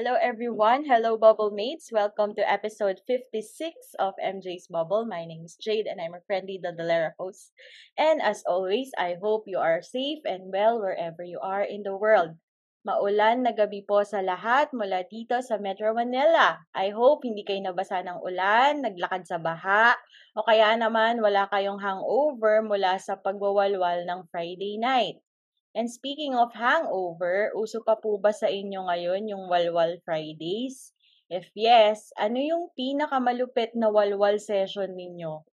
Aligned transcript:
Hello, 0.00 0.16
everyone. 0.16 0.88
Hello, 0.88 1.20
Bubble 1.20 1.52
Mates. 1.52 1.92
Welcome 1.92 2.32
to 2.40 2.40
episode 2.40 3.04
56 3.04 4.00
of 4.00 4.16
MJ's 4.16 4.64
Bubble. 4.64 5.04
My 5.04 5.28
name 5.28 5.44
is 5.44 5.60
Jade 5.60 5.84
and 5.84 6.00
I'm 6.00 6.16
a 6.16 6.24
friendly 6.24 6.56
Dadalera 6.56 7.12
host. 7.20 7.52
And 8.00 8.16
as 8.24 8.40
always, 8.48 8.96
I 8.96 9.20
hope 9.20 9.44
you 9.44 9.60
are 9.60 9.84
safe 9.84 10.24
and 10.24 10.48
well 10.48 10.80
wherever 10.80 11.20
you 11.20 11.36
are 11.44 11.60
in 11.60 11.84
the 11.84 11.92
world. 11.92 12.40
Maulan 12.80 13.44
na 13.44 13.52
gabi 13.52 13.84
po 13.84 14.00
sa 14.00 14.24
lahat 14.24 14.72
mula 14.72 15.04
dito 15.04 15.36
sa 15.44 15.60
Metro 15.60 15.92
Manila. 15.92 16.64
I 16.72 16.96
hope 16.96 17.28
hindi 17.28 17.44
kayo 17.44 17.60
nabasa 17.60 18.00
ng 18.00 18.24
ulan, 18.24 18.80
naglakad 18.80 19.28
sa 19.28 19.36
baha, 19.36 20.00
o 20.32 20.48
kaya 20.48 20.80
naman 20.80 21.20
wala 21.20 21.44
kayong 21.52 21.76
hangover 21.76 22.64
mula 22.64 22.96
sa 22.96 23.20
pagwawalwal 23.20 24.08
ng 24.08 24.24
Friday 24.32 24.80
night. 24.80 25.20
And 25.70 25.86
speaking 25.86 26.34
of 26.34 26.50
hangover, 26.58 27.54
uso 27.54 27.78
pa 27.86 27.94
po 27.94 28.18
ba 28.18 28.34
sa 28.34 28.50
inyo 28.50 28.90
ngayon 28.90 29.30
yung 29.30 29.46
Walwal 29.46 30.02
Fridays? 30.02 30.90
If 31.30 31.46
yes, 31.54 32.10
ano 32.18 32.42
yung 32.42 32.74
pinakamalupit 32.74 33.78
na 33.78 33.86
walwal 33.86 34.42
session 34.42 34.98
ninyo? 34.98 35.46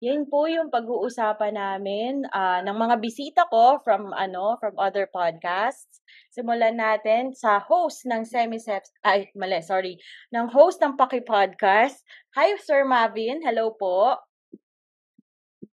Yan 0.00 0.30
po 0.30 0.46
yung 0.48 0.70
pag-uusapan 0.70 1.58
namin 1.58 2.22
uh, 2.30 2.62
ng 2.62 2.76
mga 2.78 2.96
bisita 3.02 3.42
ko 3.50 3.82
from 3.82 4.14
ano 4.14 4.54
from 4.62 4.78
other 4.78 5.10
podcasts. 5.10 6.00
Simulan 6.30 6.78
natin 6.78 7.34
sa 7.34 7.58
host 7.58 8.06
ng 8.06 8.22
Semiseps 8.22 8.94
ay 9.02 9.28
mali, 9.34 9.58
sorry, 9.60 9.98
ng 10.30 10.48
host 10.48 10.78
ng 10.80 10.94
Paki 10.94 11.26
Podcast. 11.26 12.06
Hi 12.38 12.54
Sir 12.62 12.86
Mavin, 12.86 13.42
hello 13.42 13.74
po. 13.74 14.16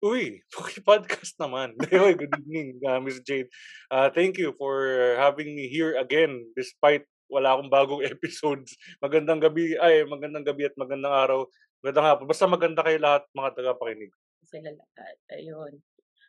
Uy, 0.03 0.43
podcast 0.87 1.35
naman. 1.39 1.75
Good 1.91 2.33
evening, 2.43 2.79
uh, 2.83 2.99
Miss 2.99 3.21
Jade. 3.23 3.47
Uh, 3.87 4.11
thank 4.11 4.35
you 4.35 4.51
for 4.59 4.87
having 5.15 5.55
me 5.55 5.71
here 5.71 5.95
again 5.95 6.43
despite 6.57 7.07
wala 7.31 7.55
akong 7.55 7.71
bagong 7.71 8.03
episodes. 8.15 8.75
Magandang 8.99 9.39
gabi, 9.39 9.77
ay 9.79 10.03
magandang 10.07 10.43
gabi 10.43 10.67
at 10.67 10.75
magandang 10.75 11.15
araw. 11.15 11.39
Magandang 11.79 12.07
hapon. 12.07 12.25
Basta 12.27 12.45
maganda 12.49 12.81
kayo 12.81 12.97
lahat 12.99 13.23
mga 13.31 13.49
tagapakinig. 13.55 14.11
Sila 14.45 14.71
lahat. 14.73 15.15
Ayun. 15.31 15.79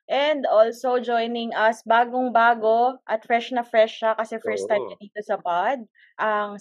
And 0.06 0.46
also 0.46 1.02
joining 1.02 1.50
us 1.50 1.82
bagong-bago 1.82 3.02
at 3.10 3.26
fresh 3.26 3.50
na 3.50 3.66
fresh 3.66 3.98
siya 3.98 4.14
kasi 4.14 4.38
first 4.38 4.70
time 4.70 4.86
niya 4.86 4.98
dito 5.02 5.18
sa 5.26 5.34
pod, 5.34 5.82
ang 6.14 6.54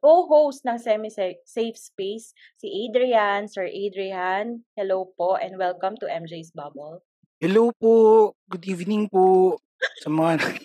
co-host 0.00 0.64
ng 0.66 0.78
Semi-Safe 0.78 1.78
Space, 1.78 2.32
si 2.60 2.66
Adrian, 2.86 3.48
Sir 3.48 3.66
Adrian. 3.66 4.62
Ang 4.76 5.04
po 5.16 5.36
and 5.40 5.56
welcome 5.58 5.96
to 5.98 6.06
MJ's 6.06 6.52
Bubble. 6.52 7.02
Hello 7.40 7.72
po. 7.76 8.32
Good 8.48 8.64
evening 8.68 9.08
po 9.12 9.56
sa 10.00 10.08
mga 10.08 10.40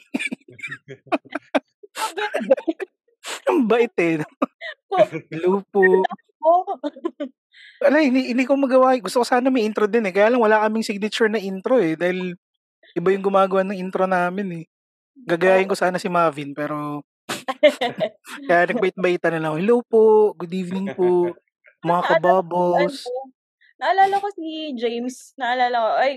Ang 3.51 3.67
bait 3.67 3.91
eh. 3.99 4.23
Hello 5.31 5.59
po. 5.67 5.83
Wala, 7.83 7.97
hindi, 8.07 8.31
hindi 8.31 8.43
ko 8.47 8.55
magawa. 8.55 8.95
Gusto 9.03 9.21
ko 9.21 9.25
sana 9.27 9.51
may 9.51 9.67
intro 9.67 9.85
din 9.85 10.07
eh. 10.07 10.13
Kaya 10.15 10.31
lang 10.31 10.41
wala 10.41 10.63
kaming 10.63 10.87
signature 10.87 11.27
na 11.27 11.41
intro 11.41 11.77
eh. 11.77 11.99
Dahil 11.99 12.39
iba 12.95 13.09
yung 13.11 13.25
gumagawa 13.25 13.67
ng 13.67 13.77
intro 13.77 14.07
namin 14.07 14.63
eh. 14.63 14.65
Gagayahin 15.27 15.69
ko 15.69 15.75
sana 15.75 15.99
si 15.99 16.07
Marvin 16.07 16.55
pero 16.55 17.03
kaya 18.47 18.71
nagbait-baitan 18.71 19.37
na 19.37 19.49
lang. 19.49 19.61
Hello 19.61 19.81
po, 19.85 20.33
good 20.37 20.53
evening 20.53 20.93
po, 20.93 21.33
mga 21.85 22.17
kababos. 22.17 23.05
Naalala 23.81 24.21
ko 24.21 24.29
si 24.37 24.77
James, 24.77 25.33
naalala 25.41 25.77
ko, 25.81 25.89
ay, 25.97 26.11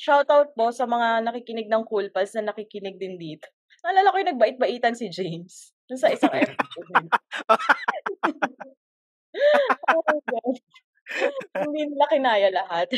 shoutout 0.00 0.56
po 0.56 0.72
sa 0.72 0.88
mga 0.88 1.28
nakikinig 1.28 1.68
ng 1.68 1.84
Cool 1.84 2.08
Pals 2.08 2.32
na 2.40 2.52
nakikinig 2.52 2.96
din 2.96 3.20
dito. 3.20 3.44
Naalala 3.84 4.12
ko 4.14 4.16
yung 4.22 4.30
nagbait-baitan 4.32 4.96
si 4.96 5.12
James. 5.12 5.76
Dun 5.90 6.00
sa 6.00 6.08
isang 6.08 6.32
episode. 6.40 6.88
oh 9.92 10.02
my 10.08 10.20
God. 10.24 10.56
Hindi 11.52 11.80
nila 11.92 12.06
kinaya 12.08 12.48
lahat. 12.48 12.88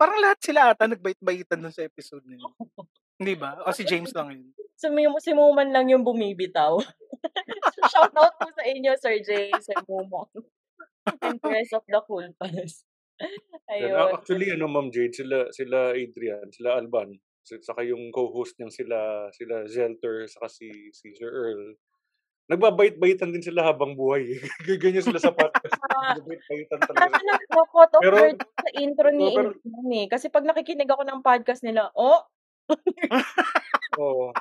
Parang 0.00 0.18
lahat 0.22 0.38
sila 0.40 0.72
ata 0.72 0.88
nagbait-baitan 0.88 1.60
dun 1.60 1.74
sa 1.74 1.84
episode 1.84 2.24
na 2.24 2.40
yun. 2.40 2.52
Hindi 3.20 3.34
ba? 3.36 3.60
O 3.68 3.76
si 3.76 3.84
James 3.84 4.08
lang 4.16 4.32
yun? 4.32 4.48
Si, 4.82 4.90
si 5.22 5.30
Muman 5.30 5.70
lang 5.70 5.86
yung 5.86 6.02
bumibitaw. 6.02 6.74
Shout 7.94 8.10
out 8.18 8.34
po 8.34 8.50
sa 8.50 8.66
inyo, 8.66 8.90
Sir 8.98 9.22
Jay, 9.22 9.54
Sir 9.62 9.78
Muman. 9.86 10.26
And 11.22 11.38
the 11.38 11.50
rest 11.54 11.70
of 11.70 11.86
the 11.86 12.02
cool 12.02 12.26
pals. 12.34 12.82
Ayun. 13.70 13.94
Actually, 14.10 14.50
ano, 14.50 14.66
Ma'am 14.66 14.90
Jade, 14.90 15.14
sila, 15.14 15.46
sila 15.54 15.94
Adrian, 15.94 16.50
sila 16.50 16.82
Alban, 16.82 17.14
saka 17.46 17.86
yung 17.86 18.10
co-host 18.10 18.58
niyang 18.58 18.74
sila, 18.74 19.30
sila 19.30 19.62
Zelter, 19.70 20.26
saka 20.26 20.50
si, 20.50 20.70
si 20.90 21.14
Sir 21.14 21.30
Earl. 21.30 21.78
Nagbabait-baitan 22.50 23.30
din 23.30 23.42
sila 23.42 23.70
habang 23.70 23.94
buhay. 23.94 24.34
Ganyan 24.82 25.06
sila 25.06 25.22
sa 25.22 25.30
podcast. 25.30 25.78
Nagbabait-baitan 25.78 26.78
talaga. 26.90 27.22
Nag-caught 27.22 27.92
off 27.94 28.02
guard 28.02 28.38
sa 28.42 28.70
intro 28.82 29.08
ni 29.14 29.30
pero, 29.30 29.54
Adrian 29.54 29.90
eh. 29.94 30.06
Kasi 30.10 30.26
pag 30.26 30.42
nakikinig 30.42 30.90
ako 30.90 31.06
ng 31.06 31.22
podcast 31.22 31.62
nila, 31.62 31.94
oh, 31.94 32.26
Oo. 34.02 34.32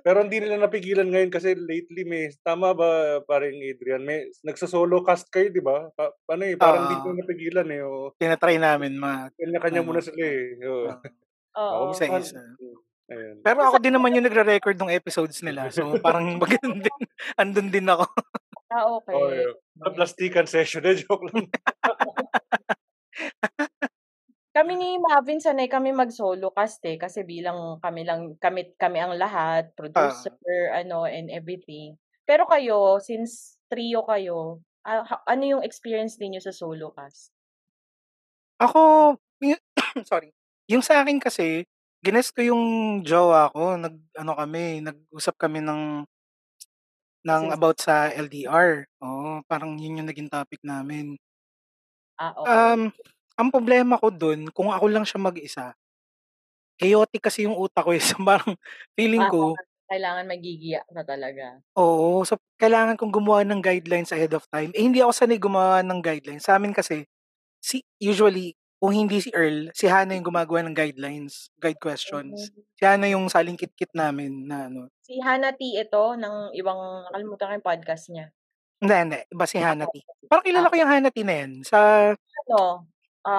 Pero 0.00 0.24
hindi 0.24 0.40
nila 0.40 0.56
napigilan 0.56 1.08
ngayon 1.08 1.30
kasi 1.32 1.52
lately 1.54 2.08
may 2.08 2.32
tama 2.40 2.72
ba 2.72 3.20
paring 3.24 3.60
Adrian 3.64 4.04
may 4.04 4.28
nagsa-solo 4.44 5.04
cast 5.04 5.28
kayo 5.28 5.52
'di 5.52 5.62
ba? 5.62 5.92
Pa, 5.92 6.12
ano 6.32 6.42
eh 6.44 6.56
parang 6.56 6.88
hindi 6.88 6.96
ko 7.00 7.08
napigilan 7.12 7.68
eh. 7.68 7.80
O, 7.84 8.12
Tinatry 8.16 8.56
namin 8.56 8.96
ma 8.96 9.28
kanya-kanya 9.36 9.82
muna 9.84 10.00
sila 10.00 10.24
eh. 10.24 10.56
Oo. 10.64 10.88
Oo. 11.60 11.92
Isa 11.92 12.08
isa. 12.08 12.40
Ayun. 13.10 13.42
Pero 13.42 13.58
ako 13.66 13.82
din 13.82 13.90
naman 13.90 14.14
yung 14.14 14.22
nagre-record 14.22 14.78
ng 14.78 14.94
episodes 14.94 15.42
nila. 15.42 15.66
So 15.74 15.98
parang 15.98 16.30
maganda 16.42 16.86
din. 16.86 16.98
Andun 17.34 17.74
din 17.74 17.90
ako. 17.90 18.06
Ah, 18.70 18.86
okay. 18.86 19.14
Oh, 19.18 19.34
yeah. 19.34 19.50
Plastikan 19.82 20.46
session 20.46 20.86
na 20.86 20.94
joke 20.94 21.26
lang. 21.26 21.50
Kami 24.54 24.74
ni 24.74 24.88
Mavin 24.98 25.38
sanay 25.38 25.70
kami 25.70 25.94
mag-solo 25.94 26.50
cast, 26.50 26.82
eh, 26.82 26.98
kasi 26.98 27.22
bilang 27.22 27.78
kami 27.78 28.02
lang 28.02 28.34
kami 28.42 28.74
kami 28.74 28.98
ang 28.98 29.14
lahat, 29.14 29.70
producer, 29.78 30.34
Ah. 30.34 30.74
ano, 30.74 31.06
and 31.06 31.30
everything. 31.30 31.94
Pero 32.26 32.50
kayo, 32.50 32.98
since 32.98 33.54
trio 33.70 34.02
kayo, 34.10 34.58
ah, 34.82 35.06
ano 35.30 35.42
yung 35.46 35.62
experience 35.62 36.18
ninyo 36.18 36.42
sa 36.42 36.50
solo 36.50 36.90
cast? 36.90 37.14
Ako, 38.60 39.16
sorry. 40.10 40.36
Yung 40.68 40.84
sa 40.84 41.00
akin 41.00 41.16
kasi, 41.16 41.64
gines 42.04 42.28
ko 42.28 42.44
yung 42.44 42.64
jowa 43.00 43.48
ko, 43.56 43.80
nag-ano 43.80 44.32
kami, 44.36 44.84
nag-usap 44.84 45.36
kami 45.40 45.64
ng 45.64 46.04
ng 47.24 47.42
Since 47.42 47.52
about 47.52 47.76
sa 47.76 48.08
LDR. 48.08 48.88
Oo, 49.04 49.44
parang 49.44 49.76
yun 49.76 50.00
yung 50.00 50.08
naging 50.08 50.32
topic 50.32 50.60
namin. 50.64 51.20
Ah, 52.18 52.34
okay. 52.36 52.76
Um 52.78 52.92
ang 53.38 53.48
problema 53.54 53.98
ko 54.00 54.08
dun, 54.10 54.48
kung 54.54 54.70
ako 54.72 54.86
lang 54.90 55.04
siya 55.06 55.18
mag-isa, 55.22 55.74
chaotic 56.80 57.22
kasi 57.28 57.44
yung 57.46 57.56
utak 57.56 57.84
ko, 57.86 57.92
eh. 57.94 58.00
So, 58.16 58.18
parang 58.24 58.56
feeling 58.96 59.24
Ah, 59.26 59.30
ko 59.32 59.40
kailangan 59.90 60.30
magigiya 60.30 60.86
na 60.94 61.02
talaga. 61.02 61.58
Oo, 61.74 62.22
so 62.22 62.38
kailangan 62.62 62.94
kong 62.94 63.10
gumawa 63.10 63.42
ng 63.42 63.58
guidelines 63.58 64.14
ahead 64.14 64.30
of 64.38 64.46
time. 64.46 64.70
Eh, 64.70 64.86
hindi 64.86 65.02
ako 65.02 65.10
sanay 65.10 65.34
gumawa 65.34 65.82
ng 65.82 65.98
guidelines. 65.98 66.46
Sa 66.46 66.54
amin 66.54 66.70
kasi, 66.70 67.10
si 67.58 67.82
usually, 67.98 68.54
kung 68.78 68.94
hindi 68.94 69.18
si 69.18 69.34
Earl, 69.34 69.74
si 69.74 69.90
Hana 69.90 70.14
yung 70.14 70.30
gumagawa 70.30 70.62
ng 70.66 70.78
guidelines, 70.78 71.50
guide 71.58 71.82
questions. 71.82 72.54
Mhm. 72.54 72.62
Si 72.78 72.82
Hana 72.86 73.06
yung 73.10 73.26
salingkit-kit 73.26 73.90
namin 73.90 74.46
na 74.46 74.70
ano. 74.70 74.90
Si 75.02 75.18
Hana 75.18 75.50
T 75.58 75.62
ito 75.74 76.04
ng 76.14 76.54
ibang 76.54 76.78
nakalimutan 77.10 77.46
ko 77.50 77.52
yung 77.58 77.66
podcast 77.66 78.04
niya. 78.14 78.26
Hindi, 78.78 78.94
hindi. 78.94 79.18
Iba 79.26 79.44
si 79.50 79.58
Hana 79.58 79.86
T. 79.90 80.06
Parang 80.30 80.46
kilala 80.46 80.70
ko 80.70 80.76
yung 80.78 80.92
Hana 80.94 81.10
T 81.10 81.18
na 81.26 81.34
yan. 81.34 81.66
Sa 81.66 81.78
Ano? 82.46 82.86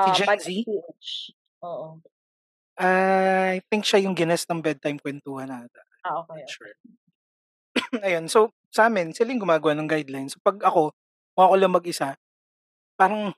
Si 0.03 0.09
Ah, 0.09 0.13
Gen 0.13 0.39
Z? 0.39 0.65
Oo. 1.61 2.01
I 2.79 3.59
think 3.69 3.83
siya 3.85 4.01
yung 4.07 4.15
guest 4.17 4.47
ng 4.49 4.63
bedtime 4.63 4.97
kwentuhan 4.97 5.51
ata. 5.51 5.81
Ah, 6.03 6.17
okay, 6.25 6.41
Not 6.41 6.49
sure. 6.49 6.73
Ayun, 8.05 8.27
so 8.31 8.51
sa 8.71 8.87
amin, 8.87 9.11
sila 9.15 9.31
yung 9.35 9.43
gumagawa 9.43 9.75
ng 9.77 9.87
guidelines. 9.89 10.35
So, 10.35 10.39
'pag 10.43 10.59
ako, 10.63 10.91
kung 11.35 11.43
ako 11.47 11.53
lang 11.59 11.73
mag-isa, 11.75 12.15
parang 12.99 13.33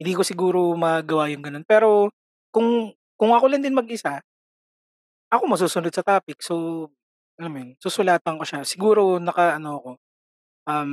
hindi 0.00 0.12
ko 0.14 0.22
siguro 0.26 0.74
magawa 0.74 1.30
yung 1.30 1.42
gano'n. 1.44 1.64
Pero 1.66 2.10
kung 2.50 2.90
kung 3.18 3.30
ako 3.34 3.46
lang 3.50 3.62
din 3.62 3.74
mag-isa, 3.76 4.18
ako 5.32 5.42
masusunod 5.50 5.92
sa 5.94 6.04
topic. 6.06 6.40
So, 6.44 6.88
alam 7.40 7.50
mo 7.52 7.58
yun, 7.62 7.70
susulatan 7.82 8.38
ko 8.38 8.44
siya. 8.46 8.60
Siguro 8.66 9.18
naka-ano 9.18 9.70
ako, 9.80 9.90
um 10.68 10.92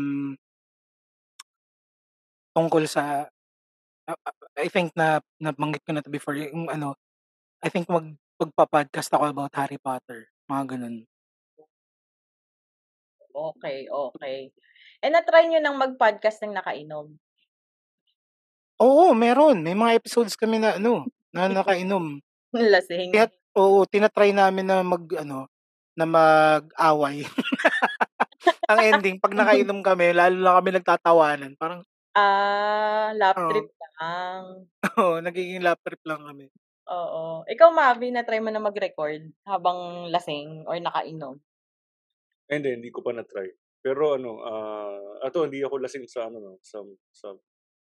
tungkol 2.56 2.84
sa 2.88 3.24
ah, 4.10 4.18
ah, 4.28 4.36
I 4.60 4.68
think 4.68 4.92
na 5.00 5.24
nabanggit 5.40 5.84
ko 5.88 5.96
na 5.96 6.04
'to 6.04 6.12
before 6.12 6.36
yung 6.36 6.68
ano, 6.68 6.96
I 7.64 7.70
think 7.72 7.88
mag 7.92 8.16
magpa-podcast 8.42 9.14
ako 9.16 9.26
about 9.32 9.54
Harry 9.56 9.78
Potter, 9.80 10.28
mga 10.50 10.76
gano'n. 10.78 11.06
Okey, 13.32 13.88
okey. 13.88 14.52
Eh, 15.02 15.10
na-try 15.10 15.48
niyo 15.48 15.64
ng 15.64 15.78
mag-podcast 15.80 16.44
ng 16.44 16.56
nakainom? 16.58 17.16
Oo, 18.80 19.12
meron. 19.18 19.62
May 19.66 19.76
mga 19.76 19.98
episodes 20.00 20.34
kami 20.40 20.62
na 20.62 20.78
ano, 20.80 21.06
na 21.36 21.46
nakainom. 21.52 22.22
Lasing. 22.56 23.12
Kaya 23.12 23.28
oo, 23.58 23.84
tina-try 23.88 24.32
namin 24.32 24.68
na 24.68 24.84
mag-ano, 24.86 25.48
na 25.96 26.06
mag-away. 26.08 27.28
Ang 28.72 28.80
ending 28.82 29.18
'pag 29.22 29.36
nakainom 29.38 29.82
kami 29.86 30.16
lalo 30.18 30.38
lang 30.40 30.56
kami 30.62 30.70
nagtatawanan 30.80 31.54
parang 31.60 31.82
Ah, 32.16 33.14
lap 33.16 33.38
Oo. 33.38 33.48
trip 33.48 33.72
lang. 33.80 34.68
Oo, 35.00 35.22
nagiging 35.22 35.62
lap 35.66 35.80
trip 35.86 36.02
lang 36.10 36.22
kami. 36.26 36.52
Oo. 36.90 37.46
Ikaw, 37.46 37.70
Mavi, 37.70 38.10
na-try 38.10 38.42
mo 38.42 38.50
na 38.50 38.58
mag-record 38.64 39.30
habang 39.46 40.10
lasing 40.10 40.66
or 40.66 40.82
nakainom? 40.82 41.42
Ay, 42.50 42.58
hindi, 42.62 42.70
hindi 42.80 42.90
ko 42.90 43.06
pa 43.06 43.14
na-try. 43.14 43.52
Pero 43.82 44.14
ano, 44.18 44.42
ah, 44.46 44.98
eto 45.26 45.46
hindi 45.46 45.62
ako 45.62 45.82
lasing 45.82 46.06
sa 46.10 46.30
ano 46.30 46.38
'no, 46.42 46.54
sa 46.62 46.82
sa 47.14 47.34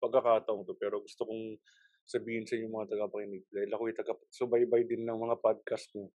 pagkakataong 0.00 0.64
'to, 0.68 0.74
pero 0.76 1.00
gusto 1.04 1.24
kong 1.28 1.56
sabihin 2.08 2.44
sa 2.48 2.56
inyong 2.58 2.74
mga 2.80 2.88
tagapakinig 2.96 3.44
dahil 3.52 3.70
ako'y 3.72 3.94
taga-subaybay 3.96 4.82
din 4.88 5.04
ng 5.06 5.18
mga 5.20 5.36
podcast 5.40 5.92
niyo, 5.94 6.10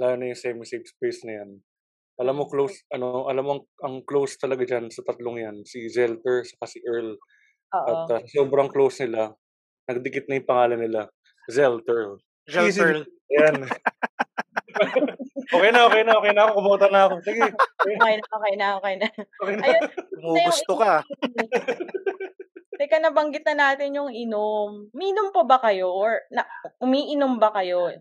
lalo 0.00 0.14
na 0.18 0.30
yung 0.32 0.40
Semi-Safe 0.40 0.86
Space 0.88 1.22
na 1.28 1.32
'yan. 1.42 1.50
Alam 2.20 2.34
mo 2.36 2.44
close 2.52 2.84
ano, 2.92 3.24
alam 3.32 3.44
mo 3.48 3.52
ang 3.56 3.62
ang 3.80 3.96
close 4.04 4.36
talaga 4.36 4.60
diyan 4.68 4.92
sa 4.92 5.00
tatlong 5.08 5.40
'yan, 5.40 5.56
si 5.64 5.88
Zelter 5.88 6.44
saka 6.44 6.68
si 6.68 6.78
Earl. 6.84 7.16
At, 7.88 8.04
Oo. 8.04 8.20
ah, 8.20 8.22
sobrang 8.28 8.68
close 8.68 9.04
nila, 9.08 9.32
nagdikit 9.88 10.28
na 10.28 10.40
yung 10.40 10.48
pangalan 10.48 10.80
nila, 10.84 11.02
Zelter. 11.48 12.20
Zelter. 12.48 13.06
yan. 13.32 13.56
Okey 15.54 15.70
na, 15.74 15.80
okey 15.88 16.02
na, 16.06 16.12
okey 16.20 16.32
na 16.36 16.42
ako, 16.48 16.52
kumota 16.60 16.86
na 16.92 17.00
ako. 17.08 17.16
Sige, 17.24 17.46
okey 17.84 17.96
na. 17.98 18.26
Okey 18.36 18.54
na, 18.60 18.66
okey 18.80 18.94
na, 19.00 19.08
okey 19.42 19.54
na. 19.56 19.64
Ayun, 19.64 19.84
Gumugusto 20.20 20.72
ka. 20.76 20.94
Teka, 22.80 22.96
nabanggit 23.02 23.44
na 23.48 23.54
natin 23.74 23.96
yung 23.96 24.10
inom. 24.12 24.88
Umiinom 24.94 25.32
pa 25.36 25.42
ba 25.44 25.58
kayo 25.60 25.92
or 25.92 26.20
na 26.32 26.44
umiinom 26.80 27.36
ba 27.40 27.52
kayo? 27.54 27.92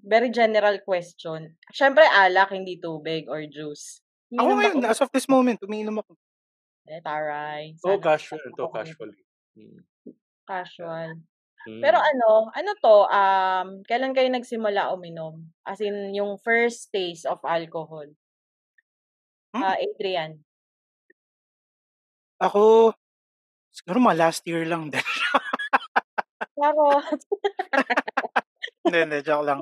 Very 0.00 0.32
general 0.32 0.80
question. 0.80 1.60
Siyempre 1.68 2.08
alak, 2.08 2.56
hindi 2.56 2.80
tubig 2.80 3.28
or 3.28 3.44
juice. 3.44 4.00
Ako 4.32 4.56
Umiinom 4.56 4.56
ba 4.56 4.62
ngayon, 4.64 4.84
as 4.88 5.00
of 5.04 5.12
this 5.12 5.28
moment, 5.28 5.60
umiinom 5.60 6.00
ako. 6.00 6.16
Eh, 6.88 6.98
taray. 7.04 7.76
Oo, 7.84 8.00
Sana 8.00 8.00
casual 8.00 8.40
to, 8.56 8.62
ako 8.64 8.72
casually. 8.72 9.20
Mm. 9.54 9.80
Casual. 10.48 11.10
Pero 11.62 11.94
Mm. 12.00 12.08
ano, 12.10 12.28
ano 12.50 12.70
'to, 12.82 12.96
um, 13.06 13.68
kailan 13.86 14.16
kayo 14.16 14.26
nagsimula 14.32 14.90
uminom? 14.90 15.46
As 15.62 15.78
in 15.78 16.10
yung 16.10 16.34
first 16.42 16.90
taste 16.90 17.22
of 17.28 17.38
alcohol? 17.46 18.08
Hmm. 19.54 19.62
Ah, 19.62 19.76
Adrian. 19.78 20.42
Ako, 22.40 22.90
siguro 23.70 24.02
mga 24.02 24.18
last 24.18 24.42
year 24.48 24.64
lang 24.66 24.88
din. 24.90 25.04
Charot. 26.58 27.20
Hindi, 28.82 28.98
hindi, 28.98 29.18
joke 29.22 29.46
lang. 29.46 29.60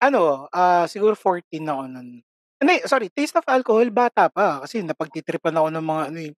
Ano, 0.00 0.48
ah, 0.48 0.88
siguro 0.88 1.12
14 1.12 1.68
ako 1.68 1.82
nun. 1.84 2.24
Hindi, 2.60 2.74
sorry, 2.88 3.12
taste 3.12 3.36
of 3.36 3.44
alcohol, 3.44 3.84
bata 3.92 4.32
pa. 4.32 4.64
Kasi 4.64 4.80
napagtitripan 4.80 5.52
ako 5.60 5.68
ng 5.76 5.84
mga 5.84 6.02
ano 6.08 6.18
eh, 6.24 6.32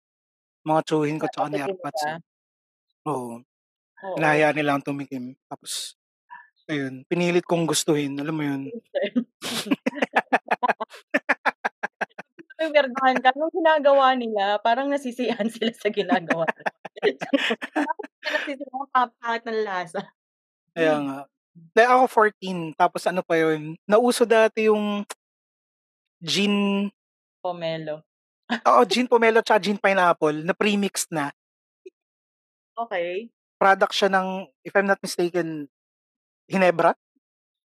mga 0.65 0.81
tsuhin 0.89 1.17
ko 1.21 1.27
tsaka 1.29 1.49
ni 1.53 1.61
Napatikim 1.61 1.77
Arpats 1.77 2.03
ka? 2.05 2.11
eh. 2.17 2.19
Oo. 3.09 3.33
Oo. 4.05 4.17
Hinahayaan 4.17 4.61
akong 4.65 4.87
tumikim. 4.93 5.25
Tapos, 5.49 5.97
ayun, 6.69 7.05
pinilit 7.09 7.45
kong 7.45 7.69
gustuhin. 7.69 8.17
Alam 8.21 8.37
mo 8.37 8.45
yun? 8.45 8.62
Naweweirduhan 12.61 13.17
ka 13.25 13.31
nung 13.37 13.53
ginagawa 13.53 14.12
nila, 14.17 14.61
parang 14.61 14.89
nasisiyahan 14.93 15.49
sila 15.55 15.73
sa 15.77 15.89
ginagawa 15.93 16.45
nila. 16.49 16.73
Bakit 17.89 18.07
ka 18.25 18.29
nasisiyahan, 18.37 18.89
ang 18.97 19.11
pangit 19.21 19.43
ng 19.49 19.61
lasa. 19.65 20.01
Kaya 20.77 20.95
nga. 21.05 21.19
Hindi, 21.61 21.83
ako 21.85 22.05
14. 22.09 22.73
Tapos 22.75 23.03
ano 23.05 23.21
pa 23.21 23.37
yun, 23.37 23.77
nauso 23.85 24.25
dati 24.25 24.67
yung 24.73 25.05
gin, 26.21 26.89
Pomelo. 27.45 28.05
oo, 28.69 28.83
gin 28.91 29.09
pomelo 29.09 29.41
tsaka 29.45 29.61
gin 29.65 29.79
pineapple 29.81 30.45
na 30.45 30.53
premixed 30.57 31.09
na. 31.12 31.33
Okey. 32.77 33.31
Product 33.61 33.93
siya 33.93 34.09
ng, 34.09 34.49
if 34.65 34.73
I'm 34.73 34.89
not 34.89 35.01
mistaken, 35.05 35.69
Hinebra? 36.49 36.97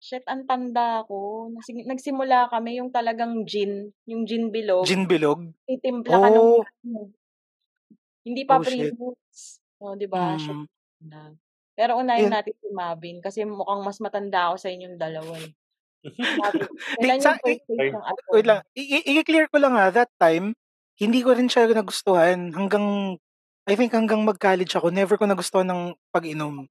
Shit, 0.02 0.22
ang 0.28 0.44
tanda 0.46 1.02
ko. 1.08 1.48
Nagsimula 1.66 2.52
kami 2.52 2.78
yung 2.78 2.92
talagang 2.92 3.42
gin, 3.48 3.90
yung 4.06 4.22
gin 4.28 4.52
bilog. 4.52 4.84
Gin 4.86 5.06
bilog? 5.08 5.40
Titimpla 5.66 6.20
ka 6.20 6.28
ng 6.30 6.46
Oh. 6.46 6.62
hindi 8.26 8.42
pa 8.42 8.58
Oh, 8.58 8.62
pre-mix. 8.62 8.94
Oh, 9.78 9.94
'di 9.94 10.06
ba? 10.10 10.34
Shit 10.38 10.58
Mm. 10.58 10.66
na. 11.06 11.30
Pero 11.76 12.00
unahin 12.00 12.32
Ayun. 12.32 12.32
natin 12.32 12.54
si 12.56 12.68
Mavin 12.72 13.16
kasi 13.20 13.44
mukhang 13.44 13.84
mas 13.84 14.00
matanda 14.00 14.48
ako 14.50 14.56
sa 14.56 14.72
inyong 14.72 14.96
dalawa 14.96 15.32
eh. 15.44 15.52
Mavin, 16.40 16.68
kailan 16.96 17.20
sa, 17.22 17.30
wait 18.32 18.46
lang, 18.46 18.60
i-clear 18.76 19.46
ko 19.52 19.56
lang 19.60 19.74
ha, 19.76 19.92
that 19.92 20.10
time, 20.20 20.54
hindi 20.96 21.20
ko 21.20 21.36
rin 21.36 21.48
siya 21.52 21.68
nagustuhan 21.72 22.52
hanggang, 22.56 23.16
I 23.68 23.74
think 23.76 23.92
hanggang 23.92 24.24
mag-college 24.24 24.72
ako, 24.76 24.88
never 24.94 25.16
ko 25.20 25.26
nagustuhan 25.28 25.68
ng 25.68 25.82
pag-inom. 26.14 26.68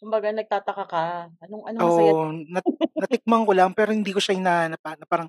Kumbaga 0.00 0.28
nagtataka 0.32 0.84
ka, 0.92 1.02
anong 1.44 1.64
anong 1.68 1.86
masaya 1.92 2.12
Oo, 2.18 2.34
nat 2.50 2.66
natikman 2.98 3.46
ko 3.46 3.52
lang 3.54 3.70
pero 3.72 3.94
hindi 3.94 4.10
ko 4.10 4.18
siya 4.18 4.34
hinahanap 4.36 4.80
na 4.82 5.06
parang 5.06 5.28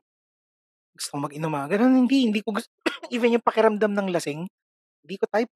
gusto 0.96 1.10
kong 1.16 1.26
mag-inom 1.30 1.54
ah, 1.56 1.68
gano'n 1.72 2.06
hindi, 2.06 2.28
hindi 2.30 2.42
ko 2.44 2.56
gusto 2.56 2.70
even 3.16 3.36
yung 3.38 3.46
pakiramdam 3.46 3.92
ng 3.96 4.10
lasing, 4.14 4.48
hindi 5.06 5.16
ko 5.20 5.26
type. 5.32 5.52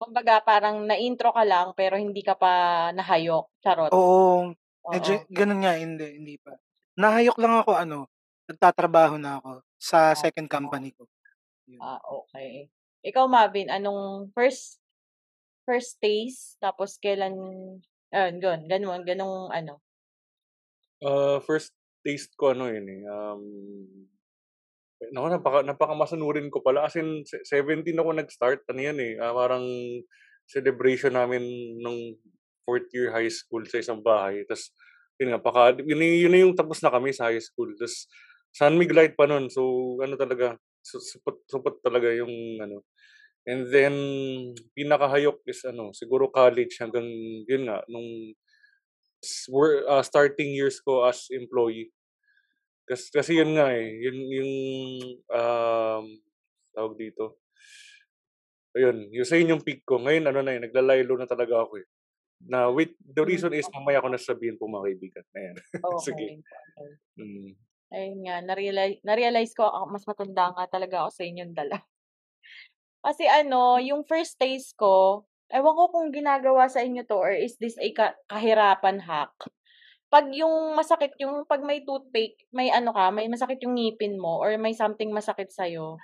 Oo, 0.00 0.06
oo. 0.06 0.06
Kumbaga 0.06 0.38
parang 0.46 0.86
na-intro 0.86 1.34
ka 1.34 1.42
lang 1.42 1.74
pero 1.74 1.98
hindi 1.98 2.22
ka 2.22 2.34
pa 2.38 2.50
nahayok, 2.94 3.50
charot. 3.62 3.90
Oo, 3.92 4.52
Oo. 4.86 4.92
medyo 4.92 5.12
gano'n 5.32 5.60
nga, 5.64 5.72
hindi, 5.80 6.06
hindi 6.20 6.34
pa. 6.36 6.52
Nahayok 7.00 7.36
lang 7.40 7.54
ako 7.64 7.72
ano, 7.74 7.98
nagtatrabaho 8.50 9.16
na 9.16 9.40
ako 9.40 9.50
sa 9.80 10.12
second 10.12 10.46
company 10.50 10.92
ko. 10.92 11.08
Yun. 11.66 11.80
Ah, 11.82 11.98
okey. 12.04 12.70
Ikaw 13.06 13.24
Mavin, 13.30 13.70
anong 13.70 14.30
first 14.34 14.82
first 15.68 15.98
taste 16.02 16.58
tapos 16.62 16.98
kailan 17.02 17.34
ayun, 18.14 18.34
gon 18.42 18.60
gano'n, 18.70 19.02
gano'ng 19.06 19.50
ano? 19.54 19.80
Ah, 21.02 21.38
first 21.46 21.70
taste 22.02 22.34
ko 22.34 22.50
ano 22.50 22.66
yun 22.66 22.86
eh, 22.90 23.02
um, 23.06 23.42
naku 25.14 25.26
napaka 25.30 25.58
napakamasanurin 25.62 26.50
ko 26.50 26.58
pala 26.58 26.86
as 26.86 26.98
in 26.98 27.22
se 27.22 27.38
17 27.46 27.94
ako 27.94 28.10
nag-start 28.14 28.66
ano 28.66 28.80
yan 28.82 28.98
eh, 28.98 29.12
ah, 29.22 29.30
parang 29.30 29.64
celebration 30.48 31.14
namin 31.14 31.42
nung 31.78 32.16
4th 32.66 32.90
year 32.92 33.14
high 33.14 33.30
school 33.30 33.62
sa 33.64 33.78
isang 33.78 34.02
bahay 34.02 34.42
ta's 34.44 34.74
yun 35.18 35.34
nga 35.34 35.40
paka 35.42 35.78
yun 35.82 36.02
yun 36.02 36.32
na 36.32 36.40
yung 36.42 36.54
tapos 36.58 36.82
na 36.82 36.90
kami 36.90 37.14
sa 37.14 37.30
high 37.30 37.42
school 37.42 37.70
ta's 37.78 38.10
San 38.54 38.74
Mig 38.80 38.92
Light 38.92 39.14
pa 39.14 39.28
nun 39.28 39.52
so 39.52 39.94
ano 40.00 40.16
talaga, 40.16 40.56
su 40.80 40.98
supot 40.98 41.36
supot 41.46 41.76
talaga 41.84 42.08
yung 42.16 42.58
ano. 42.62 42.84
And 43.48 43.64
then 43.72 43.94
pinakahayok 44.76 45.40
is 45.48 45.64
ano, 45.64 45.92
siguro 45.96 46.28
college 46.28 46.76
hanggang 46.80 47.08
yun 47.48 47.68
nga 47.68 47.80
nung 47.88 48.34
ah, 49.88 50.04
starting 50.04 50.52
years 50.52 50.80
ko 50.80 51.04
as 51.04 51.28
employee. 51.32 51.92
Kas 52.88 53.02
kasi 53.12 53.36
yun 53.38 53.52
nga 53.56 53.68
eh, 53.76 53.86
yun 54.04 54.18
yung, 54.38 54.52
um, 55.28 56.04
tawag 56.74 56.94
dito 57.00 57.40
ayun, 58.76 59.08
yung 59.14 59.26
sa 59.28 59.36
yun 59.40 59.52
yung 59.56 59.64
peak 59.64 59.84
ko. 59.88 60.00
Ngayon 60.02 60.28
ano 60.28 60.40
na 60.44 60.52
eh, 60.56 60.60
nagla-lie-low 60.62 61.16
na 61.20 61.28
talaga 61.30 61.64
ako 61.64 61.80
eh. 61.80 61.86
Na 62.48 62.68
wait, 62.72 62.96
the 63.02 63.24
Hmm, 63.24 63.26
reason 63.26 63.52
is 63.56 63.70
mamaya 63.72 64.02
ko 64.04 64.08
na 64.12 64.20
sasabihin 64.20 64.58
po 64.60 64.68
mga 64.70 64.86
kaibigan, 64.92 65.26
ayan. 65.36 65.56
Sige. 66.06 66.26
Okey, 66.26 66.42
okey. 66.76 66.90
Mm. 67.20 67.54
Ayun 67.96 68.18
nga, 68.24 68.36
nareali 68.48 69.00
na-realize 69.06 69.52
ko 69.58 69.64
ako 69.68 69.84
mas 69.94 70.04
matanda 70.10 70.44
nga 70.54 70.64
talaga 70.74 70.96
ako 71.04 71.10
sa 71.16 71.24
inyong 71.28 71.52
dalawa. 71.56 71.80
Kasi 73.04 73.24
ano, 73.30 73.78
yung 73.78 74.02
first 74.06 74.38
taste 74.42 74.74
ko, 74.74 75.22
ewan 75.54 75.74
ko 75.78 75.84
kung 75.94 76.08
ginagawa 76.10 76.66
sa 76.68 76.82
inyo 76.82 77.02
'to 77.06 77.16
or 77.18 77.30
is 77.32 77.54
this 77.62 77.78
a 77.78 77.88
ka 77.94 78.18
kahirapan 78.28 78.98
hack. 79.06 79.32
'Pag 80.12 80.32
yung 80.32 80.72
masakit 80.72 81.12
yung 81.20 81.44
'pag 81.44 81.60
may 81.60 81.84
toothache, 81.84 82.40
may 82.48 82.72
ano 82.72 82.96
ka, 82.96 83.12
may 83.12 83.28
masakit 83.28 83.60
yung 83.60 83.76
ngipin 83.76 84.16
mo 84.16 84.40
or 84.40 84.56
may 84.56 84.72
something 84.72 85.12
masakit 85.12 85.52
sa'yo, 85.52 86.00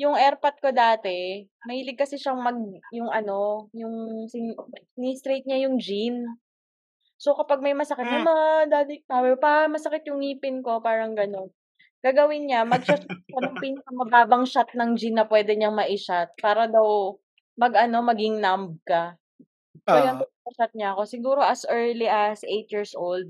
yung 0.00 0.14
airpot 0.18 0.54
ko 0.62 0.70
dati, 0.74 1.46
mahilig 1.66 1.98
kasi 2.00 2.16
siyang 2.20 2.40
mag 2.42 2.58
yung 2.94 3.10
ano, 3.10 3.70
yung 3.76 4.26
sin 4.30 4.54
ini-straight 4.98 5.46
niya 5.46 5.66
yung 5.68 5.78
gin. 5.82 6.38
So 7.20 7.34
kapag 7.38 7.60
may 7.64 7.74
masakit, 7.76 8.06
Hmm. 8.06 8.24
"Mama, 8.24 8.66
daddy," 8.70 9.04
ko, 9.06 9.36
"Pa, 9.40 9.68
masakit 9.70 10.04
yung 10.10 10.20
ngipin 10.24 10.62
ko," 10.66 10.80
parang 10.82 11.14
gano'n. 11.18 11.50
gagawin 12.04 12.46
niya, 12.50 12.62
mag-shot 12.68 13.02
siya 13.32 13.40
ng 13.44 13.58
pinakamababang 13.62 14.44
shot 14.48 14.70
ng 14.76 14.94
gin 15.00 15.16
na 15.20 15.26
pwede 15.28 15.54
niyang 15.58 15.76
mai-shot 15.76 16.34
para 16.42 16.66
daw 16.70 17.16
mag-ano, 17.60 18.00
maging 18.04 18.38
numb 18.42 18.78
ka. 18.86 19.16
So, 19.90 19.98
Oo. 19.98 20.24
Shot 20.56 20.72
niya 20.76 20.94
ako. 20.96 21.02
Siguro 21.08 21.40
as 21.44 21.62
early 21.70 22.06
as 22.10 22.42
8 22.46 22.68
years 22.72 22.92
old, 22.96 23.26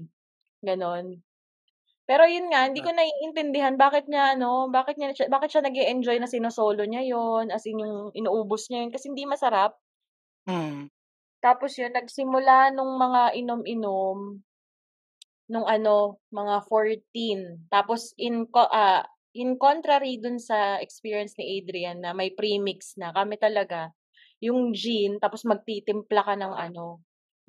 gano'n. 0.65 1.21
Pero 2.09 2.25
yun 2.29 2.51
nga, 2.53 2.67
hindi 2.69 2.81
Ah. 2.81 2.87
ko 2.87 2.91
naiintindihan 2.93 3.77
bakit 3.81 4.07
niya 4.11 4.37
ano, 4.39 4.69
bakit 4.73 4.97
niya 5.01 5.15
bakit 5.33 5.51
siya 5.55 5.65
nag-e-enjoy 5.67 6.19
na 6.21 6.29
sino-solo 6.31 6.85
niya 6.87 7.03
yun, 7.07 7.49
as 7.55 7.65
in 7.69 7.81
yung 7.83 8.11
inuubos 8.17 8.69
niya 8.71 8.85
yun 8.87 8.93
kasi 8.95 9.09
hindi 9.13 9.25
masarap. 9.29 9.77
Mm. 10.47 10.91
Tapos 11.43 11.73
yun, 11.81 11.97
nagsimula 11.97 12.69
nung 12.77 13.01
mga 13.01 13.33
inom-inom, 13.41 14.45
nung 15.53 15.67
ano, 15.69 16.21
mga 16.33 16.57
14. 16.69 17.67
Tapos 17.73 18.13
in 18.21 18.49
ah, 18.57 19.05
in 19.37 19.57
contrary 19.61 20.21
dun 20.21 20.39
sa 20.43 20.79
experience 20.85 21.35
ni 21.41 21.61
Adrian 21.61 22.03
na 22.05 22.13
may 22.17 22.31
premix 22.35 22.97
na, 23.01 23.13
kami 23.17 23.37
talaga 23.41 23.93
yung 24.45 24.73
gin 24.77 25.19
tapos 25.23 25.45
magtitimpla 25.49 26.23
ka 26.25 26.35
ng 26.39 26.55
ano, 26.57 27.01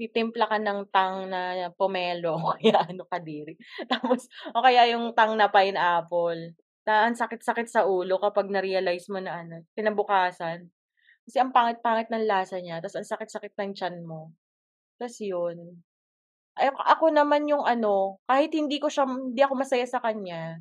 titimpla 0.01 0.49
ka 0.49 0.57
ng 0.57 0.89
tang 0.89 1.29
na 1.29 1.69
pomelo 1.77 2.33
o 2.41 2.53
kaya 2.57 2.89
ano, 2.89 3.05
kadiri. 3.05 3.53
Tapos 3.91 4.25
o 4.49 4.65
kaya 4.65 4.89
yung 4.89 5.13
tang 5.13 5.37
na 5.37 5.53
pineapple, 5.53 6.57
na 6.85 7.05
ang 7.05 7.13
sakit-sakit 7.13 7.67
sa 7.69 7.85
ulo 7.85 8.17
kapag 8.17 8.49
na-realize 8.49 9.05
mo 9.13 9.21
na 9.21 9.45
ano, 9.45 9.61
kinabukasan. 9.77 10.65
Kasi 11.25 11.37
ang 11.37 11.53
pangit-pangit 11.53 12.09
ng 12.09 12.25
lasa 12.25 12.57
niya 12.57 12.81
ta's 12.81 12.97
ang 12.97 13.05
sakit-sakit 13.05 13.53
ng 13.53 13.71
tiyan 13.77 13.97
mo. 14.01 14.33
Ta's 14.97 15.21
yun. 15.21 15.81
Ay, 16.57 16.73
ako 16.73 17.13
naman 17.13 17.47
yung 17.47 17.63
ano, 17.63 18.19
kahit 18.25 18.51
hindi 18.57 18.81
ko 18.81 18.89
siya 18.89 19.05
hindi 19.07 19.39
ako 19.39 19.53
masaya 19.55 19.85
sa 19.87 20.01
kanya, 20.01 20.59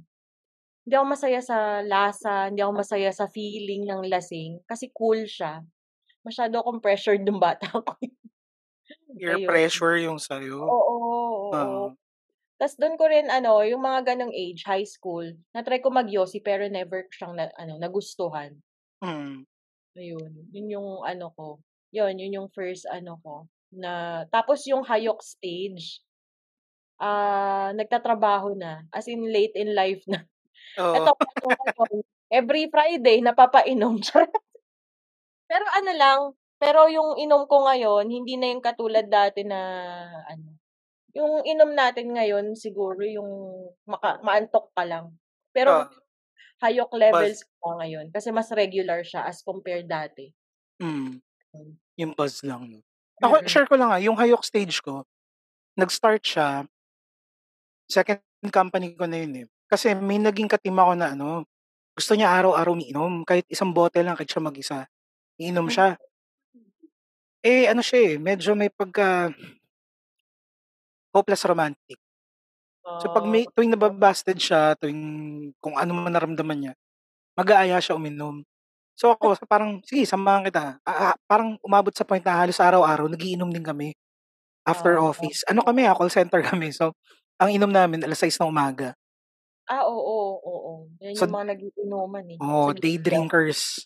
hindi 0.85 0.94
ako 0.97 1.06
masaya 1.09 1.40
sa 1.42 1.59
lasa, 1.82 2.52
hindi 2.52 2.61
ako 2.62 2.73
masaya 2.85 3.11
sa 3.11 3.26
feeling 3.26 3.88
ng 3.88 4.06
lasing 4.06 4.61
kasi 4.68 4.92
cool 4.92 5.25
siya. 5.25 5.64
Masyado 6.20 6.61
akong 6.61 6.85
pressured 6.85 7.25
nung 7.25 7.40
bata 7.40 7.64
ako. 7.80 7.97
Peer 9.19 9.37
Ayun. 9.37 9.43
pressure 9.43 9.97
yung 9.99 10.19
sa'yo? 10.23 10.71
Oo, 10.71 10.95
oo. 11.50 11.55
Oo. 11.55 11.97
Ta's 12.61 12.76
dun 12.79 12.97
ko 13.00 13.09
rin 13.11 13.29
ano, 13.33 13.62
yung 13.67 13.83
mga 13.83 14.14
gano'ng 14.14 14.33
age, 14.35 14.62
high 14.69 14.87
school, 14.87 15.26
na-try 15.55 15.81
ko 15.83 15.90
mag-yosi 15.93 16.40
pero 16.45 16.67
never 16.71 17.07
siyang 17.12 17.35
na 17.38 17.50
ano, 17.59 17.76
nagustuhan. 17.81 18.62
Mm. 19.02 19.45
Ayun, 19.99 20.47
yun 20.55 20.67
yung 20.71 20.88
ano 21.02 21.35
ko, 21.35 21.59
yun, 21.90 22.14
yun 22.14 22.37
yung 22.43 22.49
first 22.55 22.87
ano 22.87 23.19
ko, 23.26 23.50
na 23.75 24.23
tapos 24.31 24.62
yung 24.71 24.87
hayok 24.87 25.19
stage, 25.19 25.99
ah, 27.02 27.73
nagtatrabaho 27.76 28.55
na, 28.59 28.87
as 28.95 29.07
in 29.11 29.25
late 29.31 29.55
in 29.59 29.75
life 29.75 30.02
na. 30.11 30.25
Oo. 30.79 31.11
Eto 31.11 31.14
ano 31.45 32.02
every 32.33 32.69
Friday 32.73 33.21
napapainom. 33.25 33.99
Pero 35.50 35.67
ano 35.75 35.93
lang, 35.99 36.21
pero 36.61 36.87
yung 36.93 37.17
inom 37.19 37.49
ko 37.50 37.67
ngayon 37.69 38.07
hindi 38.12 38.37
na 38.38 38.52
yung 38.52 38.62
katulad 38.64 39.09
dati 39.11 39.43
na 39.49 39.61
ano, 40.29 40.57
yung 41.17 41.43
inom 41.49 41.73
natin 41.76 42.12
ngayon 42.17 42.55
siguro 42.59 43.02
yung 43.07 43.31
maka 43.88 44.21
maantok 44.25 44.71
ka 44.76 44.85
lang. 44.88 45.17
Pero 45.57 45.73
Oo. 45.73 46.00
hayok 46.62 46.93
Buzz. 47.11 47.33
levels 47.33 47.45
ko 47.62 47.79
ngayon 47.81 48.11
kasi 48.14 48.31
mas 48.35 48.50
regular 48.55 49.02
siya 49.07 49.26
as 49.29 49.43
compared 49.45 49.87
dati. 49.90 50.33
Mm. 50.81 51.21
Yung 52.00 52.12
buzz 52.17 52.43
lang 52.47 52.69
'no. 52.71 52.81
Ako 53.23 53.43
Mm. 53.43 53.50
share 53.50 53.69
ko 53.69 53.76
lang, 53.76 53.90
ah, 53.93 54.00
yung 54.00 54.17
hayok 54.17 54.43
stage 54.45 54.81
ko, 54.85 55.05
nag-start 55.79 56.23
siya 56.25 56.69
second 57.90 58.21
company 58.55 58.95
ko 58.95 59.07
na 59.11 59.19
yun, 59.19 59.33
eh. 59.43 59.47
Kasi 59.71 59.95
may 59.99 60.19
naging 60.23 60.50
ka-team 60.50 60.79
ako 60.79 60.93
na 60.99 61.14
ano, 61.14 61.47
gusto 61.95 62.14
niya 62.19 62.33
araw-araw 62.35 62.75
umiinom, 62.75 63.23
kahit 63.29 63.47
isang 63.50 63.71
bote 63.76 64.00
lang 64.02 64.19
kahit 64.19 64.31
siya 64.31 64.43
mag-isa, 64.45 64.79
iinom 65.40 65.67
Hmm. 65.67 65.73
siya. 65.73 65.99
Eh, 67.44 67.64
ano 67.73 67.80
siya, 67.80 67.99
eh, 68.04 68.14
medyo 68.20 68.52
may 68.52 68.68
pagka 68.68 69.32
hopeless 71.14 71.42
romantic. 71.44 71.99
So, 73.00 73.09
pag 73.09 73.25
may 73.25 73.49
Oh. 73.49 73.52
tuwing 73.56 73.73
naba-busted 73.73 74.37
siya, 74.37 74.76
tuwing 74.76 75.00
kung 75.56 75.73
ano 75.80 75.97
man 75.97 76.12
naramdaman 76.12 76.59
niya, 76.61 76.73
mag-aaya 77.38 77.80
siya 77.82 77.97
uminom. 77.99 78.44
So, 78.99 79.12
ako 79.14 79.37
parang, 79.49 79.80
"Sige 79.87 80.04
samahan 80.09 80.47
kita." 80.49 80.78
Ah, 80.87 81.12
ah, 81.12 81.16
parang 81.28 81.56
umabot 81.64 81.92
sa 81.94 82.04
point 82.09 82.23
na 82.25 82.37
halos 82.40 82.59
araw-araw 82.61 83.09
nagiinom 83.12 83.50
din 83.52 83.64
kami, 83.64 83.94
after 84.68 84.97
Ah. 84.99 85.00
office. 85.00 85.44
Ano 85.50 85.62
kami, 85.66 85.87
ah, 85.88 85.97
call 85.99 86.12
center 86.12 86.40
kami. 86.50 86.73
So, 86.75 86.94
ang 87.40 87.50
inom 87.54 87.70
namin 87.73 88.02
6:00 88.04 88.38
ng 88.40 88.50
umaga. 88.52 88.97
Ah, 89.68 89.85
oo, 89.85 90.40
oo. 90.40 90.73
Yan 91.02 91.16
So 91.16 91.26
yung 91.28 91.32
mga 91.35 91.47
nag-iinuman, 91.52 92.26
eh. 92.32 92.40
Oo, 92.40 92.73
Sige, 92.73 92.80
day 92.82 92.97
drinkers. 92.97 93.85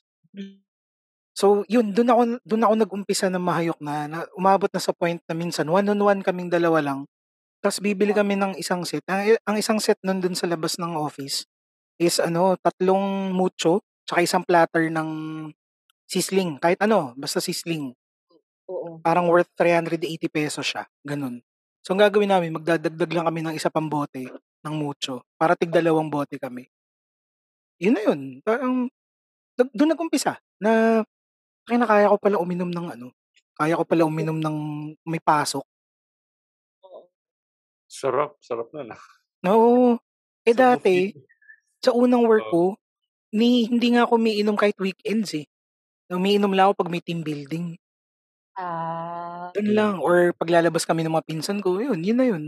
So, 1.35 1.67
yun 1.67 1.91
dun 1.91 2.09
ako 2.15 2.39
dun 2.47 2.63
ako 2.63 2.75
nag-umpisa 2.79 3.27
na 3.27 3.43
mahayok 3.43 3.83
na, 3.83 4.07
na 4.07 4.19
umabot 4.39 4.71
na 4.71 4.79
sa 4.79 4.95
point 4.95 5.19
na 5.27 5.35
minsan 5.35 5.67
one 5.67 5.87
on 5.91 5.99
one 5.99 6.23
kaming 6.23 6.47
dalawa 6.47 6.79
lang, 6.79 7.11
ta's 7.59 7.83
bibili 7.83 8.15
kami 8.15 8.39
ng 8.39 8.55
isang 8.55 8.87
set. 8.87 9.03
Ang 9.11 9.35
ang 9.43 9.57
isang 9.59 9.83
set 9.83 9.99
nun 10.07 10.23
dun 10.23 10.39
sa 10.39 10.47
labas 10.47 10.79
ng 10.79 10.95
office 10.95 11.43
is 11.99 12.23
ano, 12.23 12.55
tatlong 12.63 13.35
mucho 13.35 13.83
tsaka 14.07 14.21
isang 14.23 14.45
platter 14.47 14.93
ng 14.93 15.11
Sizzling, 16.05 16.61
kahit 16.61 16.79
ano, 16.85 17.17
basta 17.17 17.41
Sizzling. 17.41 17.97
Oo. 18.69 19.01
Parang 19.01 19.29
worth 19.29 19.51
₱380 19.57 20.61
siya, 20.61 20.85
gano'n. 21.05 21.41
So, 21.85 21.93
ang 21.97 22.01
gagawin 22.01 22.33
namin 22.33 22.57
magdadagdag 22.57 23.11
lang 23.13 23.27
kami 23.29 23.41
ng 23.45 23.57
isa 23.57 23.69
pang 23.73 23.89
bote 23.89 24.25
ng 24.65 24.75
mucho 24.77 25.25
para 25.37 25.57
tig-dalawang 25.57 26.09
bote 26.09 26.37
kami. 26.41 26.69
Yun 27.81 27.95
na 27.97 28.03
yun, 28.05 28.21
parang 28.45 28.89
dun 29.57 29.91
nag-umpisa 29.91 30.39
na 30.61 31.03
tangina 31.67 31.89
kaya 31.89 32.13
ko 32.13 32.17
pala 32.21 32.37
uminom 32.41 32.71
ng 32.71 32.87
ano, 32.97 33.09
kaya 33.57 33.75
ko 33.79 33.85
pala 33.89 34.05
uminom 34.09 34.39
ng 34.41 34.57
may 35.09 35.21
pasok. 35.23 35.65
Oo. 36.83 37.01
Sarap, 37.99 38.33
sarap 38.49 38.69
nun, 38.75 38.91
ah. 38.97 39.03
Oo. 39.43 39.99
Eh, 40.47 40.55
Sarap 40.55 40.85
dati, 40.95 40.97
mag-inom. 40.97 41.27
sa 41.85 41.93
unang 41.97 42.25
work 42.29 42.47
Oo. 42.47 42.55
ko, 42.55 42.77
ni 43.35 43.67
hindi 43.69 43.95
nga 43.95 44.07
ako 44.09 44.19
umiinom 44.21 44.57
kahit 44.59 44.79
weekends, 44.81 45.35
eh. 45.39 45.47
Umiinom 46.13 46.53
lang 46.55 46.71
ako 46.73 46.75
'pag 46.85 46.93
may 46.93 47.03
team 47.05 47.23
building. 47.27 47.79
Ah. 48.57 49.55
Dun 49.55 49.71
lang 49.71 49.95
or 50.03 50.35
'pag 50.35 50.51
lalabas 50.51 50.83
kami 50.83 51.07
ng 51.07 51.15
mga 51.15 51.27
pinsan 51.31 51.63
ko, 51.63 51.79
yun, 51.79 52.03
yun 52.03 52.19
na 52.19 52.27
yun. 52.27 52.45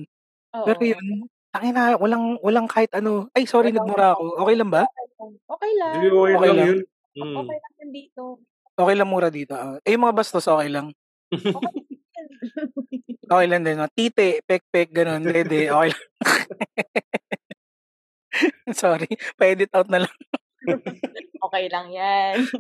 Pero 0.64 0.78
Oo. 0.78 0.87
yun, 0.87 1.28
tangina 1.52 1.96
walang 2.00 2.38
walang 2.42 2.66
kahit 2.70 2.90
ano 2.96 3.28
ay 3.37 3.44
sorry 3.50 3.70
Walang 3.75 3.75
nagmura 3.75 4.14
ako, 4.16 4.40
okey 4.46 4.56
lang 4.58 4.70
ba? 4.73 4.85
okey 4.88 5.06
lang. 5.18 5.32
Okey 5.52 5.73
lang. 5.80 6.12
Okey 6.35 6.52
lang 6.54 6.58
lang? 6.58 6.70
yun. 6.70 6.78
Mm. 7.18 7.46
Okey 7.46 7.56
lang 7.62 7.75
yan 7.80 7.90
dito. 7.94 8.25
Okey 8.78 8.92
lang 8.92 9.09
mura 9.09 9.33
dito, 9.33 9.56
ah. 9.56 9.80
Eh, 9.88 9.97
yung 9.97 10.04
mga 10.04 10.16
bastos 10.21 10.45
okey 10.52 10.68
lang? 10.68 10.92
Okey 13.33 13.47
lang 13.50 13.66
din 13.66 13.75
'no, 13.75 13.90
titi, 13.90 14.38
pekpek, 14.47 14.95
gano'n, 14.95 15.35
dede, 15.35 15.66
okey 15.75 15.90
lang. 15.90 16.02
Sorry, 18.75 19.06
pa-edit 19.38 19.71
out 19.75 19.87
na 19.87 20.02
lang. 20.06 20.14
Okey 21.47 21.71
lang 21.73 21.88
yan. 21.95 22.50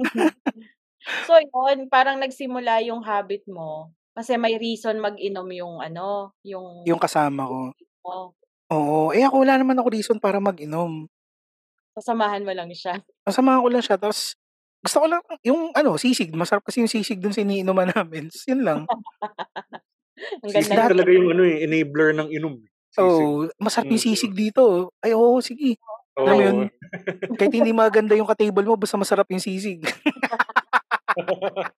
So, 1.26 1.34
yun 1.42 1.90
parang 1.90 2.22
nagsimula 2.22 2.86
yung 2.86 3.02
habit 3.02 3.42
mo, 3.50 3.90
kasi 4.14 4.38
may 4.38 4.56
reason 4.62 5.02
mag-inom 5.02 5.50
yung 5.52 5.82
ano, 5.82 6.32
yung 6.46 6.86
Yung 6.86 7.02
kasama 7.02 7.50
ko. 7.50 7.60
mo. 8.04 8.36
Oo, 8.72 9.14
eh, 9.14 9.22
ako 9.22 9.46
wala 9.46 9.54
naman 9.62 9.78
ako 9.78 9.88
reason 9.94 10.18
para 10.18 10.42
mag-inom. 10.42 11.06
Sasamahan 11.96 12.44
mo 12.44 12.52
lang 12.52 12.68
siya. 12.76 13.00
Sasamahan 13.26 13.58
ko 13.58 13.68
lang 13.74 13.82
siya 13.82 13.98
tapos 13.98 14.38
gusto 14.86 15.02
ko 15.02 15.06
lang 15.10 15.22
yung 15.42 15.74
ano, 15.74 15.98
sisig, 15.98 16.30
masarap 16.30 16.62
kasi 16.62 16.78
yung 16.78 16.88
sisig 16.90 17.18
dun 17.18 17.34
sa 17.34 17.42
iniinuman 17.42 17.90
namin, 17.90 18.30
yun 18.46 18.62
lang. 18.62 18.86
Ang 20.46 20.48
Sisig 20.48 20.72
ganda 20.72 20.88
Sisig 20.88 20.92
talaga 20.96 21.10
yung 21.12 21.28
ano, 21.34 21.42
eh, 21.44 21.56
enabler 21.68 22.10
ng 22.16 22.28
inom, 22.32 22.54
eh, 22.56 22.70
sisig. 22.88 23.04
Oo, 23.04 23.52
masarap 23.60 23.90
yung 23.92 24.00
Mm. 24.00 24.08
sisig 24.08 24.32
dito. 24.32 24.64
Ay, 25.04 25.12
oo, 25.12 25.36
sige. 25.44 25.76
Alam 26.16 26.32
mo 26.32 26.40
yun, 26.40 26.58
kahit 27.36 27.52
hindi 27.52 27.76
maganda 27.76 28.16
yung 28.16 28.24
ka-table 28.30 28.64
mo 28.64 28.80
basta 28.80 28.96
masarap 28.96 29.28
yung 29.28 29.42
sisig. 29.44 29.84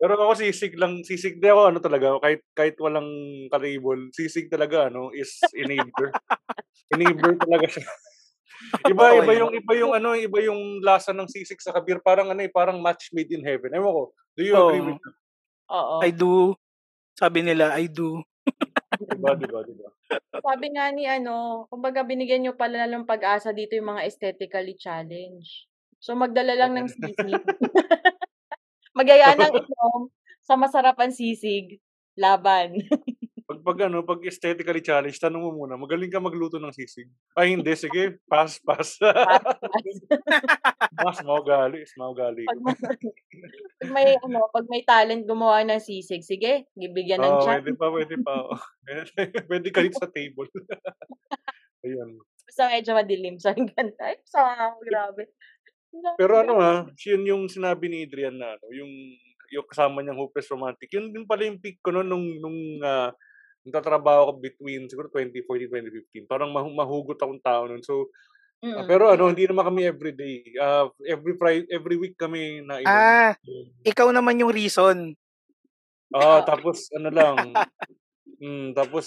Pero 0.00 0.16
ako 0.16 0.32
sisig 0.32 0.72
lang, 0.80 1.04
sisig 1.04 1.36
di 1.44 1.48
ako 1.52 1.76
ano 1.76 1.78
talaga, 1.84 2.16
kahit 2.24 2.40
kahit 2.56 2.76
walang 2.80 3.04
ka-table, 3.52 4.08
sisig 4.16 4.48
talaga 4.48 4.88
ano, 4.88 5.12
is 5.12 5.36
enabler. 5.52 6.16
Enabler 6.88 7.36
talaga 7.36 7.66
siya. 7.68 7.84
Iba, 8.92 9.18
iba 9.18 9.32
yung 9.34 9.50
iba 9.54 9.72
yung 9.74 9.92
ano, 9.94 10.14
iba 10.14 10.38
yung 10.42 10.78
lasa 10.82 11.10
ng 11.10 11.26
sisig 11.26 11.58
sa 11.58 11.74
beer, 11.82 11.98
parang 11.98 12.30
ano, 12.30 12.40
eh, 12.42 12.50
parang 12.50 12.78
match 12.78 13.10
made 13.10 13.30
in 13.34 13.42
heaven. 13.42 13.74
Ewan 13.74 13.90
ko, 13.92 14.02
do 14.38 14.42
you 14.46 14.54
agree 14.54 14.82
Oo. 14.82 14.88
with 14.94 15.00
that? 15.02 15.16
Oo. 15.70 15.96
I 16.02 16.10
do. 16.10 16.54
Sabi 17.18 17.44
nila, 17.44 17.74
I 17.76 17.86
do. 17.90 18.22
Di 19.00 19.16
ba, 19.18 19.34
di 19.38 19.46
ba, 19.46 19.60
di 19.62 19.74
ba? 19.74 19.88
Sabi 20.42 20.66
nga 20.74 20.90
ni 20.90 21.06
ano, 21.06 21.66
kumbaga 21.70 22.02
binigyan 22.02 22.42
niyo 22.42 22.54
pala 22.58 22.86
ng 22.90 23.06
pag-asa 23.06 23.54
dito 23.54 23.78
yung 23.78 23.94
mga 23.94 24.04
aesthetically 24.06 24.74
challenged. 24.74 25.70
So, 26.00 26.16
magdala 26.16 26.56
lang 26.56 26.74
ng 26.74 26.88
sisig. 26.88 27.14
Magyaya 28.98 29.36
ng 29.38 29.54
inom 29.54 30.10
sa 30.42 30.58
masarapan 30.58 31.14
sisig, 31.14 31.78
laban. 32.18 32.74
'Pag 33.50 33.66
'pag 33.66 33.78
ano, 33.90 34.06
'pag 34.06 34.22
aesthetically 34.22 34.78
challenged, 34.78 35.18
tanong 35.18 35.42
mo 35.42 35.50
muna, 35.50 35.74
"Magaling 35.74 36.06
ka 36.06 36.22
magluto 36.22 36.62
ng 36.62 36.70
sisig?" 36.70 37.10
"Ay 37.34 37.58
hindi, 37.58 37.74
sige, 37.74 38.22
pass, 38.30 38.62
pass." 38.62 38.94
Mas 41.02 41.18
maugali, 41.22 41.80
mas 41.82 41.94
maugali 41.98 42.46
'Pag 42.46 42.58
'pag 43.80 43.90
may 43.96 44.08
ano, 44.26 44.40
'pag 44.52 44.66
may 44.72 44.82
talent 44.86 45.22
gumawa 45.28 45.60
ng 45.64 45.80
sisig, 45.82 46.22
sige, 46.24 46.68
bibigyan 46.78 47.22
ng 47.26 47.36
Oo, 47.36 47.42
chance. 47.44 47.64
puwede 47.66 47.70
pa, 47.74 47.86
puwede 47.90 48.16
pa, 48.22 48.32
oo. 48.46 48.54
Puwede 49.48 49.68
ka 49.74 49.80
rin 49.82 49.94
sa 49.94 50.06
table. 50.06 50.46
Ayun. 51.84 52.22
Basta 52.46 52.62
medyo 52.72 52.92
madilim, 52.98 53.36
sabi 53.38 53.62
gano'n. 53.70 53.94
Ay, 54.02 54.16
sama 54.26 54.74
grabe. 54.82 55.22
Pero 56.18 56.32
ano, 56.42 56.58
ah, 56.60 56.86
yun 57.06 57.22
yung 57.26 57.42
sinabi 57.50 57.86
ni 57.90 58.04
Adrian 58.06 58.36
na 58.38 58.56
ano, 58.58 58.66
yung 58.74 58.92
yung 59.50 59.66
kasama 59.66 59.98
niyang 60.02 60.18
hopeless 60.22 60.50
romantic, 60.54 60.86
yun 60.94 61.10
din 61.10 61.26
pala 61.26 61.42
yung 61.46 61.58
peak 61.58 61.82
ko 61.82 61.90
nun 61.90 62.06
nung 62.06 62.26
nung, 62.38 62.58
ah, 62.86 63.10
nagtatrabaho 63.66 64.20
ako 64.28 64.32
between 64.40 64.88
siguro 64.88 65.08
2014, 65.12 65.68
2015. 65.68 66.26
Parang 66.30 66.50
mahu 66.52 66.70
mahugot 66.72 67.18
akong 67.20 67.42
tao 67.44 67.68
nun. 67.68 67.82
So, 67.84 68.08
ah, 68.64 68.84
Mm. 68.84 68.88
pero 68.88 69.08
ano, 69.12 69.28
hindi 69.32 69.44
naman 69.48 69.66
kami 69.72 69.88
everyday. 69.88 70.44
Ah, 70.60 70.88
every 71.08 71.34
Fri 71.36 71.64
every 71.72 71.96
week 72.00 72.16
kami 72.20 72.60
nainom. 72.64 72.88
Ah, 72.88 73.32
ikaw 73.84 74.08
naman 74.12 74.40
yung 74.40 74.52
reason. 74.52 75.16
Oo, 76.12 76.20
Oo. 76.20 76.44
tapos 76.44 76.90
ano 76.96 77.08
lang, 77.14 77.36
hmm, 78.42 78.74
tapos 78.76 79.06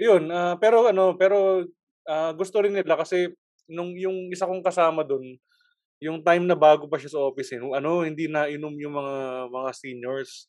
yun, 0.00 0.28
ah, 0.32 0.56
pero 0.58 0.88
ano, 0.90 1.14
pero, 1.18 1.64
ah, 2.08 2.32
gusto 2.34 2.58
rin 2.64 2.74
nila 2.74 2.96
kasi 2.98 3.30
nung 3.70 3.94
yung 3.96 4.32
isa 4.32 4.48
kong 4.48 4.64
kasama 4.64 5.04
dun, 5.06 5.36
yung 6.02 6.20
time 6.26 6.44
na 6.48 6.58
bago 6.58 6.88
pa 6.90 6.98
siya 6.98 7.14
sa 7.14 7.22
office, 7.24 7.54
eh, 7.56 7.60
ano, 7.62 8.02
hindi 8.06 8.26
nainom 8.30 8.74
yung 8.80 8.94
mga 8.98 9.16
mga 9.52 9.70
seniors. 9.76 10.48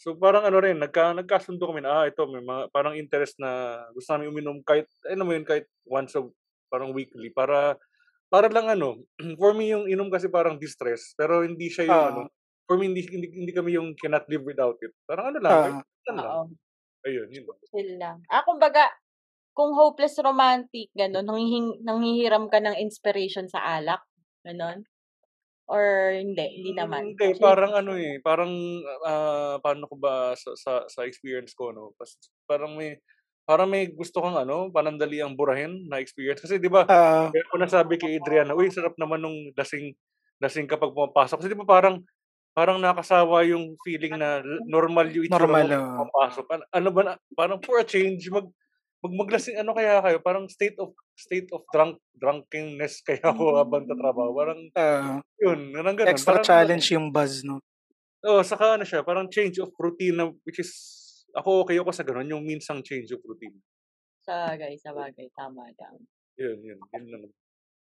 So, 0.00 0.14
parang 0.14 0.46
ano 0.46 0.62
rin, 0.62 0.78
nagka 0.78 1.10
nagkasundo 1.10 1.66
kami 1.66 1.82
na, 1.82 1.90
ah, 1.90 2.06
ito 2.06 2.22
may 2.30 2.38
mga 2.38 2.70
parang 2.70 2.94
interest 2.94 3.34
na 3.42 3.82
gusto 3.90 4.14
namin 4.14 4.30
uminom 4.30 4.58
kahit 4.62 4.86
alam 5.10 5.26
mo 5.26 5.34
yun, 5.34 5.42
kahit 5.42 5.66
once 5.90 6.14
a 6.14 6.22
parang 6.70 6.94
weekly 6.94 7.34
para 7.34 7.74
para 8.28 8.52
lang 8.52 8.68
ano, 8.68 9.02
for 9.40 9.54
me 9.56 9.72
yung 9.72 9.88
inom 9.88 10.10
kasi 10.12 10.28
parang 10.28 10.58
distress, 10.58 11.14
pero 11.16 11.42
hindi 11.46 11.70
siya 11.72 11.86
yung 11.96 12.04
ano, 12.04 12.20
Oo. 12.20 12.28
for 12.68 12.76
me 12.78 12.90
hindi 12.92 13.06
hindi 13.08 13.28
hindi 13.32 13.52
kami 13.56 13.74
yung 13.78 13.94
cannot 13.98 14.26
live 14.30 14.44
without 14.46 14.78
it. 14.84 14.92
Parang 15.08 15.32
ano 15.34 15.38
lang, 15.40 15.56
Oo. 15.56 15.64
kaibigan 15.64 16.18
lang. 16.20 16.38
Oo. 16.38 16.58
Ayun, 17.06 17.28
yun. 17.32 17.46
Chill 17.72 18.00
lang. 18.00 18.24
Ah, 18.32 18.40
kumbaga, 18.48 18.88
kung 19.56 19.76
hopeless 19.76 20.16
romantic, 20.24 20.88
gano'n, 20.96 21.26
nanghihiram 21.84 22.46
ka 22.52 22.58
ng 22.64 22.76
inspiration 22.80 23.46
sa 23.50 23.60
alak, 23.78 24.02
gano'n? 24.46 24.84
Or 25.68 26.16
hindi, 26.16 26.44
hindi 26.56 26.72
naman? 26.72 27.20
hindi, 27.20 27.34
Chill 27.36 27.40
parang 27.40 27.72
ano, 27.74 27.92
eh, 27.98 28.20
parang, 28.22 28.50
ah, 29.06 29.56
paano 29.62 29.88
ko 29.90 29.94
ba 29.98 30.34
sa 30.38 30.54
sa 30.58 30.72
sa 30.86 31.02
experience 31.08 31.52
ko 31.56 31.70
'no, 31.74 31.94
parang 32.46 32.76
may 32.78 32.98
parang 33.48 33.68
may 33.70 33.88
gusto 33.90 34.20
kang 34.22 34.36
ano, 34.38 34.68
panandaliang 34.70 35.34
burahin 35.38 35.88
na 35.88 35.98
experience. 36.02 36.44
Kasi 36.44 36.60
'di 36.60 36.68
ba, 36.70 36.86
Oo. 36.88 37.32
kaya 37.32 37.44
ko 37.50 37.56
nasabi 37.60 37.96
kay 38.00 38.18
Adrian 38.20 38.46
na, 38.50 38.56
"Uy, 38.58 38.68
sarap 38.70 38.94
naman 39.00 39.20
nung 39.24 39.36
lasing 39.56 39.94
lasing 40.42 40.68
kapag 40.70 40.92
pumapasok." 40.94 41.42
Kasi 41.42 41.48
'di 41.52 41.58
ba 41.64 41.66
parang 41.68 42.04
parang 42.56 42.78
nakakasawa 42.82 43.46
yung 43.48 43.78
feeling 43.86 44.18
na 44.18 44.42
normal 44.66 45.08
yung 45.14 45.26
itsura 45.30 45.54
mo 45.56 45.66
Normal, 45.66 45.72
oo. 45.72 45.98
pumapasok. 45.98 46.46
Ano 46.52 46.64
ano 46.74 46.88
ba 46.94 47.02
na 47.06 47.12
parang 47.38 47.58
for 47.64 47.80
a 47.80 47.86
change 47.88 48.28
mag 48.32 48.46
mag 49.04 49.14
maglasing 49.26 49.56
ano 49.62 49.72
kaya 49.76 50.02
kayo, 50.02 50.18
parang 50.22 50.46
state 50.50 50.74
of 50.82 50.94
state 51.14 51.48
of 51.54 51.62
drunk 51.70 51.98
drunkenness 52.18 53.00
kaya 53.06 53.22
ako 53.30 53.58
habang 53.58 53.86
nagtatrabaho. 53.86 54.30
Parang 54.34 54.60
Oo. 54.76 55.20
yun, 55.42 55.60
parang 55.74 55.96
gano'n. 55.98 56.12
Extra 56.12 56.26
Parang 56.26 56.46
challenge 56.46 56.86
yung 56.94 57.10
buzz, 57.14 57.42
'no? 57.46 57.60
Oo, 58.26 58.42
saka 58.42 58.74
ano 58.74 58.82
siya, 58.82 59.06
parang 59.06 59.30
change 59.30 59.62
of 59.62 59.70
routine 59.78 60.18
na 60.18 60.26
which 60.42 60.58
is 60.58 60.70
ako 61.38 61.62
okey 61.62 61.78
ako 61.78 61.90
sa 61.94 62.02
gano'n, 62.02 62.26
yung 62.34 62.42
minsang 62.42 62.82
change 62.82 63.14
of 63.14 63.22
routine. 63.22 63.62
Sabagay, 64.26 64.74
sabagay, 64.84 65.28
tama 65.36 65.64
lang. 65.78 65.98
Yun, 66.38 66.58
yun, 66.62 66.80
yun 66.92 67.06
lang. 67.10 67.24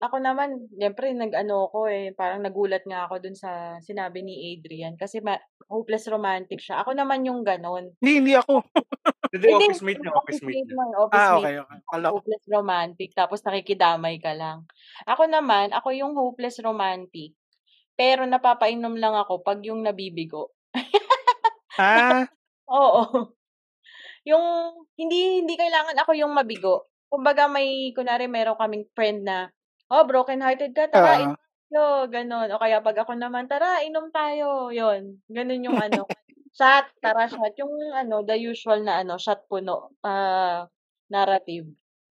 Ako 0.02 0.18
naman, 0.18 0.66
siyempre 0.74 1.14
nag-ano 1.14 1.70
ako, 1.70 1.86
eh, 1.86 2.10
parang 2.18 2.42
nagulat 2.42 2.82
nga 2.90 3.06
ako 3.06 3.22
dun 3.22 3.38
sa 3.38 3.78
sinabi 3.78 4.26
ni 4.26 4.50
Adrian 4.58 4.98
kasi 4.98 5.22
ma 5.22 5.38
hopeless 5.70 6.10
romantic 6.10 6.58
siya. 6.58 6.82
Ako 6.82 6.90
naman 6.98 7.22
yung 7.22 7.46
gano'n. 7.46 7.94
Hindi, 8.02 8.12
hindi 8.18 8.32
ako. 8.34 8.66
Hindi, 9.32 9.54
office 9.54 9.80
mate 9.86 10.00
niya, 10.02 10.12
office 10.12 10.40
office 10.42 10.42
mate 10.42 10.60
mate 10.60 10.66
niya. 10.66 10.76
office 10.98 11.28
Ah, 11.28 11.38
okey. 11.38 11.54
Akala 11.62 12.08
ko 12.12 12.20
hopeless 12.20 12.44
romantic 12.50 13.10
tapos 13.16 13.40
nakikidamay 13.46 14.18
ka 14.20 14.34
lang. 14.36 14.66
Ako 15.08 15.26
naman, 15.30 15.70
ako 15.72 15.94
yung 15.96 16.14
hopeless 16.18 16.58
romantic, 16.60 17.32
pero 17.98 18.24
napapainom 18.28 18.96
lang 18.98 19.14
ako 19.18 19.42
'pag 19.44 19.60
yung 19.66 19.82
nabibigo. 19.86 20.52
Ah. 21.78 22.26
Oo. 22.70 23.32
Yung 24.28 24.44
hindi 24.98 25.42
hindi 25.44 25.54
kailangan 25.58 25.96
ako 26.02 26.12
yung 26.18 26.32
mabigo. 26.36 26.90
Kumbaga 27.10 27.46
may 27.50 27.92
kunwari 27.96 28.26
meron 28.30 28.58
kaming 28.60 28.86
friend 28.96 29.26
na, 29.26 29.50
"Oh, 29.92 30.04
broken-hearted 30.08 30.72
ka, 30.72 30.88
tara 30.88 31.20
Oo. 31.20 31.34
tayo." 31.70 32.08
Gano'n. 32.08 32.48
O 32.56 32.60
kaya 32.62 32.80
'pag 32.84 32.96
ako 33.04 33.12
naman, 33.20 33.46
"Tara 33.52 33.84
inom 33.84 34.08
tayo." 34.12 34.72
Yun, 34.72 35.20
gano'n 35.28 35.62
yung 35.68 35.78
ano, 35.80 36.08
shot, 36.56 36.88
tara 37.04 37.28
shot. 37.28 37.52
Yung 37.60 37.72
ano, 37.96 38.24
the 38.24 38.36
usual 38.40 38.80
na 38.84 39.04
ano, 39.04 39.16
shot 39.20 39.44
puno, 39.48 39.92
ah, 40.04 40.64
narrative. 41.12 41.68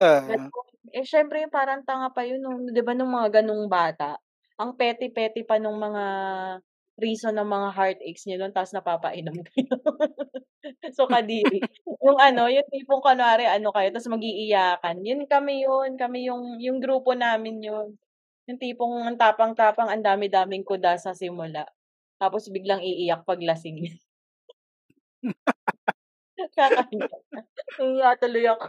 Oo. 0.01 0.53
Gano'n. 0.53 0.95
Eh, 0.97 1.07
siyempre 1.09 1.47
parang 1.53 1.83
tanga 1.87 2.11
pa 2.15 2.23
yun 2.27 2.41
nung 2.45 2.69
'di 2.71 2.83
ba 2.85 2.93
nung 2.97 3.13
mga 3.15 3.43
gano'ng 3.43 3.67
bata, 3.71 4.19
ang 4.61 4.75
petty-petty 4.79 5.45
pa 5.49 5.59
nung 5.63 5.79
mga 5.81 6.05
reason 7.03 7.35
ng 7.37 7.49
mga 7.49 7.69
heartaches 7.77 8.25
niyo 8.31 8.39
nun 8.41 8.55
tapos 8.55 8.73
napapainom 8.77 9.37
kayo. 9.51 9.67
So, 10.97 11.07
kadiri. 11.11 11.59
Yung 12.07 12.19
ano, 12.23 12.47
yung 12.51 12.67
tipong 12.71 13.03
kunwari 13.03 13.47
ano 13.51 13.71
kayo 13.75 13.91
tapos 13.95 14.11
mag-iiyakan, 14.15 15.03
yun 15.07 15.27
kami 15.31 15.63
yun, 15.67 15.95
kami 15.99 16.27
yung 16.31 16.59
yung 16.63 16.79
grupo 16.83 17.15
namin 17.19 17.63
yun. 17.63 17.89
Yung 18.51 18.59
tipong 18.63 19.07
ang 19.07 19.19
tapang-tapang, 19.19 19.89
ang 19.91 20.03
dami-daming 20.05 20.63
kuda 20.67 20.99
sa 20.99 21.15
simula, 21.19 21.67
tapos 22.23 22.51
biglang 22.53 22.83
iiyak 22.83 23.23
'pag 23.27 23.43
lasing. 23.43 23.79
Kakaiyak. 26.57 27.13
Nahiya 27.79 28.11
tuloy 28.21 28.47
ako. 28.51 28.69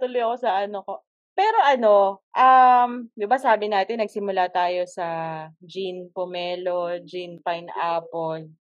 Tuloy 0.00 0.20
ako 0.24 0.34
sa 0.40 0.50
ano 0.64 0.78
ko. 0.86 0.94
Pero 1.34 1.58
ano, 1.66 2.22
um, 2.30 2.90
'di 3.18 3.26
ba 3.26 3.38
sabi 3.42 3.66
natin 3.66 3.98
nagsimula 3.98 4.46
tayo 4.54 4.86
sa 4.86 5.06
gin 5.66 6.06
pomelo, 6.14 6.94
gin 7.02 7.42
pineapple. 7.42 8.54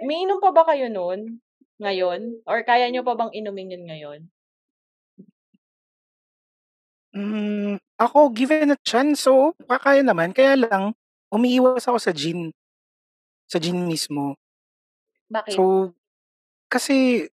Umiinom 0.00 0.40
pa 0.40 0.50
ba 0.50 0.64
kayo 0.64 0.88
nun, 0.88 1.38
ngayon? 1.78 2.40
Or 2.48 2.64
kaya 2.64 2.88
niyo 2.88 3.04
pa 3.04 3.14
bang 3.14 3.32
inumin 3.36 3.74
yun 3.76 3.84
ngayon? 3.86 4.20
Hmm, 7.14 7.78
ako 8.00 8.34
given 8.34 8.74
a 8.74 8.78
chance, 8.82 9.28
oo, 9.30 9.54
kakaya 9.70 10.02
naman. 10.02 10.34
Kaya 10.34 10.58
lang 10.58 10.98
umiiwas 11.30 11.86
ako 11.86 11.98
sa 12.02 12.10
gin. 12.10 12.50
Sa 13.46 13.62
gin 13.62 13.86
mismo. 13.86 14.34
Bakit? 15.30 15.54
So, 15.54 15.94
kasi 16.72 17.28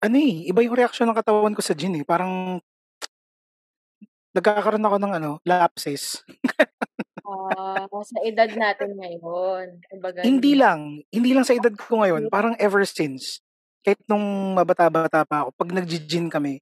ano, 0.00 0.16
eh, 0.16 0.48
iba 0.48 0.64
yung 0.64 0.72
reaksyon 0.80 1.12
ng 1.12 1.18
katawan 1.20 1.52
ko 1.52 1.60
sa 1.60 1.76
gin, 1.76 2.00
eh. 2.00 2.04
Parang 2.08 2.56
nagkakaroon 4.36 4.86
ako 4.86 4.96
ng 5.02 5.12
ano, 5.18 5.30
lapses. 5.46 6.22
Ah, 7.24 7.84
sa 8.10 8.18
edad 8.24 8.48
natin 8.56 8.96
ngayon, 8.96 9.66
kumbaga 9.92 10.24
Hindi 10.24 10.52
lang, 10.52 11.00
hindi 11.08 11.32
lang 11.32 11.48
sa 11.48 11.56
edad 11.56 11.72
ko 11.72 12.04
ngayon, 12.04 12.28
parang 12.28 12.52
ever 12.60 12.84
since. 12.84 13.40
Kahit 13.80 14.04
nung 14.04 14.52
mabata-bata 14.52 15.24
pa 15.24 15.48
ako, 15.48 15.56
'pag 15.56 15.72
naggi-gin 15.72 16.28
kami 16.28 16.60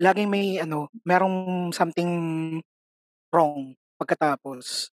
laging 0.00 0.28
may 0.32 0.56
ano, 0.62 0.88
merong 1.04 1.68
something 1.76 2.10
wrong 3.32 3.74
pagkatapos. 4.00 4.90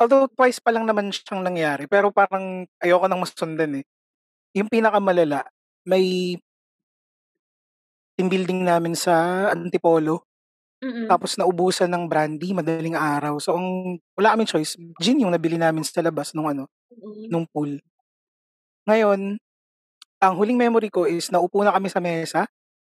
Although 0.00 0.28
twice 0.32 0.58
pa 0.62 0.72
lang 0.74 0.86
naman 0.88 1.12
siyang 1.14 1.44
nangyari, 1.44 1.86
pero 1.90 2.10
parang 2.14 2.66
ayoko 2.82 3.06
ng 3.08 3.22
masundan, 3.22 3.72
eh. 3.82 3.84
Yung 4.56 4.68
pinakamalala, 4.72 5.46
may 5.88 6.36
team 8.18 8.26
building 8.26 8.66
namin 8.66 8.98
sa 8.98 9.46
Antipolo. 9.54 10.26
Mm. 10.82 11.10
Tapos 11.10 11.34
naubusan 11.34 11.90
ng 11.90 12.06
brandy 12.06 12.54
madaling 12.54 12.94
araw. 12.94 13.40
So, 13.42 13.58
ang 13.58 13.98
wala 14.14 14.36
kaming 14.36 14.50
choice, 14.50 14.78
gin 15.02 15.18
yung 15.24 15.34
nabili 15.34 15.58
namin 15.58 15.82
sa 15.82 16.04
labas 16.04 16.30
nung 16.36 16.46
ano, 16.46 16.70
Mm. 16.92 17.28
nung 17.32 17.46
pool. 17.50 17.80
Ngayon, 18.86 19.38
ang 20.22 20.34
huling 20.38 20.58
memory 20.58 20.90
ko 20.92 21.06
is 21.08 21.30
naupo 21.32 21.62
na 21.64 21.74
kami 21.74 21.88
sa 21.90 22.00
mesa 22.02 22.46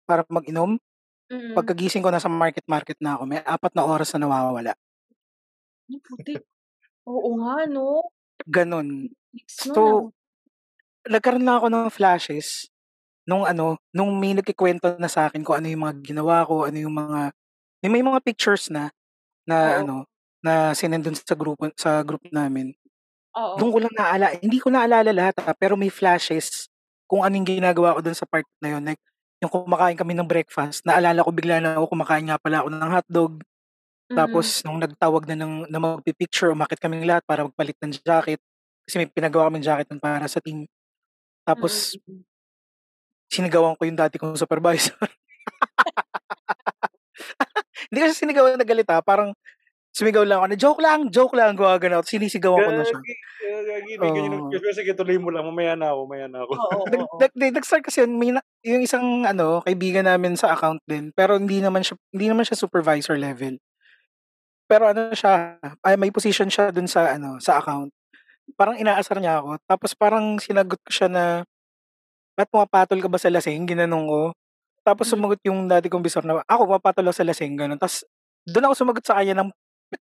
para 0.08 0.24
mag-inom. 0.30 0.78
Mm. 1.32 1.54
Pagkagising 1.56 2.02
ko 2.04 2.10
nasa 2.12 2.28
market-market 2.30 2.98
na 3.02 3.16
ako, 3.18 3.24
may 3.28 3.40
4 3.44 3.72
na 3.76 3.84
oras 3.86 4.10
na 4.16 4.26
nawawala. 4.26 4.74
Ay, 5.88 5.98
putik. 6.06 6.40
Oo 7.08 7.30
nga 7.40 7.54
'no? 7.72 7.88
Gano'n. 8.48 9.10
Next 9.34 9.70
ah. 9.70 9.74
So, 9.74 9.82
nagkaroon 11.08 11.44
lang 11.46 11.58
ako 11.62 11.68
ng 11.72 11.86
flashes 11.94 12.68
nung 13.28 13.44
ano, 13.46 13.78
nung 13.94 14.16
may 14.20 14.34
nagkukuwento 14.36 14.96
na 15.00 15.08
sa'kin 15.10 15.42
kung 15.46 15.58
ano 15.62 15.68
yung 15.70 15.84
mga 15.86 15.96
ginawa 16.04 16.44
ko, 16.48 16.66
ano 16.68 16.78
yung 16.80 16.94
mga 16.96 17.32
may 17.84 18.00
may 18.00 18.04
mga 18.04 18.20
pictures 18.24 18.68
na, 18.72 18.90
na 19.48 19.80
Oo. 19.80 19.80
ano, 19.84 20.06
na 20.44 20.72
sinend 20.76 21.04
dun 21.06 21.16
sa 21.18 21.34
grupo 21.38 21.68
sa 21.78 22.02
group 22.06 22.22
namin. 22.32 22.74
Oo. 23.36 23.58
Dun 23.58 23.70
ko 23.74 23.78
lang 23.82 23.94
naala 23.96 24.34
hindi 24.40 24.58
ko 24.62 24.70
naalala 24.72 25.10
lahat, 25.14 25.36
ah, 25.44 25.54
pero 25.56 25.74
may 25.78 25.90
flashes 25.92 26.68
kung 27.10 27.22
anong 27.26 27.46
ginagawa 27.58 27.96
ko 27.98 28.00
dun 28.04 28.16
sa 28.18 28.26
part 28.28 28.46
na 28.62 28.78
yun. 28.78 28.82
Like, 28.86 29.00
yung 29.42 29.52
kumakain 29.52 29.98
kami 29.98 30.14
ng 30.16 30.28
breakfast, 30.28 30.84
naalala 30.88 31.24
ko 31.24 31.30
bigla 31.34 31.58
na 31.62 31.76
ako 31.80 31.94
kumakain 31.96 32.26
nga 32.30 32.38
pala 32.40 32.62
ako 32.64 32.68
ng 32.72 32.92
hotdog. 32.94 33.34
Tapos 34.14 34.46
nung 34.66 34.80
nagtawag 34.82 35.24
na 35.30 35.36
ng 35.38 35.54
na 35.70 35.78
magpi-picture, 35.82 36.52
umakyat 36.54 36.80
kaming 36.82 37.06
lahat 37.08 37.24
para 37.28 37.46
magpalit 37.46 37.78
ng 37.82 37.94
jacket. 38.02 38.40
Kasi 38.88 38.96
may 39.02 39.08
pinagawa 39.10 39.48
kaming 39.52 39.66
jacket 39.66 39.88
nun 39.92 40.02
para 40.02 40.26
sa 40.30 40.40
team. 40.42 40.66
Tapos 41.46 41.96
Mm, 42.08 42.14
mm. 42.14 42.24
sinigawan 43.30 43.78
ko 43.78 43.86
yung 43.86 43.94
dati 43.94 44.18
kong 44.18 44.34
supervisor. 44.34 44.98
Hindi 47.90 47.98
ko 48.00 48.06
siya 48.06 48.20
sinigawan 48.22 48.54
na 48.54 48.62
galit, 48.66 48.86
ah, 48.86 49.02
parang 49.02 49.34
sumigaw 49.94 50.22
lang 50.22 50.38
ako 50.42 50.46
na, 50.52 50.58
"Joke 50.58 50.80
lang, 50.82 51.00
joke 51.10 51.34
lang." 51.34 51.58
Gumagano 51.58 52.00
ako, 52.02 52.06
sinisigawan 52.10 52.62
ko 52.62 52.72
na 52.78 52.84
siya. 52.86 53.00
Gagi, 53.02 53.14
gagi 53.66 53.90
hindi 53.98 54.08
ganyan 54.14 54.34
Oo. 54.46 54.50
pero 54.54 54.74
sige 54.74 54.92
tuloy 54.94 55.18
mo 55.18 55.30
lang, 55.34 55.44
mamaya 55.46 55.74
na 55.74 55.90
ako, 55.94 56.00
mamaya 56.06 56.26
na 56.30 56.38
ako. 56.46 56.52
Nag-start 57.38 57.82
kasi 57.86 58.06
yun, 58.06 58.14
may 58.18 58.30
yung 58.66 58.82
isang 58.86 59.26
ano, 59.26 59.62
kaibigan 59.66 60.06
namin 60.06 60.38
sa 60.38 60.54
account 60.54 60.78
din, 60.86 61.10
pero 61.16 61.34
hindi 61.40 61.58
naman 61.62 61.82
siya 61.82 61.98
hindi 62.14 62.26
naman 62.30 62.46
siya 62.46 62.58
supervisor 62.62 63.18
level. 63.18 63.58
Pero 64.70 64.86
ano 64.86 65.10
siya, 65.10 65.58
ay 65.82 65.98
may 65.98 66.14
position 66.14 66.46
siya 66.46 66.70
dun 66.70 66.86
sa 66.86 67.18
ano, 67.18 67.42
sa 67.42 67.58
account. 67.58 67.90
Parang 68.58 68.78
inaasar 68.78 69.18
niya 69.22 69.42
ako, 69.42 69.58
tapos 69.66 69.92
parang 69.98 70.38
sinagot 70.42 70.78
ko 70.82 70.90
siya 70.92 71.08
na, 71.10 71.24
"Ba't 72.38 72.48
pumapatol 72.52 72.98
ka 73.02 73.08
ba 73.10 73.18
sa 73.20 73.30
lasing?" 73.32 73.66
Ginanong 73.68 74.06
ko. 74.08 74.22
Tapos 74.90 75.06
Mm. 75.06 75.12
sumagot 75.14 75.40
yung 75.46 75.60
dati 75.70 75.86
kong 75.86 76.02
bisor 76.04 76.26
na, 76.26 76.42
"Ako 76.50 76.66
pumapatol 76.66 77.06
ako 77.10 77.14
sa 77.22 77.26
lasing." 77.28 77.54
Gano'n. 77.54 77.78
Ta's 77.78 78.02
dun 78.42 78.66
ako 78.66 78.74
sumagot 78.74 79.04
sa 79.06 79.14
kanya 79.22 79.38
ng 79.44 79.50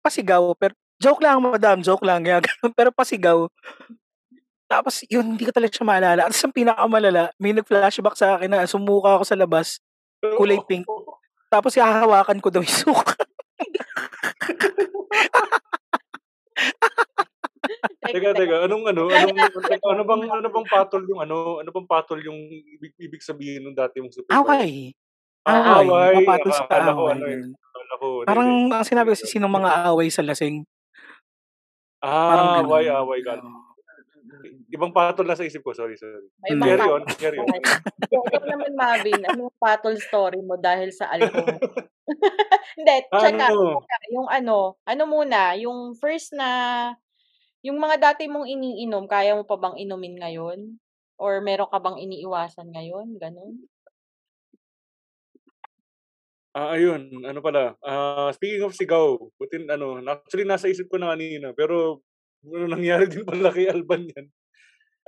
pasigaw, 0.05 0.55
pero, 0.59 0.75
"Joke 1.03 1.23
lang 1.25 1.41
madam, 1.45 1.81
joke 1.85 2.03
lang." 2.07 2.23
Ginaganon, 2.27 2.73
pero 2.79 2.91
pasigaw. 2.95 3.47
Tapos 4.71 5.05
yun, 5.13 5.37
hindi 5.37 5.45
ko 5.45 5.53
talaga 5.53 5.73
siya 5.77 5.87
maalala. 5.89 6.23
Ta's 6.33 6.41
ang 6.45 6.55
pinakamalala, 6.57 7.31
may 7.41 7.53
nag-flashback 7.53 8.17
sa 8.17 8.37
akin 8.41 8.49
na 8.53 8.65
sumuka 8.69 9.21
ako 9.21 9.25
sa 9.29 9.37
labas, 9.39 9.79
kulay 10.41 10.59
pink. 10.65 10.89
Tapos 11.53 11.77
hahawakan 11.77 12.41
ko 12.43 12.49
daw 12.53 12.63
yung 12.65 12.73
suka. 12.73 13.15
Teka, 17.85 18.31
teka, 18.37 18.57
anong 18.69 18.85
ano, 18.89 19.03
anong 19.11 19.37
ano 19.85 20.03
bang 20.05 20.23
ano 20.31 20.49
bang 20.49 20.67
patol 20.69 21.03
yung 21.09 21.21
ano, 21.21 21.61
ano 21.61 21.71
bang 21.73 21.89
patol 21.89 22.21
yung 22.23 22.39
ibig 22.79 22.93
ibig 22.97 23.23
sabihin 23.25 23.65
nung 23.65 23.77
dati 23.77 24.01
mong 24.01 24.15
supervisor? 24.15 24.41
Away. 24.45 24.71
Ah, 25.45 25.85
Away, 25.85 25.89
away. 25.93 26.15
mapatol 26.25 26.53
sa 26.57 26.65
Akala 26.65 26.91
ko 26.97 27.03
away, 27.05 27.13
ano, 27.13 27.25
eh, 27.29 27.37
ko 28.01 28.07
hindi, 28.09 28.25
Parang 28.25 28.49
hindi. 28.49 28.75
ang 28.75 28.87
sinabi 28.89 29.09
kasi 29.13 29.25
sinong 29.29 29.53
mga 29.53 29.71
away 29.93 30.09
sa 30.09 30.23
lasing. 30.25 30.65
Parang 32.01 32.49
Ah, 32.49 32.61
away, 32.65 32.85
away. 32.89 33.21
Oo. 33.25 33.51
Ibang 34.73 34.91
patol 34.91 35.29
na 35.29 35.37
sa 35.37 35.45
isip 35.47 35.61
ko, 35.63 35.71
sorry, 35.77 35.95
sorry. 36.01 36.27
May 36.43 36.57
Hmm. 36.57 36.59
ibang 36.59 36.69
Carry 36.75 36.89
on, 36.91 37.03
carry 37.21 37.39
on. 37.39 37.61
Ikaw 38.05 38.25
naman, 38.49 38.73
Mavin, 38.75 39.21
anong 39.29 39.53
patol 39.61 39.95
story 40.01 40.41
mo 40.43 40.57
dahil 40.59 40.91
sa 40.93 41.09
alcohol? 41.13 41.61
Hindi, 42.79 42.95
tsaka, 43.13 43.53
Ano? 43.53 43.85
yung 44.13 44.29
ano, 44.29 44.77
ano 44.85 45.03
muna, 45.09 45.55
yung 45.61 45.95
first 45.97 46.33
na, 46.37 46.49
yung 47.65 47.81
mga 47.81 47.97
dati 48.13 48.29
mong 48.29 48.45
iniinom, 48.45 49.09
kaya 49.09 49.33
mo 49.33 49.49
pa 49.49 49.57
bang 49.57 49.81
inumin 49.81 50.21
ngayon? 50.21 50.77
Or 51.17 51.41
meron 51.41 51.73
ka 51.73 51.81
bang 51.81 51.97
iniiwasan 51.97 52.69
ngayon? 52.69 53.17
Gano'n? 53.17 53.55
Ah, 56.55 56.79
ayun, 56.79 57.11
ano 57.27 57.43
pala, 57.43 57.75
ah, 57.83 58.31
speaking 58.31 58.63
of 58.63 58.77
sigaw, 58.79 59.19
butin 59.41 59.67
ano, 59.67 59.99
actually 60.07 60.47
nasa 60.47 60.71
isip 60.71 60.87
ko 60.87 61.03
na 61.03 61.11
kanina, 61.11 61.51
pero 61.51 61.99
ano 62.47 62.65
nangyari 62.79 63.11
din 63.11 63.27
pala 63.27 63.51
kay 63.51 63.67
Alban 63.67 64.07
'yan. 64.07 64.27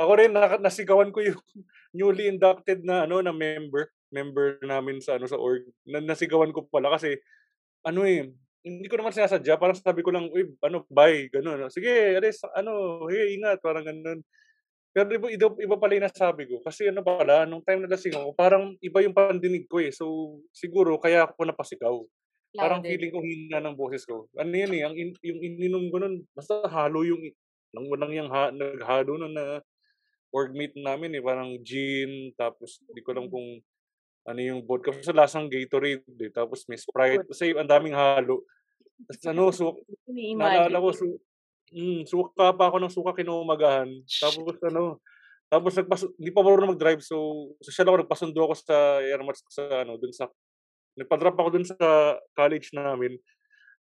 Ako 0.00 0.12
rin 0.18 0.32
naka 0.34 0.58
nasigawan 0.60 1.12
ko 1.14 1.20
yung 1.24 1.38
newly 1.96 2.28
inducted 2.28 2.82
na 2.84 3.06
ano, 3.08 3.20
na 3.22 3.32
member, 3.32 3.88
member 4.12 4.58
namin 4.64 5.00
sa 5.00 5.16
ano, 5.20 5.26
sa 5.30 5.40
org. 5.40 5.64
Na 5.88 6.00
nasigawan 6.02 6.52
ko 6.52 6.66
pala 6.68 6.92
kasi 6.92 7.16
ano, 7.86 8.04
eh, 8.08 8.30
hindi 8.66 8.86
ko 8.90 8.98
naman 8.98 9.14
sinasadya, 9.14 9.56
parang 9.62 9.78
sabi 9.78 10.02
ko 10.02 10.10
lang, 10.10 10.26
"Uy, 10.34 10.50
ano, 10.66 10.82
bye," 10.90 11.30
gano'n. 11.30 11.70
"Sige, 11.70 12.18
alis, 12.18 12.42
ano, 12.58 13.06
sige, 13.10 13.24
ingat," 13.38 13.62
parang 13.62 13.86
gano'n. 13.86 14.20
Pero 14.96 15.08
iba 15.14 15.28
iba 15.30 15.48
iba 15.60 15.76
pala 15.78 15.92
yung 15.98 16.06
nasabi 16.08 16.44
ko 16.50 16.60
kasi 16.64 16.88
ano 16.90 17.02
pala, 17.06 17.44
nung 17.46 17.62
time 17.64 17.84
na 17.86 17.92
lasing 17.94 18.16
ako, 18.16 18.32
parang 18.34 18.74
iba 18.82 18.98
yung 19.04 19.14
pandinig 19.16 19.66
ko, 19.70 19.78
eh. 19.82 19.92
So, 19.94 20.38
siguro 20.56 20.98
kaya 21.02 21.28
ako 21.30 21.46
napasigaw. 21.48 21.96
Parang 22.58 22.82
Louder. 22.82 22.88
feeling 22.88 23.12
ko 23.14 23.20
hina 23.24 23.60
ng 23.64 23.76
boses 23.78 24.04
ko. 24.08 24.28
Ano 24.38 24.52
'yan, 24.54 24.72
eh, 24.76 24.82
ang 24.86 24.96
in 24.98 25.12
yung 25.24 25.40
ininom 25.44 25.88
ko 25.92 25.98
nun 26.02 26.24
basta 26.36 26.64
halo 26.70 27.04
yung 27.06 27.20
nang 27.76 27.86
walang 27.92 28.12
yang 28.16 28.28
ha 28.32 28.50
naghalo 28.54 29.16
nun 29.20 29.34
na 29.36 29.60
orgmate 30.34 30.76
namin, 30.78 31.16
eh, 31.18 31.22
parang 31.24 31.56
gin, 31.66 32.32
tapos 32.38 32.80
di 32.92 33.00
ko 33.04 33.12
alam 33.16 33.28
kung 33.32 33.60
ano 34.28 34.40
yung 34.42 34.62
vodka, 34.68 34.92
basta 34.94 35.12
lasang 35.16 35.48
Gatorade, 35.52 36.04
eh, 36.22 36.30
tapos 36.34 36.64
may 36.70 36.78
Sprite, 36.80 37.26
yung 37.46 37.60
ang 37.64 37.70
daming 37.70 37.94
halo. 37.96 38.44
Ta's 39.04 39.20
ano, 39.28 39.52
su 39.52 39.68
naalala 40.08 40.80
ko 40.80 40.88
su 40.96 41.06
hmm, 41.72 42.08
suka 42.08 42.56
pa 42.56 42.64
ako 42.72 42.76
ng 42.80 42.94
suka 42.94 43.12
kinaumagahan. 43.12 43.88
Tapos 44.08 44.56
ano, 44.64 45.02
tapos 45.46 45.72
nagpasu 45.76 46.16
hindi 46.16 46.32
pa 46.32 46.40
marunong 46.40 46.72
mag-drive, 46.74 47.04
so 47.04 47.50
sosyal 47.60 47.92
ako, 47.92 47.96
nagpasundo 48.02 48.40
ako 48.40 48.54
sa 48.56 48.76
airmats 49.04 49.44
ko 49.44 49.50
sa 49.52 49.64
ano, 49.84 50.00
dun 50.00 50.14
sa 50.16 50.26
nagpa-drop 50.96 51.36
ako 51.36 51.48
dun 51.60 51.66
sa 51.68 51.76
college 52.32 52.72
namin. 52.72 53.20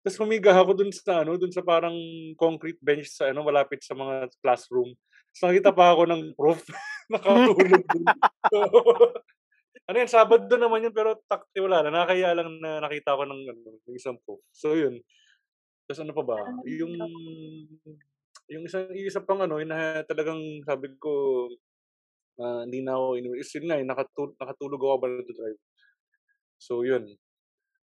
Ta's 0.05 0.21
humiga 0.21 0.53
ako 0.55 0.77
dun 0.77 0.93
sa 0.93 1.25
ano, 1.25 1.41
dun 1.41 1.51
sa 1.51 1.65
parang 1.65 1.97
concrete 2.37 2.79
bench 2.85 3.09
sa 3.09 3.33
ano, 3.33 3.43
malapit 3.43 3.81
sa 3.81 3.97
mga 3.97 4.29
classroom. 4.45 4.93
Ta's 5.33 5.43
nakita 5.49 5.73
pa 5.73 5.97
ako 5.97 6.03
ng 6.05 6.23
prof 6.37 6.61
nakatulog 7.13 7.85
dun. 7.89 8.07
Ano 9.89 10.05
yun, 10.05 10.11
Sabado 10.13 10.53
naman 10.61 10.85
yun, 10.85 10.93
pero 10.93 11.17
takti 11.25 11.65
wala 11.65 11.81
lang, 11.81 11.97
nakakahiya 11.97 12.37
lang 12.37 12.61
na 12.61 12.77
nakita 12.85 13.17
ko 13.17 13.25
ng 13.25 13.43
ano, 13.49 13.61
ng 13.89 13.97
isang 13.97 14.21
prof. 14.21 14.37
So 14.53 14.77
yun. 14.77 15.01
Ta's 15.89 16.01
ano 16.03 16.13
pa 16.17 16.25
ba, 16.25 16.39
Ah, 16.39 16.61
yung 16.65 16.95
yung 18.49 18.65
isang 18.69 18.89
isa 18.97 19.21
pang 19.25 19.41
ano, 19.45 19.61
yung 19.61 19.69
na 19.73 20.05
talagang 20.09 20.41
sabi 20.65 20.93
ko, 21.01 21.13
ah, 22.41 22.63
hindi 22.67 22.81
na 22.85 22.97
ako 22.99 23.07
inuwi 23.21 23.39
is 23.45 23.53
yun 23.57 23.67
nga, 23.69 23.79
eh, 23.81 23.87
nakatu 23.87 24.35
nakatulog 24.41 24.81
ako 24.83 24.93
habang 24.99 25.13
nagda-drive. 25.23 25.61
So 26.59 26.83
yun. 26.83 27.07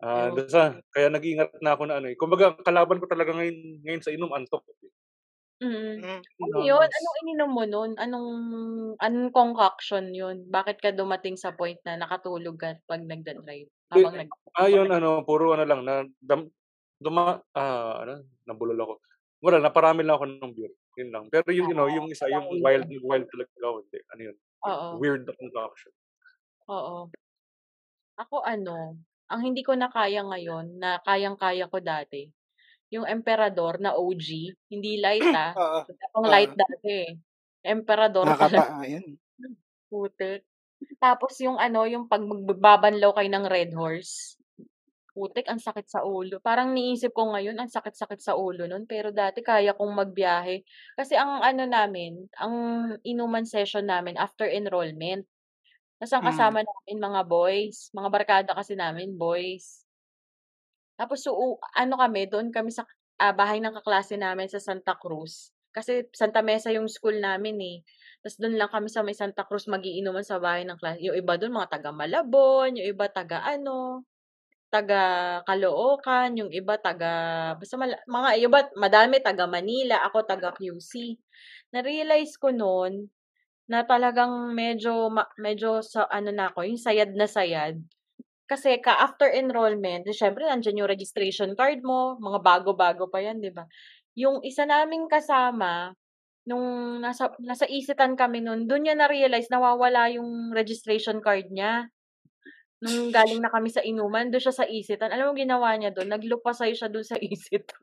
Ah, 0.03 0.31
Ayun. 0.31 0.35
basta 0.35 0.81
kaya 0.95 1.09
nag-iingat 1.13 1.59
na 1.65 1.75
ako 1.77 1.83
na 1.89 1.97
ano, 2.03 2.09
eh, 2.13 2.17
kumbaga 2.19 2.57
kalaban 2.65 3.01
ko 3.03 3.07
talaga 3.11 3.33
ngayon 3.37 3.83
ngayon 3.87 4.03
sa 4.05 4.13
inom, 4.15 4.33
antok, 4.35 4.65
Mm. 5.65 6.05
Hmm. 6.05 6.21
Ano 6.45 6.57
yun? 6.61 6.89
Anong 6.93 7.17
ininom 7.25 7.51
mo 7.57 7.65
nun? 7.65 7.91
Anong 7.97 8.31
anong 9.01 9.31
concoction 9.33 10.13
yun? 10.13 10.45
Bakit 10.53 10.77
ka 10.85 10.91
dumating 10.93 11.41
sa 11.41 11.57
point 11.57 11.81
na 11.89 11.97
nakatulog 11.97 12.61
ka 12.61 12.77
'pag 12.85 13.01
nagda-drive? 13.01 13.73
Habang 13.89 14.15
nag 14.21 14.31
ah, 14.61 14.69
yun 14.69 14.93
ano, 14.93 15.25
puro 15.25 15.57
ano 15.57 15.65
lang 15.65 15.81
na 15.89 16.05
dam 16.21 16.53
duma 17.01 17.41
ah, 17.57 18.05
ano, 18.05 18.29
nabulol 18.45 18.77
ako. 18.77 18.95
Wala, 19.45 19.57
naparami 19.61 20.05
lang 20.05 20.17
ako 20.21 20.25
ng 20.29 20.53
beer, 20.57 20.73
yun 21.01 21.11
lang. 21.13 21.25
Pero 21.33 21.49
yung 21.53 21.69
you 21.73 21.77
know, 21.77 21.89
yung 21.89 22.09
isa, 22.09 22.29
yung 22.33 22.49
wild 22.65 22.89
wild 23.05 23.29
talaga 23.29 23.53
ako, 23.61 23.77
hindi, 23.85 23.99
ano 24.13 24.21
yun, 24.33 24.37
Oo. 24.65 24.89
weird 25.01 25.25
concoction. 25.37 25.93
Oo. 26.69 27.13
Ako 28.19 28.47
ano, 28.47 28.95
ang 29.27 29.41
hindi 29.43 29.67
ko 29.67 29.75
na 29.75 29.91
kaya 29.91 30.23
ngayon, 30.23 30.79
na 30.79 31.03
kayang-kaya 31.03 31.67
ko 31.67 31.83
dati, 31.83 32.31
yung 32.93 33.07
Emperador 33.09 33.81
na 33.83 33.95
OG, 33.97 34.57
hindi 34.73 34.99
light, 35.01 35.31
ah. 35.37 35.57
Oo, 35.57 35.81
pang 36.15 36.27
light 36.29 36.53
dati, 36.57 36.89
eh. 37.09 37.13
Emperador 37.65 38.27
Nakakapa 38.27 38.63
talaga. 38.73 38.75
ayun. 38.87 39.19
Putik. 39.93 40.45
Tapos 41.03 41.37
yung 41.43 41.57
ano, 41.61 41.85
yung 41.89 42.07
'pag 42.11 42.23
magbabanlaw 42.25 43.13
kayo 43.17 43.31
ng 43.33 43.47
Red 43.51 43.73
Horse. 43.77 44.37
Putik, 45.15 45.47
ang 45.51 45.61
sakit 45.63 45.87
sa 45.91 46.03
ulo. 46.07 46.41
Parang 46.43 46.73
iniisip 46.75 47.13
ko 47.15 47.31
ngayon, 47.35 47.59
ang 47.61 47.71
sakit-sakit 47.71 48.21
sa 48.23 48.35
ulo 48.39 48.67
nun, 48.71 48.87
pero 48.89 49.11
dati 49.15 49.43
kaya 49.47 49.75
kong 49.77 49.95
magbiyahe. 49.95 50.63
Kasi 50.99 51.15
ang 51.19 51.43
ano 51.45 51.65
namin, 51.69 52.27
ang 52.41 52.55
inuman 53.07 53.45
session 53.49 53.87
namin 53.91 54.17
after 54.19 54.47
enrollment. 54.51 55.27
Ang 56.03 56.11
Hmm. 56.21 56.25
kasama 56.27 56.61
namin 56.65 56.99
mga 57.03 57.23
boys, 57.29 57.91
mga 57.97 58.09
barkada 58.13 58.53
kasi 58.59 58.75
namin 58.79 59.15
boys. 59.19 59.84
Tapos 60.99 61.25
so 61.27 61.35
ano 61.75 61.95
kami, 61.99 62.31
doon 62.31 62.51
kami 62.55 62.71
sa, 62.71 62.87
ah, 63.19 63.35
bahay 63.35 63.59
ng 63.63 63.75
kaklase 63.83 64.15
namin 64.19 64.47
sa 64.51 64.63
Santa 64.63 64.95
Cruz. 64.99 65.51
Kasi 65.75 66.07
Santa 66.15 66.39
Mesa 66.45 66.71
yung 66.71 66.87
school 66.87 67.19
namin, 67.19 67.59
eh. 67.63 67.77
Ta's 68.23 68.39
dun 68.39 68.55
lang 68.55 68.71
kami 68.71 68.87
sa 68.89 69.03
may 69.03 69.15
Santa 69.17 69.43
Cruz 69.45 69.67
mag-iinuman 69.67 70.23
sa 70.25 70.39
bahay 70.39 70.63
ng 70.67 70.79
klase. 70.79 71.03
Yung 71.03 71.19
iba 71.19 71.35
dun 71.37 71.53
mga 71.55 71.71
taga 71.79 71.91
Malabon, 71.93 72.79
yung 72.79 72.87
iba 72.89 73.07
taga 73.11 73.43
ano, 73.45 74.07
taga 74.73 75.03
Caloocan, 75.47 76.35
yung 76.39 76.51
iba 76.53 76.77
taga 76.83 77.13
basta 77.59 77.77
mala 77.79 77.97
mga 78.09 78.31
iba 78.43 78.61
madami 78.79 79.17
taga 79.23 79.47
Manila, 79.51 80.03
ako 80.07 80.27
taga 80.27 80.51
QC. 80.57 81.17
Na-realize 81.75 82.37
ko 82.41 82.51
nun, 82.55 83.11
na 83.71 83.85
talagang 83.89 84.53
medyo 84.53 85.09
ma 85.13 85.25
medyo 85.41 85.81
sa 85.85 86.05
ano 86.13 86.31
na 86.35 86.53
ako, 86.53 86.69
yung 86.69 86.81
sayad 86.81 87.13
na 87.17 87.25
sayad. 87.29 87.81
Kasi 88.49 88.77
ka 88.85 88.93
after 89.01 89.33
enrollment, 89.33 90.05
di 90.05 90.13
siyempre 90.13 90.45
nandiyan 90.45 90.85
yung 90.85 90.91
registration 90.93 91.57
card 91.57 91.81
mo, 91.81 92.21
mga 92.21 92.39
bago-bago 92.45 93.09
pa 93.09 93.25
yan, 93.25 93.41
'di 93.41 93.53
ba? 93.57 93.65
Yung 94.21 94.45
isa 94.45 94.69
naming 94.69 95.09
kasama, 95.09 95.97
nung 96.49 96.65
nasa 97.05 97.33
nasa 97.45 97.69
Isitan 97.69 98.17
kami 98.17 98.41
nun, 98.45 98.65
dun 98.69 98.85
niya 98.89 98.97
na-realize 98.97 99.49
nawawala 99.53 100.09
yung 100.17 100.53
registration 100.57 101.21
card 101.25 101.49
niya. 101.53 101.89
Nung 102.85 103.13
galing 103.15 103.41
na 103.45 103.53
kami 103.53 103.69
sa 103.73 103.81
inuman, 103.85 104.29
dun 104.33 104.41
siya 104.43 104.55
sa 104.57 104.67
Isitan. 104.69 105.13
Alam 105.15 105.33
mo 105.33 105.35
ginawa 105.39 105.73
niya 105.79 105.93
dun? 105.95 106.09
Naglupasay 106.13 106.73
siya 106.77 106.89
dun 106.93 107.05
sa 107.07 107.17
Isitan. 107.21 107.81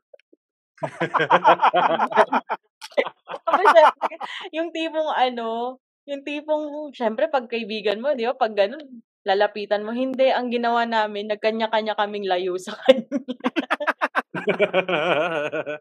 Syempre, 3.46 3.82
yung 4.56 4.70
tipong 4.74 5.10
ano, 5.14 5.78
yung 6.08 6.22
tipong 6.26 6.90
syempre 6.96 7.28
'pag 7.30 7.46
kaibigan 7.50 7.98
mo 8.02 8.14
'di 8.14 8.26
ba 8.30 8.34
'pag 8.38 8.54
gano'n 8.56 8.82
lalapitan 9.22 9.86
mo. 9.86 9.94
Hindi, 9.94 10.30
ang 10.30 10.50
ginawa 10.50 10.86
namin 10.86 11.30
nagkanya-kanya 11.30 11.94
kaming 11.98 12.26
layo 12.26 12.58
sa 12.58 12.74
kanya. 12.86 13.06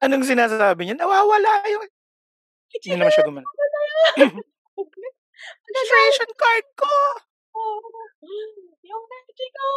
Anong 0.04 0.25
sinasabi 0.27 0.86
niya? 0.86 0.95
Nawawala 0.99 1.65
yung 1.71 1.86
hindi 2.71 2.88
naman 2.95 3.12
siya 3.12 3.27
gumanon. 3.27 3.56
Registration 5.67 6.32
card 6.38 6.67
ko! 6.77 6.93
Yung 8.82 9.04
Benji 9.08 9.47
ko, 9.56 9.67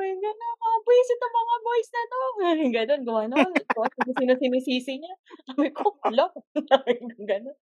gano'n, 0.00 0.56
mga 0.58 0.78
buwisit 0.84 1.20
ang 1.22 1.34
mga 1.34 1.56
boys 1.64 1.88
na 1.90 2.02
'to. 2.06 2.20
Gano'n, 2.72 3.02
gumanon. 3.06 3.50
Tapos 3.52 3.92
kung 3.98 4.14
sino 4.16 4.34
sinisisi 4.36 5.00
niya. 5.00 5.14
Sabi 5.48 5.70
ko, 5.72 5.94
kong 6.02 7.26
gano'n. 7.26 7.56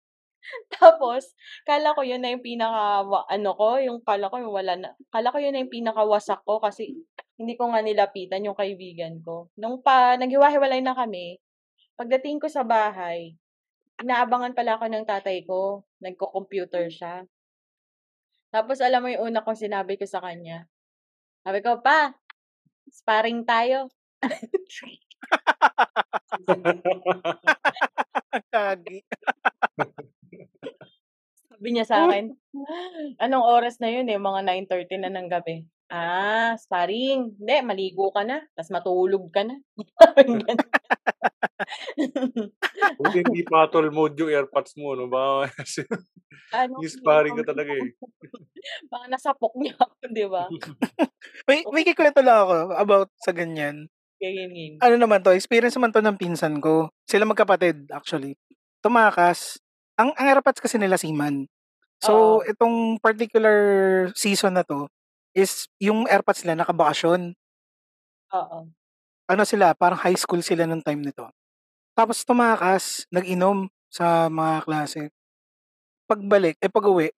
Tapos, 0.76 1.34
akala 1.66 1.96
ko 1.96 2.02
yun 2.04 2.22
na 2.24 2.32
yung 2.34 2.44
pinaka 2.44 3.04
wa 3.08 3.24
ano 3.30 3.52
ko, 3.56 3.80
yung 3.80 3.98
akala 4.04 4.28
ko 4.32 4.36
yung 4.44 4.54
wala 4.54 4.74
na 4.80 4.88
akala 5.12 5.32
ko 5.34 5.38
yun 5.42 5.54
na 5.56 5.62
yung 5.64 5.74
pinakawasak 5.74 6.42
ko 6.44 6.60
kasi 6.64 6.96
hindi 7.40 7.56
ko 7.58 7.72
nga 7.72 7.82
nilapitan 7.84 8.46
yung 8.46 8.58
kaibigan 8.58 9.20
ko. 9.24 9.50
Nung 9.60 9.82
pa 9.82 10.16
naghiwa-hiwalay 10.20 10.82
na 10.84 10.94
kami, 10.96 11.40
pagdating 12.00 12.40
ko 12.44 12.48
sa 12.52 12.64
bahay, 12.68 13.36
inaabangan 14.04 14.56
pala 14.58 14.78
ako 14.80 14.86
ng 14.92 15.06
tatay 15.08 15.44
ko, 15.48 15.84
nagko-computer 16.04 16.88
siya. 16.92 17.28
Tapos 18.54 18.78
alam 18.86 19.02
mo 19.02 19.10
yung 19.10 19.34
una 19.34 19.42
kong 19.42 19.58
sinabi 19.58 19.98
ko 19.98 20.06
sa 20.06 20.22
kanya, 20.22 20.70
sabi 21.46 21.60
ko, 21.66 21.82
"Pa, 21.82 22.14
sparring 22.92 23.44
tayo." 23.48 23.90
Gagi. 28.54 29.04
Sabi 31.50 31.68
niya 31.74 31.86
sa'kin, 31.86 32.34
"Anong 33.24 33.46
oras 33.46 33.78
na 33.80 33.90
yun, 33.94 34.10
eh?" 34.10 34.18
Mga 34.18 34.42
9:30 34.46 34.98
na 34.98 35.14
ng 35.14 35.30
gabi. 35.30 35.62
"Ah, 35.94 36.58
sparring. 36.58 37.38
Hindi, 37.38 37.56
maligo 37.62 38.10
ka 38.10 38.26
na, 38.26 38.42
tas 38.58 38.74
matulog 38.74 39.30
ka 39.30 39.46
na." 39.46 39.56
Buti 43.00 43.18
hindi 43.22 43.44
paddle 43.52 43.90
mode 43.94 44.18
yung 44.18 44.32
airpods 44.34 44.74
mo 44.80 44.98
'no, 44.98 45.08
baka 45.08 45.54
Ano, 46.54 46.82
yung 46.82 46.94
sparring 46.98 47.38
ka 47.38 47.46
talaga, 47.46 47.72
eh. 47.74 47.92
Baka 48.90 49.06
nasapok 49.12 49.54
niya 49.60 49.74
ako, 49.78 49.96
'di 50.10 50.26
ba? 50.30 50.46
May 51.48 51.64
may 51.72 51.84
ikukuwento 51.86 52.22
lang 52.24 52.38
ako 52.48 52.56
about 52.76 53.10
sa 53.22 53.32
ganyan. 53.36 53.88
Game, 54.20 54.52
game. 54.54 54.76
Ano 54.82 54.96
naman 55.00 55.22
'to, 55.24 55.36
experience 55.36 55.76
naman 55.78 55.94
'to 55.94 56.02
ng 56.04 56.20
pinsan 56.20 56.60
ko. 56.60 56.90
Sila 57.08 57.28
magkapatid 57.28 57.88
actually. 57.94 58.36
Tumakas. 58.84 59.63
Ang 60.00 60.10
ang 60.18 60.26
airpods 60.26 60.58
kasi 60.58 60.82
nila 60.82 60.98
seaman. 60.98 61.46
So, 62.02 62.42
Oo. 62.42 62.46
itong 62.46 63.02
particular 63.02 63.58
season 64.18 64.58
na 64.58 64.66
'to 64.66 64.90
is 65.34 65.70
yung 65.82 66.06
airpods 66.10 66.46
nila 66.46 66.66
nakabakasyon. 66.66 67.34
Oo. 68.34 68.74
Ano 69.30 69.44
sila, 69.48 69.72
parang 69.78 70.00
high 70.04 70.18
school 70.20 70.44
sila 70.44 70.68
nung 70.68 70.84
time 70.84 71.00
nito. 71.00 71.30
Tapos 71.98 72.24
tumakas, 72.26 73.06
nag-inom 73.14 73.70
sa 73.92 74.28
mga 74.30 74.66
klase. 74.66 75.02
Pagbalik, 76.10 76.60
eh 76.60 76.72
pag-uwi, 76.72 77.10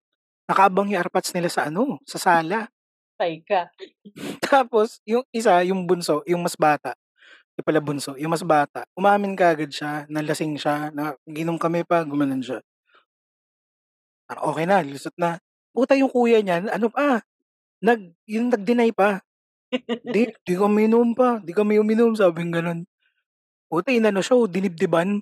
nakaabang 0.50 0.92
yung 0.94 1.02
airpods 1.02 1.34
nila 1.36 1.50
sa 1.52 1.70
ano, 1.70 2.00
sa 2.08 2.18
sala. 2.22 2.70
Patay 3.18 3.42
ka. 3.48 3.72
Tapos 4.46 5.00
yung 5.08 5.24
isa, 5.32 5.64
yung 5.68 5.88
bunso, 5.88 6.22
yung 6.28 6.44
mas 6.44 6.56
bata, 6.60 6.96
di 7.56 7.64
pala 7.64 7.80
bunso, 7.80 8.20
yung 8.20 8.36
mas 8.36 8.44
bata, 8.44 8.84
umamin 9.00 9.32
kaagad 9.40 9.72
siya 9.72 10.04
na 10.12 10.20
lasing 10.20 10.60
siya, 10.60 10.92
na 10.92 11.16
"Nag-inom 11.24 11.56
kami 11.56 11.88
pa," 11.88 12.04
gumanon 12.04 12.44
siya. 12.44 12.60
Parang 14.30 14.44
okey 14.50 14.66
na, 14.66 14.82
lusot 14.82 15.14
na. 15.22 15.38
Puta 15.70 15.94
yung 15.94 16.10
kuya 16.10 16.42
niyan 16.42 16.66
ano 16.74 16.90
pa, 16.90 17.22
nag 17.84 18.02
yung 18.30 18.50
nag-deny 18.54 18.92
pa. 18.96 19.22
"Di, 20.04 20.30
di 20.46 20.54
kami 20.58 20.88
inom 20.90 21.14
pa, 21.18 21.40
di 21.44 21.52
kami 21.56 21.80
uminom," 21.82 22.14
sabing 22.18 22.52
gano'n. 22.54 22.82
Puta 23.72 23.92
inano 23.94 24.22
siya, 24.24 24.36
oh, 24.40 24.48
dinibdiban. 24.50 25.20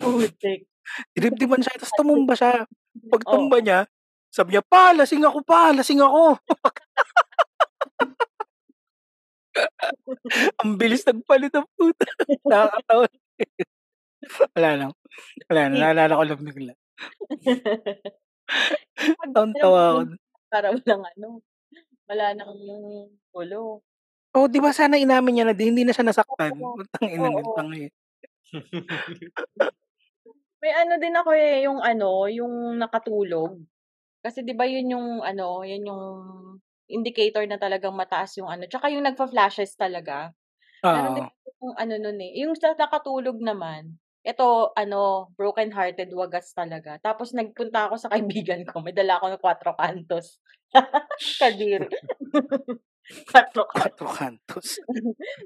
Putik. 0.00 0.66
Dinibdiban 1.16 1.60
siya 1.64 1.76
tapos 1.80 1.94
tumumba 1.96 2.34
siya. 2.38 2.64
Oo. 2.64 3.10
Pagtumba 3.12 3.58
niya, 3.64 3.86
sabi 4.32 4.56
niya, 4.58 4.64
"Pa, 4.66 4.92
lasing 4.96 5.24
ako 5.26 5.40
pa, 5.46 5.72
lasing 5.76 6.00
ako." 6.02 6.38
Ang 10.62 10.70
bilis 10.78 11.04
nagpalit 11.06 11.52
ng 11.54 11.68
puta. 11.78 12.06
Nakakatawa. 12.50 13.06
Wala 14.56 14.70
lang. 14.78 14.92
Wala 15.50 15.60
lang, 15.68 15.74
naalala 15.78 16.18
ko 16.18 16.24
lang 16.24 16.40
bigla. 16.42 16.72
Tawang-tawa 19.34 19.80
ako. 19.90 20.00
Para 20.50 20.66
walang 20.70 21.04
ano, 21.16 21.28
wala 22.06 22.26
ng 22.38 22.52
gulo. 23.34 23.82
Oh, 24.34 24.50
'di 24.50 24.58
ba 24.58 24.74
sana 24.74 24.98
inamin 24.98 25.40
niya 25.40 25.46
na 25.46 25.54
din, 25.54 25.70
hindi 25.74 25.86
na 25.86 25.94
siya 25.94 26.06
nasaktan. 26.06 26.58
Oo. 26.58 26.74
Putang 26.82 27.06
ina 27.06 27.30
tanga, 27.54 27.76
eh. 27.78 27.90
May 30.64 30.72
ano 30.74 30.96
din 30.96 31.14
ako, 31.14 31.30
eh, 31.36 31.68
yung 31.68 31.78
ano, 31.84 32.26
yung 32.26 32.80
nakatulog. 32.80 33.60
Kasi 34.24 34.42
'di 34.42 34.54
ba 34.56 34.66
yun 34.66 34.94
yung 34.96 35.08
ano, 35.22 35.62
yun 35.62 35.84
yung 35.86 36.04
indicator 36.94 37.44
na 37.50 37.58
talagang 37.60 37.94
mataas 37.96 38.38
yung 38.40 38.48
ano, 38.50 38.64
tsaka 38.70 38.88
yung 38.94 39.04
nagfa-flashes 39.06 39.74
talaga. 39.76 40.30
Din 40.94 41.06
Oo. 41.06 41.34
akong 41.46 41.76
ano 41.78 41.94
nun, 42.00 42.18
eh, 42.22 42.32
yung 42.44 42.54
sa 42.58 42.72
nakatulog 42.78 43.38
naman, 43.42 43.96
eto 44.24 44.72
ano, 44.78 45.30
broken 45.36 45.70
hearted 45.74 46.10
wagas 46.14 46.52
talaga. 46.56 46.98
Tapos 47.02 47.32
nagpunta 47.36 47.90
ako 47.90 47.96
sa 48.00 48.10
kaibigan 48.14 48.62
ko, 48.68 48.80
may 48.84 48.94
dala 48.96 49.18
akong 49.20 49.38
4 49.42 49.72
kantos. 49.76 50.40
Kadiri. 51.40 51.90
4 53.32 53.64
kantos. 53.72 53.94
Quatro 53.96 54.06
cantos. 54.08 54.68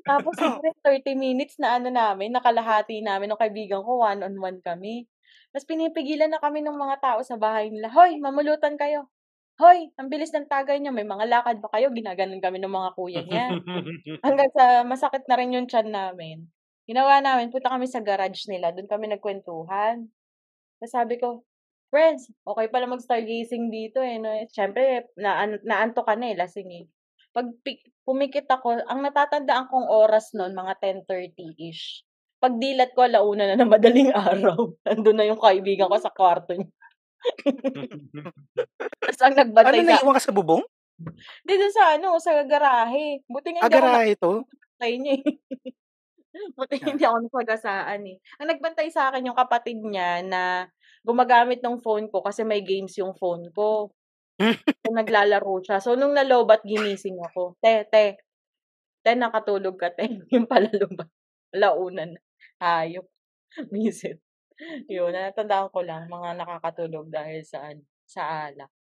Tapos 0.09 0.39
siyempre 0.41 0.73
30 0.85 1.15
minutes 1.19 1.57
na 1.63 1.79
ano 1.79 1.89
namin, 1.93 2.33
na 2.35 2.43
kalahati 2.45 3.01
namin 3.05 3.31
nung 3.33 3.41
kaibigan 3.41 3.83
ko, 3.87 4.03
one 4.05 4.21
on 4.27 4.35
one 4.41 4.59
kami. 4.65 5.07
Tas 5.55 5.65
pinipigilan 5.69 6.31
na 6.33 6.41
kami 6.43 6.61
nung 6.65 6.77
mga 6.81 6.99
tao 7.03 7.21
sa 7.25 7.37
bahay 7.41 7.71
nila, 7.73 7.89
"Hoy, 7.93 8.19
mamulutan 8.21 8.77
kayo. 8.81 9.09
Hoy, 9.59 9.91
ang 9.99 10.07
bilis 10.07 10.31
ng 10.31 10.47
tagay 10.47 10.79
niyo, 10.79 10.95
may 10.95 11.03
mga 11.03 11.27
lakad 11.27 11.59
ba 11.59 11.67
kayo?" 11.75 11.91
Ginaganon 11.91 12.39
kami 12.39 12.63
ng 12.63 12.71
mga 12.71 12.91
kuya 12.95 13.23
niya. 13.27 13.47
Hanggang 14.25 14.51
sa 14.55 14.87
masakit 14.87 15.27
na 15.27 15.35
rin 15.39 15.55
yung 15.55 15.67
tiyan 15.67 15.91
namin. 15.91 16.47
Ginawa 16.87 17.19
namin, 17.23 17.51
punta 17.51 17.71
kami 17.75 17.87
sa 17.91 17.99
garage 18.03 18.47
nila, 18.47 18.71
dun 18.75 18.87
kami 18.87 19.11
nagkuwentuhan. 19.11 20.07
Tas 20.81 20.93
sabi 20.95 21.19
ko, 21.23 21.43
"Friends, 21.93 22.31
okey 22.49 22.69
pala 22.73 22.87
mag-stargazing 22.91 23.71
dito, 23.73 24.01
eh, 24.03 24.19
'no." 24.23 24.31
Siyempre 24.51 25.11
naan 25.19 25.59
naantok 25.67 26.07
ka 26.11 26.15
na, 26.19 26.33
eh, 26.33 26.37
lasing, 26.39 26.71
eh. 26.73 26.85
'Pag 27.35 27.53
pumikit 28.09 28.47
ako, 28.51 28.83
ang 28.87 29.01
natatandaan 29.07 29.69
kong 29.73 29.89
oras 29.91 30.33
nun 30.39 30.55
mga 30.57 30.75
10:30-ish. 30.83 32.05
Pagdilat 32.43 32.93
ko 32.97 33.07
1:00 33.07 33.45
na 33.51 33.57
ng 33.59 33.71
madaling 33.73 34.11
araw, 34.57 34.75
nandun 34.87 35.17
na 35.19 35.27
yung 35.31 35.41
kaibigan 35.43 35.91
ko 35.91 35.99
sa 36.01 36.13
kwarto 36.15 36.55
niya. 36.57 36.71
Tas 39.07 39.21
ang 39.23 39.37
Ano, 39.63 39.79
nagbantay 39.79 39.83
sa 39.87 39.97
naiwan 39.97 40.15
ka 40.17 40.23
sa 40.23 40.35
bubong? 40.35 40.63
Dun 41.47 41.71
sa 41.71 41.95
ano, 41.99 42.19
sa 42.19 42.43
garahe. 42.49 43.23
Buti 43.31 43.49
nga 43.55 43.63
Ah, 43.63 43.69
hindi 43.69 43.77
ako 43.79 43.87
garahe 43.87 44.15
'to? 44.15 44.49
nagbantay 44.55 44.93
niya, 45.03 45.15
eh. 45.21 45.25
Buti 46.59 46.77
Ah. 46.83 46.99
hindi 46.99 47.05
ako 47.07 47.19
nasagasaan, 47.29 48.03
eh. 48.09 48.17
Ang 48.41 48.49
nagbantay 48.55 48.89
sa'kin 48.93 49.29
yung 49.31 49.39
kapatid 49.39 49.79
niya 49.83 50.23
na 50.27 50.43
gumagamit 51.07 51.61
ng 51.65 51.79
phone 51.83 52.09
ko 52.13 52.23
kasi 52.25 52.43
may 52.47 52.63
games 52.65 52.95
yung 53.01 53.15
phone 53.19 53.51
ko. 53.55 53.93
So, 54.87 54.93
naglalaro 54.95 55.55
siya. 55.67 55.79
So, 55.85 55.95
nung 55.99 56.15
na-lowbat 56.17 56.65
ginising 56.67 57.19
ako, 57.23 57.57
"Te, 57.63 57.85
te, 57.91 58.19
te 59.05 59.11
nakatulog 59.19 59.77
ka, 59.81 59.91
te." 59.95 60.07
Yun 60.35 60.47
pala 60.51 60.71
lobat, 60.75 61.09
1:00 61.55 62.17
na. 62.17 62.21
Hayop. 62.63 63.07
Visit. 63.73 64.21
Yun, 64.91 65.15
natatandaan 65.15 65.69
ko 65.71 65.81
lang 65.87 66.11
mga 66.11 66.31
nakakatulog 66.43 67.07
dahil 67.13 67.41
sa 67.47 67.71
sa 68.09 68.51
alak. 68.51 68.71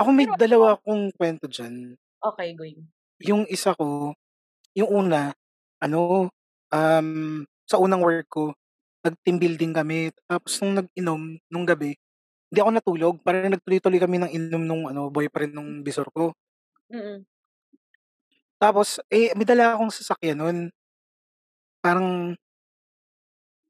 Ako 0.00 0.10
may 0.10 0.26
Pero 0.26 0.34
dalawa 0.34 0.74
akong 0.74 1.14
kuwento 1.14 1.46
diyan. 1.46 1.94
Okey, 2.22 2.56
game. 2.58 2.88
Yung 3.22 3.46
isa 3.46 3.78
ko, 3.78 4.10
yung 4.74 4.90
una, 4.90 5.34
ano, 5.82 6.30
um, 6.74 7.10
sa 7.66 7.76
unang 7.78 8.02
work 8.02 8.26
ko, 8.30 8.44
nag-team 9.06 9.38
building 9.42 9.72
kami. 9.76 10.10
Tapos 10.26 10.58
nung 10.62 10.74
nag-inom 10.82 11.22
nung 11.50 11.66
gabi, 11.66 11.94
hindi 12.50 12.58
ako 12.62 12.70
natulog. 12.74 13.14
Parang 13.22 13.52
nagtuloy-tuloy 13.54 14.00
kami 14.02 14.18
ng 14.22 14.32
inom 14.34 14.64
nung 14.64 14.84
ano, 14.90 15.10
boyfriend 15.10 15.54
nung 15.54 15.82
bisor 15.86 16.08
ko. 16.14 16.34
Mm. 16.92 17.24
Tapos, 18.62 19.02
eh, 19.10 19.34
may 19.34 19.46
dala 19.46 19.74
akong 19.74 19.90
sasakyan 19.90 20.38
nun. 20.38 20.58
Parang 21.84 22.32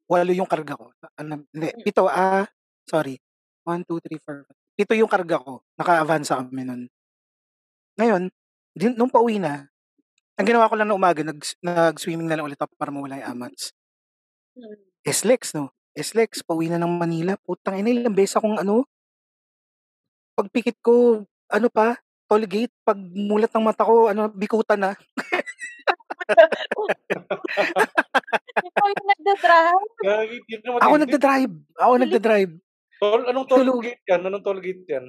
8 0.09 0.37
yung 0.37 0.51
karga 0.51 0.77
ko. 0.77 0.93
Ano, 1.17 1.45
hindi, 1.53 1.69
Hmm. 1.73 1.81
7, 1.85 2.09
ah 2.13 2.45
Sorry. 2.85 3.17
1, 3.65 3.81
2, 3.89 3.97
3, 4.05 4.21
4, 4.21 4.45
5. 4.45 4.57
Ito 4.77 4.93
yung 4.99 5.09
karga 5.09 5.41
ko. 5.41 5.65
Naka-Avanza 5.81 6.37
kami 6.45 6.69
nun. 6.69 6.85
Ngayon, 7.97 8.23
din, 8.75 8.93
nung 8.99 9.13
pauwi 9.13 9.39
na, 9.39 9.71
ang 10.37 10.47
ginawa 10.49 10.69
ko 10.69 10.75
lang 10.77 10.91
na 10.91 10.99
umaga, 10.99 11.23
nag, 11.23 11.39
nag-swimming 11.63 12.27
na 12.29 12.37
lang 12.39 12.47
ulit 12.49 12.59
ako 12.61 12.75
para 12.77 12.91
mawala 12.91 13.23
yung 13.23 13.31
amats. 13.39 13.71
Mm. 14.59 14.77
SLEX, 15.07 15.55
no? 15.57 15.71
SLEX, 15.95 16.43
pauwi 16.43 16.71
na 16.71 16.81
ng 16.83 16.91
Manila. 16.91 17.39
Putang 17.43 17.79
ina, 17.79 17.91
ilang 17.93 18.15
beses 18.17 18.35
akong 18.39 18.59
ano, 18.59 18.87
pagpikit 20.35 20.79
ko, 20.83 21.23
ano 21.51 21.69
pa, 21.71 21.99
toll 22.27 22.47
gate, 22.51 22.75
pag 22.83 22.99
mulat 22.99 23.51
ng 23.55 23.65
mata 23.65 23.87
ko, 23.87 24.11
ano, 24.11 24.27
bikutan 24.33 24.81
na. 24.81 24.91
Ikaw 28.75 28.87
yung 28.91 29.07
nagda-drive? 29.07 29.83
Ako 30.83 30.95
nagda-drive. 30.99 31.55
Ako 31.79 31.93
nagda-drive. 31.95 32.53
Tol, 32.99 33.23
anong 33.27 33.47
toll 33.47 33.63
Tulog. 33.63 33.83
gate 33.83 34.03
yan? 34.07 34.21
Anong 34.27 34.43
toll 34.43 34.59
gate 34.59 34.87
yan? 34.87 35.05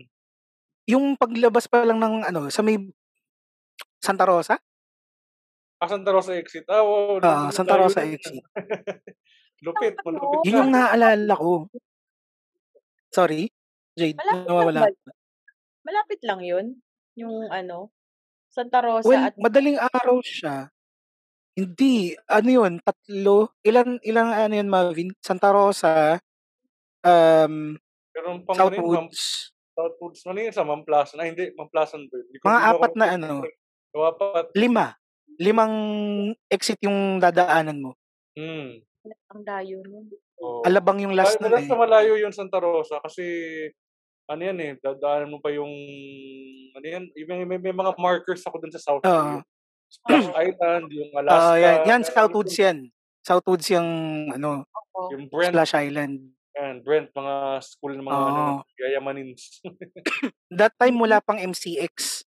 Yung 0.86 1.06
paglabas 1.18 1.66
pa 1.66 1.82
lang 1.82 1.98
ng, 1.98 2.30
ano, 2.30 2.54
sa 2.54 2.62
may 2.62 2.78
Santa 3.98 4.30
Rosa? 4.30 4.62
Ah, 5.82 5.90
Santa 5.90 6.14
Rosa 6.14 6.38
exit. 6.38 6.66
Ah, 6.70 6.86
oo. 6.86 7.18
Ah, 7.20 7.50
Santa 7.50 7.74
Rosa 7.74 8.06
exit. 8.06 8.46
Lupit, 9.66 9.98
malupit 10.06 10.46
Yun 10.46 10.62
yung 10.62 10.72
naaalala 10.72 11.34
ko. 11.34 11.66
Sorry? 13.10 13.50
Jade, 13.96 14.20
Malapit 14.20 14.30
lang 14.30 14.46
nawawala. 14.46 14.80
ba? 14.86 15.12
Malapit 15.82 16.20
lang 16.22 16.42
yun? 16.44 16.66
Yung 17.18 17.50
ano? 17.50 17.90
Santa 18.52 18.84
Rosa 18.84 19.08
Well, 19.08 19.26
at... 19.32 19.36
madaling 19.42 19.80
araw 19.80 20.22
siya. 20.22 20.70
Hindi, 21.56 22.12
ano 22.28 22.50
yun, 22.52 22.74
tatlo. 22.84 23.56
Ilan, 23.64 24.04
ilang 24.04 24.36
ano 24.36 24.54
yun, 24.60 24.68
Marvin? 24.68 25.10
Santa 25.24 25.56
Rosa, 25.56 26.20
um, 27.00 27.80
Pero 28.12 28.26
ang 28.28 28.44
pang 28.44 28.60
ano 28.60 28.76
yun, 28.76 28.84
Mam- 28.84 29.08
Southwoods. 29.08 29.24
Southwoods. 29.72 30.20
Ano 30.28 30.40
yun 30.44 30.52
sa 30.52 30.68
Mamplasan? 30.68 31.20
Ay, 31.24 31.32
hindi. 31.32 31.56
Mamplasan 31.56 32.12
ba? 32.12 32.16
yun? 32.20 32.26
Hindi 32.28 32.38
Mga 32.44 32.60
apat 32.76 32.92
na 33.00 33.06
ano, 33.16 33.32
Yung 33.96 34.04
apat. 34.04 34.46
lima. 34.52 34.86
Limang 35.40 35.76
exit 36.52 36.80
yung 36.84 37.20
dadaanan 37.24 37.80
mo. 37.80 37.92
Hmm. 38.36 38.84
Ang 39.32 39.44
dayo 39.48 39.80
nun. 39.88 40.12
Oo. 40.44 40.60
Alabang 40.68 41.00
yung 41.00 41.16
last 41.16 41.40
eh. 41.40 41.48
na 41.48 41.80
malayo 41.80 42.20
yun 42.20 42.36
Santa 42.36 42.60
Rosa 42.60 43.00
kasi 43.00 43.24
ano 44.26 44.42
yan 44.42 44.58
eh, 44.60 44.72
dadaanan 44.82 45.32
mo 45.32 45.40
pa 45.40 45.54
yung 45.54 45.72
ano 46.76 46.84
yan, 46.86 47.08
may, 47.14 47.46
may, 47.48 47.60
may 47.62 47.76
mga 47.76 47.96
markers 47.96 48.44
ako 48.44 48.60
dun 48.60 48.74
sa 48.74 48.82
South. 48.82 49.04
Oo. 49.06 49.40
Yung 49.40 49.46
Splash 49.90 50.30
Island, 50.48 50.86
yung 50.92 51.12
Alaska. 51.14 51.40
Ah, 51.40 51.58
yan, 51.58 51.78
yan, 51.86 52.02
Southwoods 52.04 52.56
yan. 52.58 52.78
Southwoods 53.26 53.68
yung, 53.74 53.90
ano. 54.34 54.66
Yung 55.14 55.28
Brent, 55.30 55.52
Splash 55.54 55.74
Island. 55.76 56.32
yan, 56.56 56.76
Brent, 56.86 57.12
mga 57.12 57.36
school 57.64 57.94
ng 58.00 58.06
mga 58.06 58.16
ano, 58.16 58.44
yayamanins. 58.80 59.60
That 60.60 60.74
time 60.80 60.96
wala 61.00 61.20
pang 61.20 61.40
MCX. 61.40 62.24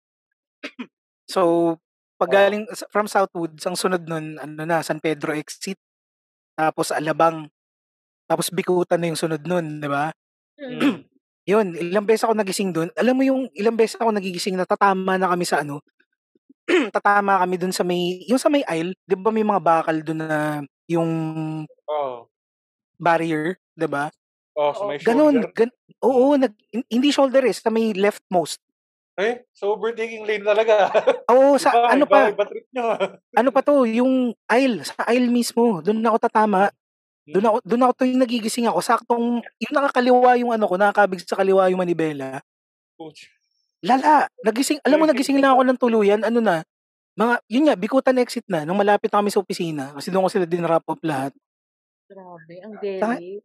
so, 1.33 1.75
pag 2.17 2.33
galing 2.33 2.65
s- 2.73 2.87
from 2.89 3.05
Southwoods, 3.05 3.61
ang 3.63 3.77
sunod 3.77 4.03
nun, 4.09 4.41
ano 4.41 4.61
na, 4.65 4.81
San 4.81 4.97
Pedro 4.97 5.31
exit. 5.37 5.77
Tapos 6.57 6.89
Alabang. 6.89 7.45
Tapos 8.25 8.49
Bikutan 8.49 8.97
na 8.99 9.13
yung 9.13 9.19
sunod 9.19 9.45
nun, 9.45 9.79
di 9.79 9.87
ba? 9.87 10.09
Mm. 10.57 11.05
Yun, 11.47 11.67
ilang 11.79 12.03
beses 12.03 12.27
ako 12.27 12.35
nagising 12.35 12.75
doon. 12.75 12.91
Alam 12.99 13.15
mo 13.15 13.23
yung 13.23 13.41
ilang 13.55 13.77
beses 13.79 13.95
ako 13.95 14.11
nagigising 14.11 14.59
na 14.59 14.67
tatama 14.67 15.15
na 15.15 15.31
kami 15.31 15.47
sa 15.47 15.63
ano, 15.63 15.79
tatama 16.95 17.39
kami 17.43 17.55
doon 17.59 17.73
sa 17.75 17.83
may, 17.87 18.23
yung 18.27 18.39
sa 18.41 18.51
may 18.51 18.63
aisle, 18.67 18.91
di 19.07 19.15
ba 19.15 19.31
may 19.31 19.43
mga 19.47 19.61
bakal 19.63 19.97
doon 20.03 20.19
na 20.23 20.39
yung 20.91 21.11
Oo. 21.87 22.29
barrier, 22.99 23.57
di 23.77 23.85
ba? 23.89 24.09
Oh, 24.55 24.73
sa 24.73 24.85
Oo. 24.85 24.85
may 24.85 24.99
Ganon, 25.01 25.39
shoulder. 25.39 25.53
gan, 25.55 25.69
oo, 26.03 26.35
nag, 26.37 26.53
hin- 26.73 26.87
hindi 26.91 27.09
shoulder 27.13 27.43
eh, 27.47 27.55
sa 27.55 27.69
may 27.73 27.93
leftmost. 27.95 28.59
Eh, 29.17 29.49
so 29.53 29.73
overtaking 29.73 30.25
lane 30.29 30.45
talaga. 30.45 30.93
Oo, 31.31 31.59
sa, 31.59 31.75
Iba, 31.75 31.81
ano 31.83 32.07
iba, 32.07 32.17
pa, 32.17 32.31
iba 32.31 32.43
trip 32.47 32.65
nyo. 32.73 32.85
ano 33.39 33.49
pa 33.53 33.61
to, 33.63 33.85
yung 33.87 34.33
aisle, 34.49 34.83
sa 34.87 35.05
aisle 35.09 35.29
mismo, 35.31 35.79
doon 35.83 36.01
ako 36.07 36.17
tatama, 36.29 36.71
doon 37.33 37.45
Hmm. 37.45 37.51
ako, 37.51 37.57
doon 37.65 37.83
ako 37.87 37.93
tuwing 38.01 38.19
nagigising 38.21 38.67
ako, 38.69 38.79
saktong, 38.83 39.25
yung 39.63 39.73
nakakaliwa 39.75 40.31
yung 40.41 40.51
ano 40.55 40.65
ko, 40.69 40.75
nakakabig 40.79 41.21
sa 41.23 41.37
kaliwa 41.39 41.69
yung 41.71 41.81
manibela, 41.83 42.41
Puch. 42.99 43.36
Lala, 43.83 44.29
nagising, 44.41 44.81
alam 44.81 44.97
mo, 44.97 45.05
Nagising 45.05 45.37
nagising 45.37 45.39
lang 45.43 45.53
ako 45.53 45.63
ng 45.67 45.79
tuluyan, 45.79 46.21
ano 46.25 46.39
na, 46.41 46.55
mga, 47.17 47.35
yun 47.49 47.63
nga, 47.69 47.75
Bikutan 47.77 48.17
exit 48.21 48.45
na, 48.49 48.65
nung 48.65 48.77
malapit 48.77 49.09
na 49.09 49.21
kami 49.21 49.29
sa 49.33 49.41
opisina, 49.41 49.93
kasi 49.97 50.09
doon 50.13 50.25
ko 50.25 50.31
sila 50.31 50.47
din 50.49 50.65
wrap 50.65 50.85
up 50.85 51.01
lahat. 51.01 51.33
Grabe, 52.09 52.55
ang 52.63 52.75
deli. 52.79 53.41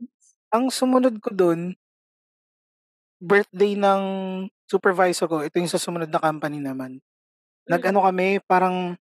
Ang 0.53 0.69
sumunod 0.69 1.17
ko 1.21 1.33
doon, 1.33 1.73
birthday 3.23 3.79
ng 3.79 4.03
supervisor 4.69 5.29
ko, 5.29 5.45
ito 5.45 5.57
yung 5.57 5.71
sa 5.71 5.81
sumunod 5.81 6.11
na 6.11 6.21
company 6.21 6.61
naman. 6.61 7.01
Nag-ano 7.69 8.05
kami, 8.05 8.41
parang, 8.45 8.97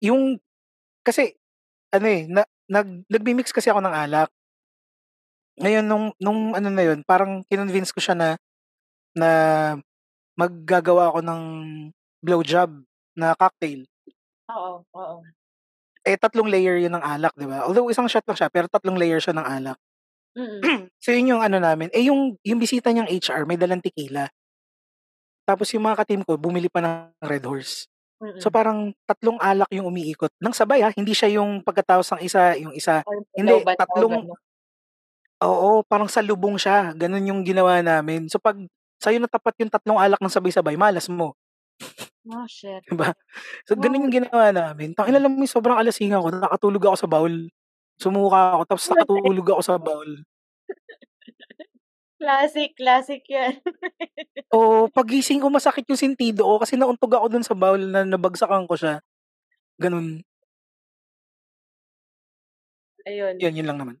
yung, 0.00 0.36
kasi, 1.04 1.36
ano 1.94 2.06
eh, 2.08 2.26
na, 2.28 2.42
nag, 2.68 3.06
nagbi-mix 3.08 3.54
kasi 3.54 3.70
ako 3.70 3.80
ng 3.80 3.94
alak. 3.94 4.28
Ngayon, 5.56 5.84
nung, 5.88 6.06
nung 6.20 6.52
ano 6.52 6.68
na 6.68 6.84
yun, 6.84 7.00
parang 7.06 7.40
kinonvince 7.48 7.94
ko 7.94 8.00
siya 8.02 8.12
na, 8.18 8.28
na 9.16 9.30
maggagawa 10.36 11.10
ako 11.10 11.20
ng 11.24 11.42
blowjob 12.20 12.70
na 13.16 13.32
cocktail. 13.34 13.88
Oo, 14.52 14.84
oo. 14.84 15.16
Eh, 16.06 16.14
tatlong 16.20 16.46
layer 16.46 16.78
yun 16.78 16.94
ng 16.94 17.02
alak, 17.02 17.34
di 17.34 17.48
ba? 17.50 17.66
Although 17.66 17.90
isang 17.90 18.06
shot 18.06 18.22
lang 18.28 18.38
siya, 18.38 18.48
pero 18.52 18.70
tatlong 18.70 18.94
layer 18.94 19.18
siya 19.18 19.34
ng 19.34 19.46
alak. 19.46 19.78
Mm. 20.36 20.60
so, 21.04 21.10
yun 21.10 21.36
yung 21.36 21.42
ano 21.42 21.58
namin. 21.58 21.88
Eh, 21.90 22.06
yung, 22.06 22.36
yung 22.44 22.60
bisita 22.60 22.92
niyang 22.92 23.10
HR, 23.10 23.48
may 23.48 23.58
dalang 23.58 23.82
tequila. 23.82 24.28
Tapos 25.48 25.70
yung 25.74 25.86
mga 25.86 26.02
ka-team 26.04 26.22
ko, 26.26 26.34
bumili 26.38 26.66
pa 26.66 26.82
ng 26.82 26.94
Red 27.22 27.46
Horse. 27.46 27.86
Mm. 28.22 28.38
So, 28.40 28.50
parang 28.52 28.92
tatlong 29.06 29.38
alak 29.40 29.70
yung 29.72 29.88
umiikot. 29.88 30.30
Nang 30.42 30.54
sabay 30.54 30.82
ha, 30.84 30.92
hindi 30.94 31.14
siya 31.16 31.40
yung 31.40 31.62
pagkatapos 31.62 32.16
ng 32.16 32.22
isa, 32.22 32.54
yung 32.58 32.74
isa. 32.74 33.02
Hindi, 33.34 33.62
Lobat, 33.62 33.76
tatlong-? 33.78 34.26
Oo, 35.44 35.84
parang 35.84 36.08
sa 36.08 36.24
lubong 36.24 36.56
siya. 36.56 36.96
Ganun 36.96 37.28
yung 37.28 37.40
ginawa 37.44 37.84
namin. 37.84 38.26
So, 38.32 38.40
pag 38.40 38.56
sa'yo 39.06 39.22
natapat 39.22 39.54
yung 39.62 39.70
tatlong 39.70 40.02
alak 40.02 40.18
ng 40.18 40.34
sabay-sabay, 40.34 40.74
malas 40.74 41.06
mo. 41.06 41.38
Oh, 42.26 42.46
shit. 42.50 42.82
Diba? 42.90 43.14
So, 43.62 43.78
ganun 43.78 44.10
yung 44.10 44.26
ginawa 44.26 44.50
namin. 44.50 44.98
Tang 44.98 45.06
alam 45.06 45.30
mo, 45.30 45.46
sobrang 45.46 45.78
alasingan 45.78 46.18
ko. 46.18 46.34
Nakatulog 46.34 46.82
ako 46.82 46.96
sa 46.98 47.06
bowl. 47.06 47.34
Sumuka 47.96 48.58
ako, 48.58 48.62
tapos 48.66 48.84
nakatulog 48.90 49.46
ako 49.46 49.62
sa 49.62 49.78
bowl. 49.78 50.10
Classic, 52.16 52.72
classic 52.72 53.20
yan. 53.28 53.60
Oo, 54.56 54.88
pagising 54.88 55.36
ko 55.36 55.52
masakit 55.52 55.84
yung 55.84 56.00
sentido 56.00 56.48
ko 56.48 56.56
kasi 56.56 56.72
nauntog 56.72 57.12
ako 57.12 57.28
dun 57.28 57.44
sa 57.44 57.52
bowl 57.52 57.76
na 57.76 58.08
nabagsakan 58.08 58.64
ko 58.64 58.72
siya. 58.72 59.04
Ganun. 59.76 60.24
Ayun. 63.04 63.36
Yan, 63.36 63.54
yun 63.60 63.68
lang 63.68 63.78
naman. 63.78 63.96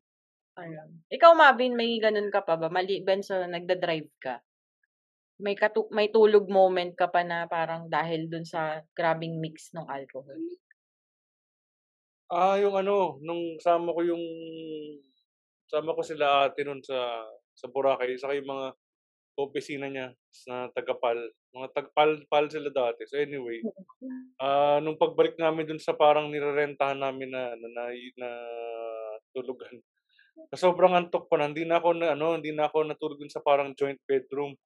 Ayun. 0.56 1.04
Ikaw, 1.12 1.36
Mavin, 1.36 1.76
may 1.76 2.00
ganun 2.00 2.32
ka 2.32 2.40
pa 2.40 2.56
ba? 2.56 2.72
Maliban 2.72 3.20
sa 3.20 3.44
nagda-drive 3.44 4.08
ka. 4.16 4.40
May 5.36 5.52
katu- 5.52 5.92
may 5.92 6.08
tulog 6.08 6.48
moment 6.48 6.96
ka 6.96 7.12
pa 7.12 7.20
na 7.20 7.44
parang 7.44 7.92
dahil 7.92 8.24
dun 8.32 8.48
sa 8.48 8.80
grabing 8.96 9.36
mix 9.36 9.68
ng 9.76 9.84
alcohol. 9.84 10.40
Ah, 12.32 12.56
yung 12.58 12.74
ano, 12.74 13.20
nung 13.22 13.60
sama 13.62 13.92
ko 13.92 14.00
yung 14.02 14.24
sama 15.68 15.94
ko 15.94 16.02
sila 16.02 16.48
ate 16.48 16.64
nun 16.64 16.80
sa 16.82 17.22
sa 17.52 17.66
Boracay, 17.68 18.16
saka 18.16 18.34
yung 18.34 18.48
mga 18.48 18.66
opisina 19.36 19.86
niya 19.92 20.16
na 20.48 20.72
tagapal. 20.72 21.20
Mga 21.52 21.68
tagpal-pal 21.76 22.48
sila 22.48 22.72
dati. 22.72 23.04
So 23.04 23.20
anyway, 23.20 23.60
ah 24.44 24.80
nung 24.80 24.96
pagbalik 24.96 25.36
namin 25.36 25.68
dun 25.68 25.80
sa 25.80 25.92
parang 25.92 26.32
nirerentahan 26.32 26.96
namin 26.96 27.28
na 27.28 27.52
na, 27.54 27.68
na, 27.68 27.84
na 28.16 28.30
tulugan. 29.36 29.76
Sobrang 30.52 30.96
antok 30.96 31.28
ko 31.28 31.36
na, 31.36 31.48
hindi 31.48 31.64
na 31.64 31.80
ako 31.80 31.96
na 31.96 32.16
ano, 32.16 32.36
hindi 32.36 32.52
na 32.52 32.68
ako 32.68 32.88
natulog 32.88 33.20
dun 33.20 33.32
sa 33.32 33.44
parang 33.44 33.76
joint 33.76 34.00
bedroom. 34.08 34.56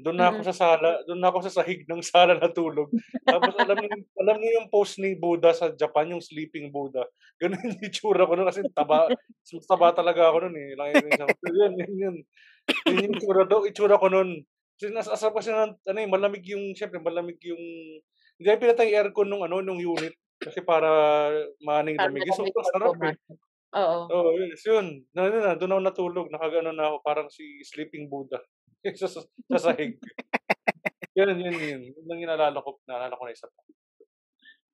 Doon 0.00 0.16
na 0.16 0.32
ako 0.32 0.40
Mm. 0.40 0.48
sa 0.48 0.54
sala, 0.56 0.90
doon 1.04 1.20
na 1.20 1.28
ako 1.28 1.38
sa 1.44 1.52
sahig 1.60 1.84
ng 1.84 2.00
sala 2.00 2.32
natulog. 2.40 2.88
Tapos 3.24 3.52
alam 3.60 3.76
niyo, 3.76 3.90
alam 4.16 4.36
niyo 4.40 4.50
yung 4.60 4.68
post 4.72 4.96
ni 4.96 5.12
Buddha 5.14 5.52
sa 5.52 5.70
Japan, 5.76 6.16
yung 6.16 6.24
sleeping 6.24 6.72
Buddha. 6.72 7.04
Ganun 7.36 7.60
yung 7.60 7.80
itsura 7.84 8.24
ko 8.24 8.32
noon 8.34 8.48
kasi 8.48 8.64
taba, 8.72 9.12
taba 9.68 9.92
talaga 9.92 10.32
ako 10.32 10.48
noon 10.48 10.56
eh. 10.56 10.68
Lang 10.74 10.88
yun, 10.96 11.04
yun, 11.12 11.72
yun, 11.76 11.94
yun. 12.00 12.16
Yun 12.88 13.04
yung 13.04 13.14
itsura, 13.20 13.42
daw, 13.44 13.68
itsura 13.68 14.00
ko 14.00 14.08
noon. 14.08 14.40
Kasi 14.80 14.88
nasa 14.96 15.12
asap 15.12 15.44
kasi 15.44 15.52
na, 15.52 15.68
ano 15.68 15.98
eh, 16.00 16.08
malamig 16.08 16.44
yung, 16.48 16.72
syempre, 16.72 16.96
malamig 16.96 17.36
yung, 17.44 17.60
hindi 18.40 18.46
na 18.48 18.56
pinatay 18.56 18.96
aircon 18.96 19.28
nung 19.28 19.44
ano, 19.44 19.60
nung 19.60 19.76
unit. 19.76 20.16
Kasi 20.40 20.64
para 20.64 20.88
maning 21.60 22.00
lamig. 22.00 22.24
So, 22.32 22.48
sarap 22.72 22.96
eh. 23.04 23.12
Oo. 23.76 23.98
Oo, 24.08 24.28
oh, 24.32 24.34
yun. 24.34 24.50
So, 24.56 24.80
yun. 24.80 25.04
Na, 25.12 25.28
yun 25.28 25.44
na, 25.44 25.52
doon 25.54 25.76
ako 25.76 25.82
natulog. 25.84 26.26
Nakagano 26.32 26.72
na 26.72 26.88
ako. 26.88 26.96
Parang 27.04 27.28
si 27.28 27.60
Sleeping 27.62 28.08
Buddha. 28.08 28.40
Sa, 29.00 29.08
sa, 29.08 29.20
sa 29.24 29.58
sahig. 29.70 29.96
yun, 31.18 31.36
yun, 31.36 31.56
yun. 31.56 31.82
Yun 31.92 32.06
lang 32.08 32.18
yung 32.22 32.30
naalala 32.32 32.58
ko, 32.64 32.80
naalala 32.88 33.18
ko 33.18 33.24
na 33.28 33.34
isa 33.34 33.48
pa. 33.48 33.60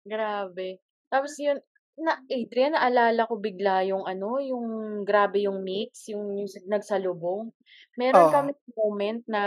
Grabe. 0.06 0.78
Tapos 1.10 1.34
yun, 1.38 1.58
Na 1.96 2.20
Adrian, 2.28 2.76
naalala 2.76 3.24
ko 3.24 3.40
bigla 3.40 3.80
yung 3.88 4.04
ano, 4.04 4.36
yung 4.36 4.66
grabe 5.08 5.48
yung 5.48 5.64
mix, 5.64 6.12
yung 6.12 6.36
yung 6.36 6.44
sa 6.44 6.60
nagsalubong. 6.68 7.48
Meron 7.96 8.28
Oo. 8.28 8.32
kaming 8.36 8.60
moment 8.76 9.22
na, 9.24 9.42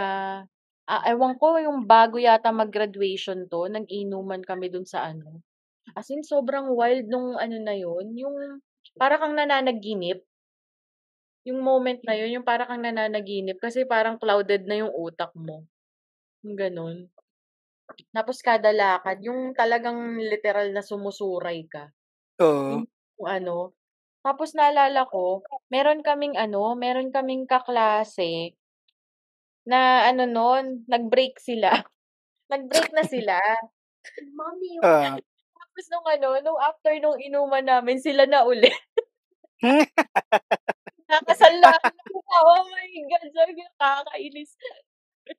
ah, 0.90 1.04
ewan 1.06 1.38
ko 1.38 1.62
yung 1.62 1.86
bago 1.86 2.18
yata 2.18 2.50
mag-graduation 2.50 3.46
'to, 3.46 3.70
nag-inuman 3.70 4.42
kami 4.42 4.74
dun 4.74 4.82
sa 4.90 5.14
ano, 5.14 5.46
as 5.94 6.10
in 6.10 6.26
sobrang 6.26 6.74
wild 6.74 7.06
nung 7.06 7.38
ano 7.38 7.58
na 7.62 7.78
yun, 7.78 8.18
yung 8.18 8.36
para 8.98 9.22
kang 9.22 9.38
nananaginip. 9.38 10.26
Yung 11.48 11.64
moment 11.64 12.00
na 12.04 12.20
yun, 12.20 12.40
yung 12.42 12.48
para 12.48 12.68
kang 12.68 12.84
nananaginip 12.84 13.64
kasi 13.64 13.88
parang 13.88 14.20
clouded 14.20 14.68
na 14.68 14.84
yung 14.84 14.92
utak 14.92 15.32
mo, 15.40 15.64
yung 16.44 16.58
gano'n. 16.60 16.98
Tapos 18.16 18.42
kada 18.44 18.74
lakad 18.76 19.22
yung 19.24 19.54
talagang 19.56 20.20
literal 20.20 20.74
na 20.76 20.82
sumusuray 20.86 21.66
ka. 21.70 21.92
Oo. 22.40 22.84
Yung 23.20 23.30
ano, 23.30 23.76
tapos 24.24 24.56
naalala 24.56 25.08
ko, 25.12 25.44
meron 25.72 26.04
kaming 26.06 26.36
ano, 26.40 26.76
meron 26.76 27.12
kaming 27.14 27.48
kaklase 27.50 28.56
na 29.68 30.08
ano 30.08 30.24
nun, 30.30 30.86
nag-break 30.88 31.40
sila. 31.42 31.72
Nag-break 32.52 32.92
na 32.96 33.04
sila. 33.06 33.38
Mommy, 34.38 34.80
Oo. 34.84 35.20
tapos 35.60 35.86
nung 35.92 36.08
ano, 36.08 36.30
nung 36.44 36.60
after 36.62 36.94
nung 37.02 37.20
inuman 37.22 37.66
namin, 37.66 38.00
sila 38.02 38.26
na 38.28 38.44
ulit. 38.48 38.76
Kinakasal 41.40 42.20
na 42.28 42.38
oh 42.44 42.64
my 42.72 42.92
God, 43.10 43.26
sabi 43.36 43.52
ko 43.58 43.62
nakakainis. 43.80 44.52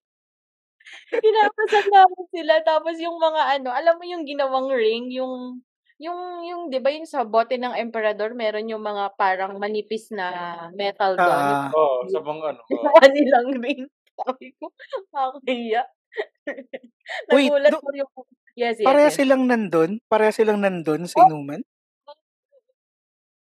Kinakasal 1.23 1.85
namin 1.93 2.25
sila 2.33 2.55
tapos 2.65 2.97
yung 2.97 3.21
mga 3.21 3.61
ano, 3.61 3.69
alam 3.77 3.95
mo 4.01 4.05
yung 4.09 4.25
ginawang 4.25 4.73
ring, 4.73 5.13
yung 5.13 5.61
yung 6.01 6.17
yung 6.49 6.63
'di 6.73 6.81
ba 6.81 6.89
yung 6.97 7.05
sa 7.05 7.29
bote 7.29 7.61
ng 7.61 7.77
emperador 7.77 8.33
meron 8.33 8.65
yung 8.73 8.81
mga 8.81 9.13
parang 9.21 9.61
manipis 9.61 10.09
na 10.09 10.33
metal 10.73 11.21
dun, 11.21 11.45
yung 11.53 11.65
Oo. 11.77 11.77
Oo, 11.77 12.09
sa 12.09 12.21
mga 12.25 12.45
ano, 12.57 12.61
ginawa 12.73 13.01
nilang 13.13 13.49
ring. 13.61 13.85
Sabi 14.17 14.47
ko, 14.57 14.73
nakakahiya. 15.13 15.83
Wait, 17.35 17.49
Nagulat 17.53 17.73
do 17.73 17.79
ko 17.81 17.91
yung 17.97 18.13
yes, 18.57 18.77
yes, 18.81 18.87
parehas 18.87 19.13
yes. 19.13 19.19
silang 19.21 19.45
nandun? 19.49 19.91
Parehas 20.09 20.37
silang 20.41 20.61
nandun 20.65 21.05
sa 21.09 21.21
Oh. 21.21 21.25
inuman? 21.29 21.61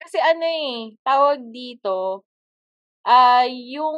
Kasi 0.01 0.17
ano, 0.19 0.43
eh, 0.45 0.75
tawag 1.07 1.39
dito, 1.55 2.25
ah, 3.07 3.45
yung 3.49 3.97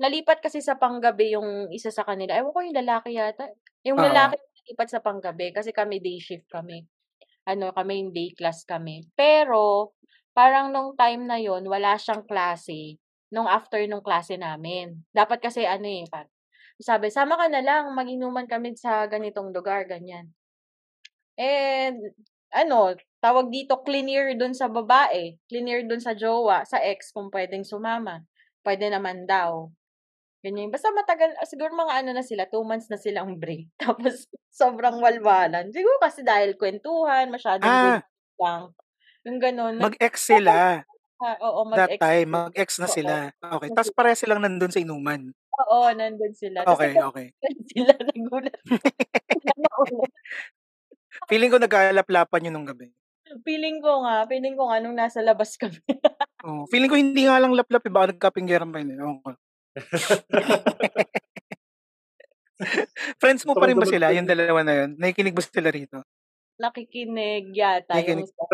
nalipat 0.00 0.40
kasi 0.44 0.60
sa 0.64 0.76
panggabi 0.80 1.36
yung 1.36 1.68
isa 1.72 1.90
sa 1.92 2.04
kanila, 2.08 2.34
ewan 2.36 2.52
ko 2.56 2.60
yung 2.64 2.78
lalaki 2.80 3.16
yata, 3.16 3.48
yung 3.86 3.98
Oo. 3.98 4.00
lalaki 4.02 4.36
nalipat 4.40 4.88
sa 4.92 5.00
panggabi 5.04 5.52
kasi 5.56 5.70
kami 5.76 6.00
day 6.02 6.18
shift 6.20 6.48
kami. 6.50 6.84
Ano 7.48 7.72
kami, 7.74 8.04
yung 8.06 8.12
day 8.16 8.30
class 8.36 8.64
kami. 8.68 9.08
Pero 9.18 9.94
parang 10.36 10.70
nung 10.74 10.94
time 10.98 11.24
na 11.28 11.38
yun 11.40 11.64
wala 11.68 11.96
siyang 12.00 12.24
klase, 12.28 12.98
nung 13.34 13.48
after 13.50 13.80
nung 13.90 14.04
klase 14.04 14.36
namin. 14.40 15.02
Dapat 15.14 15.40
kasi 15.44 15.64
ano, 15.68 15.86
eh, 15.88 16.06
pa 16.10 16.26
sabi, 16.82 17.08
"Sama 17.12 17.36
ka 17.40 17.46
na 17.52 17.60
lang, 17.64 17.92
mag-inuman 17.96 18.46
kami 18.50 18.74
sa 18.78 19.06
ganitong 19.10 19.52
lugar," 19.54 19.84
ganyan. 19.88 20.32
And 21.38 22.14
ano, 22.50 22.98
tawag 23.22 23.50
dito, 23.54 23.78
clear 23.86 24.34
dun 24.34 24.54
sa 24.56 24.66
babae, 24.66 25.38
clear 25.46 25.86
dun 25.86 26.02
sa 26.02 26.14
jowa, 26.18 26.66
sa 26.66 26.82
ex 26.82 27.14
kung 27.14 27.30
puwedeng 27.30 27.62
sumama. 27.66 28.26
Puwede 28.64 28.92
naman 28.92 29.24
daw, 29.24 29.72
ganyan. 30.44 30.68
Basta 30.74 30.92
matagal 30.94 31.34
siguro 31.48 31.72
mga 31.76 32.04
ano 32.04 32.10
na 32.16 32.24
sila, 32.26 32.44
2 32.50 32.64
months 32.66 32.88
na 32.92 33.00
silang 33.00 33.36
break 33.40 33.68
tapos 33.82 34.28
sobrang 34.52 34.98
walwalan. 35.02 35.72
Siguro 35.74 35.96
kasi 36.02 36.22
dahil 36.26 36.56
kuwentuhan, 36.60 37.32
masyadong 37.32 37.80
good 37.80 37.96
Ah. 37.96 38.10
lang, 38.40 38.72
yung 39.26 39.38
gano'n. 39.42 39.74
Nag 39.80 39.90
Mag-ex 39.90 40.26
sila. 40.26 40.82
ah, 41.24 41.36
oo, 41.44 41.62
That 41.74 41.94
mag-ex 41.94 42.02
time, 42.02 42.28
sila. 42.28 42.36
mag-ex 42.36 42.80
na 42.82 42.88
Oo, 42.88 42.90
sila. 42.90 43.30
Ta's 43.74 43.90
sila. 43.90 43.94
parehas 43.94 44.18
silang 44.22 44.42
nandun 44.42 44.72
sa 44.74 44.82
inuman? 44.82 45.34
Oo, 45.58 45.90
nandun 45.98 46.32
sila. 46.34 46.62
Okey, 46.66 47.00
okey. 47.00 47.32
nagkwentuhan 47.42 47.56
sila, 47.70 47.94
nagulat. 47.98 48.60
Feeling 51.28 51.50
ko 51.52 51.58
nagkalaplapan 51.60 52.46
yun 52.48 52.54
nung 52.56 52.68
gabi. 52.68 52.94
Feeling 53.44 53.78
ko 53.84 54.02
nga, 54.04 54.24
feeling 54.30 54.56
ko 54.58 54.64
nga 54.72 54.78
nung 54.80 54.96
nasa 54.96 55.20
labas 55.20 55.54
kami. 55.60 55.78
Oo, 56.44 56.64
feeling 56.72 56.88
ko 56.88 56.96
hindi 56.96 57.28
nga 57.28 57.36
lang 57.36 57.52
laplap, 57.52 57.84
eh, 57.84 57.92
baka 57.92 58.16
nagkapinggiran 58.16 58.72
pa 58.72 58.80
yun, 58.80 58.96
eh, 58.96 59.00
ewan 59.00 59.18
ko. 59.20 59.28
Friends 63.20 63.44
mo 63.48 63.56
pa 63.56 63.64
rin 63.68 63.76
ba 63.80 63.88
sila, 63.88 64.12
yung 64.12 64.28
dalawa 64.28 64.60
na 64.64 64.72
yun? 64.84 64.90
Nakikinig 65.00 65.36
ba 65.36 65.42
sila 65.44 65.70
rito? 65.72 66.00
Nakikinig 66.60 67.56
yata 67.56 67.96
yung 68.04 68.20
Nakikinig. 68.20 68.28
ko. 68.36 68.44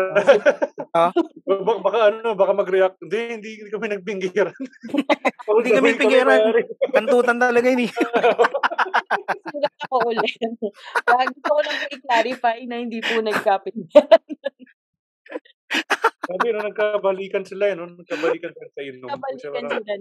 Oh? 0.95 1.11
Ba 1.43 1.55
ba 1.59 1.73
baka 1.83 1.99
ano, 2.07 2.39
baka 2.39 2.51
mag-react, 2.55 2.95
"Hindi, 3.03 3.19
hindi 3.35 3.49
hindi 3.59 3.71
kami 3.71 3.87
nagpinggiran." 3.91 4.55
All 5.51 5.59
Hindi 5.59 5.75
kami 5.75 5.89
pinggiran. 5.99 6.39
Kantutan 6.95 7.39
talaga 7.39 7.67
yun, 7.67 7.83
eh. 7.87 7.91
Ako 9.87 9.95
ulit. 10.07 10.39
Gusto 10.39 10.71
ko 11.43 11.59
lang 11.63 11.79
i-clarify 11.91 12.57
na 12.63 12.79
hindi 12.79 13.03
po 13.03 13.19
nagkapinggiran. 13.19 14.23
Sabi 16.27 16.45
nung 16.51 16.67
nagkabalikan 16.67 17.43
sila, 17.47 17.63
eh, 17.71 17.75
'no, 17.79 17.87
nagkabalikan 17.87 18.51
sila 18.51 18.67
sa 18.75 18.81
inom. 18.83 19.09
Parang 19.15 19.39
sila. 19.39 19.95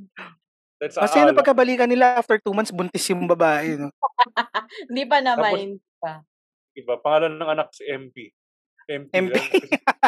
sa 0.90 1.00
Kasi 1.06 1.14
yung 1.22 1.30
alak. 1.30 1.34
napagkabalikan 1.38 1.88
nila 1.88 2.18
after 2.18 2.36
2 2.42 2.52
months 2.52 2.74
buntis 2.74 3.06
yung 3.08 3.30
babae, 3.30 3.78
'no? 3.78 3.88
Hindi 4.90 5.04
pa 5.06 5.18
naman, 5.22 5.78
Tapos 5.78 6.02
pa. 6.02 6.12
iba, 6.74 6.94
pangalan 6.98 7.38
ng 7.38 7.50
anak 7.50 7.68
si 7.72 7.86
MP. 7.86 8.16
MP 8.86 9.10
MP. 9.14 9.34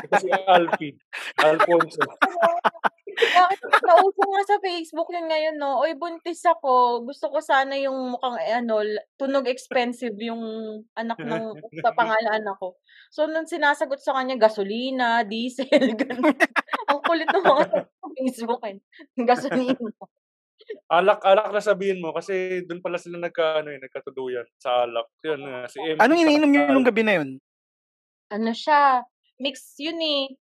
Ito 0.03 0.15
si 0.23 0.29
Alfie, 0.31 0.95
Alfonso. 1.39 2.03
Bakit 3.33 3.61
nauso 3.85 4.23
nga 4.25 4.43
sa 4.49 4.57
Facebook 4.65 5.09
yun 5.13 5.29
ngayon 5.31 5.57
'no, 5.61 5.81
"Uy, 5.85 5.93
buntis 5.97 6.43
ako, 6.49 7.05
gusto 7.09 7.29
ko 7.33 7.39
sana 7.45 7.77
yung 7.81 8.15
mukhang, 8.17 8.37
eh, 8.41 8.53
ano, 8.61 8.81
tunog 9.21 9.47
expensive 9.49 10.17
yung 10.21 10.43
anak 10.97 11.21
ng 11.25 11.57
sa 11.81 11.93
pangalan 11.99 12.45
ko." 12.61 12.77
So 13.13 13.29
nung 13.29 13.49
sinasagot 13.49 14.01
sa 14.03 14.17
kanya 14.19 14.37
gasolina, 14.41 15.23
diesel, 15.29 15.69
gano'n. 16.01 16.25
Ang 16.91 17.01
kulit 17.07 17.31
ng 17.33 17.47
mga 17.47 17.63
sa 18.03 18.09
Facebook, 18.19 18.63
eh, 18.69 18.77
gasolina. 19.29 19.91
Alak 20.89 21.21
alak 21.21 21.53
na 21.53 21.61
sabihin 21.61 22.01
mo 22.01 22.17
kasi 22.17 22.65
dun 22.65 22.81
pala 22.81 22.97
sila 22.97 23.21
nagka-ano, 23.21 23.69
eh, 23.77 23.81
nagkatuluyan 23.81 24.49
sa 24.57 24.89
alak. 24.89 25.09
Yun 25.25 25.41
nga, 25.45 25.69
si 25.69 25.81
MP 25.85 26.01
Anong 26.01 26.21
iniinom 26.23 26.51
niyo 26.51 26.63
nung 26.71 26.87
gabi 26.87 27.03
na 27.03 27.15
yun? 27.19 27.31
Ano 28.31 28.53
siya, 28.53 29.09
mix 29.41 29.73
yun, 29.81 29.97
eh. 30.05 30.37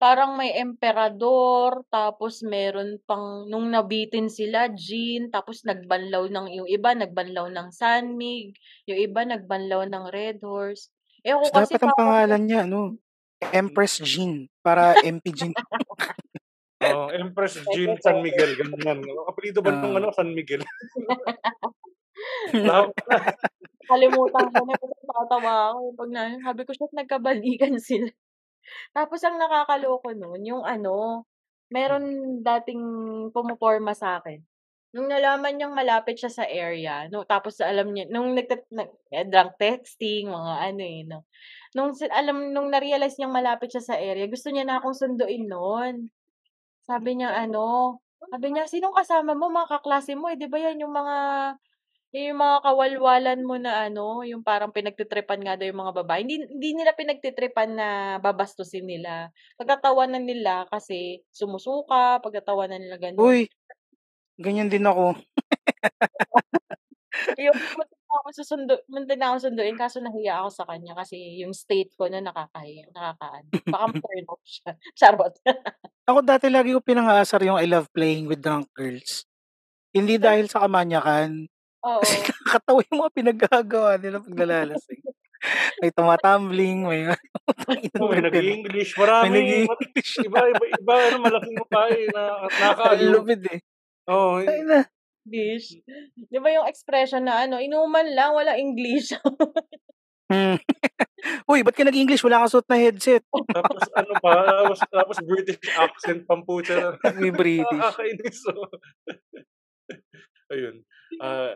Parang 0.00 0.32
may 0.32 0.56
emperador, 0.56 1.84
tapos 1.92 2.40
meron 2.40 2.96
pang 3.04 3.44
nung 3.52 3.68
nabitin 3.68 4.32
sila 4.32 4.72
gin, 4.72 5.28
tapos 5.28 5.60
nagbanlaw 5.68 6.24
ng 6.24 6.46
yung 6.56 6.68
iba 6.72 6.96
nagbanlaw 6.96 7.52
ng 7.52 7.68
Sanmig, 7.68 8.56
yung 8.88 8.96
iba 8.96 9.28
nagbanlaw 9.28 9.84
ng 9.84 10.04
Red 10.08 10.40
Horse. 10.40 10.88
Ewan 11.20 11.44
ko 11.44 11.52
So, 11.52 11.52
kasi 11.52 11.76
dapat 11.76 11.84
ang 11.84 11.92
parang 11.92 12.00
pangalan 12.00 12.42
niya 12.48 12.60
ano, 12.64 12.80
Empress 13.52 14.00
Jean 14.00 14.48
para 14.64 14.96
MP 15.04 15.36
Jean. 15.36 15.52
Oo, 16.80 17.12
Empress 17.12 17.60
Jean 17.76 17.92
San. 18.00 18.24
Miguel, 18.24 18.56
ganyan. 18.56 19.04
Apelyido 19.28 19.60
ba 19.60 19.68
nung 19.68 19.92
Oo. 19.92 20.00
ano, 20.00 20.08
San 20.16 20.32
Miguel? 20.32 20.64
Tap 22.72 22.88
Nakalimutan 23.84 24.48
ko 24.48 24.60
na, 24.64 24.74
pero 24.80 24.94
natatawa 25.02 25.52
ako 25.74 25.80
pag 25.98 26.10
na 26.14 26.22
sabi 26.40 26.62
ko, 26.62 26.70
"Shit, 26.72 26.94
nagkabalikan 26.94 27.74
sila." 27.76 28.08
Tapos 28.96 29.20
ang 29.24 29.36
nakakaloka 29.40 30.10
nun 30.16 30.40
yung 30.46 30.62
ano, 30.66 31.26
meron 31.72 32.04
dating 32.42 32.82
pumoporma 33.34 33.92
sa'kin. 33.96 34.42
Nung 34.90 35.06
nalaman 35.06 35.54
niyang 35.54 35.74
malapit 35.78 36.18
siya 36.18 36.30
sa 36.34 36.44
area 36.50 37.06
'no, 37.10 37.22
tapos 37.22 37.62
alam 37.62 37.94
niya 37.94 38.10
nung 38.10 38.34
nagte 38.34 38.66
nag 38.74 38.90
eh, 39.14 39.22
drunk 39.26 39.54
texting, 39.60 40.26
mga 40.30 40.54
ano, 40.74 40.82
eh, 40.82 41.00
'no. 41.06 41.18
Nung 41.76 41.92
alam 42.10 42.50
nung 42.54 42.70
na-realize 42.74 43.14
niyang 43.18 43.34
malapit 43.34 43.70
siya 43.74 43.84
sa 43.84 43.96
area, 43.98 44.26
gusto 44.30 44.50
niya 44.50 44.66
na 44.66 44.78
akong 44.82 44.94
sunduin 44.98 45.46
nun. 45.50 46.10
Sabi 46.88 47.10
niya 47.20 47.30
ano, 47.36 47.98
sabi 48.32 48.46
niya, 48.52 48.64
"Sinong 48.68 48.96
kasama 48.96 49.32
mo, 49.38 49.48
mga 49.52 49.80
kaklase 49.80 50.12
mo, 50.18 50.28
eh, 50.32 50.36
'di 50.38 50.48
ba 50.52 50.58
'yan 50.60 50.82
yung 50.84 50.94
mga 50.94 51.16
yung 52.18 52.42
mga 52.42 52.58
kawalwalan 52.66 53.40
mo 53.46 53.54
na 53.60 53.86
ano, 53.86 54.26
yung 54.26 54.42
parang 54.42 54.74
pinagti-tripan 54.74 55.40
nga 55.46 55.54
daw 55.54 55.70
yung 55.70 55.82
mga 55.82 55.94
babae." 56.02 56.26
Hindi 56.26 56.50
hindi 56.50 56.70
nila 56.74 56.98
pinagti-tripan 56.98 57.70
na 57.76 57.88
babastusin 58.18 58.86
nila. 58.86 59.30
Pagtatawanan 59.54 60.26
nila 60.26 60.66
kasi 60.66 61.22
sumusuka, 61.30 62.18
pagtatawanan 62.18 62.82
nila 62.82 62.98
gano'n. 62.98 63.22
Uy, 63.22 63.46
ganyan 64.38 64.66
din 64.66 64.86
ako. 64.86 65.14
Na 68.10 68.18
akong 68.20 68.34
susundo 68.34 68.74
muntik 68.90 69.18
na 69.18 69.30
akong 69.30 69.50
sunduin 69.50 69.78
kaso 69.78 70.02
nahiya 70.02 70.42
ako 70.42 70.48
sa 70.50 70.64
kanya 70.66 70.98
kasi 70.98 71.42
yung 71.42 71.54
state 71.54 71.94
ko 71.94 72.10
nun 72.10 72.26
nakakahiya, 72.26 72.90
nakakaano. 72.90 73.48
Baka 73.70 73.84
ma-turn 73.90 74.26
off 74.26 74.42
siya, 74.42 74.70
charot. 74.98 75.34
Ako 76.10 76.18
dati 76.26 76.50
lagi 76.50 76.74
ko 76.74 76.82
pinangaasar 76.82 77.46
yung 77.46 77.58
I 77.58 77.70
love 77.70 77.86
playing 77.94 78.26
with 78.26 78.42
drunk 78.42 78.66
girls. 78.74 79.26
Hindi 79.94 80.18
dahil 80.18 80.50
sa 80.50 80.66
kamanyakan. 80.66 81.46
Oo. 81.80 82.00
Kasi 82.04 82.16
nakakatawa 82.20 82.80
yung 82.86 82.98
mga 83.00 83.12
pinaggagawa 83.14 83.90
nila 83.96 84.16
'pag 84.20 84.36
nalalasing. 84.36 85.02
May 85.80 85.88
tumatumbling, 85.96 86.84
may 86.84 87.00
ano. 87.08 87.16
Oh, 87.96 88.12
may 88.12 88.20
yan. 88.20 88.28
nag-i-English. 88.28 88.92
May 88.92 89.00
Marami. 89.00 89.28
nag-i-English. 89.40 90.10
Iba, 90.28 90.38
iba, 90.52 90.64
iba. 90.68 90.94
Ano, 91.08 91.16
malaking 91.24 91.56
mukha 91.56 91.82
eh. 91.88 92.04
Na, 92.12 92.22
nakakaaliw. 92.44 93.08
lupit 93.08 93.40
eh. 93.48 93.58
Oo. 94.12 94.44
eh. 94.44 94.46
Tangina. 94.46 94.84
English. 95.24 95.80
Di 96.28 96.38
ba 96.40 96.48
yung 96.52 96.68
expression 96.68 97.24
na 97.24 97.48
ano, 97.48 97.56
inuman 97.56 98.04
lang, 98.12 98.36
wala 98.36 98.60
English. 98.60 99.16
Hmm. 100.28 100.60
Uy, 101.50 101.64
ba't 101.64 101.72
ka 101.74 101.88
nag-English? 101.88 102.20
Wala 102.20 102.44
kang 102.44 102.52
suot 102.52 102.68
na 102.68 102.76
headset. 102.76 103.24
Tapos 103.32 103.82
ano 103.96 104.12
pa, 104.20 104.30
tapos, 104.44 104.78
tapos 104.92 105.16
British 105.24 105.58
accent 105.74 106.22
pampucha. 106.28 107.00
May 107.16 107.32
British. 107.32 107.66
Nakakainis. 107.72 108.38
Ayun. 110.50 110.82
Ah, 111.18 111.54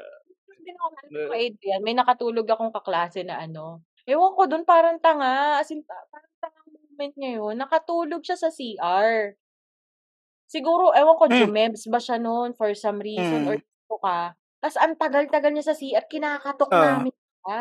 Hindi 0.55 0.70
ako 0.72 0.86
Na- 1.12 1.28
ko, 1.28 1.34
Adrian. 1.34 1.80
May 1.84 1.92
nakatulog 1.92 2.47
akong 2.49 2.72
kaklase 2.72 3.20
na 3.20 3.36
ano. 3.38 3.84
Ewan 4.05 4.32
ko 4.32 4.42
dun, 4.47 4.64
parang 4.64 4.97
tanga. 4.97 5.59
As 5.59 5.68
in, 5.68 5.84
pa- 5.84 6.09
parang 6.09 6.32
tanga 6.38 6.61
moment 6.64 7.12
niya 7.14 7.30
yun. 7.36 7.55
Nakatulog 7.57 8.22
siya 8.22 8.36
sa 8.36 8.49
CR. 8.49 9.36
Siguro, 10.47 10.92
ewan 10.92 11.16
ko, 11.16 11.24
Hmm. 11.26 11.36
jumebs 11.40 11.84
ba 11.88 11.99
siya 11.99 12.16
noon 12.16 12.53
for 12.55 12.72
some 12.72 13.01
reason 13.01 13.45
or 13.45 13.57
Hmm. 13.59 13.64
dito 13.64 13.97
ka. 13.99 14.32
Tapos 14.59 14.76
ang 14.78 14.95
tagal-tagal 14.95 15.51
niya 15.51 15.66
sa 15.66 15.76
CR, 15.76 16.05
kinakatok 16.07 16.70
Oo. 16.70 16.80
namin 16.80 17.12
siya. 17.12 17.61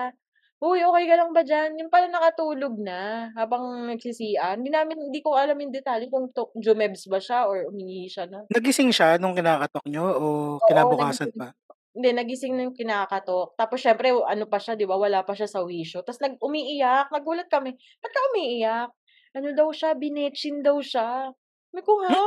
Uy, 0.63 0.79
okay 0.79 1.03
ka 1.11 1.15
lang 1.19 1.35
ba 1.35 1.43
dyan? 1.43 1.75
Yung 1.75 1.91
pala 1.91 2.07
nakatulog 2.07 2.79
na 2.79 3.27
habang 3.35 3.83
nagsi-CR. 3.91 4.55
Hindi 4.55 4.71
namin, 4.71 5.11
hindi 5.11 5.19
ko 5.19 5.35
alam 5.35 5.59
yung 5.59 5.75
detalye 5.75 6.07
kung 6.07 6.31
to, 6.31 6.55
jumebs 6.55 7.03
ba 7.11 7.19
siya 7.19 7.51
or 7.51 7.67
umihi 7.67 8.07
siya 8.07 8.31
na. 8.31 8.47
Nagising 8.47 8.95
siya 8.95 9.19
nung 9.19 9.35
kinakatok 9.35 9.83
nyo 9.91 10.07
o 10.07 10.27
Oo, 10.55 10.63
kinabukasan 10.63 11.35
nagising. 11.35 11.35
pa? 11.35 11.51
Hindi, 11.91 12.09
nagising 12.15 12.53
na 12.55 12.63
yung 12.63 12.77
kinakatok. 12.79 13.59
Tapos 13.59 13.83
syempre, 13.83 14.15
ano 14.15 14.47
pa 14.47 14.55
siya, 14.55 14.79
di 14.79 14.87
ba? 14.87 14.95
Wala 14.95 15.27
pa 15.27 15.35
siya 15.35 15.51
sa 15.51 15.67
wisyo. 15.67 15.99
Tapos 16.07 16.23
nag 16.23 16.39
umiiyak. 16.39 17.11
Nagulat 17.11 17.51
kami. 17.51 17.75
Ba't 17.99 18.11
ka 18.15 18.21
umiiyak? 18.31 18.89
Ano 19.35 19.47
daw 19.51 19.67
siya? 19.75 19.99
Binetchin 19.99 20.63
daw 20.63 20.79
siya. 20.79 21.27
Sabi 21.75 21.81
ko, 21.83 21.99
ha? 22.07 22.23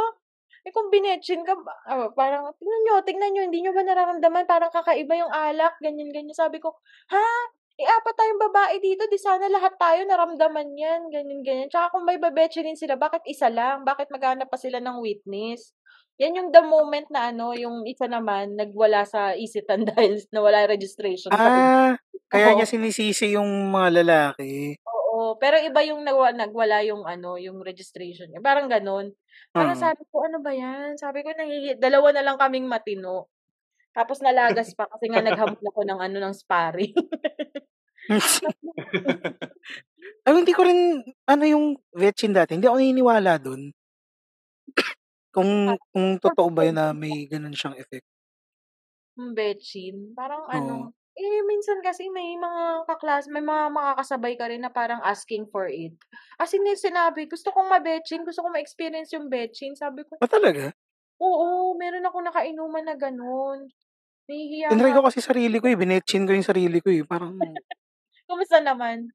Eh 0.60 0.76
kung 0.76 0.92
binetchin 0.92 1.40
ka, 1.40 1.56
ah, 1.88 2.12
parang, 2.12 2.52
tingnan 2.60 2.80
nyo, 2.84 2.94
tingnan 3.00 3.30
nyo, 3.32 3.42
hindi 3.48 3.64
nyo 3.64 3.72
ba 3.72 3.80
nararamdaman? 3.80 4.44
Parang 4.44 4.68
kakaiba 4.68 5.14
yung 5.24 5.32
alak, 5.32 5.80
ganyan, 5.80 6.12
ganyan. 6.12 6.36
Sabi 6.36 6.60
ko, 6.60 6.76
ha? 7.08 7.24
Eh, 7.76 7.84
apat 7.84 8.14
tayong 8.16 8.40
babae 8.40 8.80
dito, 8.80 9.04
di 9.04 9.20
sana 9.20 9.52
lahat 9.52 9.76
tayo 9.76 10.00
naramdaman 10.08 10.72
yan, 10.80 11.12
ganyan, 11.12 11.44
ganyan. 11.44 11.68
Tsaka 11.68 11.92
kung 11.92 12.08
may 12.08 12.16
babetchinin 12.16 12.72
sila, 12.72 12.96
bakit 12.96 13.20
isa 13.28 13.52
lang? 13.52 13.84
Bakit 13.84 14.08
maghanap 14.08 14.48
pa 14.48 14.56
sila 14.56 14.80
ng 14.80 14.96
witness? 15.04 15.76
Yan 16.16 16.40
yung 16.40 16.48
the 16.48 16.64
moment 16.64 17.04
na 17.12 17.28
ano, 17.28 17.52
yung 17.52 17.84
isa 17.84 18.08
naman, 18.08 18.56
nagwala 18.56 19.04
sa 19.04 19.36
isitan 19.36 19.84
dahil 19.92 20.16
nawala 20.32 20.64
registration. 20.64 21.28
Ah, 21.36 22.00
kaya 22.32 22.56
Oo. 22.56 22.56
niya 22.56 22.64
sinisisi 22.64 23.36
yung 23.36 23.68
mga 23.68 24.00
lalaki. 24.00 24.80
Oo, 24.88 25.36
pero 25.36 25.60
iba 25.60 25.84
yung 25.84 26.00
nagwa, 26.00 26.32
nagwala 26.32 26.80
yung 26.88 27.04
ano, 27.04 27.36
yung 27.36 27.60
registration 27.60 28.32
niya. 28.32 28.40
Parang 28.40 28.72
ganun. 28.72 29.12
Parang 29.52 29.76
Mm. 29.76 29.84
sabi 29.84 30.02
ko, 30.08 30.24
ano 30.24 30.40
ba 30.40 30.56
yan? 30.56 30.96
Sabi 30.96 31.20
ko, 31.20 31.28
nangihi, 31.36 31.76
dalawa 31.76 32.08
na 32.16 32.24
lang 32.24 32.40
kaming 32.40 32.64
matino. 32.72 33.28
Tapos 33.96 34.20
nalagas 34.20 34.76
pa 34.76 34.84
kasi 34.92 35.08
nga 35.08 35.24
naghamon 35.24 35.64
ako 35.72 35.80
ng 35.88 36.00
ano 36.04 36.16
ng 36.20 36.34
sparring. 36.36 36.92
Ay, 40.26 40.32
hindi 40.36 40.52
ko 40.54 40.62
rin, 40.66 41.02
ano 41.26 41.44
yung 41.46 41.64
vetchin 41.94 42.34
dati, 42.34 42.54
hindi 42.54 42.66
ako 42.68 42.78
naniniwala 42.78 43.38
dun. 43.40 43.72
kung, 45.34 45.76
kung 45.92 46.06
totoo 46.22 46.48
ba 46.52 46.66
yun 46.66 46.76
na 46.78 46.92
may 46.96 47.26
ganun 47.30 47.56
siyang 47.56 47.78
effect. 47.78 48.02
Yung 49.16 49.32
betchin. 49.32 50.12
Parang 50.12 50.44
Oo. 50.52 50.52
ano, 50.52 50.74
eh, 51.16 51.40
minsan 51.48 51.80
kasi 51.80 52.12
may 52.12 52.36
mga 52.36 52.84
kaklas, 52.84 53.24
may 53.32 53.40
mga 53.40 53.72
makakasabay 53.72 54.36
ka 54.36 54.52
rin 54.52 54.60
na 54.60 54.68
parang 54.68 55.00
asking 55.00 55.48
for 55.48 55.64
it. 55.72 55.96
As 56.36 56.52
in, 56.52 56.68
sinabi, 56.76 57.24
gusto 57.24 57.48
kong 57.48 57.72
ma-betchin, 57.72 58.28
gusto 58.28 58.44
kong 58.44 58.60
ma-experience 58.60 59.16
yung 59.16 59.32
betchin. 59.32 59.72
Sabi 59.72 60.04
ko, 60.04 60.20
Ba 60.20 60.28
talaga? 60.28 60.76
oo, 61.20 61.76
meron 61.80 62.08
ako 62.08 62.18
nakainuman 62.24 62.84
na 62.88 62.96
ganun. 62.98 63.68
Nahihiya 64.28 64.68
Tinry 64.74 64.90
nga. 64.90 64.96
ko 64.98 65.06
kasi 65.06 65.18
sarili 65.22 65.56
ko 65.62 65.66
eh, 65.70 65.78
binetchin 65.78 66.26
ko 66.26 66.34
yung 66.34 66.46
sarili 66.46 66.78
ko 66.82 66.90
eh. 66.90 67.06
Parang, 67.06 67.38
Kumusta 68.28 68.58
naman? 68.58 69.12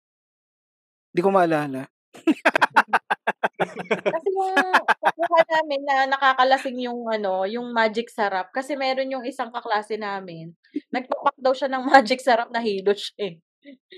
di 1.12 1.20
ko 1.20 1.28
maalala. 1.28 1.84
Kasi 4.16 4.30
yung 4.36 4.58
kukuha 5.00 5.40
namin 5.48 5.82
na 5.88 5.96
nakakalasing 6.10 6.80
yung 6.84 7.08
ano, 7.08 7.46
yung 7.48 7.72
magic 7.72 8.10
sarap. 8.12 8.52
Kasi 8.52 8.76
meron 8.76 9.12
yung 9.12 9.24
isang 9.28 9.52
kaklase 9.54 9.96
namin, 10.00 10.56
nagpapak 10.92 11.36
daw 11.40 11.54
siya 11.56 11.70
ng 11.72 11.84
magic 11.88 12.20
sarap 12.24 12.50
na 12.52 12.60
hilot 12.64 12.98
siya 13.00 13.16
eh. 13.32 13.34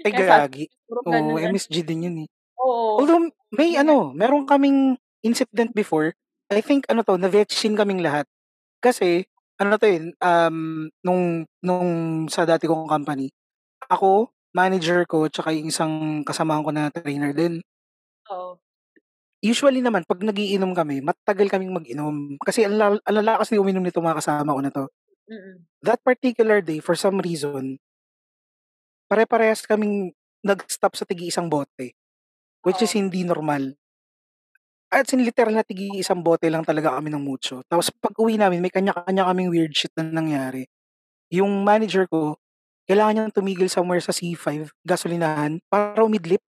Ay, 0.04 0.12
Kaya 0.14 0.28
sabi 0.28 0.48
gagi. 0.50 0.66
ko, 0.68 0.76
puro 0.90 1.00
Oo, 1.08 1.38
lang. 1.40 1.54
MSG 1.56 1.76
din 1.88 2.06
yun 2.10 2.18
eh. 2.26 2.30
Oo. 2.60 3.00
Although, 3.02 3.32
may 3.56 3.78
ano, 3.80 4.12
meron 4.14 4.46
kaming 4.46 4.98
incident 5.24 5.72
before. 5.74 6.14
I 6.52 6.62
think, 6.62 6.86
ano 6.92 7.02
to, 7.08 7.16
na-vetchin 7.18 7.74
kaming 7.80 8.04
lahat. 8.04 8.28
Kasi, 8.84 9.26
ano 9.60 9.78
to 9.78 9.88
yun, 9.88 10.06
um, 10.20 10.58
nung, 11.06 11.46
nung 11.64 11.90
sa 12.30 12.44
dati 12.48 12.66
kong 12.66 12.90
company, 12.90 13.30
ako, 13.90 14.34
manager 14.56 15.06
ko, 15.10 15.28
tsaka 15.30 15.54
yung 15.54 15.70
isang 15.70 16.22
kasamahan 16.26 16.64
ko 16.66 16.72
na 16.74 16.90
trainer 16.94 17.34
din. 17.34 17.62
Oo. 18.32 18.58
Usually 19.44 19.84
naman, 19.84 20.08
pag 20.08 20.24
nagiinom 20.24 20.72
kami, 20.72 21.04
matagal 21.04 21.52
kaming 21.52 21.76
mag-inom. 21.76 22.40
Kasi 22.40 22.64
ang 22.64 22.80
lal- 22.80 23.04
ang 23.04 23.16
lalakas 23.20 23.52
ni 23.52 23.60
uminom 23.60 23.84
nito 23.84 24.00
mga 24.00 24.24
kasama 24.24 24.56
ko 24.56 24.62
na 24.64 24.72
to. 24.72 24.86
Mm-mm. 25.28 25.68
That 25.84 26.00
particular 26.04 26.64
day, 26.64 26.80
for 26.80 26.96
some 26.96 27.20
reason, 27.20 27.80
pare-parehas 29.12 29.68
kaming 29.68 30.16
nag-stop 30.44 30.96
sa 30.96 31.04
tigi 31.08 31.28
isang 31.32 31.52
bote. 31.52 31.96
Which 32.64 32.80
is 32.84 32.96
Oo. 32.96 33.00
hindi 33.04 33.28
normal. 33.28 33.76
At 34.94 35.10
sin 35.10 35.26
literal 35.26 35.56
na 35.58 35.66
tigi 35.66 35.90
isang 36.02 36.22
bote 36.22 36.46
lang 36.54 36.62
talaga 36.70 36.94
kami 36.98 37.10
ng 37.10 37.24
mucho. 37.24 37.66
Tapos 37.66 37.90
pag 37.90 38.14
uwi 38.22 38.38
namin, 38.38 38.62
may 38.62 38.70
kanya-kanya 38.74 39.26
kaming 39.30 39.50
weird 39.54 39.74
shit 39.74 39.90
na 39.98 40.06
nangyari. 40.06 40.70
Yung 41.34 41.64
manager 41.66 42.06
ko, 42.10 42.38
kailangan 42.90 43.14
niyang 43.16 43.34
tumigil 43.36 43.70
somewhere 43.72 44.04
sa 44.04 44.14
C5, 44.16 44.70
gasolinahan, 44.86 45.60
para 45.72 46.04
umidlip. 46.06 46.42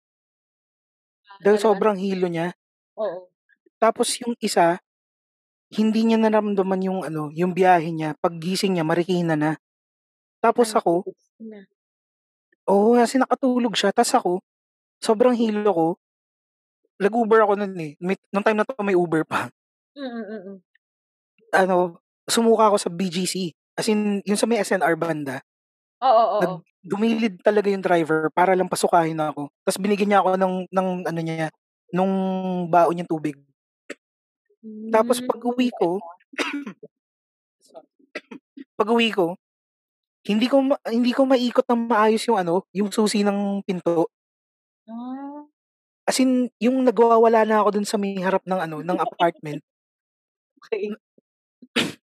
Dahil 1.42 1.58
Talaga? 1.58 1.64
sobrang 1.64 1.96
hilo 2.02 2.26
niya. 2.30 2.46
Oo. 2.96 3.30
Tapos 3.82 4.08
yung 4.22 4.34
isa, 4.42 4.78
hindi 5.74 6.00
niya 6.06 6.18
naramdaman 6.20 6.80
yung 6.88 7.00
ano, 7.08 7.24
yung 7.34 7.52
biyahe 7.56 7.90
niya. 7.94 8.10
Paggising 8.22 8.78
niya, 8.78 8.86
marikina 8.86 9.34
na. 9.38 9.52
Tapos 10.44 10.72
Ano, 10.72 10.80
ako, 10.80 10.94
oo, 12.68 12.96
kasi 13.00 13.16
nakatulog 13.20 13.74
siya. 13.76 13.90
Tapos 13.94 14.12
ako, 14.16 14.32
sobrang 15.02 15.36
hilo 15.38 15.70
ko. 15.74 15.88
Nag-Uber 17.00 17.40
ako 17.42 17.52
nun 17.58 17.74
eh. 17.80 17.92
May, 17.98 18.16
nung 18.30 18.44
time 18.46 18.58
na 18.62 18.66
to 18.66 18.74
may 18.82 18.94
Uber 18.94 19.26
pa. 19.26 19.50
Mm-mm-mm. 19.98 20.58
Ano, 21.54 21.98
sumuka 22.26 22.70
ako 22.70 22.76
sa 22.78 22.90
BGC. 22.90 23.54
As 23.74 23.86
in, 23.90 24.22
yung 24.26 24.38
sa 24.38 24.46
may 24.46 24.62
SNR 24.62 24.94
banda. 24.94 25.42
Oo, 26.02 26.24
oo, 26.38 26.40
Nag, 26.42 26.52
dumilid 26.84 27.40
talaga 27.42 27.70
yung 27.70 27.82
driver 27.82 28.30
para 28.30 28.54
lang 28.54 28.70
pasukahin 28.70 29.18
ako. 29.18 29.50
Tapos 29.66 29.78
binigyan 29.82 30.14
niya 30.14 30.20
ako 30.22 30.30
ng, 30.38 30.54
ng 30.70 30.88
ano 31.08 31.20
niya, 31.22 31.48
nung 31.94 32.12
baon 32.70 32.94
niyang 32.94 33.10
tubig. 33.10 33.38
Tapos 34.90 35.20
Mm. 35.20 35.28
pag 35.28 35.40
uwi 35.44 35.68
ko, 35.76 36.00
pag 38.78 38.88
uwi 38.90 39.08
ko, 39.14 39.36
hindi 40.28 40.46
ko 40.48 40.56
ma- 40.64 40.82
hindi 40.88 41.12
ko 41.12 41.24
maikot 41.28 41.66
ng 41.68 41.82
maayos 41.88 42.24
yung 42.28 42.38
ano, 42.40 42.64
yung 42.76 42.90
susi 42.92 43.22
ng 43.24 43.60
pinto. 43.64 44.08
Ah. 44.88 45.23
As 46.08 46.20
in, 46.20 46.52
yung 46.60 46.84
nagwawala 46.84 47.48
na 47.48 47.64
ako 47.64 47.80
dun 47.80 47.88
sa 47.88 47.96
may 47.96 48.12
harap 48.20 48.44
ng 48.44 48.60
ano, 48.60 48.76
ng 48.84 48.98
apartment. 49.00 49.60
Okay. 50.64 50.88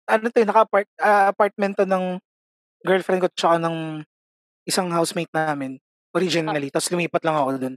ano 0.09 0.25
to, 0.29 0.37
eh, 0.43 0.47
naka-apart, 0.47 0.87
ah, 1.01 1.31
apartment 1.31 1.73
to 1.79 1.85
ng 1.87 2.19
girlfriend 2.85 3.21
ko 3.25 3.29
tsaka 3.33 3.57
ng 3.61 4.03
isang 4.67 4.89
housemate 4.93 5.31
namin 5.33 5.77
originally. 6.15 6.69
Tapos 6.73 6.89
lumipat 6.93 7.23
lang 7.25 7.37
ako 7.37 7.49
dun. 7.59 7.75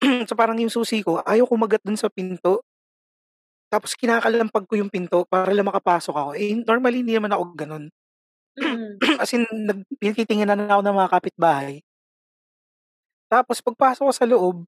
so 0.28 0.34
parang 0.38 0.58
yung 0.60 0.72
susi 0.72 1.02
ko, 1.04 1.22
ayaw 1.24 1.46
kumagat 1.48 1.82
dun 1.86 1.98
sa 1.98 2.08
pinto. 2.12 2.62
Tapos 3.72 3.94
kinakalampag 3.94 4.66
ko 4.66 4.74
yung 4.74 4.90
pinto 4.90 5.22
para 5.30 5.54
lang 5.54 5.70
makapasok 5.70 6.14
ako. 6.14 6.30
Eh, 6.34 6.58
normally 6.66 7.06
hindi 7.06 7.14
naman 7.14 7.30
ako 7.30 7.44
ganun. 7.54 7.84
Mm. 8.58 8.98
As 9.22 9.32
in, 9.34 9.46
nag, 9.66 9.86
pinititingnan 10.00 10.58
na 10.58 10.72
ako 10.78 10.82
ng 10.86 10.96
mga 10.98 11.10
kapitbahay. 11.14 11.82
Tapos 13.30 13.62
pagpasok 13.62 14.10
ko 14.10 14.12
sa 14.12 14.26
loob, 14.26 14.66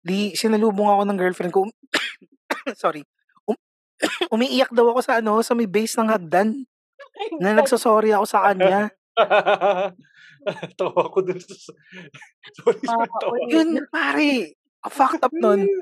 di 0.00 0.32
sinalubong 0.32 0.88
ako 0.88 1.02
ng 1.06 1.18
girlfriend 1.18 1.52
ko. 1.52 1.68
Sorry. 2.82 3.04
Um, 3.48 3.56
umiiyak 4.34 4.72
daw 4.72 4.90
ako 4.92 5.00
sa 5.04 5.20
ano, 5.20 5.40
sa 5.44 5.52
may 5.52 5.68
base 5.68 5.96
ng 6.00 6.08
hagdan. 6.08 6.64
Na 7.40 7.52
nagsasorry 7.56 8.16
ako 8.16 8.24
sa 8.24 8.48
kanya. 8.48 8.88
tawa 10.80 11.02
ko 11.12 11.18
dun 11.20 11.36
sa... 11.36 11.52
Sorry, 12.56 12.80
sorry, 12.80 13.08
Ah, 13.08 13.18
tawa. 13.20 13.34
Yun, 13.48 13.68
pare, 13.92 14.56
ang 14.80 14.92
fucked 14.92 15.24
up 15.24 15.34
nun. 15.34 15.64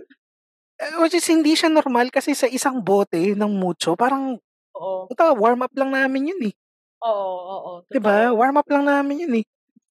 Eh, 0.79 0.95
Which 1.03 1.19
is 1.19 1.27
hindi 1.27 1.59
siya 1.59 1.67
normal 1.67 2.07
kasi 2.07 2.39
sa 2.39 2.47
isang 2.47 2.79
bote 2.79 3.35
ng 3.35 3.51
mucho, 3.51 3.99
parang, 3.99 4.39
Oo. 4.79 5.11
puta, 5.11 5.35
warm 5.35 5.67
up 5.67 5.75
lang 5.75 5.91
namin 5.91 6.31
yun 6.31 6.41
eh. 6.47 6.55
Oo, 7.03 7.35
oo. 7.35 7.71
Diba? 7.91 8.31
Totoo. 8.31 8.39
Warm 8.39 8.63
up 8.63 8.69
lang 8.71 8.85
namin 8.87 9.27
yun 9.27 9.35
eh. 9.43 9.45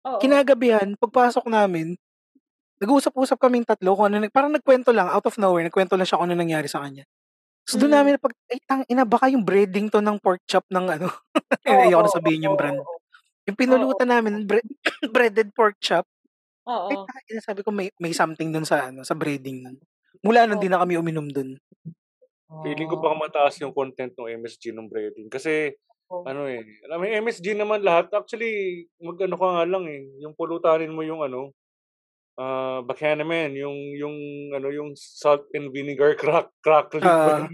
Oo. 0.08 0.16
Kinagabihan, 0.24 0.96
pagpasok 0.96 1.44
namin, 1.52 2.00
nag-uusap-usap 2.78 3.38
kaming 3.40 3.66
tatlo 3.66 3.98
kung 3.98 4.08
ano, 4.10 4.22
parang 4.30 4.54
nagkwento 4.54 4.94
lang, 4.94 5.10
out 5.10 5.26
of 5.26 5.38
nowhere, 5.38 5.66
nagkwento 5.66 5.98
lang 5.98 6.06
siya 6.06 6.18
kung 6.22 6.30
ano 6.30 6.38
nangyari 6.38 6.70
sa 6.70 6.82
kanya. 6.82 7.04
So 7.68 7.76
doon 7.76 7.92
Mm. 7.92 8.00
namin 8.00 8.14
pag 8.22 8.34
ay 8.48 8.60
tang 8.64 8.84
ina 8.88 9.04
baka 9.04 9.28
yung 9.28 9.44
breading 9.44 9.92
to 9.92 10.00
ng 10.00 10.18
pork 10.24 10.40
chop 10.48 10.64
ng 10.72 10.88
ano. 10.88 11.08
Oo, 11.68 11.82
Ayoko 11.84 12.04
na 12.06 12.12
sabihin 12.12 12.48
yung 12.48 12.56
oo, 12.56 12.62
brand. 12.62 12.80
Yung 13.44 13.58
pinulutan 13.60 14.08
namin 14.08 14.48
bre- 14.48 14.64
breaded 15.16 15.52
pork 15.52 15.76
chop. 15.84 16.08
Ay 16.68 16.96
Oo. 16.96 17.04
tangina, 17.04 17.42
sabi 17.44 17.62
ko 17.64 17.72
may 17.72 17.92
may 18.00 18.16
something 18.16 18.52
doon 18.52 18.64
sa 18.64 18.88
ano, 18.88 19.04
sa 19.04 19.16
breading 19.16 19.68
nun. 19.68 19.78
Mula 20.24 20.48
nun 20.48 20.58
Oo. 20.58 20.64
din 20.64 20.72
na 20.72 20.80
kami 20.80 20.96
uminom 20.96 21.28
doon. 21.28 21.60
Feeling 22.64 22.88
ko 22.88 22.96
Oh. 22.98 23.04
baka 23.04 23.16
mataas 23.20 23.60
yung 23.60 23.76
content 23.76 24.16
ng 24.16 24.32
MSG 24.40 24.72
ng 24.72 24.88
breading. 24.88 25.28
Kasi, 25.28 25.76
Oo. 26.08 26.24
ano 26.24 26.48
eh, 26.48 26.64
alam 26.88 26.98
mo, 26.98 27.04
yung 27.04 27.20
MSG 27.22 27.52
naman 27.54 27.84
lahat, 27.84 28.08
actually, 28.16 28.88
mag-ano 28.98 29.36
ka 29.36 29.48
nga 29.52 29.64
lang 29.68 29.84
eh, 29.86 30.08
yung 30.24 30.32
pulutanin 30.32 30.96
mo 30.96 31.04
yung 31.04 31.20
ano, 31.20 31.52
ah, 32.38 32.80
Buchanan, 32.86 33.52
yung, 33.58 33.78
yung, 33.98 34.16
ano, 34.54 34.70
yung 34.70 34.94
salt 34.96 35.50
and 35.58 35.74
vinegar 35.74 36.14
crack, 36.22 36.54
crackling. 36.62 37.04
Ah. 37.04 37.50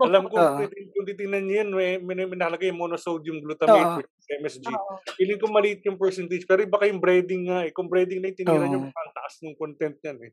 alam 0.00 0.28
ko, 0.28 0.36
Oo. 0.36 0.40
kung 0.40 0.60
titin- 0.68 0.90
kung 0.92 1.06
titignan 1.08 1.44
niyo 1.44 1.56
yun, 1.64 1.70
may, 1.72 1.90
may, 2.00 2.24
may 2.24 2.38
nakalagay 2.38 2.68
yung 2.72 2.80
monosodium 2.80 3.40
glutamate, 3.44 4.04
which 4.04 4.12
is 4.20 4.28
MSG. 4.40 4.66
Oo. 4.68 4.92
Feeling 5.16 5.40
ko 5.40 5.46
maliit 5.48 5.80
yung 5.84 6.00
percentage, 6.00 6.44
pero 6.44 6.64
iba 6.64 6.80
kayong 6.80 7.00
breading 7.00 7.48
nga 7.48 7.64
eh. 7.64 7.72
Kung 7.72 7.88
breading 7.88 8.20
na 8.20 8.28
yung 8.32 8.38
tinira 8.38 8.64
Oo. 8.64 8.68
niyo, 8.68 8.78
ang 8.88 9.12
taas 9.16 9.34
ng 9.40 9.56
content 9.56 9.96
yan 10.04 10.18
eh. 10.20 10.32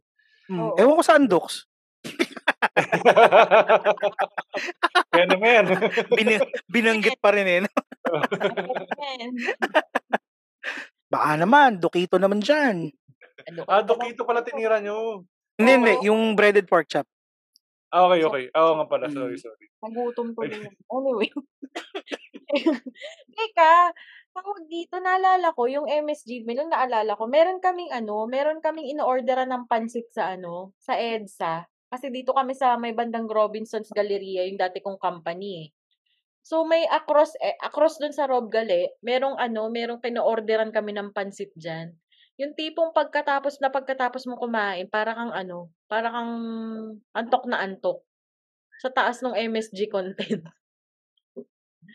Mm. 0.52 0.76
Ewan 0.76 0.98
ko 1.00 1.04
sa 1.04 1.16
Andox. 1.16 1.64
Kaya 5.14 5.26
naman. 5.30 5.64
Bin- 6.18 6.52
binanggit 6.68 7.16
pa 7.24 7.32
rin 7.32 7.48
eh. 7.48 7.60
no? 7.64 7.72
Baka 11.14 11.38
naman, 11.38 11.78
Dokito 11.78 12.18
naman 12.18 12.42
dyan. 12.42 12.90
Ano 13.50 13.62
ah? 13.68 13.84
Dokito 13.84 14.24
pala 14.24 14.46
tinira 14.46 14.80
nyo. 14.80 15.24
Hindi, 15.60 15.72
Oo. 15.72 15.78
hindi. 15.80 15.94
Yung 16.08 16.22
breaded 16.34 16.66
pork 16.66 16.90
chop. 16.90 17.08
Ah, 17.94 18.10
okay, 18.10 18.26
okay. 18.26 18.44
Oo 18.58 18.82
nga 18.82 18.86
pala. 18.90 19.06
Mm. 19.06 19.14
Sorry, 19.14 19.38
sorry. 19.38 19.66
Nagutom 19.86 20.34
tuloy. 20.34 20.66
Anyway. 20.90 21.30
Teka, 23.38 23.74
tawag 24.34 24.66
dito, 24.70 24.98
naalala 25.02 25.54
ko, 25.54 25.66
yung 25.70 25.86
MSG, 25.90 26.46
may 26.46 26.58
nung 26.58 26.70
naalala 26.74 27.18
ko, 27.18 27.26
meron 27.26 27.62
kaming 27.62 27.90
ano, 27.94 28.26
meron 28.30 28.62
kaming 28.62 28.90
in-orderan 28.94 29.50
ng 29.50 29.66
pansit 29.70 30.10
sa 30.14 30.34
ano, 30.38 30.74
sa 30.82 30.98
EDSA. 30.98 31.66
Kasi 31.94 32.10
dito 32.10 32.34
kami 32.34 32.58
sa 32.58 32.74
may 32.78 32.98
bandang 32.98 33.30
Robinson's 33.30 33.94
Galleria, 33.94 34.50
yung 34.50 34.58
dati 34.58 34.82
kong 34.82 34.98
company 34.98 35.50
eh. 35.66 35.68
So 36.44 36.68
may 36.68 36.84
across 36.90 37.38
eh, 37.40 37.56
across 37.64 38.02
dun 38.02 38.12
sa 38.12 38.28
Rob 38.28 38.52
Gale, 38.52 39.00
merong 39.00 39.40
ano, 39.40 39.70
merong 39.72 40.04
pino-orderan 40.04 40.76
kami 40.76 40.92
ng 40.98 41.16
pansit 41.16 41.54
diyan. 41.56 41.94
Yung 42.42 42.58
tipong 42.58 42.98
pagkatapos 42.98 43.62
na 43.62 43.70
pagkatapos 43.70 44.26
mo 44.26 44.42
kumain, 44.42 44.90
para 44.90 45.14
kang 45.14 45.30
ano, 45.30 45.70
para 45.86 46.10
kang 46.10 46.34
antok 47.14 47.46
na 47.46 47.62
antok. 47.62 48.02
Sa 48.82 48.90
taas 48.90 49.22
ng 49.22 49.38
MSG 49.38 49.86
content. 49.88 50.42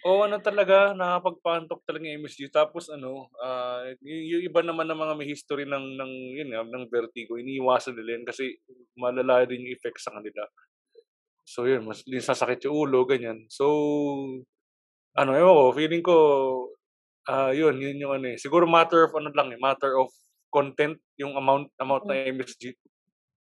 Oo, 0.06 0.22
ano 0.22 0.38
talaga, 0.38 0.94
nakapagpantok 0.94 1.82
talaga 1.82 2.06
yung 2.06 2.22
MSG. 2.22 2.54
Tapos 2.54 2.86
ano, 2.86 3.26
ah, 3.42 3.82
y- 3.98 4.30
yung 4.36 4.46
iba 4.46 4.62
naman 4.62 4.86
ng 4.86 5.00
mga 5.00 5.14
may 5.18 5.26
history 5.26 5.66
ng, 5.66 5.98
ng, 5.98 6.12
yun 6.38 6.50
ng 6.54 6.86
vertigo, 6.86 7.34
iniiwasan 7.34 7.98
nila 7.98 8.20
yun 8.20 8.24
kasi 8.28 8.54
malala 8.94 9.42
din 9.42 9.66
yung 9.66 9.74
effect 9.74 9.98
sa 9.98 10.14
kanila. 10.14 10.46
So 11.42 11.66
yun, 11.66 11.82
mas 11.88 12.04
din 12.06 12.22
sasakit 12.22 12.62
yung 12.68 12.76
ulo, 12.76 13.08
ganyan. 13.08 13.48
So, 13.50 13.64
ano, 15.18 15.30
ewan 15.34 15.54
ko, 15.56 15.64
feeling 15.74 16.04
ko, 16.04 16.16
ah 17.28 17.50
yun, 17.52 17.76
yun 17.80 18.00
yung 18.00 18.12
ano 18.20 18.26
eh. 18.34 18.38
Siguro 18.40 18.64
matter 18.68 19.08
of 19.08 19.12
ano 19.16 19.30
lang 19.34 19.52
eh, 19.52 19.60
matter 19.60 19.96
of 19.98 20.08
content, 20.48 20.96
yung 21.16 21.36
amount, 21.36 21.70
amount 21.78 22.04
ng 22.06 22.20
MSG. 22.36 22.72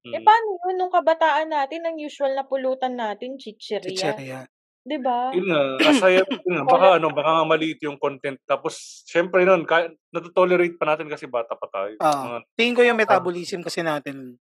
Eh, 0.08 0.20
Mm. 0.20 0.24
paano 0.24 0.48
yun? 0.64 0.76
Nung 0.80 0.94
kabataan 0.94 1.52
natin, 1.52 1.84
ang 1.84 1.98
usual 2.00 2.32
na 2.32 2.48
pulutan 2.48 2.96
natin, 2.96 3.36
chicheria. 3.36 3.92
Chicheria. 3.92 4.40
Di 4.88 4.96
ba? 5.04 5.36
Yun 5.36 5.52
nga, 5.52 5.62
asaya, 5.84 6.24
yun 6.48 6.54
nga, 6.56 6.64
baka 6.64 6.88
ano, 6.96 7.12
baka 7.12 7.32
nga 7.36 7.44
maliit 7.44 7.80
yung 7.84 8.00
content. 8.00 8.40
Tapos, 8.48 9.04
syempre 9.04 9.44
nun, 9.44 9.68
kaya, 9.68 9.92
natutolerate 10.16 10.80
pa 10.80 10.88
natin 10.96 11.12
kasi 11.12 11.28
bata 11.28 11.60
pa 11.60 11.68
tayo. 11.68 11.92
Oo. 12.00 12.24
Mga, 12.24 12.38
Tingin 12.56 12.76
ko 12.78 12.82
yung 12.88 13.00
metabolism 13.04 13.60
kasi 13.68 13.84
natin. 13.84 14.40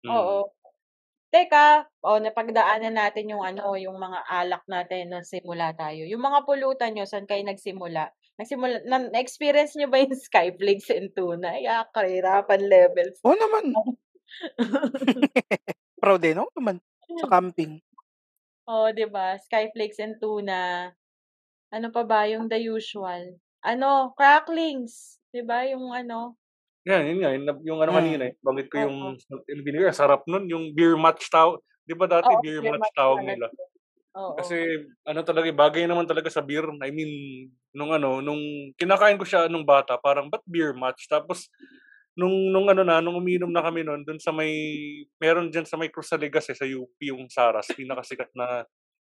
mm. 0.00 0.08
Oo. 0.08 0.48
Teka, 1.32 1.88
o 2.04 2.20
napagdaanan 2.20 2.92
natin 2.92 3.32
yung 3.32 3.40
ano, 3.44 3.72
yung 3.76 3.96
mga 3.96 4.20
alak 4.28 4.64
natin 4.68 5.12
nung 5.12 5.24
simula 5.24 5.72
tayo. 5.72 6.04
Yung 6.04 6.20
mga 6.20 6.44
pulutan 6.44 6.92
nyo, 6.92 7.04
saan 7.08 7.24
kayo 7.28 7.40
nagsimula? 7.44 8.12
Nagsimula, 8.40 8.80
na, 8.88 8.96
na-experience 9.12 9.76
nyo 9.76 9.88
ba 9.92 10.00
yung 10.00 10.16
Skyflakes 10.28 10.88
and 10.88 11.12
tuna? 11.12 11.52
Yak, 11.60 11.92
kahirapan 11.92 12.62
levels. 12.64 13.20
Oo 13.24 13.38
naman. 13.38 13.64
Proud 16.02 16.22
eh, 16.26 16.34
no? 16.34 16.48
Naman. 16.56 16.80
Sa 17.20 17.28
camping. 17.30 17.82
Oo, 18.70 18.94
di 18.94 19.06
ba? 19.10 19.34
Skyflakes 19.42 19.98
and 19.98 20.22
tuna. 20.22 20.90
Ano 21.74 21.88
pa 21.90 22.02
ba? 22.06 22.26
Yung 22.30 22.46
the 22.50 22.58
usual. 22.62 23.38
Ano? 23.64 24.14
Cracklings. 24.18 25.18
Di 25.34 25.42
ba? 25.42 25.66
Yung 25.66 25.90
ano? 25.94 26.36
Yan, 26.86 27.06
yun 27.06 27.18
nga, 27.22 27.30
yung, 27.30 27.46
yung 27.62 27.78
ano 27.78 27.92
Mm. 27.94 27.98
kanina, 28.02 28.22
eh, 28.26 28.34
bangit 28.42 28.66
ko 28.66 28.76
yung, 28.82 29.14
yung 29.30 29.62
vinegar, 29.62 29.94
sarap 29.94 30.26
nun, 30.26 30.50
yung 30.50 30.74
beer 30.74 30.98
match 30.98 31.30
tawag. 31.30 31.62
Di 31.86 31.94
ba 31.94 32.10
dati 32.10 32.34
Oo, 32.34 32.42
beer 32.42 32.58
beer 32.58 32.74
match 32.74 32.82
match 32.82 32.98
tawag 32.98 33.22
nila? 33.22 33.46
Oo. 34.14 34.32
Kasi 34.36 34.56
ano 35.04 35.20
talaga, 35.24 35.46
eh, 35.48 35.56
bagay 35.56 35.84
naman 35.84 36.08
talaga 36.08 36.28
sa 36.32 36.40
beer. 36.44 36.64
I 36.80 36.88
mean, 36.92 37.12
nung 37.76 37.92
ano, 37.92 38.20
nung 38.24 38.72
kinakain 38.80 39.20
ko 39.20 39.24
siya 39.28 39.48
nung 39.52 39.64
bata, 39.68 39.96
parang 40.00 40.28
ba't 40.32 40.40
beer 40.48 40.72
match? 40.72 41.04
Tapos 41.08 41.48
nung 42.16 42.52
nung 42.52 42.68
ano 42.72 42.84
na, 42.84 43.00
nung 43.04 43.16
uminom 43.20 43.48
na 43.52 43.64
kami 43.64 43.84
noon, 43.84 44.04
dun 44.08 44.20
sa 44.20 44.32
may 44.32 44.52
meron 45.20 45.48
diyan 45.52 45.64
sa 45.68 45.76
may 45.80 45.88
Cruzalegas 45.92 46.48
eh, 46.52 46.56
sa 46.58 46.64
UP 46.68 46.96
yung 47.08 47.28
Saras, 47.32 47.68
pinakasikat 47.76 48.32
na 48.36 48.64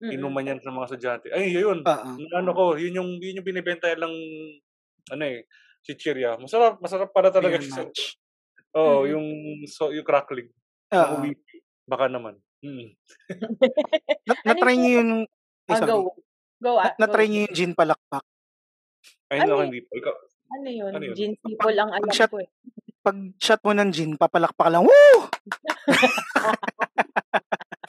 Mm-mm. 0.02 0.12
inuman 0.12 0.48
yan 0.56 0.60
sa 0.64 0.72
mga 0.72 0.86
estudyante. 0.94 1.28
Ay, 1.32 1.52
yun. 1.56 1.88
Yung 2.18 2.32
ano 2.36 2.50
ko, 2.56 2.64
yun 2.80 2.96
yung 3.00 3.10
yun 3.20 3.40
yung 3.40 3.46
binibenta 3.48 3.88
lang 3.96 4.12
ano 5.12 5.24
eh, 5.26 5.46
chichirya. 5.86 6.36
Masarap, 6.40 6.80
masarap 6.82 7.10
para 7.14 7.30
talaga 7.32 7.58
siya. 7.60 7.88
match. 7.88 8.16
Oo, 8.76 9.06
Mm. 9.06 9.10
yung 9.10 9.26
so, 9.70 9.90
yung 9.94 10.06
crackling. 10.06 10.50
Uwi- 11.08 11.38
Baka 11.88 12.08
naman. 12.10 12.40
Mm. 12.60 12.92
Na, 14.28 14.34
na-try 14.46 14.74
yung- 14.76 14.82
niyo 14.82 14.92
yung... 14.98 15.12
Ay, 15.64 15.72
Ah, 15.72 15.86
go. 15.86 15.96
Go, 16.60 16.70
ah. 16.76 16.92
Na, 16.92 17.06
na-try 17.06 17.26
go. 17.26 17.30
niyo 17.30 17.40
yung 17.46 17.54
gin 17.56 17.72
palakpak. 17.72 18.24
Ay, 19.30 19.38
Ano 19.40 19.64
hindi 19.64 19.80
pa. 19.80 19.92
Ikaw, 19.96 20.14
Ano 20.50 20.68
yun? 20.68 20.90
Ano 20.92 21.04
yun? 21.06 21.14
Gin 21.14 21.34
people 21.38 21.72
ang 21.72 21.90
alam 21.90 22.04
Pag-shot- 22.04 22.30
ko 22.30 22.42
eh. 22.42 22.50
Pag 23.00 23.16
shot 23.40 23.64
mo 23.64 23.72
ng 23.72 23.90
gin, 23.96 24.12
papalakpak 24.20 24.68
lang. 24.68 24.84
Woo! 24.84 25.18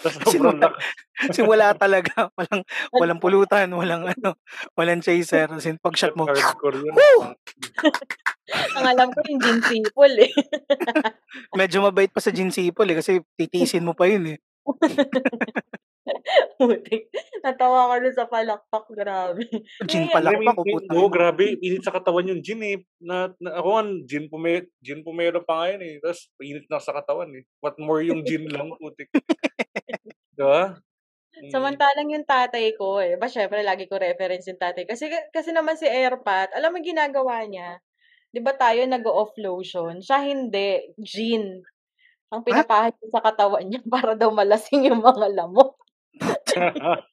kasi 0.02 1.42
wala 1.52 1.76
talaga. 1.76 2.32
Walang, 2.34 2.62
walang 2.90 3.20
pulutan, 3.20 3.68
walang 3.76 4.08
ano, 4.08 4.40
walang 4.74 5.04
chaser. 5.04 5.52
As 5.52 5.68
in, 5.68 5.78
pag 5.78 6.00
shot 6.00 6.16
mo. 6.16 6.26
Woo! 6.26 7.20
Ang 8.80 8.86
alam 8.88 9.12
ko 9.12 9.20
yung 9.28 9.42
gin 9.42 9.60
people 9.62 10.16
eh. 10.16 10.32
medyo 11.54 11.84
mabait 11.84 12.08
pa 12.08 12.24
sa 12.24 12.32
gin 12.32 12.50
sipol 12.50 12.88
eh. 12.88 12.98
Kasi 12.98 13.20
titisin 13.36 13.84
mo 13.84 13.92
pa 13.92 14.08
yun 14.08 14.32
eh. 14.32 14.40
Putik. 16.58 17.10
Natawa 17.46 17.90
ko 17.90 17.94
dun 18.02 18.16
sa 18.16 18.26
palakpak. 18.30 18.86
Grabe. 18.94 19.46
Gin 19.86 20.10
palakpak 20.10 20.56
ko 20.58 20.64
Grabe, 20.64 20.74
puta. 20.74 20.92
Oo, 20.98 21.10
grabe. 21.10 21.46
Init 21.62 21.84
sa 21.86 21.94
katawan 21.94 22.30
yung 22.30 22.42
gin 22.42 22.62
eh. 22.66 22.78
Na, 23.02 23.30
na, 23.38 23.58
ako 23.62 23.68
nga, 23.74 23.84
gin, 24.10 24.26
pume, 24.30 24.70
gin 24.82 25.02
pumero 25.06 25.42
pa 25.46 25.66
ngayon 25.66 25.82
eh. 25.82 25.94
Tapos, 26.02 26.30
init 26.42 26.66
na 26.70 26.82
sa 26.82 26.94
katawan 26.94 27.30
eh. 27.38 27.44
What 27.62 27.78
more 27.78 28.02
yung 28.02 28.26
gin 28.26 28.50
lang, 28.50 28.74
putik. 28.82 29.10
diba? 30.38 30.78
Mm. 31.32 31.48
Samantalang 31.48 32.12
yung 32.12 32.28
tatay 32.28 32.76
ko, 32.76 33.00
eh, 33.00 33.16
ba 33.16 33.32
syempre 33.32 33.64
lagi 33.64 33.88
ko 33.88 33.96
reference 33.96 34.52
yung 34.52 34.60
tatay. 34.60 34.84
Kasi 34.84 35.08
kasi 35.32 35.56
naman 35.56 35.80
si 35.80 35.88
Airpat, 35.88 36.52
alam 36.52 36.76
mo 36.76 36.84
ginagawa 36.84 37.48
niya? 37.48 37.80
'Di 38.32 38.40
ba 38.44 38.52
tayo 38.56 38.84
nag-off 38.84 39.36
lotion? 39.40 40.04
Siya 40.04 40.24
hindi, 40.28 40.92
gin. 41.00 41.64
Ang 42.32 42.42
pinapahid 42.48 42.96
sa 43.12 43.20
katawan 43.20 43.68
niya 43.68 43.84
para 43.94 44.16
daw 44.16 44.32
malasing 44.32 44.88
yung 44.88 45.04
mga 45.04 45.36
lamok. 45.36 45.76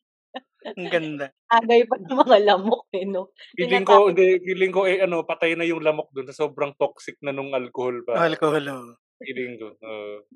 Ang 0.68 0.90
ganda. 0.90 1.30
Agay 1.48 1.86
pa 1.86 1.96
ng 1.96 2.18
mga 2.18 2.38
lamok 2.44 2.90
eh, 2.92 3.06
no? 3.06 3.30
feeling 3.54 3.86
ko, 3.86 4.10
hindi, 4.10 4.42
feeling 4.42 4.74
ko 4.74 4.84
eh, 4.84 5.00
ano, 5.02 5.22
patay 5.22 5.54
na 5.54 5.64
yung 5.64 5.80
lamok 5.80 6.10
doon 6.12 6.28
sa 6.28 6.44
sobrang 6.44 6.74
toxic 6.76 7.16
na 7.22 7.30
nung 7.30 7.54
alcohol 7.54 8.02
pa. 8.02 8.18
Alcohol. 8.26 8.66
oh. 8.68 8.94
Feeling 9.22 9.58
ko. 9.58 9.74
oo. 9.74 10.26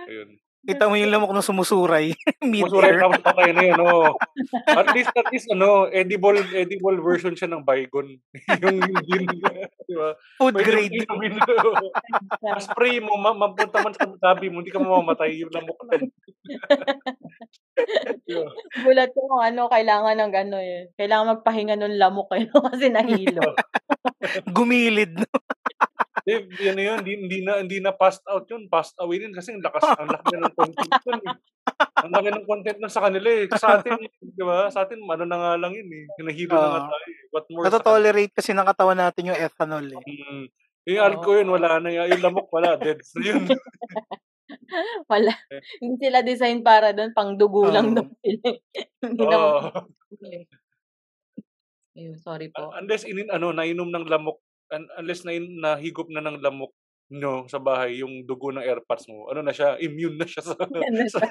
ayun. 0.00 0.36
Kita 0.66 0.90
mo 0.90 0.98
yung 0.98 1.14
lamok 1.14 1.30
na 1.30 1.46
sumusuray. 1.46 2.10
Mid-air. 2.42 2.98
tapos 2.98 3.22
patay 3.22 3.54
na 3.54 3.62
yun, 3.70 3.78
oo. 3.86 4.18
At 4.66 4.90
least, 4.90 5.14
at 5.14 5.30
least, 5.30 5.46
ano, 5.54 5.86
edible, 5.94 6.42
edible 6.50 6.98
version 6.98 7.38
siya 7.38 7.46
ng 7.54 7.62
Baygon. 7.62 8.18
yung, 8.62 8.76
yung 8.82 9.02
gin. 9.06 9.24
Di 9.86 9.94
ba? 9.94 10.18
Food 10.42 10.58
Pwede 10.58 10.66
grade. 10.66 11.06
mo 11.06 11.22
inumin. 11.22 11.34
spray 12.58 12.98
mo, 12.98 13.14
ma- 13.14 13.38
mapunta 13.38 13.78
man 13.78 13.94
sa 13.94 14.10
tabi 14.18 14.50
mo, 14.50 14.58
hindi 14.58 14.74
ka 14.74 14.82
mamamatay 14.82 15.38
yung 15.38 15.54
lamok 15.54 15.78
lang. 15.86 16.10
Yun. 18.26 18.50
Gulat 18.86 19.10
ko 19.14 19.20
kung 19.30 19.42
ano, 19.46 19.70
kailangan 19.70 20.18
ng 20.18 20.32
ano 20.34 20.56
eh. 20.58 20.90
Kailangan 20.98 21.38
magpahinga 21.38 21.78
ng 21.78 21.94
lamok 21.94 22.34
eh, 22.34 22.50
no? 22.50 22.66
kasi 22.66 22.90
nahilo. 22.90 23.54
Gumilid. 24.50 25.22
no? 25.22 25.30
Eh, 26.26 26.42
ano 26.42 26.80
yun, 26.82 26.98
hindi, 27.06 27.12
hindi 27.22 27.38
na 27.46 27.62
hindi 27.62 27.78
na 27.78 27.94
passed 27.94 28.26
out 28.26 28.50
yun, 28.50 28.66
passed 28.66 28.98
away 28.98 29.22
din 29.22 29.30
kasi 29.30 29.54
ang 29.54 29.62
lakas 29.62 29.82
ang 30.02 30.10
laki 30.10 30.34
ng 30.34 30.54
content 30.58 30.90
nun 31.06 31.20
eh. 31.22 31.36
Ang 32.02 32.12
laki 32.12 32.28
ng 32.34 32.46
content 32.50 32.78
nun 32.82 32.90
sa 32.90 33.02
kanila 33.06 33.28
eh. 33.30 33.46
Sa 33.54 33.78
atin, 33.78 33.94
di 34.18 34.42
ba? 34.42 34.66
Sa 34.74 34.82
atin, 34.82 34.98
ano 35.06 35.22
na 35.22 35.38
nga 35.38 35.52
lang 35.54 35.70
yun 35.70 35.86
eh. 35.86 36.04
Hinahilo 36.18 36.58
na 36.58 36.66
nga 36.66 36.80
tayo. 36.90 37.06
eh. 37.06 37.30
What 37.30 37.46
more? 37.46 37.64
Natotolerate 37.70 38.34
kasi 38.34 38.50
ng 38.50 38.66
katawan 38.66 38.98
natin 38.98 39.30
yung 39.30 39.38
ethanol 39.38 39.86
eh. 39.86 40.02
Mm. 40.02 40.44
Yung 40.86 41.02
alcohol 41.02 41.38
yun, 41.42 41.50
wala 41.50 41.78
na. 41.78 41.88
Yung 41.94 42.22
lamok, 42.22 42.46
wala. 42.50 42.74
Dead 42.74 42.98
na 42.98 43.22
yun. 43.22 43.42
Wala. 45.10 45.34
Eh. 45.50 45.58
Hindi 45.82 46.06
sila 46.06 46.22
design 46.22 46.62
para 46.62 46.94
doon, 46.94 47.10
pang 47.10 47.34
dugo 47.34 47.66
lang 47.66 47.90
Oo. 47.90 47.96
daw 47.98 48.06
sila. 48.22 48.48
Hindi 49.02 49.22
Oo. 49.26 49.30
naman. 49.30 49.86
Ayun, 51.96 52.14
sorry 52.20 52.52
po. 52.54 52.70
unless 52.78 53.02
inin, 53.02 53.26
ano, 53.32 53.50
nainom 53.50 53.90
ng 53.90 54.06
lamok, 54.06 54.38
un- 54.72 54.90
unless 54.98 55.22
na 55.22 55.38
nahigop 55.38 56.08
na 56.10 56.24
ng 56.24 56.42
lamok 56.42 56.72
nyo 57.06 57.46
sa 57.46 57.62
bahay 57.62 58.02
yung 58.02 58.26
dugo 58.26 58.50
ng 58.50 58.66
airpods 58.66 59.06
mo, 59.06 59.30
ano 59.30 59.46
na 59.46 59.54
siya, 59.54 59.78
immune 59.86 60.18
na 60.18 60.26
siya 60.26 60.42
sa... 60.42 60.54
Na 60.58 61.06
siya. 61.06 61.22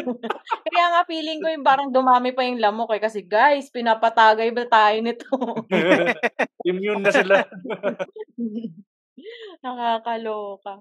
Kaya 0.64 0.84
nga 0.96 1.02
feeling 1.04 1.44
ko 1.44 1.48
yung 1.52 1.66
parang 1.66 1.92
dumami 1.92 2.32
pa 2.32 2.46
yung 2.48 2.62
lamok 2.62 2.96
eh. 2.96 3.02
Kasi 3.04 3.28
guys, 3.28 3.68
pinapatagay 3.68 4.48
ba 4.56 4.64
tayo 4.64 4.96
nito? 5.04 5.28
immune 6.70 7.04
na 7.04 7.12
sila. 7.12 7.36
Nakakaloka. 9.60 10.80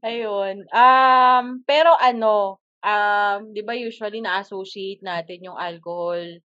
Ayun. 0.00 0.64
Um, 0.72 1.60
pero 1.68 1.92
ano, 2.00 2.64
um, 2.80 3.40
'di 3.52 3.60
ba 3.64 3.76
usually 3.76 4.24
na-associate 4.24 5.04
natin 5.04 5.48
yung 5.52 5.58
alcohol 5.60 6.40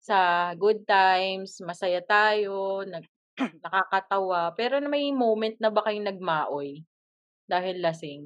sa 0.00 0.52
good 0.56 0.88
times, 0.88 1.60
masaya 1.60 2.00
tayo, 2.00 2.80
nag 2.88 3.04
nakakatawa. 3.64 4.40
Pero 4.58 4.74
may 4.92 5.10
moment 5.14 5.56
na 5.62 5.70
ba 5.74 5.80
kayong 5.86 6.08
nagmaoy 6.10 6.70
dahil 7.52 7.76
lasing? 7.84 8.22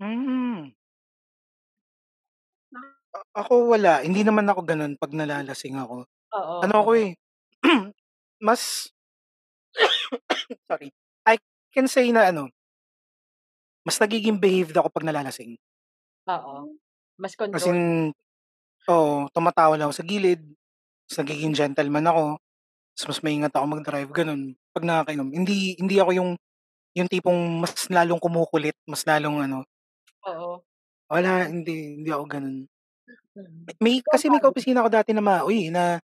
Hmm. 0.00 0.70
A- 3.16 3.26
Ako 3.44 3.72
wala, 3.72 4.04
hindi 4.04 4.20
naman 4.24 4.46
ako 4.48 4.60
gano'n 4.68 4.92
'pag 5.00 5.12
nalalasing 5.16 5.76
ako. 5.80 6.04
Oo, 6.38 6.60
Ano 6.64 6.74
ako 6.82 6.90
oo. 6.92 6.98
eh, 6.98 7.10
mas 8.48 8.90
sorry, 10.68 10.92
I 11.26 11.38
can 11.74 11.88
say 11.88 12.10
na 12.12 12.28
ano 12.30 12.50
mas 13.86 13.98
nagiging 14.02 14.38
behaved 14.38 14.76
ako 14.78 14.88
'pag 14.92 15.06
nalalasing. 15.06 15.58
Oo. 16.34 16.56
Mas 17.22 17.34
As 17.52 17.64
control. 17.64 17.66
in, 17.66 18.12
oo, 18.90 19.28
tumatawa 19.34 19.74
lang 19.78 19.88
ako 19.90 19.96
sa 20.00 20.06
gilid, 20.08 20.42
mas 21.08 21.16
nagiging 21.20 21.54
gentleman 21.56 22.06
ako, 22.08 22.24
tas 22.98 23.06
mas 23.06 23.22
maingat 23.22 23.54
ako 23.54 23.66
mag-drive, 23.78 24.10
gano'n, 24.10 24.58
'pag 24.74 24.84
nakakainom. 24.86 25.30
Hindi 25.30 25.78
hindi 25.78 25.96
ako 26.02 26.10
yung 26.18 26.30
yung 26.98 27.08
tipong 27.10 27.62
mas 27.62 27.74
lalong 27.92 28.18
kumukulit, 28.22 28.74
mas 28.88 29.04
lalong 29.06 29.44
ano 29.46 29.64
Oo. 30.26 30.62
wala, 31.12 31.48
hindi, 31.48 32.00
hindi 32.02 32.10
ako 32.12 32.24
gano'n. 32.28 32.56
Mm. 33.38 33.64
May 33.80 34.02
kasi 34.04 34.28
may 34.32 34.42
kaopisina 34.42 34.82
ako 34.84 34.90
dati 34.92 35.10
na 35.16 35.22
maoy, 35.24 35.70
na 35.72 36.00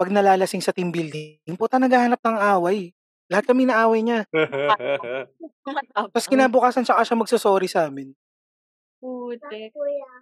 'pag 0.00 0.10
nalalasing 0.12 0.62
sa 0.64 0.72
team 0.74 0.90
building, 0.94 1.40
puta 1.58 1.78
naghahanap 1.80 2.20
ng 2.22 2.38
away. 2.58 2.92
Lahat 3.30 3.46
kami 3.48 3.68
inaaway 3.68 4.00
niya. 4.04 4.20
Tas 6.14 6.26
kinabukasan 6.28 6.84
tsaka 6.86 7.02
siya 7.06 7.16
magso-sorry 7.18 7.68
sa'min. 7.70 8.12
Putik. 9.02 9.72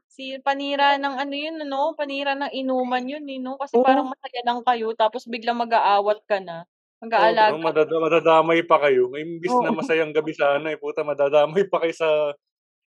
Si 0.07 0.39
panira 0.47 0.95
ng 1.03 1.15
ano 1.23 1.35
yun 1.35 1.57
ano, 1.67 1.95
panira 1.99 2.33
ng 2.39 2.51
inuman 2.55 3.03
yun 3.11 3.27
eh, 3.27 3.39
'no? 3.43 3.59
Kasi 3.59 3.77
parang 3.83 4.07
Oo. 4.07 4.13
masaya 4.13 4.41
lang 4.47 4.63
kayo 4.63 4.95
tapos 4.95 5.27
biglang 5.27 5.59
mag-aawat 5.59 6.23
ka 6.31 6.39
na, 6.39 6.63
mag-aalaga 7.03 7.57
Oo, 7.57 7.57
madada 7.57 7.97
madadamay 7.97 8.61
pa 8.69 8.77
kayo. 8.85 9.09
Imbis 9.17 9.57
na 9.65 9.73
Oo. 9.73 9.73
masayang 9.73 10.13
gabi 10.13 10.37
sana, 10.37 10.75
eh, 10.75 10.79
puta 10.81 11.01
madadamay 11.07 11.65
pa 11.71 11.81
kayo 11.81 11.95
sa 11.97 12.11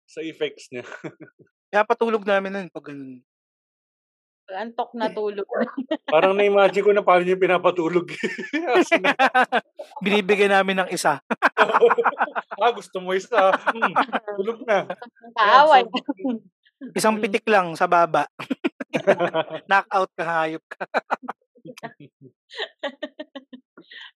sa 0.09 0.20
effects 0.24 0.68
niya. 0.72 0.85
Kaya 1.72 1.89
patulog 1.89 2.20
namin 2.28 2.53
nun 2.53 2.68
'pag 2.68 2.93
gano'n. 2.93 3.24
Antok 4.51 4.90
na 4.99 5.07
tulog. 5.09 5.47
Parang 6.11 6.34
na-imagine 6.34 6.82
ko 6.82 6.90
na 6.90 7.05
paano 7.07 7.22
niyo 7.22 7.38
pinapatulog. 7.38 8.11
Binibigyan 10.05 10.53
namin 10.53 10.82
ng 10.82 10.90
isa. 10.90 11.22
ah, 12.62 12.72
gusto 12.74 12.99
mo 12.99 13.14
isa? 13.14 13.55
Hmm, 13.55 13.95
tulog 14.36 14.59
na. 14.66 14.90
Kaaway. 15.38 15.86
Isang 16.99 17.16
Mm. 17.16 17.22
pitik 17.22 17.47
lang 17.47 17.78
sa 17.78 17.86
baba. 17.86 18.26
Knockout 19.70 20.11
ka, 20.18 20.24
hayop 20.26 20.64
ka. 20.66 20.82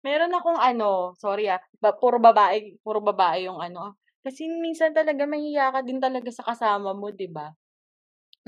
Meron 0.02 0.34
akong 0.34 0.58
ano, 0.58 1.14
sorry 1.14 1.46
ah, 1.46 1.62
ba 1.78 1.94
puro 1.94 2.18
babae 2.18 2.74
puro 2.82 2.98
babae 2.98 3.46
yung 3.46 3.62
ano. 3.62 3.94
Kasi 4.26 4.50
minsan 4.50 4.90
talaga 4.90 5.22
mahiya 5.30 5.70
ka 5.70 5.80
din 5.86 6.02
talaga 6.02 6.26
sa 6.34 6.42
kasama 6.42 6.90
mo, 6.90 7.14
'di 7.14 7.30
ba? 7.30 7.54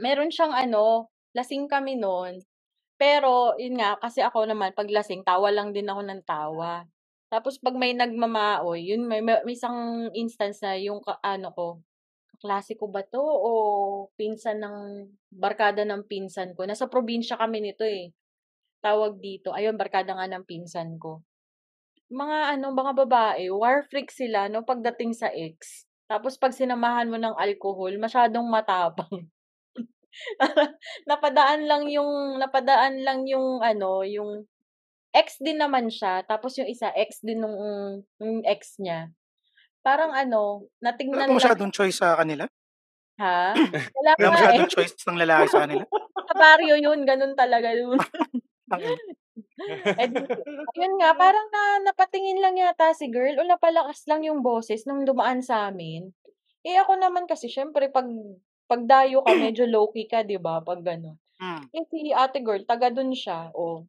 Meron 0.03 0.35
siyang 0.35 0.51
ano, 0.51 1.07
lasing 1.37 1.66
kami 1.70 1.97
nun, 2.01 2.41
pero 3.01 3.55
yun 3.61 3.79
nga, 3.81 3.97
kasi 4.01 4.20
ako 4.24 4.47
naman 4.49 4.72
'pag 4.76 4.91
lasing 4.91 5.22
tawa 5.26 5.51
lang 5.55 5.72
din 5.76 5.89
ako 5.91 6.03
ng 6.07 6.22
tawa. 6.26 6.87
Tapos 7.33 7.59
'pag 7.62 7.76
may 7.79 7.93
nagmamaoy, 7.97 8.81
yun 8.95 9.05
may 9.11 9.20
may 9.24 9.41
may 9.47 9.57
isang 9.59 10.11
instance 10.16 10.62
na 10.64 10.76
yung 10.81 11.01
ka 11.05 11.18
ano 11.24 11.51
ko, 11.57 11.66
kaklase 12.39 12.74
ko 12.81 12.89
ba 12.93 13.03
'to 13.07 13.20
o 13.22 13.51
pinsan 14.18 14.61
ng 14.62 14.79
barkada 15.33 15.85
ng 15.89 16.05
pinsan 16.11 16.55
ko, 16.59 16.64
nasa 16.68 16.87
probinsya 16.91 17.37
kami 17.41 17.61
nito, 17.64 17.85
eh. 17.87 18.12
Tawag 18.85 19.18
dito, 19.22 19.51
ayun 19.57 19.76
barkada 19.81 20.14
nga 20.18 20.26
ng 20.31 20.45
pinsan 20.47 20.99
ko. 21.03 21.22
Mga 22.12 22.39
ano, 22.59 22.72
mga 22.76 22.93
babae, 23.07 23.49
war 23.53 23.85
freak 23.91 24.09
sila 24.14 24.49
'no 24.53 24.64
pagdating 24.64 25.12
sa 25.16 25.29
ex. 25.33 25.85
Tapos 26.11 26.37
'pag 26.41 26.53
sinamahan 26.57 27.09
mo 27.12 27.16
ng 27.20 27.37
alcohol, 27.37 27.93
masyadong 28.01 28.47
matapang. 28.49 29.29
Napadaan 31.11 31.67
lang 31.69 31.89
yung 31.91 32.41
napadaan 32.41 33.03
lang 33.05 33.25
yung 33.29 33.61
ano, 33.63 34.03
yung 34.03 34.45
ex 35.15 35.41
din 35.41 35.59
naman 35.59 35.89
siya, 35.89 36.23
tapos 36.27 36.57
yung 36.61 36.69
isa 36.69 36.93
ex 36.95 37.21
din 37.25 37.41
nung 37.41 37.57
nung 38.21 38.41
ex 38.45 38.77
niya. 38.81 39.09
Parang 39.81 40.13
ano, 40.13 40.69
Wala 40.83 40.93
natingnan 40.93 41.17
ba 41.17 41.33
lang 41.33 41.39
masyadong 41.39 41.73
choice 41.73 41.99
sa 42.01 42.19
kanila? 42.19 42.45
Ha? 43.19 43.55
Wala 43.99 44.11
Wala 44.15 44.15
nga, 44.15 44.27
eh. 44.27 44.33
masyadong 44.35 44.71
choice 44.71 44.95
ng 45.07 45.19
lalaki 45.19 45.47
sa 45.51 45.61
kanila? 45.67 45.85
Sa 46.39 46.55
yun, 46.63 47.03
ganun 47.03 47.35
talaga 47.35 47.75
yun. 47.75 47.99
Tangina. 48.71 48.95
Eh 49.99 50.09
yun 50.79 50.95
nga, 51.03 51.15
parang 51.19 51.47
na 51.51 51.91
napatingin 51.91 52.39
lang 52.39 52.55
yata 52.55 52.95
si 52.95 53.11
girl 53.11 53.43
o 53.43 53.47
napalakas 53.47 54.07
lang 54.07 54.23
yung 54.23 54.45
boses 54.45 54.87
nung 54.87 55.03
dumaan 55.03 55.43
sa'min. 55.43 56.15
Eh, 56.63 56.77
ako 56.79 56.99
naman 56.99 57.27
kasi 57.27 57.51
siyempre 57.51 57.91
'pag 57.91 58.07
'pag 58.69 58.83
dayo 58.87 59.25
ka 59.27 59.33
medyo 59.45 59.64
low-key 59.69 60.07
ka, 60.12 60.21
'di 60.27 60.39
ba, 60.41 60.61
'pag 60.64 60.81
gano'n. 60.85 61.16
Hmm. 61.41 61.69
Eh, 61.77 61.85
si 61.91 62.12
ate 62.14 62.41
girl 62.47 62.64
taga 62.69 62.89
dun 62.95 63.12
siya, 63.16 63.53
oh. 63.57 63.87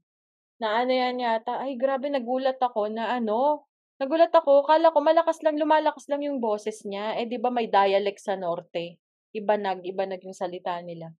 Na 0.61 0.81
ano 0.83 0.91
yan 0.95 1.19
yata, 1.23 1.59
ay 1.63 1.75
grabe 1.79 2.07
nagulat 2.11 2.59
ako 2.61 2.89
na 2.91 3.15
ano, 3.19 3.67
nagulat 4.01 4.31
ako 4.35 4.65
akala 4.67 4.91
ko 4.95 4.99
malakas 5.03 5.39
lang 5.45 5.57
lumalakas 5.61 6.05
lang 6.11 6.21
yung 6.27 6.39
boses 6.43 6.83
niya, 6.87 7.15
eh, 7.19 7.25
'di 7.29 7.39
ba 7.43 7.49
may 7.53 7.67
dialect 7.71 8.19
sa 8.23 8.35
norte. 8.39 8.99
Ibanag, 9.35 9.83
ibanag 9.87 10.21
yung 10.25 10.37
salita 10.37 10.77
nila. 10.83 11.11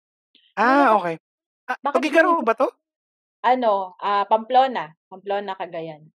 Ah, 0.58 0.94
Nagulat 0.94 1.02
okey. 1.02 1.16
Ah, 1.70 1.78
bakit 1.86 2.04
ba 2.46 2.54
'to? 2.58 2.68
Ano, 3.44 3.96
ah, 4.04 4.28
Pamplona, 4.28 4.92
Pamplona, 5.08 5.56
Cagayan. 5.56 6.12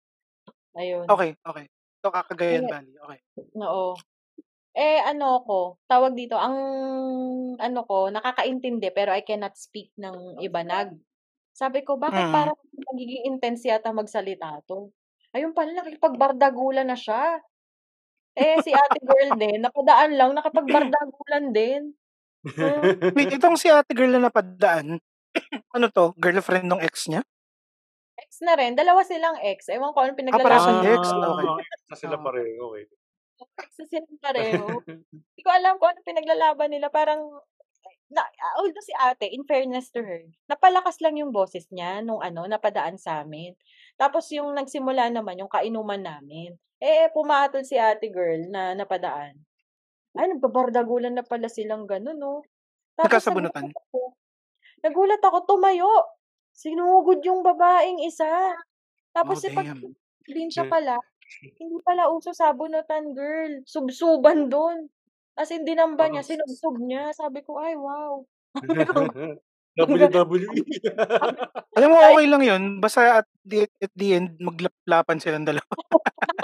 Ayun. 0.79 1.11
Okey, 1.11 1.35
okey. 1.47 1.67
So, 2.03 2.11
Cagayan 2.11 2.67
Eh 2.67 2.71
Valley, 2.71 2.95
okey. 3.03 3.23
oo. 3.57 4.05
Eh, 4.75 5.05
ano 5.05 5.45
ako, 5.45 5.85
tawag 5.85 6.17
dito, 6.17 6.33
ang 6.41 6.57
ano 7.61 7.79
ko, 7.85 8.09
nakakaintindi 8.09 8.89
pero 8.97 9.13
I 9.13 9.21
cannot 9.21 9.53
speak 9.61 9.93
ng 10.01 10.41
Ibanag. 10.41 10.97
Sabi 11.53 11.85
ko, 11.85 12.01
bakit 12.01 12.25
Mm. 12.25 12.33
parang 12.33 12.57
nagiging 12.93 13.29
intense 13.29 13.69
yata 13.69 13.93
magsalita 13.93 14.65
'to? 14.65 14.89
Ayun 15.37 15.53
pala 15.53 15.77
nakikipagbardagulan 15.77 16.89
na 16.89 16.97
siya. 16.97 17.41
Eh, 18.39 18.61
si 18.65 18.73
ate 18.77 19.01
girl 19.05 19.35
din 19.41 19.61
napadaan 19.65 20.17
lang 20.19 20.33
nakipagbardagulan 20.37 21.53
din. 21.57 21.97
Hmm. 22.61 22.91
Wait, 23.15 23.31
itong 23.33 23.55
si 23.57 23.71
ate 23.73 23.95
girl 23.97 24.13
na 24.13 24.29
napadaan, 24.29 24.99
ano 25.77 25.87
'to, 25.93 26.15
girlfriend 26.19 26.67
nung 26.69 26.83
ex 26.83 27.07
niya? 27.09 27.25
Ex 28.21 28.45
na 28.45 28.53
rin, 28.61 28.77
dalawa 28.77 29.01
silang 29.09 29.41
ex, 29.41 29.73
ewan 29.73 29.93
ko 29.97 30.05
anong 30.05 30.21
Ah, 30.31 30.39
parehas 30.41 30.65
pinaglalaban 30.65 30.79
yung 30.81 30.87
ex, 30.87 31.13
okey. 31.19 31.49
Ah, 31.51 31.61
ex 31.61 31.81
na 31.91 31.97
sila 31.99 32.17
pareho, 32.23 32.71
okey. 32.71 32.85
Ex 33.61 33.69
na 33.81 33.87
silang 33.89 34.19
pareho. 34.23 34.83
Hindi 35.35 35.43
ko 35.47 35.51
alam 35.53 35.75
kung 35.81 35.91
anong 35.93 36.09
pinaglalaban 36.09 36.71
nila, 36.73 36.89
parang 36.93 37.23
na 38.13 38.23
although 38.61 38.85
si 38.85 38.93
ate, 38.97 39.27
in 39.33 39.45
fairness 39.49 39.89
to 39.93 40.05
her, 40.05 40.23
napalakas 40.51 41.01
lang 41.01 41.17
yung 41.17 41.33
boses 41.33 41.67
niya 41.73 42.05
nung 42.05 42.21
ano, 42.21 42.45
napadaan 42.47 43.01
sa'min. 43.01 43.57
Tapos 43.97 44.29
yung 44.37 44.53
nagsimula 44.53 45.09
naman 45.13 45.41
yung 45.41 45.49
kainuman 45.53 46.01
namin. 46.05 46.55
Eh, 46.83 47.09
pumatol 47.17 47.65
si 47.65 47.79
ate 47.81 48.11
girl 48.13 48.49
na 48.53 48.75
napadaan. 48.77 49.41
Ay, 50.19 50.29
nagbabardagulan 50.33 51.15
na 51.17 51.25
pala 51.25 51.49
silang 51.53 51.85
gano'n 51.89 52.17
'no. 52.19 52.45
Tapos 52.99 53.25
Nagkasabunutan? 53.25 53.65
nagulat 53.65 53.73
ako. 53.77 54.01
Nagulat 54.85 55.23
ako, 55.25 55.39
tumayo. 55.49 55.91
Sinugod 56.55 57.21
yung 57.25 57.43
babaeng 57.47 58.01
isa. 58.05 58.29
Oh, 59.25 59.41
Tapos 59.41 59.43
si 59.43 59.49
'pag 59.53 59.67
damn. 59.67 59.95
probinsya 60.27 60.65
pala, 60.69 60.99
hindi 61.41 61.79
pala 61.85 62.13
uso 62.13 62.35
sabunutan, 62.35 63.17
girl. 63.17 63.63
Subsuban 63.65 64.53
dun. 64.53 64.91
As 65.33 65.49
in, 65.49 65.65
dinamba 65.65 66.09
niya, 66.13 66.27
sinubsob 66.27 66.77
niya. 66.77 67.13
Sabi 67.17 67.41
ko, 67.41 67.57
ay, 67.61 67.75
wow. 67.79 68.25
WWE. 69.79 70.61
Alam 71.81 71.89
mo, 71.89 71.97
okay 71.97 72.27
lang 72.29 72.43
yun. 72.45 72.63
Basta 72.77 73.25
at 73.25 73.29
the, 73.41 73.65
at 73.81 73.93
the 73.97 74.09
end, 74.21 74.37
maglaplapan 74.37 75.17
silang 75.17 75.49
dalawa. 75.49 75.65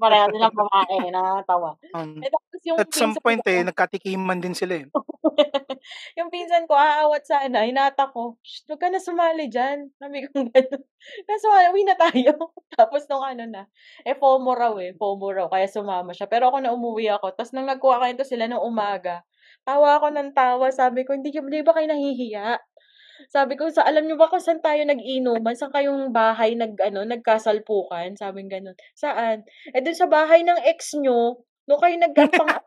pareho 0.00 0.26
nilang 0.30 0.54
babae, 0.54 1.10
nakakatawa. 1.10 1.70
Um, 1.94 2.18
Eh, 2.22 2.30
tapos 2.30 2.60
yung 2.64 2.78
at 2.78 2.90
some 2.94 3.14
point 3.18 3.40
ko, 3.42 3.48
eh, 3.50 3.62
nagkatikiman 3.66 4.38
din 4.38 4.54
sila 4.54 4.82
eh. 4.82 4.86
yung 6.18 6.30
pinsan 6.30 6.66
ko, 6.70 6.74
aawat 6.76 7.26
sana, 7.26 7.66
hinata 7.66 8.10
ko, 8.10 8.38
Shh, 8.42 8.66
huwag 8.68 8.80
ka 8.80 8.88
na 8.88 9.02
sumali 9.02 9.50
dyan. 9.50 9.90
Sabi 9.98 10.26
ko 10.26 10.46
gano'n. 10.46 10.82
Kaso 11.26 11.46
uwi 11.74 11.82
na 11.86 11.96
tayo. 11.98 12.32
Tapos 12.78 13.04
nung 13.10 13.24
ano 13.24 13.44
na, 13.48 13.62
eh 14.06 14.14
FOMO 14.16 14.52
raw 14.54 14.74
eh, 14.78 14.94
FOMO 14.96 15.28
raw, 15.34 15.46
kaya 15.50 15.66
sumama 15.66 16.14
siya. 16.14 16.30
Pero 16.30 16.48
ako 16.50 16.58
na 16.62 16.72
umuwi 16.74 17.10
ako. 17.10 17.34
Tapos 17.34 17.52
nang 17.54 17.68
nagkuha 17.68 18.02
kayo 18.02 18.22
sila 18.24 18.46
nung 18.46 18.62
umaga, 18.62 19.22
tawa 19.66 19.98
ako 19.98 20.10
ng 20.14 20.30
tawa. 20.34 20.66
Sabi 20.70 21.02
ko, 21.06 21.14
hindi, 21.14 21.30
di 21.34 21.62
ba 21.64 21.74
kayo 21.74 21.86
nahihiya? 21.90 22.58
Sabi 23.28 23.54
ko, 23.54 23.68
sa 23.70 23.86
alam 23.86 24.08
niyo 24.08 24.16
ba 24.18 24.26
kung 24.26 24.42
saan 24.42 24.64
tayo 24.64 24.82
nag-inuman? 24.82 25.54
Saan 25.54 25.70
kayong 25.70 26.10
bahay 26.10 26.56
nag, 26.56 26.74
ano, 26.80 27.04
nagkasalpukan? 27.06 28.16
Sabi 28.18 28.48
gano'n. 28.48 28.74
Saan? 28.96 29.46
Eh, 29.70 29.80
dun 29.84 29.94
sa 29.94 30.08
bahay 30.08 30.42
ng 30.42 30.58
ex 30.66 30.96
nyo, 30.98 31.44
nung 31.68 31.80
kayo 31.80 31.96
nagkapang... 32.00 32.48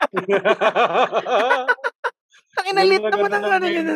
Ang 2.56 2.68
inalit 2.72 3.04
na 3.04 3.12
naman 3.12 3.32
ang 3.36 3.44
ng 3.44 3.52
ano 3.52 3.68
yun. 3.68 3.88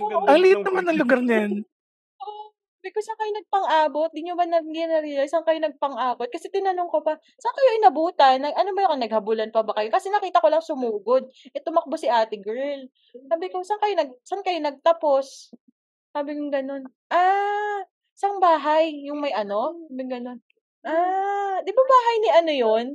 Ang 0.00 0.38
liit 0.40 0.64
naman 0.64 0.84
ng 0.88 0.96
lugar. 0.96 1.20
Sabi 2.82 2.98
ko, 2.98 2.98
saan 2.98 3.14
kayo 3.14 3.32
nagpang-abot? 3.38 4.10
Di 4.10 4.26
nyo 4.26 4.34
ba 4.34 4.42
na, 4.42 4.58
di 4.58 4.74
na-realize 4.74 5.30
saan 5.30 5.46
kayo 5.46 5.62
nagpang-abot? 5.62 6.26
Kasi 6.26 6.50
tinanong 6.50 6.90
ko 6.90 6.98
pa, 6.98 7.14
saan 7.38 7.54
kayo 7.54 7.78
inabutan? 7.78 8.42
Nag, 8.42 8.58
ano 8.58 8.74
ba 8.74 8.90
yung 8.90 8.98
naghabulan 8.98 9.54
pa 9.54 9.62
ba 9.62 9.70
kayo? 9.78 9.86
Kasi 9.94 10.10
nakita 10.10 10.42
ko 10.42 10.50
lang 10.50 10.66
sumugod. 10.66 11.30
E 11.54 11.62
tumakbo 11.62 11.94
si 11.94 12.10
ate 12.10 12.42
girl. 12.42 12.82
Sabi 13.30 13.54
ko, 13.54 13.62
saan 13.62 13.78
kayo, 13.78 13.94
nag, 13.94 14.10
saan 14.26 14.42
kayo 14.42 14.58
nagtapos? 14.58 15.54
Sabi 16.12 16.36
ko 16.36 16.52
ganun. 16.52 16.84
Ah, 17.08 17.80
sang 18.12 18.36
bahay? 18.36 18.92
Yung 19.08 19.24
may 19.24 19.32
ano? 19.32 19.88
Sabi 19.88 20.04
ganun. 20.04 20.38
Ah, 20.84 21.64
di 21.64 21.72
ba 21.72 21.82
bahay 21.88 22.16
ni 22.20 22.28
ano 22.28 22.52
yon? 22.52 22.86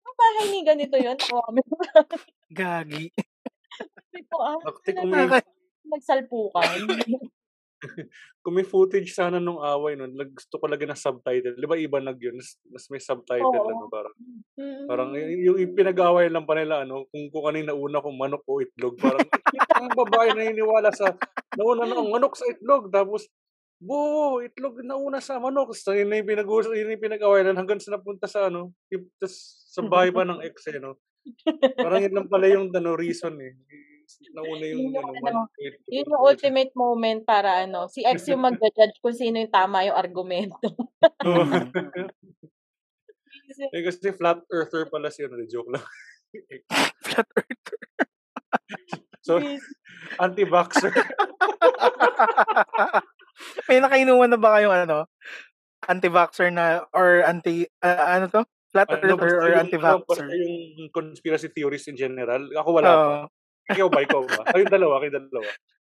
Ba 0.00 0.10
bahay 0.16 0.46
ni 0.48 0.60
ganito 0.64 0.96
yon? 0.96 1.20
Sabi 1.20 1.60
ko, 1.68 1.76
Gagi. 2.48 3.12
sabi 4.08 4.20
ko, 4.32 4.36
ah, 4.40 4.56
may, 5.04 5.44
nagsalpukan. 5.84 6.80
kung 8.42 8.54
may 8.56 8.64
footage 8.64 9.12
sana 9.12 9.36
nung 9.36 9.60
away 9.60 9.94
nun, 9.94 10.16
gusto 10.32 10.56
ko 10.56 10.64
lagyan 10.66 10.92
ng 10.96 11.00
subtitle. 11.00 11.54
Di 11.56 11.68
ba 11.68 11.76
iba 11.76 12.00
nag 12.00 12.16
yun? 12.16 12.40
Mas, 12.40 12.56
mas 12.66 12.84
may 12.88 13.02
subtitle 13.02 13.52
Oo. 13.52 13.68
ano, 13.68 13.84
parang 13.92 14.14
Parang 14.88 15.10
Mm. 15.12 15.18
y- 15.20 15.42
yung 15.52 15.76
pinag-away 15.76 16.32
lang 16.32 16.48
pa 16.48 16.56
nila, 16.56 16.86
ano, 16.88 17.04
kung, 17.12 17.28
kung 17.28 17.44
kanina 17.44 17.76
una 17.76 18.00
kung 18.00 18.16
manok 18.16 18.40
o 18.48 18.64
itlog. 18.64 18.96
Parang, 18.96 19.20
ang 19.76 19.92
babae 19.92 20.32
na 20.32 20.48
iniwala 20.48 20.88
sa, 20.94 21.12
nauna 21.58 21.84
na 21.84 22.00
ang 22.00 22.08
manok 22.08 22.38
sa 22.38 22.48
itlog. 22.48 22.88
Tapos, 22.88 23.28
bu, 23.76 24.40
itlog 24.40 24.80
nauna 24.80 25.20
sa 25.20 25.36
manok. 25.36 25.76
So, 25.76 25.92
yun 25.92 26.08
na 26.08 26.22
yung 26.22 26.30
pinag-uusap, 26.32 26.72
yun 26.72 26.88
na 26.88 26.94
yung 26.96 27.04
pinag-away 27.04 27.44
lang 27.44 27.58
hanggang 27.60 27.82
sa 27.82 27.98
napunta 27.98 28.24
sa, 28.24 28.48
ano, 28.48 28.72
yung, 28.88 29.04
tas, 29.20 29.36
sa 29.68 29.84
bahay 29.84 30.08
pa 30.08 30.24
ng 30.24 30.40
ex, 30.40 30.64
eh, 30.72 30.80
no? 30.80 30.96
Parang 31.76 32.00
yun 32.00 32.14
lang 32.16 32.28
pala 32.32 32.46
yung, 32.48 32.72
ano, 32.72 32.96
reason, 32.96 33.36
eh. 33.36 33.52
Nauna 34.32 34.64
yung, 34.68 34.80
Yun 34.90 34.96
yung 34.96 35.08
ano, 35.20 35.28
ano. 35.28 35.40
Yun 35.90 36.10
yung 36.12 36.22
ultimate 36.22 36.72
moment 36.78 37.20
para 37.26 37.66
ano, 37.66 37.90
si 37.90 38.06
ex 38.06 38.28
yung 38.30 38.42
magja-judge 38.46 39.02
kung 39.02 39.16
sino 39.16 39.42
yung 39.42 39.52
tama 39.52 39.86
yung 39.86 39.98
argumento. 39.98 40.58
Eh, 43.46 43.80
kasi 43.86 44.10
flat 44.12 44.42
earther 44.50 44.90
pala 44.90 45.08
siya, 45.08 45.30
no? 45.30 45.38
Joke 45.46 45.70
lang. 45.70 45.84
Flat 47.06 47.28
earth. 47.38 47.62
so, 49.22 49.38
anti-vaxxer. 50.18 50.92
May 53.70 53.78
nakainuman 53.80 54.34
na 54.34 54.40
ba 54.40 54.58
kayong 54.58 54.74
ano? 54.74 55.06
Anti-vaxxer 55.86 56.50
na 56.52 56.84
or 56.90 57.22
anti 57.22 57.70
ah, 57.80 58.18
ano 58.18 58.26
to? 58.28 58.42
Flat 58.74 58.90
ano, 58.90 58.98
earther 58.98 59.14
basta 59.14 59.38
or 59.38 59.48
yung, 59.48 59.54
ano, 59.54 59.64
anti-vaxxer? 59.64 60.26
basta 60.26 60.34
yung 60.36 60.56
conspiracy 60.90 61.48
theories 61.54 61.86
in 61.86 61.96
general. 61.96 62.42
Ako 62.50 62.68
wala 62.76 62.90
pa. 62.90 63.16
Oo. 63.66 63.74
Ikaw 63.74 63.88
ba? 63.88 63.98
Ikaw 64.02 64.22
ba? 64.24 64.40
Kayong 64.52 64.72
dalawa, 64.72 64.94
kayong 65.00 65.16
dalawa. 65.26 65.50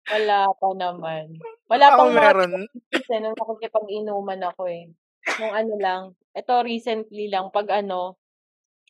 Wala 0.09 0.37
pa 0.57 0.67
naman. 0.73 1.25
Wala 1.69 1.85
Ako 1.87 1.97
pang 1.99 2.13
meron. 2.13 2.51
kasi 2.89 3.13
nung 3.21 3.37
nakikipag-inuman 3.37 4.41
ako 4.43 4.61
eh. 4.67 4.89
Nung 5.37 5.53
ano 5.53 5.73
lang, 5.77 6.01
ito 6.33 6.53
recently 6.65 7.29
lang, 7.29 7.53
pag 7.53 7.69
ano, 7.69 8.17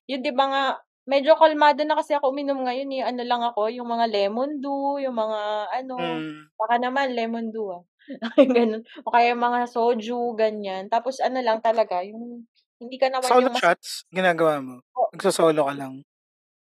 yun 0.08 0.24
di 0.24 0.32
ba 0.32 0.46
nga, 0.48 0.64
medyo 1.04 1.36
kalmado 1.36 1.84
na 1.84 2.00
kasi 2.00 2.16
ako 2.16 2.32
uminom 2.32 2.64
ngayon 2.64 2.90
eh. 2.96 3.04
Ano 3.04 3.22
lang 3.28 3.44
ako, 3.44 3.68
yung 3.68 3.90
mga 3.90 4.08
lemon 4.08 4.64
dew, 4.64 5.02
yung 5.04 5.18
mga 5.18 5.42
ano, 5.76 5.96
Mm. 6.00 6.32
baka 6.56 6.76
naman 6.80 7.12
lemon 7.12 7.52
dew 7.52 7.68
ah. 7.74 7.84
Ganun. 8.58 8.82
O 9.04 9.12
kaya 9.12 9.36
yung 9.36 9.44
mga 9.44 9.68
soju, 9.68 10.34
ganyan. 10.34 10.88
Tapos 10.88 11.20
ano 11.20 11.44
lang 11.44 11.60
talaga, 11.60 12.00
yung 12.02 12.48
hindi 12.80 12.96
ka 12.96 13.12
naman 13.12 13.28
Solo 13.28 13.52
yung 13.52 13.54
mas... 13.54 13.62
shots, 13.62 13.90
ginagawa 14.08 14.64
mo. 14.64 14.76
Oh, 14.96 15.12
Nagsosolo 15.12 15.68
ka 15.68 15.74
lang. 15.76 16.00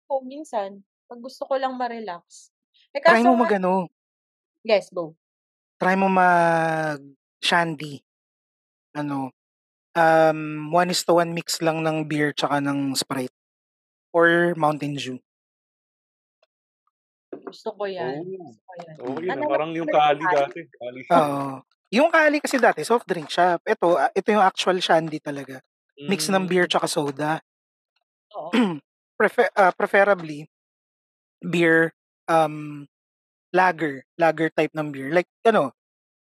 oh, 0.08 0.22
minsan, 0.24 0.80
pag 1.06 1.20
gusto 1.22 1.42
ko 1.46 1.54
lang 1.56 1.74
ma-relax. 1.78 2.50
Eh 2.94 3.00
Try 3.02 3.22
kaso 3.22 3.26
mo 3.26 3.32
nga, 3.36 3.40
mag 3.46 3.52
ano, 3.58 3.72
guys, 4.62 4.88
go. 4.92 5.14
try 5.80 5.94
mo 5.96 6.08
mag 6.08 7.00
shandy. 7.40 8.02
Ano, 8.96 9.30
um, 9.96 10.72
one 10.72 10.90
is 10.90 11.04
to 11.04 11.18
one 11.18 11.32
mix 11.34 11.60
lang 11.62 11.82
ng 11.84 12.08
beer 12.08 12.32
tsaka 12.34 12.60
ng 12.62 12.96
Sprite. 12.96 13.34
Or 14.12 14.54
Mountain 14.56 14.96
Dew. 14.96 15.18
Gusto 17.46 17.68
ko 17.76 17.84
yan. 17.86 18.22
Oh. 18.24 18.50
Gusto 18.50 18.62
ko 18.64 18.72
yan. 18.80 18.96
Oo, 19.02 19.18
yun. 19.22 19.38
Ano 19.38 19.42
ah, 19.44 19.50
Parang 19.52 19.70
yung 19.76 19.86
yung 19.86 19.90
kali 19.90 20.24
kali? 20.24 20.34
dati. 20.34 20.60
Kali. 20.72 21.00
Oo. 21.12 21.42
Yung 21.94 22.10
kali 22.10 22.36
kasi 22.42 22.56
dati, 22.58 22.82
soft 22.82 23.06
drink 23.06 23.30
siya. 23.30 23.60
Ito, 23.62 23.94
ah, 23.94 24.10
ito 24.10 24.28
yung 24.34 24.42
actual 24.42 24.78
shandy 24.82 25.20
talaga. 25.22 25.62
Mix 26.08 26.26
ng 26.32 26.44
beer 26.48 26.66
Mm. 26.66 26.72
tsaka 26.72 26.88
soda. 26.90 27.32
Oo. 28.34 28.50
Prefer, 29.20 29.48
ah, 29.56 29.72
preferably, 29.72 30.44
beer, 31.42 31.92
um, 32.28 32.86
lager. 33.52 34.04
Lager 34.18 34.48
type 34.52 34.72
ng 34.74 34.92
beer. 34.92 35.10
Like, 35.12 35.28
ano. 35.44 35.72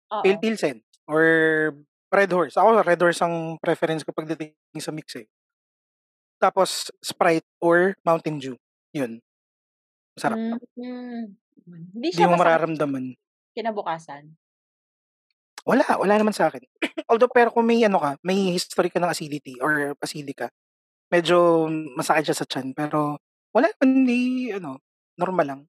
Pale 0.07 0.39
Pilsen 0.39 0.83
or 1.11 1.25
Red 2.13 2.31
Horse. 2.31 2.55
Ako, 2.57 2.83
Red 2.87 3.03
Horse 3.03 3.21
ang 3.27 3.59
preference 3.59 4.07
ko 4.07 4.15
pagdating 4.15 4.55
sa 4.79 4.95
mix 4.95 5.19
eh. 5.19 5.27
Tapos, 6.39 6.93
Sprite 7.03 7.47
or 7.61 7.97
Mountain 8.07 8.39
Dew. 8.39 8.57
Yun. 8.95 9.21
Masarap. 10.17 10.39
Mm. 10.79 11.35
Hindi 11.67 12.09
Hindi 12.09 12.09
siya 12.15 12.31
mo 12.31 12.37
masakit 12.39 12.41
mararamdaman. 12.41 13.05
kinabukasan. 13.57 14.37
Wala, 15.67 15.83
wala 15.99 16.15
naman 16.15 16.31
sa 16.37 16.47
akin. 16.47 16.63
Although, 17.11 17.33
pero 17.33 17.51
kung 17.51 17.67
may 17.67 17.83
ano 17.83 17.99
ka, 17.99 18.15
may 18.23 18.55
history 18.55 18.87
ka 18.93 19.03
ng 19.03 19.11
acidity 19.11 19.59
or 19.59 19.99
acidic 19.99 20.47
ka, 20.47 20.49
medyo 21.11 21.67
masakit 21.99 22.31
siya 22.31 22.39
sa 22.39 22.47
chan. 22.47 22.71
Pero, 22.77 23.19
wala 23.57 23.73
naman, 23.73 23.89
hindi, 24.05 24.53
ano, 24.53 24.85
normal 25.17 25.47
lang. 25.49 25.61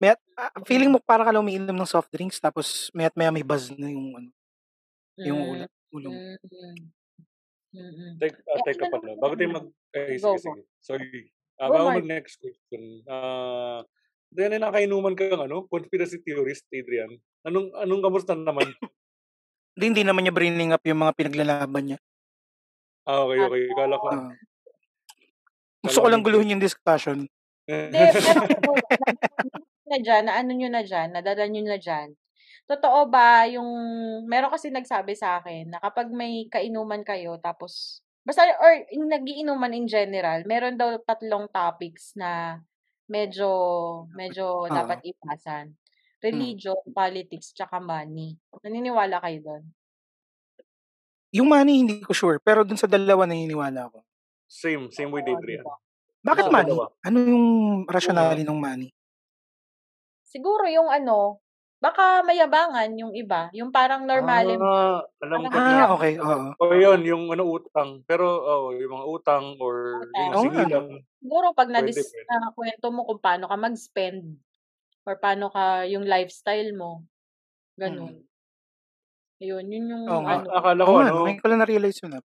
May, 0.00 0.14
ah, 0.38 0.54
feeling 0.64 0.94
mo 0.94 1.02
parang 1.02 1.26
ka 1.28 1.42
umiinom 1.42 1.76
ng 1.76 1.90
soft 1.90 2.08
drinks 2.08 2.40
tapos 2.40 2.88
may 2.96 3.10
maya 3.12 3.34
may 3.34 3.44
buzz 3.44 3.68
na 3.74 3.90
yung 3.90 4.16
ano, 4.16 4.30
yung 5.20 5.40
Mm. 5.44 5.50
ulo, 5.52 5.64
ulo 5.92 6.08
mo. 6.08 6.18
Mm. 6.40 6.78
Mm. 7.70 8.12
Tek, 8.16 8.34
ah, 8.48 8.56
Eh, 8.56 8.62
teka 8.72 8.86
ano 8.88 8.92
pala. 8.96 9.10
Bago 9.20 9.34
tayo 9.36 9.48
ano? 9.52 9.56
mag... 9.60 9.66
Eh, 9.92 10.16
sige, 10.16 10.38
sige. 10.40 10.62
Sorry. 10.80 11.28
Go, 11.60 11.68
bago 11.70 11.86
mag 12.00 12.08
next 12.08 12.40
question. 12.40 13.04
Ah, 13.04 13.84
then 14.32 14.56
nakainuman 14.56 15.12
ka 15.18 15.28
ng 15.28 15.44
ano, 15.50 15.68
conspiracy 15.68 16.22
theorist, 16.24 16.64
Adrian. 16.72 17.10
Anong 17.44 17.74
anong 17.76 18.02
kamusta 18.06 18.32
naman? 18.32 18.64
Hindi, 19.78 19.86
hindi 19.96 20.02
naman 20.02 20.26
niya 20.26 20.34
bringing 20.34 20.74
up 20.74 20.82
yung 20.82 21.00
mga 21.00 21.14
pinaglalaban 21.14 21.84
niya. 21.86 21.98
Ah, 23.06 23.22
okay, 23.24 23.38
okay. 23.38 23.62
Kala 23.72 23.96
ko. 23.96 24.06
Gusto 25.80 26.04
ko 26.04 26.06
lang 26.08 26.20
yung 26.20 26.26
guluhin 26.28 26.52
yung 26.56 26.62
discussion. 26.62 27.24
Hindi, 27.64 28.02
pero 28.12 28.28
ano, 28.44 28.72
na 29.90 29.98
dyan, 29.98 30.22
na 30.28 30.34
ano 30.38 30.50
nyo 30.54 30.68
na 30.70 30.82
dyan, 30.86 31.08
nadala 31.10 31.44
nyo 31.50 31.62
na 31.66 31.78
dyan. 31.80 32.14
Totoo 32.70 33.10
ba 33.10 33.50
yung, 33.50 33.66
meron 34.30 34.54
kasi 34.54 34.70
nagsabi 34.70 35.18
sa 35.18 35.42
akin 35.42 35.74
na 35.74 35.78
kapag 35.82 36.06
may 36.14 36.46
kainuman 36.46 37.02
kayo, 37.02 37.34
tapos, 37.42 37.98
basta, 38.22 38.46
or 38.62 38.86
yung 38.94 39.10
nagiinuman 39.10 39.74
in 39.74 39.90
general, 39.90 40.46
meron 40.46 40.78
daw 40.78 40.94
tatlong 41.02 41.50
topics 41.50 42.14
na 42.14 42.62
medyo, 43.10 43.50
medyo 44.14 44.66
Oo. 44.66 44.70
dapat 44.70 45.02
ipasan. 45.02 45.74
Religion, 46.20 46.76
politics, 46.92 47.56
tsaka 47.56 47.80
money. 47.80 48.36
Naniniwala 48.60 49.18
kayo 49.24 49.38
doon? 49.40 49.64
Yung 51.32 51.48
money, 51.48 51.80
hindi 51.80 52.04
ko 52.04 52.12
sure. 52.12 52.38
Pero 52.44 52.60
dun 52.60 52.76
sa 52.76 52.90
dalawa, 52.90 53.24
naniniwala 53.24 53.88
ako. 53.88 54.04
Same, 54.50 54.90
same 54.90 55.12
with 55.14 55.28
Adrian. 55.30 55.62
diba? 55.62 55.74
Bakit 56.26 56.50
money? 56.50 56.80
Dalawa. 56.80 56.92
Ano 57.06 57.18
yung 57.22 57.46
rationale 57.86 58.42
ng 58.42 58.58
money? 58.58 58.90
Siguro 60.30 60.62
yung 60.70 60.86
ano, 60.86 61.42
Baka 61.80 62.20
mayabangan 62.28 62.92
yung 63.00 63.16
iba, 63.16 63.48
yung 63.56 63.72
parang 63.72 64.04
normalim 64.04 64.68
Ah, 64.68 65.06
alam 65.22 65.46
ko 65.46 65.58
Ah, 65.62 65.86
na. 65.86 65.94
okey, 65.94 66.18
oo. 66.18 66.50
Oo, 66.58 66.74
yun 66.74 67.00
yung 67.06 67.24
ano, 67.30 67.46
utang. 67.46 68.02
Pero 68.08 68.26
oo, 68.26 68.66
yung 68.74 68.90
mga 68.98 69.06
utang 69.06 69.46
or 69.62 69.76
Utang. 69.98 70.26
yung 70.26 70.34
Oo 70.38 70.44
nga, 70.54 70.64
singilan. 70.66 70.82
no? 70.90 70.98
Siguro 71.20 71.46
'pag 71.52 71.68
na-dis 71.74 72.14
pwede. 72.14 72.30
nakuwento 72.30 72.86
mo 72.94 73.02
kung 73.08 73.20
paano 73.20 73.44
ka 73.50 73.56
mag-spend 73.58 74.38
or 75.06 75.14
paano 75.20 75.46
ka 75.54 75.86
yung 75.88 76.06
lifestyle 76.08 76.72
mo, 76.76 77.04
Mm. 77.84 78.12
gano'n. 78.14 78.26
Yun, 79.40 79.72
yun 79.72 79.88
yung 80.08 80.24
nga. 80.24 80.34
ano. 80.34 80.52
Akala 80.56 80.82
ko 80.88 80.92
ano 81.04 81.10
'no, 81.12 81.20
ngayon 81.24 81.40
ko 81.42 81.46
lang 81.50 81.60
na-realize 81.60 82.00
yun. 82.04 82.20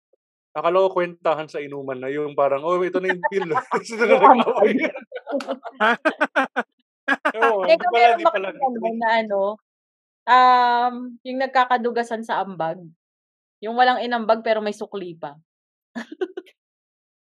Akala 0.56 0.86
ko 0.88 0.90
kuwentahan 1.02 1.50
sa 1.50 1.60
inuman 1.62 1.98
na 2.02 2.10
yung 2.14 2.34
parang, 2.38 2.62
"Oh, 2.66 2.78
ito 2.82 3.00
na 3.02 3.14
yung 3.14 3.26
bill." 3.30 3.50
Doon 4.00 4.10
na 4.10 4.18
nag-away. 4.38 4.76
Teka, 7.68 7.88
meron 7.94 8.22
ba 8.24 8.32
Ito 8.40 8.90
na 9.00 9.10
ano, 9.24 9.42
um, 10.28 10.96
yung 11.26 11.40
nagkakadugasan 11.42 12.24
sa 12.26 12.42
ambag? 12.44 12.80
Yung 13.64 13.76
walang 13.80 14.02
inambag 14.04 14.44
pero 14.46 14.60
may 14.64 14.76
sukli 14.76 15.16
pa? 15.18 15.36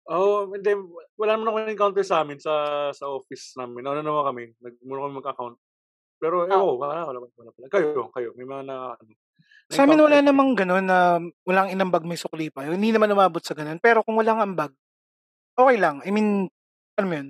Oo, 0.07 0.55
hindi 0.55 0.71
wala 1.19 1.35
naman 1.35 1.47
akong 1.51 1.61
na-encounter 1.67 2.05
sa'min 2.07 2.39
sa 2.39 2.55
sa 2.95 3.11
office 3.11 3.59
namin. 3.59 3.83
Ano 3.91 4.01
naman 4.07 4.23
kami, 4.31 4.45
nag 4.62 4.75
muna 4.87 5.03
kami 5.03 5.14
mag-account. 5.19 5.57
Pero 6.23 6.47
Oo. 6.47 6.51
ko, 6.51 6.67
wala 6.83 7.07
wala 7.09 7.19
wala 7.23 7.51
pala. 7.55 7.69
Kayo, 7.73 8.11
kayo 8.14 8.31
may 8.39 8.47
mga 8.47 8.62
na 8.69 8.77
ano, 8.97 9.11
Sa'min 9.71 9.99
na-encounter 9.99 9.99
wala 9.99 10.23
namang 10.23 10.55
gano'n 10.55 10.87
na 10.87 11.19
walang 11.43 11.75
inambag 11.75 12.07
may 12.07 12.14
sukli 12.14 12.55
pa, 12.55 12.62
hindi 12.71 12.95
naman 12.95 13.11
umabot 13.11 13.43
sa 13.43 13.51
gano'n. 13.59 13.83
Pero 13.83 14.07
kung 14.07 14.14
walang 14.14 14.39
ambag, 14.39 14.71
okey 15.59 15.79
lang. 15.81 16.01
I 16.07 16.11
mean, 16.14 16.49
alam 16.99 17.09
mo 17.11 17.14
yun, 17.19 17.29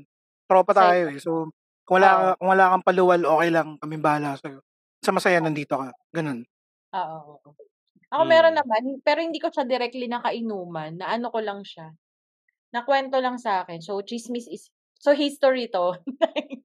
tropa 0.50 0.72
tayo, 0.76 1.10
eh. 1.12 1.18
So, 1.22 1.50
kung 1.88 2.00
wala 2.02 2.34
kung 2.38 2.50
wala 2.52 2.72
kang 2.76 2.86
paluwal, 2.86 3.22
okey 3.24 3.50
lang, 3.54 3.68
kaming 3.82 4.04
bahala 4.04 4.36
sa'yo. 4.40 4.60
Basta 5.00 5.12
masaya 5.16 5.40
nandito 5.44 5.76
ka, 5.80 5.90
gano'n. 6.14 6.46
Oo. 6.94 7.42
Ako 8.12 8.22
meron 8.28 8.54
Hmm. 8.54 8.60
naman, 8.60 9.02
pero 9.02 9.18
hindi 9.24 9.38
ko 9.42 9.50
siya 9.50 9.66
directly 9.66 10.06
na 10.06 10.22
kainuman, 10.22 10.96
naano 11.00 11.28
ko 11.34 11.40
lang 11.42 11.62
siya, 11.66 11.92
nakwento 12.74 13.18
lang 13.22 13.38
sa'kin. 13.40 13.80
So, 13.84 14.00
tsismis 14.02 14.46
is 14.50 14.70
so 15.00 15.12
history 15.16 15.68
'to. 15.70 15.98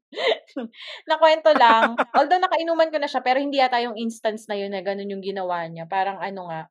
Nakwento 1.09 1.51
lang, 1.55 1.99
although 2.15 2.39
nakainuman 2.41 2.91
ko 2.91 2.97
na 3.01 3.09
siya, 3.09 3.21
pero 3.23 3.39
hindi 3.41 3.59
yata 3.61 3.79
yung 3.83 3.97
instance 3.99 4.45
na 4.49 4.57
yun 4.59 4.71
na 4.75 4.83
gano'n 4.83 5.09
yung 5.09 5.23
ginawa 5.23 5.65
niya. 5.69 5.87
Parang 5.89 6.19
ano 6.21 6.47
nga, 6.51 6.61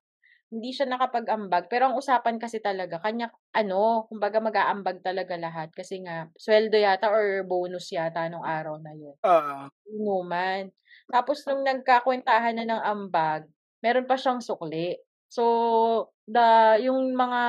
hindi 0.53 0.70
siya 0.74 0.86
nakapag-ambag. 0.91 1.68
Pero 1.72 1.91
ang 1.93 1.97
usapan 1.99 2.38
kasi 2.41 2.61
talaga 2.62 2.99
kanya 3.03 3.30
ano, 3.57 4.07
kumbaga 4.11 4.38
mag-aambag 4.43 5.03
talaga 5.05 5.34
lahat 5.41 5.70
kasi 5.74 6.03
nga 6.05 6.28
suweldo 6.38 6.76
yata 6.78 7.11
or 7.12 7.43
bonus 7.47 7.91
yata 7.93 8.28
nung 8.30 8.45
araw 8.47 8.78
na 8.82 8.93
yun. 8.97 9.16
Oo. 9.24 9.70
Inuman. 9.91 10.70
Tapos 11.11 11.43
nung 11.49 11.64
nagkakuwentahan 11.66 12.57
na 12.61 12.66
ng 12.68 12.82
ambag, 12.84 13.49
meron 13.84 14.07
pa 14.09 14.16
siyang 14.20 14.41
sukli. 14.45 14.97
So, 15.30 16.12
the 16.30 16.78
yung 16.84 17.14
mga 17.16 17.43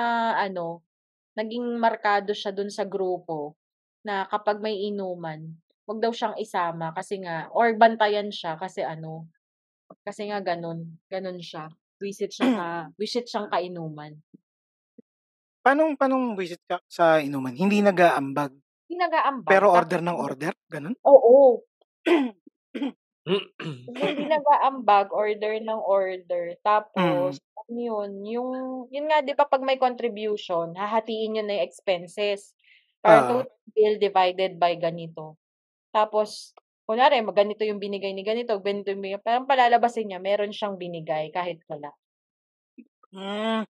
ano, 0.50 0.84
naging 1.38 1.78
markado 1.82 2.34
siya 2.36 2.52
dun 2.56 2.70
sa 2.74 2.86
grupo 2.88 3.56
na 4.06 4.26
kapag 4.30 4.60
may 4.64 4.78
inuman, 4.90 5.61
'wag 5.92 6.00
daw 6.04 6.14
siyang 6.16 6.40
isama 6.40 6.96
kasi 6.96 7.20
nga 7.24 7.52
or 7.52 7.76
bantayan 7.76 8.32
siya 8.32 8.56
kasi 8.56 8.82
ano, 8.88 9.28
kasi 10.08 10.28
nga 10.32 10.40
gano'n, 10.44 10.82
gano'n 11.12 11.40
siya. 11.44 11.70
Wisit 12.02 12.32
siya 12.36 12.48
sa 12.52 12.66
wisit 13.00 13.28
siyang 13.32 13.50
kainuman. 13.52 14.16
Paanong 15.66 15.94
paanong 15.94 16.34
wisit 16.34 16.58
ka 16.66 16.82
sa 16.90 17.22
inuman? 17.22 17.54
Hindi 17.54 17.86
nag-aambag? 17.86 18.50
Hindi 18.90 18.96
nag-aambag 19.04 19.46
Pero 19.50 19.72
order 19.74 20.02
ng 20.06 20.18
order, 20.18 20.54
gano'n? 20.70 20.96
Oo. 21.06 21.66
Hindi 23.90 24.24
nag-aambag, 24.30 25.10
order 25.14 25.58
ng 25.62 25.82
order. 25.82 26.54
Mm. 26.98 27.38
Tapos 27.42 27.42
ano 27.58 27.80
yun, 27.82 28.12
yung 28.26 28.50
yun 28.94 29.06
nga 29.10 29.22
'di 29.26 29.34
ba 29.38 29.46
'pag 29.50 29.66
may 29.66 29.78
contribution, 29.82 30.74
hahatiin 30.78 31.32
niyo 31.38 31.44
na 31.46 31.58
yung 31.62 31.66
expenses. 31.70 32.54
Parang 33.02 33.26
Oo. 33.26 33.46
total 33.46 33.50
bill 33.74 33.96
divided 33.98 34.62
by 34.62 34.78
ganito. 34.78 35.38
Tapos 35.94 36.56
kunwari 36.88 37.20
ganito 37.36 37.64
yung 37.68 37.80
binigay 37.84 38.12
ni 38.16 38.24
ganito, 38.24 38.56
ganito 38.64 38.92
yung 38.92 39.04
binigay 39.04 39.22
parang 39.24 39.48
palalabasin 39.48 40.08
niya 40.12 40.20
meron 40.24 40.52
siyang 40.56 40.76
binigay 40.80 41.32
kahit 41.36 41.60
wala. 41.72 41.92
Hmm. 43.12 43.68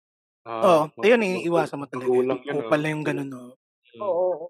Ah, 0.48 0.64
Oo, 0.66 0.82
mag 0.98 1.10
ayun 1.10 1.22
iiwasan 1.44 1.80
mo 1.82 1.86
talaga 1.92 2.08
yun. 2.08 2.24
magulang 2.24 2.40
yun, 2.48 2.60
Kupal 2.64 2.80
oh. 2.80 2.84
na 2.84 2.92
yung 2.94 3.04
gano'n, 3.08 3.30
oo. 3.36 3.54
Hmm. 3.96 4.12
Oo, 4.12 4.26
oo. 4.34 4.48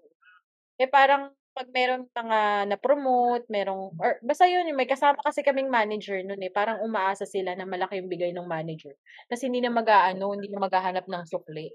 Eh, 0.80 0.88
parang 0.90 1.32
'pag 1.56 1.68
meron 1.72 2.04
mga 2.12 2.40
na-promote, 2.70 3.46
merong 3.52 3.94
or 4.00 4.20
basta 4.24 4.44
yun 4.50 4.68
may 4.76 4.86
kasama 4.90 5.18
kasi 5.24 5.40
kaming 5.46 5.70
manager 5.72 6.20
nun, 6.24 6.40
eh. 6.44 6.52
Parang 6.52 6.82
umaasa 6.84 7.24
sila 7.28 7.54
na 7.56 7.64
malaki 7.68 8.00
yung 8.02 8.10
bigay 8.12 8.32
nung 8.34 8.48
manager. 8.50 8.94
Tas 9.30 9.42
hindi 9.46 9.60
na 9.64 9.72
mag-aano, 9.72 10.34
hindi 10.36 10.48
na 10.52 10.60
maghahanap 10.62 11.06
ng 11.08 11.24
sukli. 11.28 11.72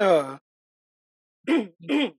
Oo. 0.00 0.36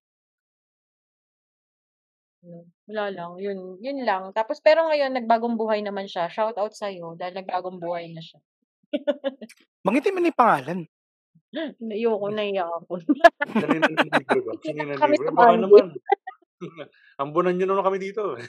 Hmm, 2.48 2.64
wala 2.88 3.04
lang, 3.12 3.32
yun 3.44 3.76
yun 3.84 4.08
lang. 4.08 4.32
Tapos 4.32 4.64
pero 4.64 4.88
ngayon 4.88 5.12
nagbagong 5.20 5.60
buhay 5.60 5.84
naman 5.84 6.08
siya. 6.08 6.32
Shoutout 6.32 6.72
sa'yo 6.72 7.20
dahil 7.20 7.36
nagbagong 7.44 7.76
buhay 7.84 8.08
na 8.16 8.24
siya. 8.24 8.40
Banggitin 9.86 10.16
mo 10.16 10.24
yung 10.24 10.40
pangalan. 10.40 10.80
Ayoko, 11.92 12.28
nahiya 12.32 12.64
ako. 12.72 13.04
Kanina 13.52 13.88
libre 13.92 14.40
ba? 14.40 14.52
Kanina 14.64 14.94
libre? 14.96 15.18
sa 15.20 15.32
Baka 15.36 15.54
naman. 15.60 15.88
Ambunan 17.20 17.54
niyo 17.60 17.68
naman 17.68 17.84
kami 17.84 17.98
dito. 18.00 18.40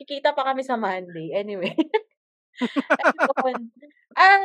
Kikita 0.00 0.32
pa 0.32 0.48
kami 0.48 0.64
sa 0.64 0.80
Monday. 0.80 1.36
Anyway. 1.36 1.76
Ah, 4.16 4.44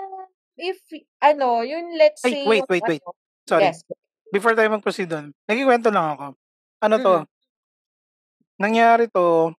if 0.59 0.79
ano, 1.23 1.63
yung 1.63 1.95
let's 1.95 2.23
Ay, 2.27 2.31
say 2.33 2.43
wait, 2.47 2.65
wait, 2.67 2.83
wait. 2.87 3.03
ano 3.03 3.15
Sorry. 3.47 3.71
yes. 3.71 3.83
Before 4.27 4.55
tayo 4.55 4.67
mag-proceed 4.67 5.07
dun, 5.07 5.31
nagkukuwento 5.47 5.87
lang 5.87 6.07
ako. 6.15 6.25
Ano 6.83 6.95
'to 6.99 7.13
Mm. 7.23 7.36
Nangyari 8.61 9.09
'to 9.09 9.53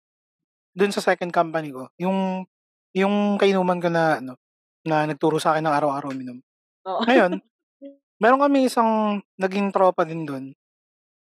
dun 0.77 0.93
sa 0.93 1.01
second 1.01 1.33
company 1.33 1.73
ko. 1.73 1.89
Yung 2.01 2.45
yung 2.93 3.37
kainuman 3.37 3.81
ko 3.81 3.89
na 3.89 4.21
ano, 4.21 4.37
na 4.85 5.05
nagturo 5.05 5.37
sa'kin 5.37 5.65
ng 5.65 5.75
araw-araw 5.75 6.13
uminom. 6.13 6.39
Oo. 6.87 7.01
Ngayon, 7.05 7.37
meron 8.21 8.41
kaming 8.41 8.69
isang 8.69 9.21
naging 9.37 9.69
tropa 9.73 10.05
din 10.07 10.25
dun 10.25 10.45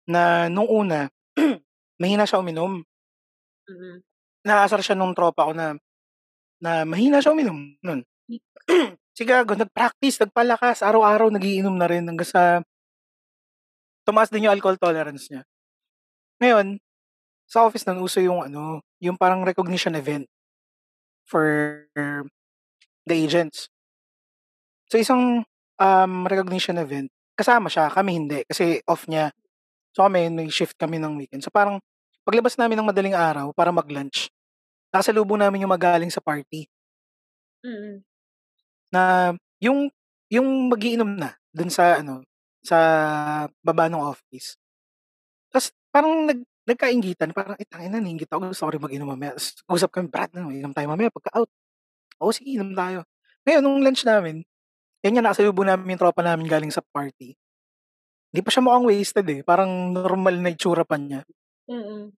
na 0.09 0.51
nung 0.53 0.69
una, 0.69 1.09
mahina 2.03 2.29
siya 2.29 2.43
uminom. 2.43 2.83
Mm. 3.69 3.99
Inaasar 4.43 4.83
siya 4.83 4.99
nung 4.99 5.15
tropa 5.15 5.49
ko 5.49 5.53
na 5.55 5.79
na 6.63 6.85
mahina 6.87 7.19
siya 7.23 7.35
uminom 7.35 7.77
nun. 7.83 8.01
Si 9.13 9.29
gago 9.29 9.53
nag-practice, 9.53 10.25
nagpalakas, 10.25 10.81
araw-araw 10.81 11.29
nag-iinom 11.29 11.77
na 11.77 11.85
rin 11.85 12.09
hanggang 12.09 12.25
sa 12.25 12.65
tumaas 14.09 14.33
din 14.33 14.49
yung 14.49 14.57
alcohol 14.57 14.81
tolerance 14.81 15.29
niya. 15.29 15.45
Ngayon, 16.41 16.81
sa 17.53 17.69
office 17.69 17.85
nun 17.85 18.01
uso 18.01 18.17
yung 18.25 18.41
ano, 18.41 18.81
yung 18.97 19.21
parang 19.21 19.45
recognition 19.45 19.93
event 19.93 20.25
for 21.29 21.45
the 23.05 23.13
agents. 23.13 23.69
Sa 24.89 24.97
isang, 24.97 25.45
um, 25.77 26.15
recognition 26.25 26.81
event, 26.81 27.13
kasama 27.37 27.69
siya, 27.69 27.93
kami 27.93 28.17
hindi 28.17 28.41
kasi 28.49 28.81
off 28.89 29.05
niya. 29.05 29.29
So 29.93 30.09
kami 30.09 30.33
may 30.33 30.49
shift 30.49 30.81
kami 30.81 30.97
ng 30.97 31.21
weekend. 31.21 31.45
So 31.45 31.53
parang 31.53 31.77
paglabas 32.25 32.57
namin 32.57 32.81
ng 32.81 32.89
madaling 32.89 33.13
araw 33.13 33.53
para 33.53 33.69
mag-lunch, 33.69 34.33
nakasalubong 34.89 35.45
namin 35.45 35.69
yung 35.69 35.75
magaling 35.77 36.09
sa 36.09 36.25
party. 36.25 36.65
Mm. 37.61 38.01
Na 38.89 39.03
yung 39.61 39.93
yung 40.33 40.73
mag-iinom 40.73 41.21
na 41.21 41.37
dun 41.53 41.69
sa 41.69 42.01
ano, 42.01 42.25
sa 42.65 42.79
baba 43.61 43.93
ng 43.93 44.01
office. 44.01 44.57
Tas 45.53 45.69
parang 45.93 46.25
nag 46.25 46.41
nagkainggitan 46.69 47.33
parang, 47.37 47.57
"Eh, 47.61 47.67
tangina 47.69 47.99
naiinggit 48.03 48.31
ako 48.31 48.53
gusto 48.55 48.65
ko 48.69 48.71
rin 48.75 48.83
mag-inom 48.85 49.09
mamaya." 49.11 49.35
Usap 49.71 49.91
kami, 49.95 50.07
"Brad, 50.13 50.31
ano 50.37 50.51
inom 50.55 50.73
tayo 50.75 50.87
mamaya 50.93 51.11
pagka-out." 51.13 51.51
"Oo, 52.23 52.33
sige 52.35 52.57
inom 52.59 52.73
tayo." 52.77 53.05
Ngayon 53.47 53.63
nung 53.65 53.81
lunch 53.85 54.05
namin, 54.07 54.43
yun 55.05 55.13
nga 55.19 55.25
nakasalubong 55.27 55.69
namin 55.71 55.97
yung 55.97 56.03
tropa 56.03 56.23
namin 56.27 56.47
galing 56.51 56.73
sa 56.75 56.83
party. 56.83 57.35
Hindi 58.33 58.41
pa 58.45 58.51
siya 58.53 58.65
mukhang 58.65 58.87
wasted, 58.89 59.27
eh, 59.29 59.41
parang 59.45 59.93
normal 59.93 60.41
na 60.41 60.51
itsura 60.57 60.85
pa 60.89 60.97
niya. 60.97 61.25
Mm. 61.69 62.13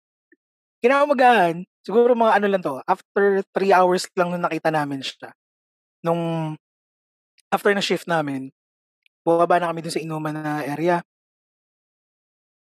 Kinaumagahan, 0.83 1.63
siguro 1.85 2.13
mga 2.17 2.33
ano 2.41 2.47
lang 2.51 2.61
'to, 2.63 2.79
after 2.87 3.41
3 3.55 3.71
hours 3.75 4.07
lang 4.17 4.31
nung 4.33 4.45
nakita 4.45 4.69
namin 4.73 5.01
siya. 5.03 5.31
Nung 6.05 6.55
after 7.53 7.71
ng 7.75 7.83
shift 7.85 8.07
namin, 8.09 8.51
bumaba 9.25 9.59
na 9.61 9.69
kami 9.73 9.81
dun 9.85 9.93
sa 9.95 10.03
inuman 10.03 10.35
na 10.37 10.63
area. 10.67 11.03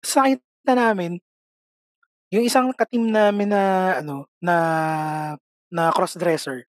Tas 0.03 0.17
nakita 0.17 0.73
namin, 0.73 1.21
yung 2.33 2.45
isang 2.47 2.71
ka-team 2.75 3.11
namin 3.11 3.51
na 3.51 3.63
ano, 4.01 4.27
na 4.43 4.55
na 5.71 5.91
cross-dresser. 5.95 6.65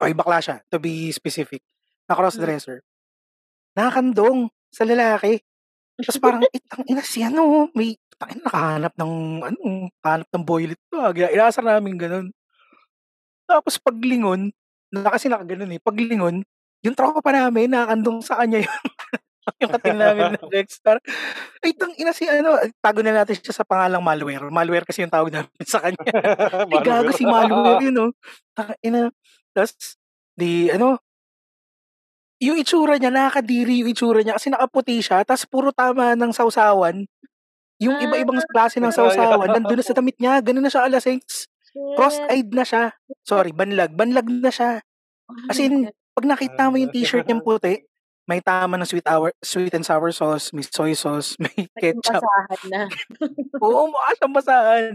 Okey, 0.00 0.14
bakla 0.14 0.38
siya 0.38 0.56
to 0.70 0.78
be 0.78 1.10
specific, 1.10 1.58
na 2.06 2.14
Hmm. 2.14 2.22
cross-dresser. 2.22 2.78
Nakakandong 3.76 4.50
sa 4.72 4.84
lalaki. 4.86 5.40
Tas 6.00 6.18
parang, 6.20 6.42
"Eh, 6.50 6.62
tangina 6.68 7.02
si 7.04 7.22
ano, 7.24 7.70
may 7.76 7.96
tangina 8.20 8.48
nakahanap 8.50 8.94
ng 8.98 9.14
ano, 9.46 9.58
nakahanap 10.02 10.28
ng 10.34 10.44
boylet 10.46 10.80
'to, 10.90 10.96
ah." 11.00 11.12
Inaasar 11.14 11.64
namin 11.66 11.96
gano'n. 12.00 12.32
Tapos 13.48 13.80
paglingon, 13.80 14.52
na 14.92 15.08
kasi 15.08 15.32
nakaganon 15.32 15.72
eh, 15.72 15.80
paglingon, 15.80 16.44
yung 16.84 16.92
tropa 16.96 17.32
namin 17.32 17.72
nakakandong 17.72 18.20
sa 18.20 18.36
kanya 18.44 18.60
yung 18.60 18.76
yung 19.62 19.72
katil 19.72 19.96
namin 19.96 20.36
na 20.36 20.40
Dexter. 20.52 20.96
Ay, 21.64 21.72
tang 21.74 21.92
ina 21.96 22.12
si 22.12 22.28
ano, 22.28 22.58
tago 22.80 23.00
na 23.02 23.12
natin 23.22 23.36
siya 23.38 23.54
sa 23.56 23.64
pangalang 23.64 24.04
malware. 24.04 24.48
Malware 24.52 24.84
kasi 24.84 25.02
yung 25.04 25.12
tawag 25.12 25.32
namin 25.32 25.66
sa 25.66 25.80
kanya. 25.82 25.98
Ay, 26.72 26.80
gago 26.84 27.10
si 27.12 27.24
malware 27.24 27.82
yun, 27.82 27.94
no? 27.94 28.06
Tang 28.52 28.74
ina. 28.84 29.10
Tapos, 29.56 29.96
di, 30.36 30.68
ano, 30.70 31.00
yung 32.38 32.54
itsura 32.54 33.02
niya, 33.02 33.10
nakakadiri 33.10 33.82
yung 33.82 33.90
itsura 33.90 34.22
niya 34.22 34.38
kasi 34.38 34.46
nakaputi 34.54 35.02
siya, 35.02 35.26
tapos 35.26 35.42
puro 35.50 35.74
tama 35.74 36.14
ng 36.14 36.30
sausawan. 36.30 37.02
Yung 37.82 37.94
Ah. 37.98 38.04
iba-ibang 38.06 38.38
klase 38.46 38.78
ng 38.78 38.94
sausawan, 38.94 39.50
nandun 39.50 39.78
na 39.78 39.86
sa 39.86 39.94
damit 39.94 40.14
niya, 40.22 40.38
ganun 40.42 40.62
na 40.62 40.70
siya 40.70 40.86
alasing. 40.86 41.18
Cross-eyed 41.98 42.50
na 42.54 42.64
siya. 42.66 42.84
Sorry, 43.22 43.50
banlag. 43.54 43.94
Banlag 43.94 44.26
na 44.26 44.50
siya. 44.50 44.82
As 45.46 45.58
in, 45.58 45.90
pag 46.14 46.26
nakita 46.26 46.70
mo 46.70 46.78
yung 46.78 46.90
t-shirt 46.90 47.26
niyang 47.26 47.44
puti, 47.44 47.86
may 48.28 48.44
tama 48.44 48.76
ng 48.76 48.84
sweet 48.84 49.08
hour, 49.08 49.32
sweet 49.40 49.72
and 49.72 49.88
sour 49.88 50.12
sauce, 50.12 50.52
may 50.52 50.60
soy 50.60 50.92
sauce, 50.92 51.32
may 51.42 51.64
ketchup. 51.80 52.20
basahan 52.20 52.62
na. 52.68 52.82
Oo, 53.64 53.88
mukha 53.92 54.12
siyang 54.20 54.34
basahan. 54.36 54.92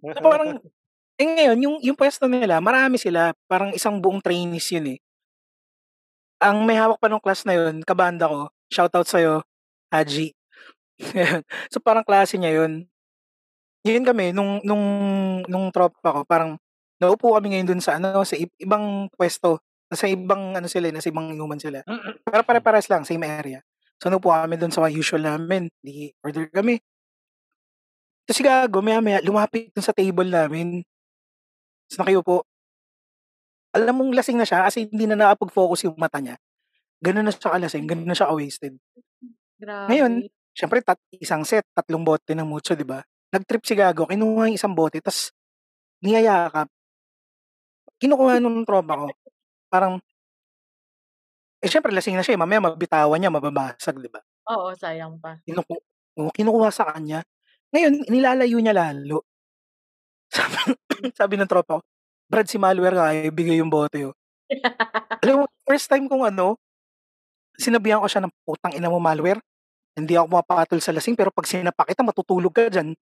So, 0.00 0.20
parang, 0.24 0.64
eh 1.20 1.28
ngayon, 1.28 1.58
yung, 1.60 1.76
yung 1.84 1.98
pwesto 2.00 2.24
nila, 2.24 2.64
marami 2.64 2.96
sila. 2.96 3.36
Parang 3.44 3.76
isang 3.76 4.00
buong 4.00 4.24
trainees 4.24 4.64
yun 4.72 4.96
eh. 4.96 4.98
Ang 6.40 6.64
may 6.64 6.80
hawak 6.80 6.96
pa 6.98 7.12
nung 7.12 7.22
class 7.22 7.44
na 7.44 7.52
yun, 7.54 7.84
kabanda 7.84 8.26
ko, 8.26 8.48
shoutout 8.72 9.06
sa'yo, 9.06 9.44
Haji. 9.92 10.32
so 11.72 11.78
parang 11.84 12.02
klase 12.02 12.40
niya 12.40 12.64
yun. 12.64 12.88
Yun 13.84 14.04
kami, 14.08 14.32
nung, 14.32 14.64
nung, 14.64 14.84
nung 15.44 15.68
tropa 15.68 16.10
ko, 16.16 16.20
parang 16.24 16.56
naupo 16.96 17.36
kami 17.36 17.52
ngayon 17.54 17.76
dun 17.76 17.82
sa 17.84 18.00
ano, 18.00 18.24
sa 18.24 18.34
ibang 18.56 19.12
pwesto. 19.12 19.60
Nasa 19.94 20.10
ibang 20.10 20.58
ano 20.58 20.66
sila, 20.66 20.90
nasa 20.90 21.08
ibang 21.14 21.30
inuman 21.30 21.62
sila. 21.62 21.86
Pero 22.26 22.42
pare-pares 22.42 22.90
lang, 22.90 23.06
same 23.06 23.22
area. 23.22 23.62
So 24.02 24.10
naupo 24.10 24.34
kami 24.34 24.58
dun 24.58 24.74
sa 24.74 24.90
usual 24.90 25.22
namin. 25.22 25.70
Di 25.78 26.10
order 26.26 26.50
kami. 26.50 26.82
Tapos 28.26 28.36
si 28.36 28.42
Gago, 28.42 28.82
maya 28.82 28.98
maya, 28.98 29.22
lumapit 29.22 29.70
dun 29.70 29.86
sa 29.86 29.94
table 29.94 30.26
namin. 30.26 30.82
Tapos 31.86 31.96
nakiupo. 32.02 32.36
Alam 33.74 33.94
mong 34.02 34.12
lasing 34.18 34.38
na 34.38 34.46
siya 34.46 34.66
kasi 34.66 34.90
hindi 34.90 35.06
na 35.06 35.14
nakapag-focus 35.14 35.86
yung 35.86 35.94
mata 35.94 36.18
niya. 36.18 36.34
Ganun 36.98 37.26
na 37.26 37.30
siya 37.30 37.54
kalasing, 37.54 37.86
ganun 37.86 38.06
na 38.10 38.16
siya 38.18 38.30
wasted. 38.34 38.74
Grabe. 39.58 39.90
Ngayon, 39.90 40.12
Siyempre, 40.54 40.78
tat, 40.86 41.02
isang 41.18 41.42
set, 41.42 41.66
tatlong 41.74 42.06
bote 42.06 42.30
ng 42.30 42.46
mucho, 42.46 42.78
di 42.78 42.86
ba? 42.86 43.02
Nag-trip 43.34 43.66
si 43.66 43.74
Gago, 43.74 44.06
kinuha 44.06 44.46
yung 44.46 44.54
isang 44.56 44.70
bote, 44.70 45.02
tapos 45.02 45.34
niyayakap. 45.98 46.70
Kinukuha 47.98 48.38
nung 48.38 48.62
tropa 48.62 48.94
ko. 48.94 49.06
Parang, 49.74 49.98
eh 51.58 51.66
syempre, 51.66 51.90
lasing 51.90 52.14
na 52.14 52.22
siya, 52.22 52.38
eh. 52.38 52.40
mamaya 52.40 52.62
mabitawan 52.62 53.18
niya, 53.18 53.34
mababasag, 53.34 53.98
di 53.98 54.06
ba? 54.06 54.22
Oo, 54.54 54.70
sayang 54.78 55.18
pa. 55.18 55.42
Kinuku 55.42 55.74
oh, 56.14 56.30
kinukuha 56.30 56.70
sa 56.70 56.94
kanya. 56.94 57.26
Ngayon, 57.74 58.06
nilalayo 58.06 58.54
niya 58.62 58.70
lalo. 58.70 59.26
Sabi, 60.34 60.58
sabi 61.14 61.34
ng 61.38 61.50
tropa 61.50 61.78
ko, 61.78 61.82
Brad, 62.30 62.46
si 62.46 62.54
malware 62.58 62.94
kaya 62.94 63.30
ibigay 63.30 63.58
yung 63.58 63.70
bote. 63.70 63.98
Oh. 64.06 64.14
Alam 65.26 65.42
mo, 65.42 65.44
first 65.66 65.90
time 65.90 66.06
kong 66.06 66.26
ano, 66.26 66.54
sinabihan 67.58 67.98
ko 67.98 68.06
siya 68.06 68.22
ng 68.22 68.34
putang 68.46 68.78
ina 68.78 68.90
mo 68.90 69.02
malware. 69.02 69.42
Hindi 69.98 70.14
ako 70.14 70.26
mapapatol 70.38 70.78
sa 70.78 70.94
lasing 70.94 71.18
pero 71.18 71.34
pag 71.34 71.50
sinapak 71.50 71.90
kita, 71.90 72.06
matutulog 72.06 72.54
ka 72.54 72.70
dyan. 72.70 72.94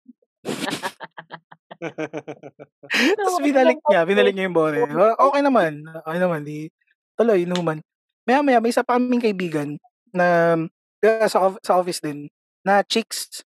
Tapos 3.19 3.39
binalik 3.41 3.79
niya, 3.89 4.01
binalik 4.05 4.35
niya 4.35 4.47
yung 4.49 4.57
bote. 4.57 4.79
O- 4.87 5.19
Okay 5.31 5.43
naman, 5.43 5.83
okay 6.03 6.19
naman, 6.19 6.41
di 6.43 6.69
tuloy, 7.15 7.45
inuman. 7.45 7.79
Maya 8.25 8.41
maya, 8.41 8.59
may 8.63 8.71
isa 8.71 8.87
pa 8.87 8.97
kaming 8.97 9.23
kaibigan 9.23 9.77
na 10.15 10.57
uh, 11.03 11.27
sa, 11.29 11.51
sa 11.61 11.73
office 11.77 11.99
din, 11.99 12.31
na 12.63 12.81
chicks. 12.87 13.43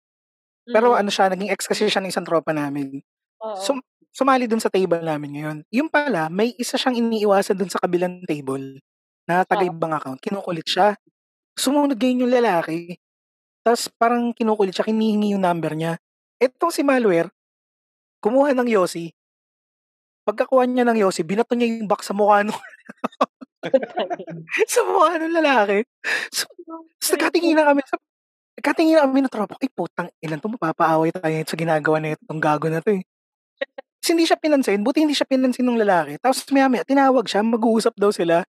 Pero 0.63 0.95
Mm. 0.95 0.99
ano 1.03 1.09
siya, 1.11 1.25
naging 1.27 1.51
ex 1.51 1.67
kasi 1.67 1.89
siya 1.89 1.99
ng 1.99 2.11
isang 2.13 2.23
tropa 2.23 2.53
namin. 2.55 3.01
Oo. 3.43 3.57
Sum- 3.59 3.83
sumali 4.11 4.45
dun 4.47 4.61
sa 4.61 4.71
table 4.71 5.01
namin 5.01 5.29
ngayon. 5.35 5.57
Yung 5.73 5.89
pala, 5.89 6.27
may 6.29 6.53
isa 6.55 6.75
siyang 6.77 6.99
iniiwasan 6.99 7.57
dun 7.57 7.71
sa 7.71 7.79
kabilang 7.79 8.23
table 8.23 8.79
na 9.27 9.43
taga 9.43 9.65
Oo. 9.65 9.71
ibang 9.73 9.91
account. 9.91 10.19
Kinukulit 10.21 10.67
siya. 10.67 10.95
Sumunod 11.57 11.99
ngayon 11.99 12.27
yung 12.27 12.33
lalaki. 12.33 12.95
Tapos 13.61 13.91
parang 13.93 14.31
kinukulit 14.31 14.73
siya, 14.73 14.87
kinihingi 14.87 15.35
yung 15.35 15.43
number 15.43 15.75
niya. 15.75 15.99
Etong 16.41 16.71
si 16.73 16.81
Malware, 16.81 17.29
kumuha 18.21 18.53
ng 18.55 18.69
Yossi. 18.69 19.11
Pagkakuha 20.23 20.69
niya 20.69 20.85
ng 20.85 21.01
Yossi, 21.01 21.25
binato 21.25 21.57
niya 21.57 21.67
yung 21.67 21.89
box 21.89 22.07
sa 22.07 22.13
mukha 22.13 22.45
nung, 22.45 22.61
sa 24.73 24.81
mukha 24.85 25.17
ng 25.17 25.33
lalaki. 25.33 25.81
So, 26.29 26.45
tapos 26.47 27.09
nagkatingin 27.17 27.57
na 27.57 27.65
kami 27.67 27.81
sa 27.83 27.97
nagkatingin 28.61 28.95
na 29.01 29.03
kami 29.09 29.19
ng 29.25 29.33
tropa 29.33 29.57
ay 29.57 29.69
putang 29.73 30.09
ilan 30.21 30.37
to, 30.37 30.47
mapapaaway 30.53 31.09
tayo 31.09 31.33
sa 31.49 31.57
ginagawa 31.57 31.97
na 31.97 32.13
itong 32.13 32.37
gago 32.37 32.69
na 32.69 32.79
to 32.79 32.93
eh. 32.93 33.03
Tapos 34.01 34.09
hindi 34.13 34.25
siya 34.25 34.37
pinansin, 34.37 34.81
buti 34.81 35.05
hindi 35.05 35.17
siya 35.17 35.29
pinansin 35.29 35.65
ng 35.65 35.81
lalaki. 35.81 36.17
Tapos 36.21 36.45
maya 36.53 36.69
maya, 36.69 36.85
tinawag 36.85 37.25
siya, 37.25 37.41
mag-uusap 37.45 37.93
daw 37.97 38.09
sila. 38.13 38.45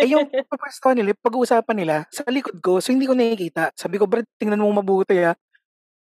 Eh 0.00 0.08
yung 0.08 0.28
pagpwesto 0.52 0.92
nila, 0.94 1.12
pag-uusapan 1.18 1.76
nila, 1.76 1.96
sa 2.08 2.24
likod 2.28 2.56
ko, 2.62 2.78
so 2.80 2.92
hindi 2.92 3.08
ko 3.08 3.12
nakikita. 3.12 3.72
Sabi 3.76 4.00
ko, 4.00 4.08
Brad, 4.08 4.24
tingnan 4.40 4.62
mo 4.62 4.70
mabuti 4.72 5.18
ha. 5.20 5.36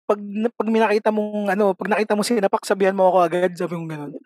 Pag, 0.08 0.20
pag 0.56 0.68
may 0.72 0.80
nakita 0.80 1.12
mong, 1.12 1.52
ano, 1.52 1.76
pag 1.76 1.92
nakita 1.92 2.16
mo 2.16 2.24
sinapak, 2.24 2.64
sabihan 2.64 2.96
mo 2.96 3.12
ako 3.12 3.18
agad, 3.28 3.52
sabi 3.52 3.76
ko 3.76 3.84
gano'n. 3.84 4.16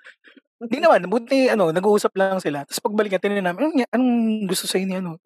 Hindi 0.63 0.79
naman, 0.79 1.11
buti, 1.11 1.51
ano, 1.51 1.75
nag-uusap 1.75 2.15
lang 2.15 2.39
sila. 2.39 2.63
Tapos 2.63 2.79
pagbalik 2.79 3.19
natin 3.19 3.43
namin, 3.43 3.83
anong, 3.91 4.47
gusto 4.47 4.71
sa'yo 4.71 4.87
ni 4.87 5.03
ano? 5.03 5.19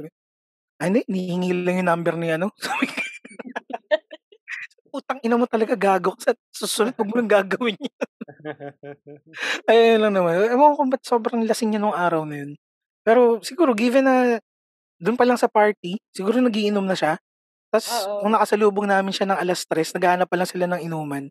Ah, 0.81 0.93
hindi, 0.93 1.05
nihingi 1.09 1.65
lang 1.65 1.81
yung 1.85 1.89
number 1.89 2.15
ni 2.21 2.29
ano. 2.33 2.53
Putang 4.93 5.21
ina 5.25 5.37
mo 5.37 5.45
talaga 5.49 5.77
gago 5.77 6.17
sa 6.21 6.33
susunod 6.53 6.97
huwag 6.97 7.09
mo 7.13 7.15
lang 7.21 7.31
gagawin 7.31 7.77
yun. 7.77 7.97
Ayun 9.71 10.01
lang 10.05 10.13
naman. 10.17 10.33
Ewan 10.53 10.77
ko 10.77 10.83
ba't 10.89 11.05
sobrang 11.05 11.45
lasing 11.45 11.75
niya 11.75 11.81
nung 11.83 11.97
araw 11.97 12.25
na 12.25 12.45
yun. 12.45 12.51
Pero 13.05 13.41
siguro 13.45 13.73
given 13.77 14.07
na 14.09 14.41
doon 15.01 15.17
pa 15.19 15.25
lang 15.29 15.39
sa 15.41 15.51
party, 15.51 16.01
siguro 16.13 16.41
nagiinom 16.41 16.85
na 16.85 16.97
siya. 16.97 17.21
Tapos 17.77 18.09
Oo. 18.09 18.25
nung 18.25 18.33
nakasalubong 18.33 18.89
namin 18.89 19.13
siya 19.13 19.29
ng 19.29 19.37
alas 19.37 19.69
3, 19.69 19.93
naghahanap 19.93 20.25
pa 20.25 20.37
lang 20.41 20.49
sila 20.49 20.65
ng 20.65 20.81
inuman. 20.89 21.29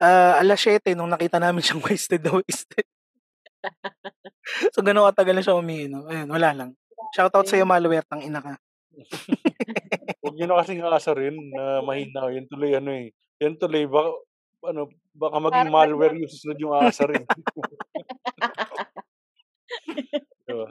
Ah, 0.00 0.40
alas 0.40 0.64
7 0.64 0.96
nung 0.96 1.12
nakita 1.12 1.36
namin 1.36 1.60
siyang 1.66 1.84
wasted 1.84 2.24
na 2.24 2.40
wasted. 2.40 2.86
so 4.74 4.80
gano'n 4.80 5.12
katagal 5.12 5.34
na 5.36 5.44
siya 5.44 5.60
umiinom. 5.60 6.08
Ayun, 6.08 6.28
wala 6.32 6.50
lang. 6.56 6.70
Shoutout 7.12 7.44
sa'yo, 7.44 7.68
Malware, 7.68 8.06
tang 8.08 8.24
ina 8.24 8.40
ka. 8.40 8.56
Huwag 10.24 10.34
niyo 10.34 10.46
na 10.48 10.58
kasing 10.64 10.80
aasarin 10.80 11.36
na 11.52 11.84
mahina. 11.84 12.32
Yan 12.32 12.48
tuloy 12.48 12.72
ano 12.74 12.90
eh. 12.96 13.12
Yan 13.38 13.54
tuloy 13.60 13.84
baka 13.84 14.10
ano 14.66 14.90
baka 15.14 15.36
maging 15.38 15.70
Parang 15.70 15.76
malware 15.76 16.14
yung 16.18 16.30
susunod 16.30 16.58
yung 16.58 16.74
aasarin. 16.74 17.22
diba? 20.48 20.68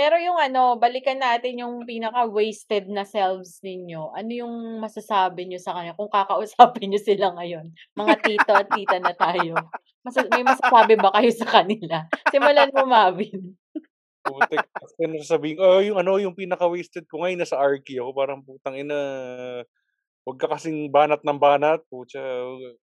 Pero 0.00 0.16
yung 0.16 0.40
ano, 0.40 0.80
balikan 0.80 1.20
natin 1.20 1.60
yung 1.60 1.84
pinaka-wasted 1.84 2.88
na 2.88 3.04
selves 3.04 3.60
ninyo. 3.60 4.16
Ano 4.16 4.32
yung 4.32 4.80
masasabi 4.80 5.44
nyo 5.44 5.60
sa 5.60 5.76
kanya 5.76 5.92
kung 5.92 6.08
kakausapin 6.08 6.88
nyo 6.88 6.96
sila 7.04 7.36
ngayon? 7.36 7.68
Mga 8.00 8.14
tito 8.24 8.48
at 8.56 8.72
tita 8.72 8.96
na 8.96 9.12
tayo. 9.12 9.60
Masa- 10.00 10.24
may 10.32 10.40
masasabi 10.40 10.96
ba 10.96 11.12
kayo 11.12 11.28
sa 11.36 11.44
kanila? 11.44 12.08
Simulan 12.32 12.72
mo, 12.72 12.88
Mavin. 12.88 13.52
Kasi 14.24 14.96
ano 15.04 15.20
sasabihin, 15.20 15.60
oh, 15.60 15.84
yung 15.84 16.00
ano, 16.00 16.16
yung 16.16 16.32
pinaka-wasted 16.32 17.04
ko 17.04 17.20
ngayon 17.20 17.44
nasa 17.44 17.60
Arky 17.60 18.00
ako. 18.00 18.16
Parang 18.16 18.40
putang 18.40 18.80
ina, 18.80 18.96
huwag 20.24 20.40
ka 20.40 20.48
kasing 20.48 20.88
banat 20.88 21.20
ng 21.20 21.36
banat. 21.36 21.84
Pucha, 21.92 22.24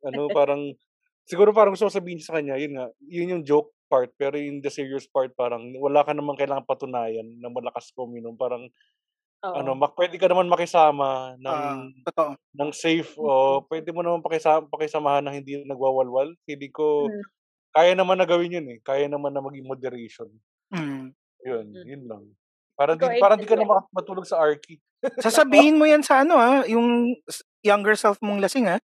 ano, 0.07 0.31
parang, 0.31 0.63
siguro 1.31 1.55
parang 1.55 1.73
gusto 1.73 1.87
ko 1.87 1.95
sabihin 1.95 2.19
sa 2.19 2.35
kanya, 2.37 2.59
yun 2.59 2.75
nga, 2.75 2.91
yun 3.07 3.39
yung 3.39 3.45
joke 3.47 3.71
part. 3.87 4.11
Pero 4.19 4.35
yung 4.35 4.59
the 4.59 4.71
serious 4.71 5.07
part, 5.07 5.31
parang 5.39 5.71
wala 5.79 6.03
ka 6.03 6.11
naman 6.11 6.35
kailangan 6.35 6.67
patunayan 6.67 7.27
na 7.39 7.47
malakas 7.47 7.95
ko 7.95 8.11
uminom. 8.11 8.35
Parang, 8.35 8.67
Oo. 9.47 9.55
ano, 9.57 9.73
mak 9.79 9.95
pwede 9.95 10.19
ka 10.19 10.27
naman 10.27 10.51
makisama 10.51 11.39
ng, 11.39 12.03
totoo. 12.11 12.35
ng 12.35 12.71
safe 12.75 13.15
o 13.17 13.63
pwede 13.71 13.95
mo 13.95 14.03
naman 14.03 14.21
pakisama, 14.21 14.67
pakisamahan 14.69 15.25
ng 15.31 15.35
hindi 15.41 15.53
nagwawalwal. 15.65 16.35
Hindi 16.45 16.69
ko, 16.75 17.07
Mm. 17.09 17.25
kaya 17.71 17.93
naman 17.95 18.19
na 18.19 18.27
gawin 18.27 18.59
yun 18.59 18.67
eh. 18.75 18.79
Kaya 18.83 19.07
naman 19.07 19.31
na 19.31 19.41
maging 19.41 19.65
moderation. 19.71 20.29
Mm. 20.75 21.15
Yun, 21.47 21.67
Mm. 21.73 21.87
yun 21.87 22.03
lang. 22.11 22.25
Para 22.75 22.97
di, 22.97 23.05
para 23.21 23.35
di 23.37 23.45
ka 23.47 23.55
na 23.57 23.65
matulog 23.93 24.25
sa 24.27 24.41
Arky. 24.41 24.81
Sasabihin 25.25 25.77
mo 25.77 25.85
yan 25.89 26.05
sa 26.05 26.21
ano 26.25 26.37
ha, 26.37 26.65
yung 26.69 27.13
younger 27.65 27.97
self 27.97 28.17
mong 28.21 28.41
lasing 28.41 28.69
ha. 28.69 28.77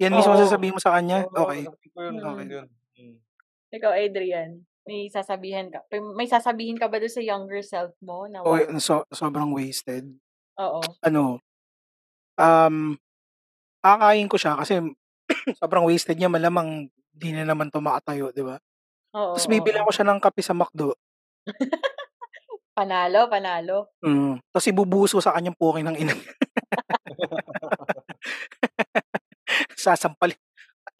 Yan 0.00 0.16
mismo 0.16 0.32
Oo. 0.32 0.40
sasabihin 0.40 0.74
mo 0.74 0.80
sa 0.80 0.96
kanya. 0.96 1.28
Oo, 1.28 1.44
Okay. 1.46 1.68
sabi 1.68 1.86
ko 1.92 1.98
yun, 2.00 2.14
okay 2.18 2.46
yun. 2.48 2.68
Mm. 2.96 3.16
Ikaw, 3.70 3.92
Adrian. 3.94 4.50
May 4.88 5.12
sasabihin 5.12 5.68
ka. 5.68 5.84
May 6.16 6.26
sasabihin 6.26 6.80
ka 6.80 6.88
ba 6.88 6.96
doon 6.96 7.12
sa 7.12 7.20
younger 7.22 7.60
self 7.60 7.92
mo? 8.00 8.24
Na 8.24 8.40
O, 8.40 8.56
wow? 8.56 8.80
so, 8.80 9.04
sobrang 9.12 9.52
wasted. 9.52 10.08
Oo. 10.56 10.80
Ano, 11.04 11.38
um, 12.34 12.96
akayin 13.84 14.26
ko 14.26 14.40
siya 14.40 14.56
kasi 14.56 14.80
sobrang 15.60 15.84
wasted 15.84 16.16
niya 16.16 16.32
malamang 16.32 16.88
di 17.12 17.30
na 17.36 17.44
naman 17.44 17.68
to 17.68 17.84
makatayo, 17.84 18.32
di 18.32 18.40
ba? 18.40 18.56
Oo, 19.12 19.36
Tapos 19.36 19.46
bibilang 19.46 19.84
ko 19.84 19.92
siya 19.92 20.08
ng 20.08 20.18
kape 20.18 20.40
sa 20.40 20.56
McDo. 20.56 20.96
Panalo, 22.80 23.28
panalo. 23.28 23.92
Mm, 24.00 24.40
tapos 24.48 24.66
ibubuhos 24.72 25.12
ko 25.12 25.20
sa 25.20 25.36
kanyang 25.36 25.58
puking 25.58 25.84
ng 25.84 25.96
ina. 26.00 26.14
Sasampalin. 29.80 30.36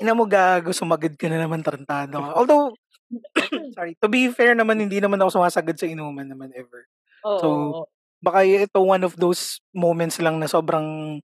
Ina 0.00 0.16
mo 0.16 0.24
gago, 0.24 0.72
sumagad 0.72 1.12
ka 1.20 1.28
na 1.28 1.36
naman, 1.44 1.60
tarantado. 1.60 2.16
Although, 2.32 2.72
sorry, 3.76 3.92
to 4.00 4.08
be 4.08 4.32
fair 4.32 4.56
naman, 4.56 4.80
hindi 4.80 4.96
naman 4.96 5.20
ako 5.20 5.40
sumasagad 5.42 5.76
sa 5.76 5.84
inuman 5.84 6.24
naman 6.24 6.48
ever. 6.56 6.88
Oo, 7.28 7.38
So, 7.40 7.46
oo. 7.48 7.82
baka 8.24 8.44
ito 8.48 8.80
one 8.80 9.04
of 9.04 9.16
those 9.20 9.60
moments 9.76 10.16
lang 10.20 10.40
na 10.40 10.48
sobrang 10.48 11.20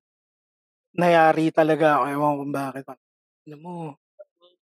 nayari 0.92 1.48
talaga 1.52 2.00
ako. 2.00 2.04
Ewan 2.12 2.32
ko 2.32 2.38
kung 2.44 2.54
bakit. 2.54 2.84
Alam 3.48 3.60
mo, 3.60 3.72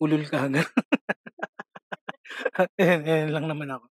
ulul 0.02 0.26
ka 0.26 0.48
agad. 0.49 0.66
Ayan, 2.80 3.02
ayan 3.03 3.32
lang 3.36 3.45
naman 3.52 3.68
ako. 3.68 3.86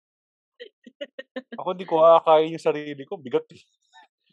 Ako 1.57 1.69
di 1.73 1.85
ko 1.87 2.03
aakain 2.05 2.53
yung 2.53 2.61
sarili 2.61 3.03
ko. 3.07 3.17
Bigat 3.17 3.47
eh. 3.51 3.61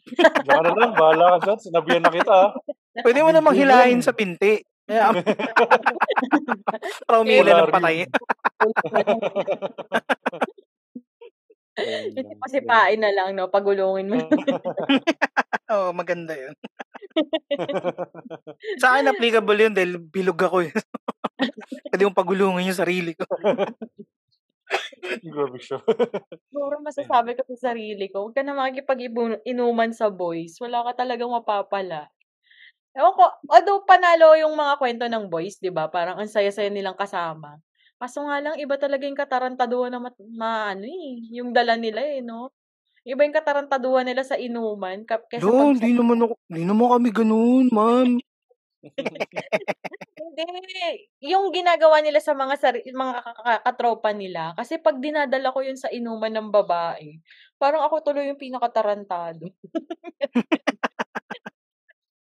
Diyan 0.45 0.61
na 0.63 0.71
lang. 0.75 0.91
Bahala 0.93 1.37
ka 1.37 1.49
dyan. 1.49 1.59
Sinabihan 1.59 2.03
na 2.03 2.11
kita. 2.13 2.53
Pwede 3.01 3.19
mo 3.25 3.33
namang 3.33 3.57
hilahin 3.57 3.97
lang. 3.97 4.05
sa 4.05 4.13
pinti. 4.13 4.61
Kaya, 4.83 5.15
para 7.07 7.17
umila 7.23 7.63
ng 7.63 7.71
patay. 7.71 8.03
Hindi 11.73 12.21
lang. 12.21 12.37
pasipain 12.37 12.99
na 13.01 13.09
lang, 13.09 13.33
no? 13.33 13.49
Pagulungin 13.49 14.11
mo. 14.13 14.17
Oo, 15.73 15.89
maganda 15.95 16.37
yun. 16.37 16.53
Sa 18.77 18.93
akin 18.93 19.09
applicable 19.09 19.57
yun 19.57 19.73
dahil 19.73 19.97
bilog 19.97 20.37
ako 20.37 20.69
eh. 20.69 20.71
Pwede 21.89 22.03
mong 22.05 22.19
pagulungin 22.19 22.69
yung 22.69 22.77
sarili 22.77 23.17
ko. 23.17 23.25
Grabe 25.23 25.57
siya. 25.57 25.81
Siguro 26.49 26.77
masasabi 26.81 27.33
ko 27.37 27.41
sa 27.53 27.73
sarili 27.73 28.05
ko, 28.09 28.27
huwag 28.27 28.37
ka 28.37 28.43
na 28.45 28.53
makikipag-inuman 28.53 29.91
sa 29.95 30.13
boys. 30.13 30.57
Wala 30.61 30.85
ka 30.91 31.05
talagang 31.05 31.33
mapapala. 31.33 32.09
Ewan 32.93 33.13
ko, 33.17 33.25
although 33.49 33.81
panalo 33.89 34.37
yung 34.37 34.53
mga 34.53 34.77
kwento 34.77 35.05
ng 35.09 35.25
boys, 35.25 35.57
di 35.57 35.73
ba? 35.73 35.89
Parang 35.89 36.21
ang 36.21 36.29
saya-saya 36.29 36.69
nilang 36.69 36.93
kasama. 36.93 37.57
Kaso 37.97 38.21
nga 38.29 38.37
lang, 38.37 38.55
iba 38.61 38.77
talaga 38.77 39.09
yung 39.09 39.17
katarantaduhan 39.17 39.89
na 39.89 40.01
mat, 40.03 40.15
ma, 40.29 40.75
ano 40.77 40.85
eh, 40.85 41.25
yung 41.33 41.49
dala 41.49 41.73
nila 41.73 42.05
eh, 42.05 42.21
no? 42.21 42.53
Iba 43.03 43.25
yung 43.25 43.35
katarantaduhan 43.35 44.05
nila 44.05 44.21
sa 44.21 44.37
inuman 44.37 45.03
kap- 45.03 45.27
kesa 45.27 45.43
No, 45.43 45.73
pag 45.73 45.75
hindi 45.75 45.91
naman 45.91 46.21
ako, 46.21 46.33
hindi 46.47 46.63
naman 46.63 46.87
kami 46.93 47.09
ganun, 47.11 47.65
ma'am. 47.73 48.09
Hindi. 50.33 51.07
Yung 51.23 51.55
ginagawa 51.55 52.03
nila 52.03 52.19
sa 52.19 52.35
mga 52.35 52.55
sari- 52.59 52.83
mga 52.91 53.13
ka- 53.23 53.39
ka- 53.39 53.63
katropa 53.63 54.11
nila. 54.11 54.51
Kasi 54.59 54.75
pag 54.75 54.99
dinadala 54.99 55.55
ko 55.55 55.63
yun 55.63 55.79
sa 55.79 55.87
inuman 55.87 56.31
ng 56.35 56.49
babae, 56.51 57.15
parang 57.55 57.87
ako 57.87 58.11
tuloy 58.11 58.27
yung 58.27 58.39
pinakatarantado. 58.39 59.47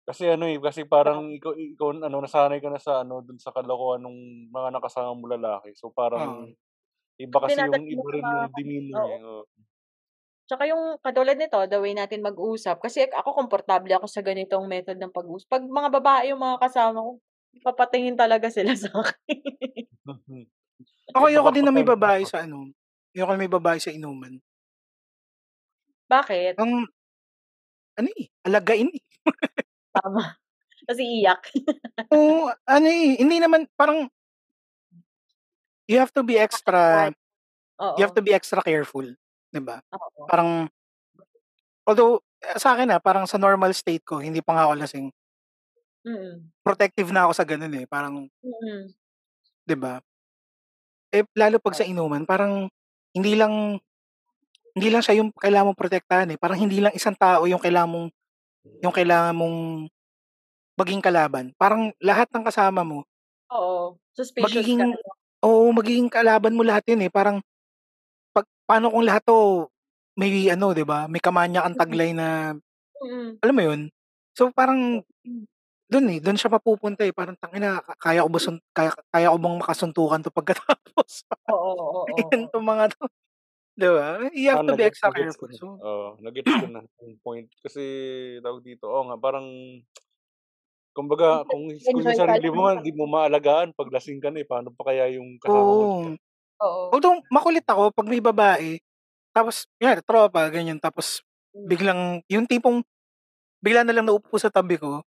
Kasi 0.10 0.26
ano 0.26 0.49
eh, 0.49 0.57
kasi 0.57 0.90
parang 0.90 1.30
ikaw, 1.30 1.53
ikaw 1.53 1.94
ano, 2.02 2.18
nasanay 2.26 2.57
ka 2.57 2.73
na 2.73 2.81
sa 2.81 3.06
ano, 3.06 3.22
dun 3.22 3.38
sa 3.38 3.53
kalokohan 3.53 4.02
ng 4.02 4.49
mga 4.49 4.73
nakasama 4.73 5.14
mo 5.14 5.30
lalaki. 5.30 5.77
So 5.77 5.94
parang 5.94 6.49
iba 7.22 7.38
kasi 7.38 7.61
yung 7.61 7.86
iba 7.86 8.10
rin 8.10 8.26
yung 8.26 8.49
demeanor 8.57 9.06
oo. 9.06 9.06
eh. 9.06 9.22
oo. 9.22 9.41
Tsaka 10.49 10.65
yung 10.65 10.98
katulad 10.98 11.38
nito, 11.38 11.61
the 11.69 11.77
way 11.77 11.94
natin 11.94 12.26
mag-usap. 12.26 12.81
Kasi 12.81 13.06
ako 13.06 13.38
komportable 13.38 13.94
ako 13.94 14.10
sa 14.10 14.26
ganitong 14.26 14.65
method 14.65 14.98
ng 14.98 15.14
pag-usap. 15.14 15.45
Pag 15.45 15.69
mga 15.69 15.90
babae 16.02 16.34
yung 16.34 16.41
mga 16.41 16.57
kasama 16.57 17.06
ko, 17.06 17.22
papatingin 17.61 18.18
talaga 18.18 18.49
sila 18.49 18.73
sa 18.81 18.90
akin. 18.90 19.86
Ako 21.14 21.26
ayoko 21.26 21.49
din 21.53 21.65
na 21.65 21.73
may 21.73 21.86
babae 21.86 22.22
sa 22.26 22.45
ano. 22.45 22.69
Ayoko 23.14 23.34
na 23.34 23.41
may 23.41 23.49
babae 23.49 23.77
sa 23.81 23.94
inuman. 23.94 24.38
Bakit? 26.10 26.57
Ang, 26.57 26.86
ano 27.98 28.10
eh, 28.14 28.26
alagain 28.45 28.90
eh. 28.90 29.02
Tama. 29.95 30.38
Kasi 30.88 31.03
iyak. 31.22 31.41
Oo, 32.11 32.49
ano 32.66 32.88
eh, 32.90 33.22
hindi 33.22 33.38
naman, 33.38 33.70
parang, 33.78 34.10
you 35.90 35.98
have 35.99 36.14
to 36.14 36.24
be 36.24 36.38
extra, 36.40 37.11
you 37.98 38.03
have 38.06 38.14
Oo. 38.14 38.18
to 38.18 38.24
be 38.26 38.34
extra 38.34 38.61
careful. 38.64 39.06
'di 39.53 39.61
ba? 39.64 39.82
Oo. 39.94 40.28
Parang, 40.30 40.70
although, 41.88 42.22
eh, 42.44 42.57
sa 42.60 42.76
akin 42.78 42.91
ah, 42.95 43.02
parang 43.03 43.26
sa 43.30 43.38
normal 43.41 43.74
state 43.76 44.03
ko, 44.06 44.20
hindi 44.24 44.41
pa 44.44 44.56
nga 44.57 44.64
ako 44.70 44.74
lasing, 44.82 45.07
Mm. 46.07 46.52
protective 46.66 47.10
na 47.14 47.28
ako 47.30 47.34
sa 47.36 47.45
ganun 47.48 47.74
eh. 47.78 47.86
Parang, 47.90 48.30
Mm. 48.44 48.94
'di 49.68 49.76
ba? 49.80 50.02
Eh, 51.14 51.26
lalo 51.34 51.57
pag 51.57 51.74
sa 51.74 51.82
inuman, 51.86 52.22
parang, 52.30 52.70
hindi 53.18 53.34
lang, 53.34 53.82
hindi 54.78 54.90
lang 54.91 55.02
siya 55.06 55.22
yung 55.24 55.32
kailangan 55.36 55.72
mong 55.74 55.80
protektahan 55.82 56.30
eh. 56.34 56.40
Parang 56.41 56.60
hindi 56.61 56.80
lang 56.84 56.94
isang 56.94 57.16
tao 57.18 57.45
yung 57.49 57.61
kailangan 57.64 57.90
mong, 57.91 58.07
yung 58.84 58.95
kailangan 58.95 59.36
mong 59.36 59.57
maging 60.80 61.02
kalaban. 61.03 61.52
Parang 61.60 61.91
lahat 61.99 62.27
ng 62.31 62.45
kasama 62.48 62.81
mo, 62.88 63.03
Oo. 63.52 63.98
Suspicious 64.14 64.45
ka. 64.45 64.49
magiging, 64.64 64.84
oo, 65.44 65.69
magiging 65.73 66.10
kalaban 66.11 66.56
mo 66.56 66.64
lahat 66.65 66.86
yun 66.91 67.06
eh. 67.07 67.11
Parang, 67.11 67.41
pag, 68.36 68.45
paano 68.69 68.91
kung 68.94 69.06
lahat 69.07 69.23
to, 69.27 69.68
may 70.19 70.52
ano, 70.52 70.76
'di 70.76 70.84
ba? 70.84 71.07
May 71.07 71.23
kamanya 71.23 71.64
kang 71.65 71.80
taglay 71.80 72.11
na, 72.14 72.53
Mm. 72.99 73.40
alam 73.44 73.56
mo 73.56 73.64
yun? 73.64 73.81
So 74.36 74.52
parang, 74.52 75.03
dun 75.90 76.06
eh, 76.14 76.19
dun 76.22 76.38
siya 76.38 76.52
mapupunta 76.53 77.03
eh. 77.07 77.14
Parang 77.15 77.36
tangina, 77.40 77.81
kaya 78.02 78.22
ko 78.26 78.30
ba 78.31 78.40
sun- 78.41 78.64
kaya, 78.76 78.91
kaya 79.14 79.31
ko 79.34 79.38
bang 79.41 79.57
makasuntukan 79.61 80.22
to 80.26 80.31
pagkatapos? 80.34 81.26
Oo, 81.49 81.72
oo, 81.77 82.02
oo. 82.11 82.30
Ayan 82.31 82.49
to 82.52 82.60
mga 82.61 82.86
to. 82.95 83.03
'Di 83.80 83.88
ba? 83.96 84.28
You 84.36 84.50
have 84.52 84.60
Ah, 84.60 84.66
to 84.68 84.74
be 84.76 84.92
ko 85.02 85.10
careful. 85.16 85.50
na. 85.54 85.58
So, 85.60 85.80
Oo, 85.80 86.18
nagets 86.26 86.58
ko 86.58 86.66
na 86.72 86.82
yung 87.06 87.22
point. 87.22 87.48
Kasi, 87.62 87.82
tawag 88.42 88.66
dito, 88.66 88.90
oo 88.90 89.06
nga, 89.08 89.18
parang, 89.22 89.46
kumbaga, 90.96 91.46
kung, 91.50 91.70
kung 91.92 92.04
yung 92.06 92.18
sarili 92.18 92.50
mo 92.54 92.70
hindi 92.74 92.92
mo 92.96 93.06
maalagaan 93.10 93.74
pag 93.78 93.92
lasing 93.94 94.20
ka 94.24 94.30
na 94.34 94.44
eh, 94.44 94.48
paano 94.50 94.74
pa 94.76 94.90
kaya 94.94 95.10
yung 95.18 95.38
kasama 95.42 95.74
mo? 95.76 95.88
oo. 95.88 96.16
Oo. 96.64 96.90
Although, 96.94 97.22
makulit 97.32 97.66
ako 97.68 97.92
pag 97.96 98.08
may 98.10 98.22
babae, 98.24 98.80
tapos, 99.36 99.68
yan, 99.82 100.02
tropa, 100.06 100.48
ganyan, 100.54 100.80
tapos, 100.82 101.22
Mm. 101.56 101.70
biglang, 101.70 102.22
yung 102.32 102.46
tipong, 102.50 102.84
bigla 103.64 103.84
na 103.88 103.94
lang 103.96 104.08
naupo 104.10 104.38
sa 104.42 104.52
tabi 104.54 104.78
ko, 104.80 105.04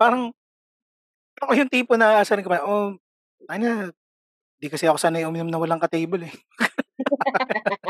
parang, 0.00 0.32
ako 1.42 1.52
yung 1.58 1.70
tipo 1.72 1.94
na 1.98 2.20
aasarin 2.22 2.44
ko 2.46 2.50
pa, 2.52 2.64
oh, 2.66 2.96
ano, 3.50 3.92
di 4.60 4.68
kasi 4.72 4.86
ako 4.88 4.98
sanay 5.00 5.26
uminom 5.28 5.50
na 5.52 5.60
walang 5.62 5.82
ka-table 5.82 6.26
eh. 6.28 6.34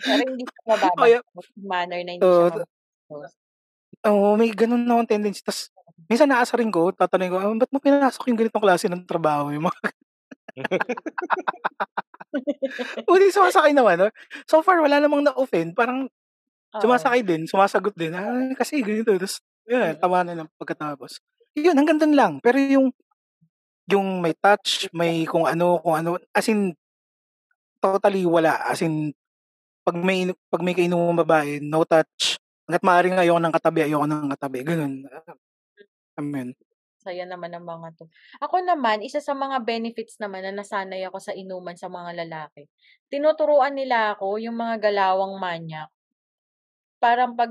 Pero 0.00 0.22
hindi 0.28 0.44
siya 0.46 0.62
mababa. 0.66 0.96
kaya, 0.98 1.18
Manner 1.58 2.00
na 2.04 2.12
hindi 2.16 2.24
oo, 2.24 2.48
siya 2.48 2.64
mababa. 3.10 3.28
oo, 4.08 4.28
may 4.36 4.50
ganun 4.52 4.82
na 4.84 4.94
akong 4.98 5.10
tendency. 5.10 5.42
Tapos, 5.42 5.68
minsan 6.10 6.28
naasarin 6.30 6.72
ko, 6.72 6.90
tatanungin 6.92 7.32
ko, 7.32 7.38
ah, 7.40 7.52
ba't 7.56 7.70
mo 7.72 7.78
pinasok 7.80 8.22
yung 8.30 8.38
ganitong 8.40 8.64
klase 8.64 8.86
ng 8.90 9.04
trabaho? 9.08 9.50
Yung 9.54 9.66
mga, 9.68 9.78
Uli, 13.08 13.26
sumasakay 13.36 13.72
naman. 13.76 13.96
No? 14.00 14.08
So 14.48 14.60
far, 14.64 14.80
wala 14.80 14.98
namang 15.00 15.24
na-offend. 15.26 15.74
Parang, 15.76 16.08
Oo. 16.74 16.80
sumasakay 16.82 17.20
din, 17.24 17.44
sumasagot 17.48 17.94
din. 17.96 18.12
Ah, 18.16 18.52
kasi 18.56 18.80
ganito. 18.80 19.12
Tapos, 19.16 19.40
yun, 19.68 19.94
Mm. 19.94 19.98
tawa 20.00 20.18
na 20.26 20.34
lang 20.44 20.48
pagkatapos. 20.58 21.20
Yun, 21.56 21.76
hanggang 21.76 22.00
dun 22.00 22.14
lang. 22.16 22.32
Pero 22.40 22.56
yung, 22.58 22.88
yung 23.90 24.22
may 24.24 24.32
touch, 24.38 24.88
may 24.94 25.24
kung 25.28 25.44
ano, 25.44 25.78
kung 25.82 25.96
ano, 25.98 26.16
as 26.32 26.48
in, 26.48 26.72
totally 27.82 28.24
wala. 28.24 28.56
As 28.64 28.80
in, 28.80 29.12
pag 29.86 29.96
may, 29.98 30.30
pag 30.50 30.62
may 30.64 30.74
kainuman 30.76 31.18
babae, 31.26 31.58
no 31.62 31.82
touch. 31.86 32.38
Hanggat 32.66 32.82
maaaring 32.86 33.18
ayoko 33.18 33.40
ng 33.42 33.54
katabi, 33.54 33.80
ayoko 33.86 34.06
ng 34.06 34.30
katabi. 34.34 34.58
Ganun. 34.64 34.94
Amen. 36.18 36.54
Saya 37.02 37.26
naman 37.26 37.50
ng 37.50 37.66
mga 37.66 37.88
to. 37.98 38.06
Ako 38.38 38.62
naman, 38.62 39.02
isa 39.02 39.18
sa 39.18 39.34
mga 39.34 39.66
benefits 39.66 40.22
naman 40.22 40.46
na 40.46 40.54
nasanay 40.62 41.02
ako 41.10 41.18
sa 41.18 41.34
inuman 41.34 41.74
sa 41.74 41.90
mga 41.90 42.14
lalaki. 42.22 42.70
Tinuturuan 43.10 43.74
nila 43.74 44.14
ako 44.14 44.38
yung 44.38 44.54
mga 44.54 44.78
galawang 44.90 45.34
manyak. 45.42 45.90
Parang 47.02 47.34
pag 47.34 47.50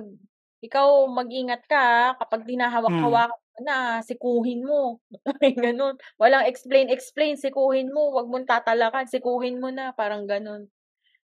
ikaw 0.63 1.03
mag-ingat 1.11 1.67
ka 1.67 2.15
kapag 2.15 2.47
Mm. 2.47 2.49
dinahawak-hawakan 2.55 3.35
mo 3.51 3.59
na, 3.67 3.99
sikuhin 3.99 4.63
mo. 4.63 5.03
Ganun. 5.59 5.99
Walang 6.15 6.47
explain-explain, 6.47 7.35
sikuhin 7.35 7.91
mo. 7.91 8.15
Huwag 8.15 8.31
mong 8.31 8.47
tatalakan, 8.47 9.11
sikuhin 9.11 9.59
mo 9.59 9.67
na. 9.75 9.91
Parang 9.91 10.23
ganun. 10.23 10.71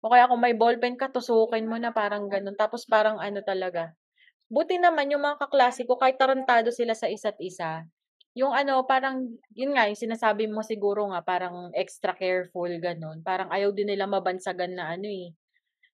O 0.04 0.10
kaya 0.14 0.30
kung 0.30 0.42
may 0.46 0.54
ballpen 0.62 0.96
ka, 1.02 1.08
tusukin 1.16 1.66
mo 1.70 1.78
na. 1.82 1.92
Parang 2.00 2.26
ganun. 2.34 2.56
Tapos 2.62 2.82
parang 2.94 3.18
ano 3.28 3.40
talaga. 3.52 3.84
Buti 4.56 4.76
naman 4.80 5.12
yung 5.12 5.24
mga 5.28 5.40
kaklase 5.48 5.82
ko, 5.90 5.94
kahit 6.02 6.18
tarantado 6.22 6.70
sila 6.72 6.94
sa 6.96 7.08
isa't 7.12 7.38
isa, 7.42 7.84
yung 8.40 8.54
ano, 8.56 8.86
parang, 8.92 9.18
yun 9.58 9.74
nga, 9.76 9.90
yung 9.90 10.00
sinasabi 10.00 10.46
mo 10.48 10.62
siguro 10.64 11.02
nga, 11.12 11.22
parang 11.26 11.58
extra 11.76 12.14
careful, 12.16 12.70
ganun. 12.80 13.20
Parang 13.26 13.50
ayaw 13.52 13.72
din 13.76 13.90
nila 13.92 14.06
mabansagan 14.08 14.74
na 14.78 14.96
ano 14.96 15.08
eh. 15.10 15.34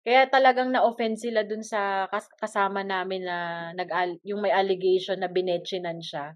Kaya 0.05 0.27
talagang 0.31 0.69
na-offend 0.71 1.15
sila 1.19 1.41
dun 1.49 1.63
sa 1.63 2.07
kas- 2.13 2.31
kasama 2.41 2.81
namin 2.93 3.23
na 3.29 3.37
nag 3.77 3.89
yung 4.29 4.41
may 4.43 4.53
allegation 4.61 5.17
na 5.19 5.29
binetchinan 5.31 5.99
siya. 6.03 6.35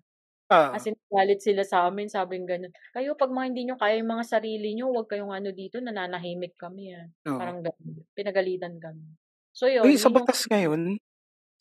Oo. 0.52 0.78
As 0.78 0.88
in, 0.88 0.95
galit 1.07 1.40
sila 1.40 1.64
sa'min, 1.64 2.11
sabing 2.11 2.44
gano'n, 2.44 2.74
"Kayo 2.91 3.15
'pag 3.15 3.32
mga 3.32 3.48
hindi 3.56 3.61
niyo 3.72 3.76
kaya 3.80 3.95
yung 4.03 4.11
mga 4.11 4.26
sarili 4.28 4.76
niyo, 4.76 4.91
huwag 4.91 5.07
kayong 5.07 5.32
ano 5.32 5.49
dito, 5.56 5.80
nananahimik 5.80 6.60
kami, 6.60 6.91
ah." 6.91 7.07
Oo. 7.26 7.40
Parang 7.40 7.64
gano'n, 7.64 8.03
pinagalitan 8.11 8.76
kami. 8.84 9.15
So 9.56 9.72
yun, 9.72 9.94
Uy, 9.94 9.94
sa 10.02 10.10
yun 10.10 10.19
yung 10.19 10.28
batas 10.28 10.49
ngayon 10.49 10.98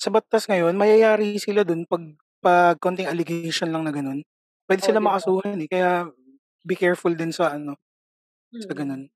sa 0.00 0.08
batas 0.10 0.48
ngayon 0.48 0.74
mayayari 0.76 1.36
sila 1.38 1.62
dun 1.68 1.84
'pag 1.88 2.02
'pag 2.42 2.76
konting 2.82 3.08
allegation 3.08 3.68
lang 3.72 3.84
na 3.86 3.92
gano'n. 3.94 4.20
Puwede 4.66 4.82
Oh, 4.82 4.94
silang 4.94 5.02
'di 5.02 5.08
ba? 5.16 5.28
makasuhan, 5.30 5.60
eh, 5.62 5.68
kaya 5.70 6.08
be 6.66 6.74
careful 6.78 7.12
din 7.14 7.30
sa 7.34 7.54
ano, 7.56 7.76
sa 8.58 8.72
Mm. 8.72 8.76
gano'n. 8.76 9.10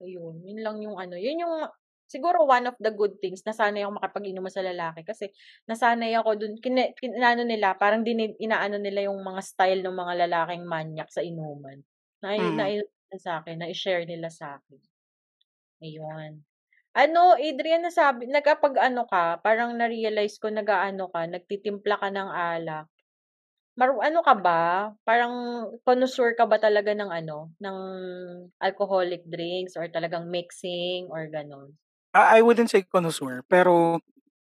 Ayun, 0.00 0.44
yun 0.44 0.60
lang 0.60 0.76
yung 0.84 0.96
ano, 1.00 1.16
yun 1.16 1.40
yung 1.40 1.54
siguro 2.06 2.46
one 2.46 2.66
of 2.70 2.76
the 2.80 2.90
good 2.94 3.14
things 3.22 3.42
nasanay 3.46 3.82
akong 3.84 3.98
makipag-inuman 3.98 4.52
sa 4.52 4.62
lalaki 4.64 5.02
kasi 5.06 5.30
nasanay 5.70 6.12
ako 6.18 6.30
dun 6.40 6.54
kine 6.62 6.94
inaano 7.02 7.42
nila 7.46 7.74
parang 7.78 8.02
dini 8.06 8.34
inaano 8.40 8.78
nila 8.80 9.06
yung 9.10 9.20
mga 9.22 9.40
style 9.44 9.80
ng 9.84 9.94
mga 9.96 10.14
lalaking 10.26 10.64
manyak 10.66 11.08
sa 11.12 11.22
inuman. 11.24 11.78
Nai 12.24 12.38
Mm. 12.38 12.58
nai 12.58 12.82
sa'kin, 13.16 13.56
nai-share 13.62 14.04
nila 14.08 14.28
sa'kin. 14.32 14.80
Ayun. 15.82 16.44
Ano, 17.02 17.22
Adrian, 17.48 17.82
nasabi 17.86 18.24
nakapag-ano 18.34 19.02
ka, 19.12 19.24
parang 19.44 19.70
na-realize 19.76 20.36
ko 20.42 20.46
nag-aano 20.50 21.04
ka, 21.14 21.20
nagtitimpla 21.34 21.94
ka 22.02 22.08
ng 22.12 22.30
alak. 22.50 22.86
Maru 23.80 23.94
ano 24.08 24.20
ka 24.28 24.34
ba, 24.46 24.62
parang 25.08 25.34
connoisseur 25.86 26.30
ka 26.38 26.44
ba 26.52 26.58
talaga 26.66 26.92
ng 26.96 27.10
ano, 27.20 27.38
ng 27.64 27.78
alcoholic 28.66 29.22
drinks 29.34 29.74
or 29.80 29.86
talagang 29.96 30.26
mixing 30.32 31.08
or 31.14 31.22
gano'n? 31.36 31.70
I 32.16 32.40
wouldn't 32.40 32.72
say 32.72 32.84
connoisseur, 32.88 33.44
pero 33.46 34.00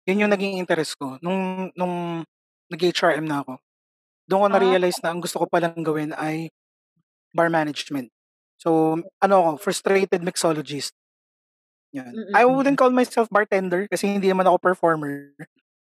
yun 0.08 0.26
yung 0.26 0.32
naging 0.32 0.58
interest 0.58 0.98
ko 0.98 1.20
nung 1.22 1.70
nung 1.78 2.26
nag-HRM 2.70 3.26
na 3.26 3.42
ako. 3.46 3.58
Dun 4.30 4.40
ko 4.42 4.46
Ah. 4.46 4.54
na-realize 4.54 4.98
na 5.02 5.10
ang 5.10 5.20
gusto 5.22 5.42
ko 5.42 5.46
palang 5.50 5.82
gawin 5.82 6.14
ay 6.14 6.54
bar 7.34 7.50
management. 7.50 8.10
So, 8.60 9.00
ano 9.22 9.34
ako, 9.40 9.50
frustrated 9.58 10.22
mixologist. 10.22 10.94
Yan. 11.90 12.14
Mm, 12.14 12.30
I 12.34 12.42
mm. 12.46 12.50
wouldn't 12.54 12.78
call 12.78 12.94
myself 12.94 13.26
bartender 13.26 13.90
kasi 13.90 14.06
hindi 14.06 14.30
naman 14.30 14.46
ako 14.46 14.58
performer. 14.62 15.34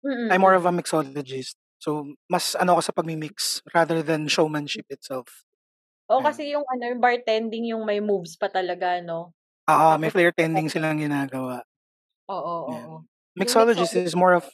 Mm, 0.05 0.31
I'm 0.31 0.39
more 0.39 0.55
mm. 0.55 0.61
of 0.63 0.69
a 0.69 0.71
mixologist. 0.71 1.59
So, 1.83 2.15
mas 2.31 2.55
ano 2.55 2.77
ako 2.77 2.81
sa 2.81 2.95
pagmi-mix 2.95 3.61
rather 3.75 3.99
than 4.01 4.31
showmanship 4.31 4.87
itself. 4.87 5.43
Oo, 6.07 6.23
Ayan. 6.23 6.27
kasi 6.31 6.41
yung 6.55 6.63
ano, 6.63 6.83
yung 6.87 7.03
bartending 7.03 7.65
yung 7.75 7.83
may 7.83 7.99
moves 7.99 8.39
pa 8.39 8.47
talaga 8.47 9.03
'no? 9.03 9.35
Oo, 9.67 9.87
may 9.99 10.07
flair 10.07 10.31
tending 10.31 10.71
silang 10.71 10.95
ginagawa. 10.95 11.59
Oo, 12.27 12.55
oo. 12.67 12.95
Yung 13.03 13.05
Mixologist 13.37 13.93
mixolo 13.93 14.07
is 14.07 14.15
more 14.17 14.33
of 14.35 14.45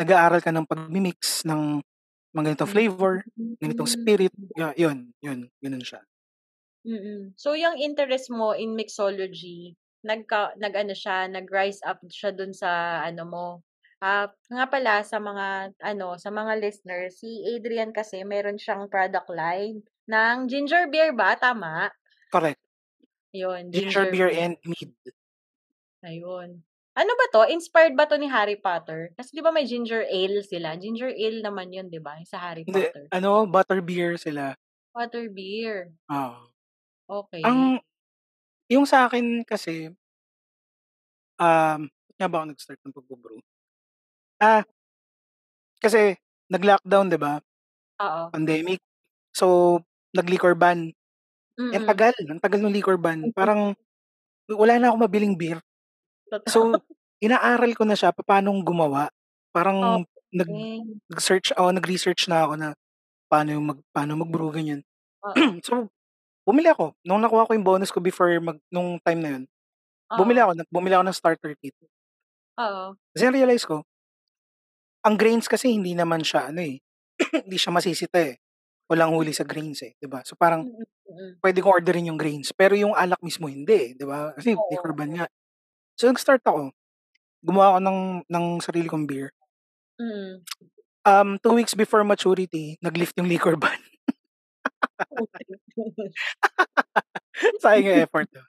nag-aaral 0.00 0.40
ka 0.40 0.50
ng 0.50 0.66
pagmi-mix 0.66 1.44
ng 1.44 1.80
mga 2.32 2.44
ganitong 2.54 2.72
flavor, 2.72 3.12
ganitong 3.60 3.90
spirit, 3.90 4.32
Hmm. 4.32 4.54
ya 4.56 4.68
yun, 4.78 5.10
yun, 5.20 5.38
ganun 5.60 5.84
siya. 5.84 6.00
Mm. 6.86 7.36
So, 7.36 7.52
yung 7.52 7.76
interest 7.76 8.32
mo 8.32 8.56
in 8.56 8.72
mixology, 8.72 9.76
nagka 10.00 10.56
nag-ano 10.56 10.96
siya, 10.96 11.28
nag-rise 11.28 11.84
up 11.84 12.00
siya 12.08 12.32
dun 12.32 12.56
sa 12.56 13.02
ano 13.04 13.22
mo. 13.28 13.46
Ah, 14.00 14.32
nga 14.48 14.64
pala 14.64 15.04
sa 15.04 15.20
mga 15.20 15.76
ano, 15.84 16.16
sa 16.16 16.32
mga 16.32 16.56
listeners, 16.56 17.20
si 17.20 17.44
Adrian 17.52 17.92
kasi 17.92 18.24
meron 18.24 18.56
siyang 18.56 18.88
product 18.88 19.28
line 19.28 19.84
ng 20.08 20.48
ginger 20.48 20.88
beer 20.88 21.12
ba, 21.12 21.36
tama? 21.36 21.92
Correct. 22.32 22.56
Yun, 23.36 23.68
Ginger 23.68 24.08
ginger 24.08 24.08
beer 24.08 24.30
beer. 24.32 24.40
and 24.40 24.56
mead. 24.64 24.90
Ayun. 26.00 26.64
Ano 26.98 27.14
ba 27.14 27.24
'to, 27.30 27.46
inspired 27.54 27.94
ba 27.94 28.02
'to 28.10 28.18
ni 28.18 28.26
Harry 28.26 28.58
Potter? 28.58 29.14
Kasi 29.14 29.30
'di 29.38 29.42
ba 29.46 29.54
may 29.54 29.62
ginger 29.62 30.02
ale 30.10 30.42
sila, 30.42 30.74
ginger 30.74 31.14
ale 31.14 31.38
naman 31.38 31.70
yun 31.70 31.86
'di 31.86 32.02
ba, 32.02 32.18
sa 32.26 32.42
Harry 32.50 32.66
Hindi, 32.66 32.82
Potter? 32.82 33.10
ano, 33.12 33.46
butterbeer 33.48 34.20
sila. 34.20 34.52
Butter 34.94 35.28
beer. 35.30 35.92
Oo. 36.08 36.48
Okey. 37.08 37.70
Ang 37.70 37.80
yung 38.72 38.86
sa'kin 38.88 39.44
kasi 39.46 39.92
um, 41.38 41.86
nga 42.18 42.26
ba 42.26 42.42
ako 42.42 42.46
nag-start 42.50 42.80
ng 42.82 42.94
pagbo-brew? 42.96 43.40
Ah 44.40 44.64
kasi 45.82 46.12
nag-lockdown 46.52 47.08
'di 47.08 47.18
ba? 47.18 47.40
Oo. 47.98 48.32
Pandemic. 48.32 48.80
So, 49.34 49.80
nag-liquor 50.16 50.54
ban. 50.58 50.92
Eh, 51.70 51.76
ang 51.78 51.84
Mm. 51.84 51.90
tagal, 51.90 52.14
ang 52.28 52.40
tagal 52.42 52.60
nung 52.62 52.74
liquor 52.74 52.96
ban. 53.00 53.30
Parang 53.36 53.74
wala 54.50 54.74
na 54.80 54.92
akong 54.92 55.04
mabiling 55.06 55.34
beer. 55.38 55.60
Totoo. 56.30 56.70
So, 56.70 56.82
inaaral 57.24 57.72
ko 57.76 57.84
na 57.88 57.96
siya 57.98 58.12
papaanong 58.14 58.64
gumawa. 58.64 59.10
Parang 59.54 60.04
nag 60.32 60.50
Okey. 60.50 61.00
nag-search 61.10 61.52
ako, 61.58 61.74
nag-research 61.76 62.30
na 62.30 62.46
ako 62.46 62.54
na 62.58 62.68
paano 63.30 63.50
yung 63.56 63.66
mag 63.74 63.80
paano 63.94 64.18
mag-brew, 64.20 64.50
ganyan. 64.54 64.82
Oo. 65.22 65.50
So, 65.66 65.88
bumili 66.46 66.70
ako. 66.72 66.94
Nung 67.06 67.22
nakuha 67.24 67.46
ko 67.48 67.52
yung 67.56 67.66
bonus 67.66 67.92
ko 67.94 68.00
before 68.02 68.32
mag 68.42 68.58
nung 68.72 68.98
time 69.04 69.20
na 69.22 69.30
yun, 69.38 69.44
bumili 70.18 70.40
Oo. 70.40 70.44
ako, 70.44 70.52
nag 70.58 70.68
bumili 70.72 70.94
ako 70.96 71.04
ng 71.08 71.18
starter 71.18 71.54
kit. 71.60 71.76
Oo. 72.58 72.96
Kasi 73.14 73.22
na-realize 73.26 73.64
ko, 73.66 73.82
ang 75.04 75.16
grains 75.16 75.48
kasi 75.48 75.72
hindi 75.72 75.96
naman 75.96 76.20
siya 76.24 76.52
ano, 76.52 76.60
eh, 76.64 76.76
hindi 77.46 77.56
siya 77.60 77.72
masisita, 77.74 78.18
eh. 78.20 78.36
Walang 78.90 79.16
huli 79.16 79.32
sa 79.32 79.46
grains, 79.48 79.80
eh, 79.86 79.94
'di 79.98 80.08
ba? 80.10 80.20
So, 80.26 80.36
parang 80.36 80.62
Mm, 80.62 80.84
mm. 81.08 81.40
puwede 81.42 81.60
kong 81.64 81.76
orderin 81.82 82.10
yung 82.12 82.20
grains, 82.20 82.52
pero 82.56 82.74
yung 82.78 82.94
alak 82.96 83.20
mismo 83.24 83.48
hindi, 83.50 83.74
eh, 83.74 83.90
'di 83.98 84.04
ba? 84.08 84.32
Kasi 84.36 84.58
Oo, 84.58 84.62
liquor 84.70 84.92
ban 84.96 85.12
oo. 85.12 85.16
nga. 85.16 85.26
So, 86.00 86.08
nag-start 86.08 86.40
ako. 86.48 86.72
Gumawa 87.44 87.76
ako 87.76 87.80
ng 87.84 87.98
ng 88.24 88.44
sarili 88.64 88.88
kong 88.88 89.04
beer. 89.04 89.36
Mm. 90.00 90.40
Um, 91.04 91.36
2 91.44 91.60
weeks 91.60 91.76
before 91.76 92.00
maturity, 92.08 92.80
nag-lift 92.80 93.12
yung 93.20 93.28
liquor 93.28 93.60
ban. 93.60 93.76
Sayang 97.60 97.84
yung 97.84 98.00
effort, 98.00 98.32
ba? 98.32 98.48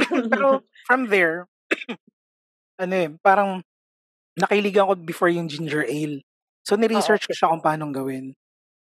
Pero 0.32 0.64
from 0.88 1.12
there, 1.12 1.44
ano, 2.80 2.94
eh, 2.96 3.12
parang 3.20 3.60
nakilig 4.40 4.80
ako 4.80 4.96
before 5.04 5.28
yung 5.28 5.52
ginger 5.52 5.84
ale. 5.84 6.24
So, 6.64 6.76
Oo. 6.76 6.80
ni-research 6.80 7.28
ko 7.28 7.36
siya 7.36 7.52
kung 7.52 7.60
paanong 7.60 7.92
gawin. 7.92 8.32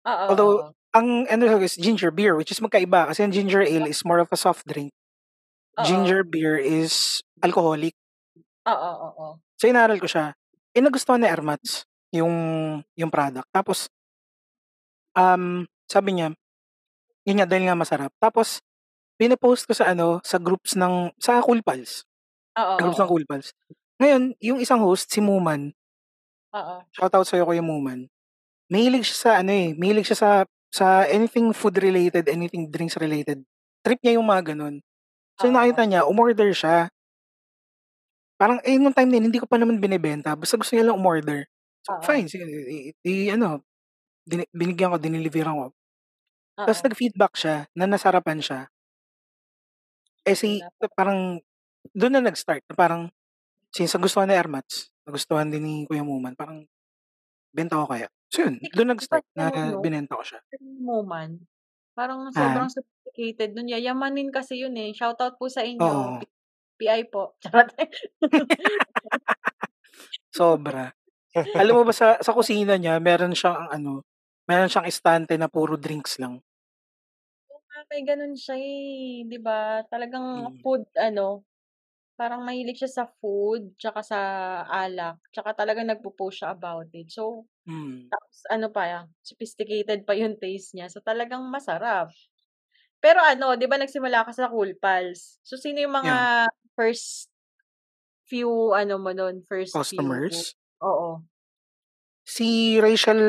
Oo, 0.05 0.25
Although, 0.29 0.55
oo. 0.69 0.73
ang 0.93 1.25
ano 1.25 1.57
is 1.57 1.73
ginger 1.73 2.13
beer, 2.13 2.37
which 2.37 2.53
is 2.53 2.61
magkaiba 2.61 3.09
kasi 3.09 3.25
ang 3.25 3.33
ginger 3.33 3.65
ale 3.65 3.89
is 3.89 4.05
more 4.05 4.21
of 4.21 4.29
a 4.29 4.37
soft 4.37 4.69
drink. 4.69 4.93
Oo. 5.77 5.85
Ginger 5.85 6.21
beer 6.21 6.53
is 6.53 7.25
alcoholic. 7.43 7.95
Oo, 8.71 8.91
oo. 9.07 9.27
So, 9.59 9.67
inaral 9.69 9.99
ko 10.01 10.07
siya. 10.09 10.33
Eh, 10.73 10.81
nagustuhan 10.81 11.21
ni 11.21 11.27
Ermats 11.29 11.85
yung 12.13 12.33
yung 12.97 13.11
product. 13.13 13.49
Tapos, 13.53 13.89
um, 15.17 15.65
sabi 15.89 16.09
niya, 16.17 16.29
yun 17.27 17.37
nga, 17.41 17.47
dahil 17.49 17.69
nga 17.69 17.77
masarap. 17.79 18.11
Tapos, 18.21 18.61
pino-post 19.19 19.67
ko 19.69 19.73
sa 19.77 19.91
ano, 19.93 20.19
sa 20.25 20.37
groups 20.41 20.75
ng 20.79 21.13
sa 21.21 21.41
Cool 21.45 21.61
Pals. 21.65 22.05
Oo, 22.59 22.75
Sa 22.77 22.81
groups 22.85 22.99
ng 23.01 23.09
oo. 23.09 23.11
Cool 23.11 23.25
Pals. 23.29 23.53
Ngayon, 24.01 24.23
yung 24.43 24.59
isang 24.63 24.81
host, 24.83 25.11
si 25.11 25.21
Muman, 25.23 25.73
Oo. 26.53 26.89
shoutout 26.95 27.25
sa'yo 27.27 27.45
Kuya 27.47 27.61
Muman, 27.63 28.09
mahilig 28.71 29.05
siya 29.09 29.17
sa 29.17 29.31
ano, 29.43 29.51
eh, 29.53 29.73
mahilig 29.77 30.07
siya 30.11 30.19
sa 30.19 30.31
sa 30.71 30.87
anything 31.09 31.51
food 31.55 31.77
related, 31.81 32.27
anything 32.29 32.69
drinks 32.69 32.97
related. 32.99 33.41
Trip 33.85 33.99
niya 34.03 34.19
yung 34.19 34.27
mga 34.27 34.53
gano'n. 34.55 34.81
So, 35.41 35.49
Oo. 35.49 35.53
nakita 35.53 35.85
niya, 35.87 36.05
umorder 36.07 36.51
siya. 36.55 36.89
Parang, 38.39 38.63
eh, 38.63 38.79
nung 38.79 38.95
time 38.95 39.11
na 39.11 39.17
yun, 39.19 39.27
hindi 39.27 39.43
ko 39.43 39.51
pa 39.51 39.59
naman 39.59 39.83
binebenta. 39.83 40.31
Basta 40.39 40.55
gusto 40.55 40.71
niya 40.71 40.87
lang 40.87 40.95
umorder. 40.95 41.43
So, 41.83 41.91
Oo. 41.91 42.15
fine, 42.15 42.31
sige, 42.31 42.47
i 42.47 42.95
i 43.03 43.13
ano, 43.35 43.59
dini 44.27 44.45
binigyan 44.55 44.93
ko, 44.93 44.97
dineliveran 45.01 45.55
ko. 45.57 45.67
Tapos 46.65 46.81
Oo. 46.81 46.89
nag-feedback 46.89 47.33
siya 47.39 47.57
na 47.77 47.85
nasarapan 47.89 48.39
siya. 48.43 48.69
Eh, 50.27 50.35
si 50.35 50.67
parang 50.95 51.39
dun 51.95 52.13
na 52.15 52.21
nag-start 52.23 52.63
na 52.71 52.75
parang 52.77 53.01
since 53.73 53.93
nagustuhan 53.95 54.29
ni 54.31 54.35
Ermats, 54.37 54.91
nagustuhan 55.07 55.49
din 55.53 55.63
ni 55.65 55.75
Kuya 55.89 56.03
Muman, 56.05 56.35
parang 56.37 56.65
benta 57.55 57.79
ko 57.79 57.85
kaya. 57.89 58.07
So, 58.31 58.45
yun, 58.47 58.59
dun 58.73 58.89
kasi 58.97 59.15
nag-start 59.15 59.25
na 59.37 59.49
ano 59.53 59.73
'no, 59.73 59.79
binenta 59.79 60.17
ko 60.19 60.23
siya. 60.25 60.41
Muman, 60.61 61.45
parang 61.97 62.29
Ah? 62.35 62.61
sobrang 62.61 62.69
sophisticated 62.71 63.53
nun, 63.55 63.69
yayamanin 63.71 64.29
kasi 64.33 64.61
yun, 64.63 64.75
eh. 64.79 64.91
Shoutout 64.95 65.37
po 65.41 65.47
sa 65.51 65.63
inyo, 65.67 65.95
Oo. 65.97 66.29
PI 66.79 67.01
po. 67.11 67.35
Charot. 67.43 67.69
Sobra. 70.33 70.93
Alam 71.57 71.73
mo 71.81 71.83
ba 71.89 71.93
sa 71.95 72.17
sa 72.21 72.33
kusina 72.37 72.77
niya 72.77 72.99
meron 73.01 73.33
siyang 73.37 73.69
ano, 73.71 74.05
meron 74.49 74.69
siyang 74.71 74.89
estante 74.89 75.35
na 75.37 75.49
puro 75.51 75.77
drinks 75.79 76.17
lang. 76.21 76.41
May 77.89 78.05
ganun 78.05 78.35
siya, 78.37 78.55
eh, 78.59 79.25
'di 79.25 79.37
ba? 79.41 79.81
Talagang 79.89 80.27
Mm. 80.35 80.61
food 80.61 80.85
ano, 80.93 81.41
parang 82.19 82.43
mahilig 82.45 82.77
siya 82.81 82.91
sa 83.03 83.05
food 83.21 83.75
tsaka 83.81 84.01
sa 84.05 84.19
alak, 84.69 85.17
tsaka 85.33 85.51
talagang 85.57 85.87
nagpo-post 85.89 86.43
siya 86.43 86.51
about 86.55 86.89
it. 86.95 87.09
So, 87.13 87.47
Mm. 87.67 88.11
tapos 88.11 88.37
ano 88.51 88.67
pa, 88.73 89.07
sophisticated 89.25 90.05
pa 90.07 90.13
yung 90.17 90.37
taste 90.41 90.73
niya. 90.77 90.87
So, 90.93 91.01
talagang 91.03 91.43
masarap. 91.49 92.11
Pero 93.03 93.19
ano, 93.23 93.55
'di 93.59 93.67
ba 93.69 93.77
nagsimula 93.81 94.25
ka 94.27 94.33
sa 94.35 94.49
Cool 94.51 94.75
Pals. 94.79 95.39
So, 95.45 95.55
sino 95.59 95.79
yung 95.83 95.95
Yeah. 96.01 96.29
First 96.79 97.27
few 98.23 98.71
ano 98.71 98.95
mo 98.95 99.11
nun, 99.11 99.43
first 99.43 99.75
few 99.75 99.83
Customers? 99.99 100.55
oo. 100.79 101.19
Si 102.23 102.79
Rachel 102.79 103.19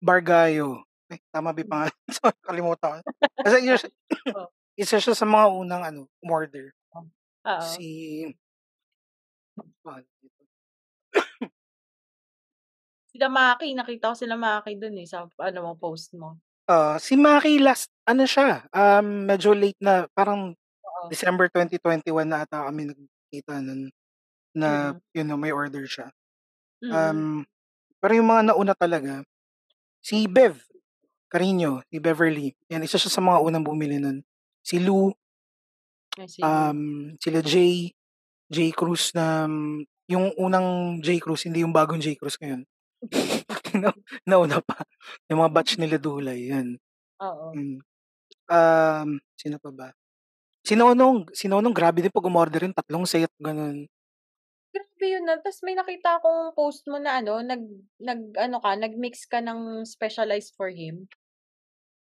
Bargayo. 0.00 0.88
Ay, 1.12 1.20
tama 1.28 1.52
ba 1.52 1.60
yung 1.60 1.68
pangalan? 1.68 1.96
Sorry, 2.16 2.38
kalimutan 2.40 3.04
ko. 3.04 3.10
Kasi 3.44 3.56
isa, 3.68 3.88
Oh. 4.40 4.48
isa 4.80 4.96
siya 4.96 5.12
sa 5.12 5.26
mga 5.28 5.46
unang 5.52 5.82
ano, 5.84 6.00
umorder. 6.24 6.72
Oo. 6.96 7.60
Si? 7.60 8.24
Sila 13.14 13.30
Maki, 13.30 13.78
nakita 13.78 14.10
ko 14.10 14.14
sila 14.18 14.34
Maki 14.34 14.74
dun 14.74 14.98
eh, 14.98 15.06
sa 15.06 15.22
ano 15.28 15.58
mo, 15.62 15.72
post 15.78 16.16
mo. 16.18 16.40
Ah, 16.66 16.96
si 16.98 17.14
Maki 17.14 17.60
last 17.60 17.92
ano 18.08 18.24
siya, 18.26 18.64
um, 18.72 19.28
medyo 19.28 19.52
late 19.54 19.78
na, 19.78 20.08
parang 20.16 20.56
Oo. 21.04 21.10
December 21.12 21.46
2021 21.52 22.24
na 22.24 22.44
ata 22.48 22.64
kami 22.68 22.88
nagkita 22.90 23.60
nun 23.60 23.92
na 24.56 24.94
Mm. 24.94 25.00
yun 25.20 25.26
know, 25.28 25.38
may 25.40 25.52
order 25.52 25.84
siya. 25.84 26.08
Mm. 26.80 26.92
Um, 26.92 27.20
pero 28.00 28.12
yung 28.16 28.28
mga 28.28 28.52
nauna 28.52 28.74
talaga, 28.76 29.24
si 30.04 30.28
Bev 30.28 30.60
Carino, 31.32 31.82
si 31.90 31.98
Beverly. 31.98 32.54
Yan, 32.70 32.86
isa 32.86 32.94
siya 32.94 33.10
sa 33.10 33.18
mga 33.18 33.42
unang 33.42 33.66
bumili 33.66 33.98
nun. 33.98 34.22
Si 34.62 34.78
Lou, 34.78 35.10
Ay, 36.14 36.30
si 36.30 36.38
um, 36.46 37.10
sila 37.18 37.42
Jay, 37.42 37.90
Jay 38.46 38.70
Cruz 38.70 39.10
na 39.18 39.50
um, 39.50 39.82
yung 40.06 40.30
unang 40.38 41.00
Jay 41.02 41.18
Cruz, 41.18 41.42
hindi 41.42 41.66
yung 41.66 41.74
bagong 41.74 41.98
Jay 41.98 42.14
Cruz 42.14 42.38
ngayon. 42.38 42.62
na, 43.82 43.90
nauna 44.22 44.62
pa. 44.62 44.86
Yung 45.26 45.42
mga 45.42 45.50
batch 45.50 45.74
nila 45.82 45.98
Dulay, 45.98 46.54
yan. 46.54 46.78
Oo. 47.18 47.50
Mm. 47.50 47.82
Um, 48.46 49.08
sino 49.34 49.58
pa 49.58 49.70
ba? 49.74 49.88
Si 50.64 50.72
Nonong, 50.74 51.28
si 51.36 51.44
Nonong 51.44 51.76
grabe 51.76 52.00
din 52.00 52.08
pag 52.08 52.24
umorder 52.24 52.64
yung 52.64 52.72
tatlong 52.72 53.04
set, 53.04 53.28
ganun. 53.36 53.84
Grabe 54.72 55.04
yun 55.04 55.28
na. 55.28 55.36
Tapos 55.36 55.60
may 55.60 55.76
nakita 55.76 56.16
akong 56.18 56.56
post 56.56 56.88
mo 56.88 56.96
na 56.96 57.20
ano, 57.20 57.44
nag, 57.44 57.62
nag, 58.00 58.20
ano 58.40 58.56
ka, 58.64 58.70
nag-mix 58.74 59.28
ka 59.28 59.44
ng 59.44 59.84
specialized 59.84 60.56
for 60.56 60.72
him. 60.72 61.04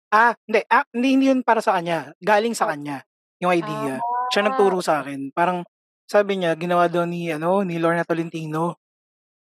Ah, 0.09 0.33
hindi, 0.49 0.65
ah, 0.73 0.87
hindi, 0.95 1.09
hindi 1.13 1.27
yun 1.29 1.43
para 1.45 1.61
sa 1.61 1.77
kanya. 1.77 2.17
Galing 2.23 2.57
sa 2.57 2.65
Oh. 2.65 2.71
kanya, 2.73 3.05
yung 3.43 3.53
idea. 3.53 4.01
Siya 4.33 4.41
Ah, 4.41 4.47
nagturo 4.49 4.81
sa 4.81 5.05
akin. 5.05 5.29
Parang, 5.37 5.61
sabi 6.09 6.41
niya, 6.41 6.57
ginawa 6.57 6.89
daw 6.89 7.05
ni, 7.05 7.29
ano, 7.29 7.61
ni 7.61 7.77
Lorna 7.77 8.09
Tolentino. 8.09 8.81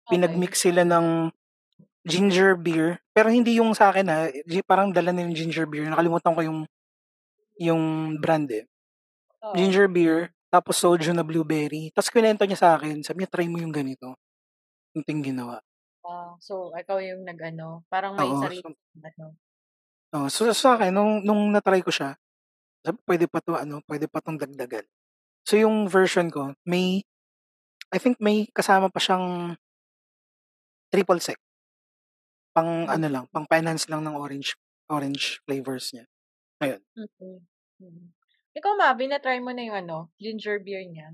okay. 0.06 0.18
Pinag-mix 0.18 0.54
sila 0.62 0.86
ng 0.86 1.34
ginger 2.06 2.54
beer. 2.60 3.02
Pero 3.14 3.30
hindi 3.34 3.58
yung 3.58 3.74
sa 3.74 3.90
akin 3.90 4.08
ha. 4.10 4.20
Gi- 4.46 4.66
Parang 4.66 4.90
dala 4.94 5.10
na 5.14 5.22
yung 5.26 5.36
ginger 5.36 5.66
beer. 5.66 5.86
Nakalimutan 5.90 6.34
ko 6.34 6.42
yung 6.46 6.60
yung 7.60 7.82
brand 8.18 8.48
eh. 8.50 8.66
Oo. 9.42 9.74
Ginger 9.74 9.88
beer, 9.90 10.30
tapos 10.54 10.78
soju 10.78 11.10
na 11.14 11.26
blueberry. 11.26 11.90
Tapos 11.94 12.10
kinento 12.14 12.46
niya 12.46 12.60
sa 12.62 12.70
akin. 12.78 13.02
Sabi 13.02 13.26
niya, 13.26 13.32
try 13.34 13.48
mo 13.50 13.58
yung 13.58 13.74
ganito. 13.74 14.14
Yung 14.96 15.06
ting 15.08 15.22
ginawa. 15.26 15.62
Ah, 16.08 16.32
so, 16.40 16.72
ikaw 16.80 16.98
yung 17.04 17.28
nag-ano, 17.28 17.84
parang 17.92 18.16
may 18.16 18.32
Oo. 18.32 18.40
sarili 18.40 18.64
So, 18.64 18.74
ano. 19.04 19.36
oh, 20.16 20.28
so 20.32 20.50
sa 20.54 20.78
akin, 20.78 20.92
nung, 20.94 21.22
nung 21.26 21.54
natry 21.54 21.82
ko 21.86 21.92
siya, 21.94 22.18
sabi, 22.86 22.98
pwede 23.08 23.26
pa 23.30 23.40
to, 23.44 23.56
ano, 23.58 23.82
pwede 23.90 24.08
pa 24.12 24.22
tong 24.24 24.40
dagdagan. 24.40 24.86
So 25.48 25.58
yung 25.60 25.88
version 25.92 26.30
ko, 26.34 26.54
may, 26.68 27.04
I 27.94 27.98
think 28.02 28.20
may 28.22 28.48
kasama 28.54 28.90
pa 28.92 29.00
siyang 29.02 29.58
triple 30.92 31.20
sec. 31.20 31.38
Pang 32.56 32.90
ano 32.90 33.08
lang, 33.10 33.26
pang 33.30 33.46
finance 33.46 33.86
lang 33.94 34.02
ng 34.06 34.18
orange 34.18 34.58
orange 34.90 35.38
flavors 35.46 35.94
niya. 35.94 36.06
Ayun. 36.64 36.82
Mm. 36.98 37.40
Mm. 37.82 38.14
Ikaw, 38.58 38.74
Mavi, 38.82 39.06
na-try 39.06 39.38
mo 39.46 39.54
na 39.54 39.62
yung 39.62 39.78
ano, 39.86 39.98
ginger 40.18 40.58
beer 40.66 40.82
niya. 40.90 41.14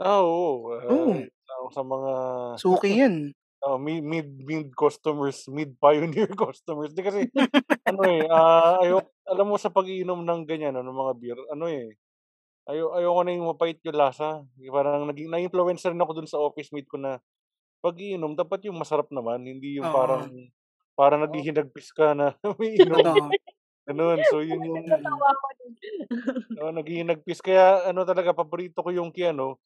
Ah, 0.00 0.24
oo. 0.24 0.72
Ah, 0.80 1.68
sa, 1.70 1.82
mga 1.84 2.12
Suki 2.58 2.98
yan. 2.98 3.32
ah, 3.64 3.78
mid, 3.78 4.02
mid 4.04 4.28
mid 4.42 4.68
customers, 4.76 5.46
mid 5.50 5.76
pioneer 5.78 6.30
customers. 6.44 6.92
Di 6.96 7.02
kasi 7.04 7.28
ano 7.88 8.02
eh, 8.06 8.26
ah, 8.30 8.78
ayo 8.82 9.02
alam 9.28 9.46
mo 9.50 9.56
sa 9.60 9.70
pag-iinom 9.72 10.22
ng 10.24 10.42
ganyan 10.48 10.76
ano, 10.78 10.90
ng 10.92 11.00
mga 11.02 11.14
beer, 11.20 11.38
ano 11.52 11.66
eh, 11.70 11.94
ayo 12.70 12.94
ayoko 12.96 13.20
na 13.26 13.32
yung 13.36 13.48
mapait 13.52 13.78
yung 13.86 13.98
lasa. 13.98 14.44
Parang 14.72 15.06
naging 15.10 15.30
na-influence 15.32 15.84
rin 15.90 16.00
ako 16.02 16.12
dun 16.22 16.30
sa 16.30 16.40
office 16.42 16.70
mate 16.74 16.88
ko 16.90 16.98
na 17.00 17.18
pag-iinom 17.84 18.34
dapat 18.38 18.66
yung 18.68 18.78
masarap 18.80 19.08
naman, 19.14 19.44
hindi 19.46 19.78
yung 19.80 19.88
Oo. 19.88 19.94
parang 19.94 20.30
parang 20.98 21.24
Oo. 21.24 21.26
naghihinagpis 21.28 21.90
ka 21.96 22.14
na 22.16 22.34
may 22.60 22.84
inom. 22.86 23.34
Ganun. 23.88 24.18
So 24.30 24.40
yun 24.42 24.62
yung. 24.62 24.86
Natawa 24.86 25.30
ko 25.34 25.46
din. 25.58 25.72
Naghihinagpis. 26.78 27.42
Kaya 27.42 27.90
ano 27.90 28.06
talaga, 28.06 28.30
paborito 28.36 28.84
ko 28.84 28.90
yung 28.94 29.10
kay 29.10 29.34
ano, 29.34 29.58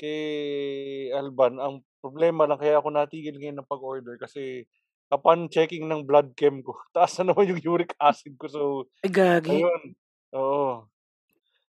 kay 0.00 1.12
Alban. 1.12 1.60
Ang 1.60 1.74
problema 2.00 2.48
lang 2.48 2.56
kaya 2.60 2.80
ako 2.80 2.88
natigil 2.94 3.36
ngayon 3.36 3.60
ng 3.60 3.70
pag-order 3.70 4.16
kasi 4.16 4.64
upon 5.10 5.48
checking 5.48 5.88
ng 5.88 6.04
blood 6.04 6.32
chem 6.36 6.60
ko, 6.64 6.76
taas 6.96 7.16
na 7.20 7.32
naman 7.32 7.52
yung 7.52 7.62
uric 7.76 7.92
acid 8.00 8.36
ko. 8.40 8.46
So, 8.48 8.62
Ay, 9.04 9.10
gagi. 9.12 9.60
ayun. 9.60 9.82
Oo. 10.36 10.88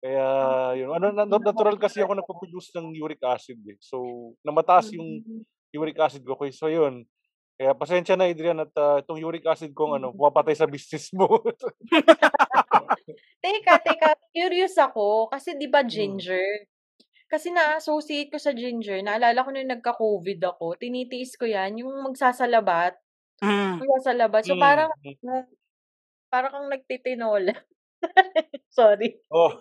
Kaya, 0.00 0.26
yun. 0.80 0.90
Ano, 0.96 1.12
na- 1.12 1.28
natural 1.28 1.76
kasi 1.76 2.00
ako 2.00 2.16
nagpo-produce 2.16 2.72
ng 2.78 2.96
uric 3.04 3.20
acid 3.20 3.60
eh. 3.68 3.76
So, 3.84 4.32
namataas 4.40 4.96
yung 4.96 5.20
Mm. 5.20 5.44
uric 5.76 5.98
acid 6.00 6.24
ko. 6.24 6.34
So, 6.50 6.72
yun. 6.72 7.04
Kaya 7.60 7.76
pasensya 7.76 8.16
na 8.16 8.24
Adrian 8.24 8.56
at 8.64 8.72
ah, 8.80 9.04
itong 9.04 9.20
uric 9.20 9.44
acid 9.44 9.76
kong 9.76 10.00
ano, 10.00 10.16
pumapatay 10.16 10.56
sa 10.56 10.64
business 10.64 11.12
mo. 11.12 11.28
Teka, 13.44 13.74
teka, 13.84 14.16
curious 14.32 14.76
ako. 14.80 15.28
Kasi 15.28 15.60
di 15.60 15.68
ba 15.68 15.84
Hmm. 15.84 15.92
ginger? 15.92 16.68
Kasi 17.28 17.52
na-associate 17.52 18.32
ko 18.32 18.40
sa 18.40 18.56
ginger. 18.56 19.04
Naalala 19.04 19.44
ko 19.44 19.52
nung 19.52 19.68
nagka-COVID 19.68 20.40
ako, 20.40 20.80
tinitiis 20.80 21.36
ko 21.36 21.44
yan, 21.44 21.78
yung 21.78 21.92
magsasalabat. 22.02 22.96
Mm. 23.44 23.80
Magsasalabat. 23.80 24.42
So, 24.44 24.58
Mm, 24.58 24.62
parang, 24.64 24.90
mm. 24.98 25.44
parang 26.26 26.52
kang 26.52 26.68
nagtitinola. 26.68 27.54
Sorry. 28.78 29.20
Oh, 29.30 29.52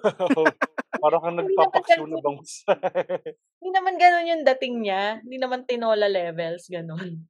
parang 0.97 1.21
kang 1.21 1.37
nagpapaksyo 1.39 2.09
na 2.09 2.17
bangus. 2.23 2.65
Hindi 3.61 3.69
naman 3.69 3.95
ganun 4.01 4.31
yung 4.33 4.43
dating 4.49 4.75
niya. 4.83 5.21
Hindi 5.21 5.37
naman 5.37 5.67
tinola 5.69 6.09
levels, 6.09 6.67
ganun. 6.73 7.27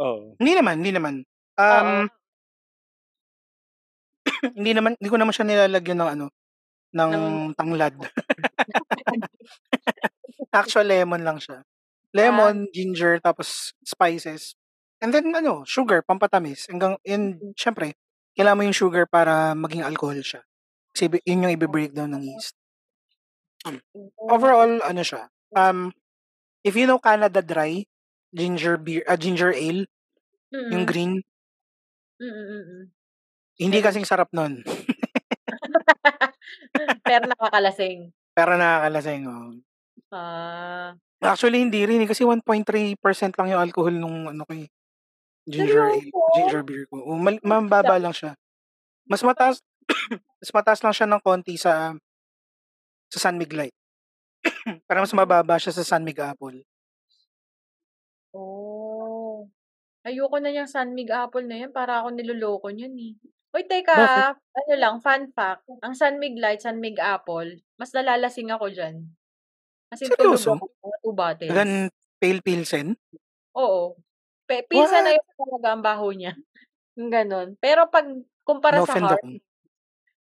Oo. 0.00 0.36
Hindi 0.38 0.52
naman, 0.56 0.74
hindi 0.80 0.92
naman. 0.92 1.14
Um, 1.56 2.08
hindi 4.58 4.72
naman, 4.76 4.92
hindi 4.98 5.08
ko 5.10 5.16
naman 5.18 5.32
siya 5.34 5.46
nilalagyan 5.46 5.98
ng 6.02 6.10
ano, 6.18 6.26
ng 6.94 7.12
Ng, 7.12 7.26
tanglad. 7.56 7.94
Actual 10.54 10.86
lemon 10.88 11.22
lang 11.22 11.38
siya. 11.40 11.62
ah, 11.62 11.66
Lemon, 12.16 12.68
ginger, 12.72 13.20
tapos 13.20 13.72
spices. 13.84 14.56
And 15.02 15.12
then 15.12 15.32
ano, 15.36 15.64
sugar, 15.68 16.00
pampatamis. 16.04 16.68
Hanggang, 16.72 16.96
and 17.04 17.36
mm, 17.36 17.52
syempre, 17.56 17.92
kailangan 18.36 18.56
mo 18.56 18.64
yung 18.68 18.76
sugar 18.76 19.04
para 19.08 19.52
maging 19.52 19.84
alcohol 19.84 20.16
siya. 20.24 20.40
Kasi 20.92 21.12
yun 21.28 21.44
yung 21.44 21.54
i-breakdown 21.56 22.12
ng 22.16 22.24
yeast. 22.24 22.56
Mm, 23.66 23.80
Overall, 24.16 24.72
ano 24.84 25.02
siya, 25.04 25.28
um, 25.56 25.90
if 26.64 26.74
you 26.76 26.86
know 26.86 27.00
Canada 27.02 27.42
Dry, 27.42 27.84
ginger 28.34 28.76
beer, 28.80 29.02
ah, 29.06 29.18
ginger 29.18 29.52
ale, 29.52 29.86
yung 30.50 30.84
mm, 30.84 30.90
green, 30.90 31.12
mm, 32.18 32.26
mm, 32.26 32.64
mm. 32.64 32.84
hindi 33.60 33.78
kasing 33.82 34.08
sarap 34.08 34.28
nun. 34.32 34.62
Pero 37.06 37.24
nakakalasing. 37.26 38.12
Pero 38.34 38.58
nakakalasing, 38.58 39.22
oh. 39.26 39.54
Ah, 40.12 40.94
Actually, 41.24 41.64
hindi 41.64 41.80
rin 41.88 42.04
eh, 42.04 42.08
kasi 42.08 42.28
1.3% 42.28 43.00
lang 43.40 43.48
yung 43.48 43.62
alcohol 43.64 43.94
nung 43.96 44.28
ano 44.28 44.44
ko 44.44 44.52
eh, 44.52 44.68
ginger 45.48 45.96
ale, 45.96 46.12
ginger 46.36 46.62
beer 46.62 46.84
ko. 46.92 47.00
Oh, 47.00 47.16
mal- 47.16 47.40
mababa 47.40 47.96
lang 47.96 48.12
siya. 48.12 48.36
Mas 49.08 49.24
mataas, 49.24 49.64
mas 50.42 50.50
mataas 50.52 50.84
lang 50.84 50.92
siya 50.92 51.08
ng 51.08 51.22
konti 51.24 51.56
sa 51.56 51.96
sa 53.08 53.18
San 53.18 53.40
Mig 53.40 53.48
Light. 53.56 53.72
Pero 54.86 54.98
mas 55.00 55.14
mababa 55.16 55.56
siya 55.56 55.72
sa 55.72 55.86
San 55.86 56.04
Mig 56.04 56.20
Apple. 56.20 56.60
Ayoko 60.06 60.38
na 60.38 60.54
yung 60.54 60.70
Sunmig 60.70 61.10
Apple 61.10 61.44
na 61.44 61.66
yan. 61.66 61.74
Para 61.74 62.00
ako 62.00 62.14
niloloko 62.14 62.70
niyan 62.70 62.94
eh. 62.94 63.12
Uy, 63.50 63.64
Bakit? 63.64 63.68
teka. 63.68 64.38
Ano 64.38 64.72
lang, 64.78 64.94
fun 65.02 65.26
fact. 65.34 65.66
Ang 65.82 65.94
Sunmig 65.98 66.38
Light, 66.38 66.62
Sunmig 66.62 66.96
Apple, 67.02 67.58
mas 67.74 67.90
nalalasing 67.90 68.54
ako 68.54 68.70
dyan. 68.70 69.02
As 69.90 69.98
in, 70.00 70.10
tulog 70.14 70.38
Seryoso? 70.38 70.50
ako 70.54 70.64
mga 70.70 70.96
two 71.02 71.14
bottles. 71.14 71.52
Gan 71.52 71.70
pale 72.16 72.40
pilsen? 72.42 72.86
Oo. 73.54 73.98
Pe 74.46 74.62
pinsan 74.62 75.02
na 75.02 75.10
What? 75.10 75.18
yun 75.18 75.26
talaga 75.42 75.68
ang 75.74 75.82
baho 75.82 76.06
niya. 76.14 76.32
Yung 76.98 77.10
ganon. 77.10 77.48
Pero 77.58 77.90
pag 77.90 78.06
kumpara 78.46 78.78
sa 78.80 78.94
Na-offend 78.96 79.10
hard, 79.10 79.20
ako. 79.20 79.26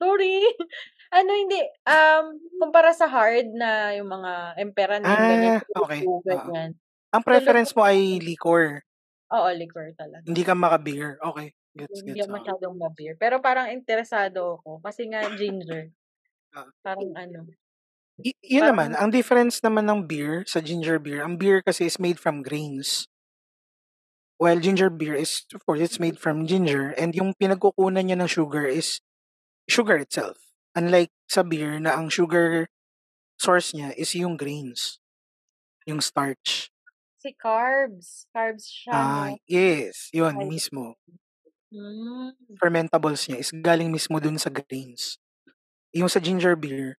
sorry. 0.00 0.34
ano 1.18 1.30
hindi, 1.30 1.60
um, 1.86 2.24
kumpara 2.58 2.90
sa 2.90 3.06
hard 3.06 3.52
na 3.54 3.94
yung 3.94 4.10
mga 4.10 4.32
emperanin, 4.58 5.06
ganyan, 5.06 5.60
Ah, 5.62 5.82
okay. 5.84 6.00
tulo, 6.02 6.18
Oo. 6.18 6.24
ganyan. 6.26 6.70
Ang 7.14 7.22
preference 7.22 7.70
mo 7.76 7.86
ay 7.86 8.18
liquor. 8.18 8.82
Oo, 9.34 9.48
liquor 9.52 9.90
talaga. 9.98 10.22
Hindi 10.24 10.42
ka 10.46 10.54
maka-beer. 10.54 11.18
Okay. 11.20 11.48
Gets, 11.74 12.06
Hindi 12.06 12.22
gets. 12.22 12.26
ako 12.26 12.30
Okay. 12.30 12.38
masyadong 12.38 12.74
ma-beer. 12.78 13.14
Pero 13.18 13.36
parang 13.42 13.66
interesado 13.74 14.62
ako. 14.62 14.78
Kasi 14.86 15.10
nga 15.10 15.26
ginger. 15.34 15.90
Ah. 16.54 16.70
Parang 16.86 17.10
ano. 17.18 17.40
Y- 18.22 18.38
yun 18.42 18.64
naman, 18.70 18.94
Parang, 18.94 19.10
ang 19.10 19.10
difference 19.10 19.58
naman 19.62 19.86
ng 19.90 20.06
beer 20.06 20.46
sa 20.46 20.62
ginger 20.62 20.98
beer, 21.02 21.20
ang 21.26 21.34
beer 21.34 21.62
kasi 21.66 21.86
is 21.90 21.98
made 21.98 22.18
from 22.22 22.42
grains. 22.46 23.06
while 24.38 24.58
ginger 24.58 24.90
beer 24.90 25.14
is, 25.14 25.46
of 25.54 25.64
course, 25.66 25.80
it's 25.80 26.00
made 26.00 26.18
from 26.18 26.46
ginger 26.46 26.90
and 26.98 27.14
yung 27.14 27.34
pinagkukunan 27.38 28.02
niya 28.06 28.18
ng 28.18 28.26
sugar 28.28 28.66
is 28.66 29.00
sugar 29.70 29.96
itself. 29.98 30.38
Unlike 30.74 31.10
sa 31.30 31.42
beer 31.46 31.78
na 31.80 31.94
ang 31.94 32.10
sugar 32.10 32.66
source 33.38 33.72
niya 33.74 33.94
is 33.96 34.14
yung 34.14 34.36
grains, 34.36 34.98
yung 35.86 36.02
starch. 36.02 36.73
Si 37.24 37.32
carbs. 37.40 38.28
Carbs 38.36 38.68
siya, 38.68 38.92
Ah, 38.92 39.32
no? 39.32 39.40
yes, 39.48 40.12
yun 40.12 40.36
Ay. 40.36 40.44
mismo. 40.44 40.92
Hmm. 41.72 42.36
Fermentables 42.60 43.26
niya 43.26 43.40
is 43.40 43.50
galing 43.50 43.90
mismo 43.90 44.20
dun 44.20 44.36
sa 44.38 44.52
grains. 44.52 45.16
Yung 45.96 46.06
sa 46.12 46.20
ginger 46.20 46.54
beer, 46.54 46.94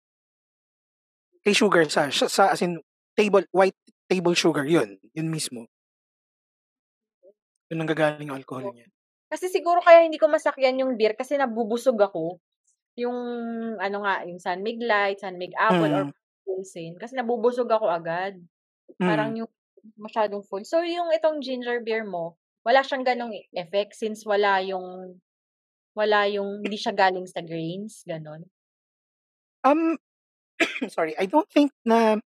kay 1.45 1.53
sugar 1.53 1.85
sa, 1.87 2.09
sa, 2.09 2.51
as 2.51 2.61
in, 2.65 2.81
table, 3.15 3.45
white 3.53 3.77
table 4.09 4.33
sugar, 4.35 4.65
yun, 4.67 4.97
yun 5.13 5.29
mismo. 5.31 5.69
Yun 7.71 7.81
ang 7.85 7.89
gagaling 7.89 8.29
yung 8.29 8.37
alcohol 8.37 8.73
niya. 8.73 8.85
Kasi 9.31 9.49
siguro 9.49 9.81
kaya 9.81 10.05
hindi 10.05 10.21
ko 10.21 10.29
masakyan 10.29 10.79
yung 10.85 10.93
beer 10.99 11.17
kasi 11.17 11.35
nabubusog 11.37 11.97
ako. 11.97 12.37
Yung 12.99 13.17
ano 13.81 13.97
nga, 14.05 14.23
yung 14.27 14.39
Sunmig 14.39 14.79
Light, 14.81 15.19
Sunmig 15.23 15.53
Apple, 15.57 15.91
or 15.93 16.05
Mm. 16.07 16.13
Pilsen. 16.45 16.95
Kasi 17.01 17.17
nabubusog 17.17 17.67
ako 17.71 17.89
agad. 17.89 18.37
Parang 19.01 19.33
Mm. 19.33 19.43
yung 19.43 19.51
masyadong 19.93 20.41
full. 20.45 20.65
So, 20.65 20.81
yung 20.81 21.13
itong 21.13 21.45
ginger 21.45 21.81
beer 21.85 22.03
mo, 22.03 22.35
wala 22.65 22.81
siyang 22.81 23.05
ganong 23.05 23.33
effect 23.53 23.93
since 23.93 24.25
wala 24.25 24.57
yung 24.65 25.21
wala 25.95 26.27
yung 26.27 26.65
hindi 26.65 26.75
siya 26.75 26.91
galing 26.91 27.29
sa 27.29 27.39
grains, 27.39 28.03
ganon. 28.03 28.43
Um, 29.63 29.95
sorry, 30.93 31.15
I 31.15 31.29
don't 31.29 31.47
think 31.47 31.71
na 31.85 32.19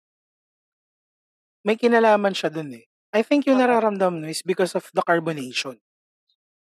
may 1.68 1.76
kinalaman 1.76 2.32
siya 2.32 2.48
dun 2.48 2.72
eh. 2.72 2.88
I 3.12 3.26
think 3.28 3.44
yung 3.50 3.60
Oo. 3.60 3.64
nararamdaman 3.66 4.24
mo 4.24 4.28
is 4.32 4.46
because 4.46 4.72
of 4.78 4.88
the 4.96 5.04
carbonation. 5.04 5.76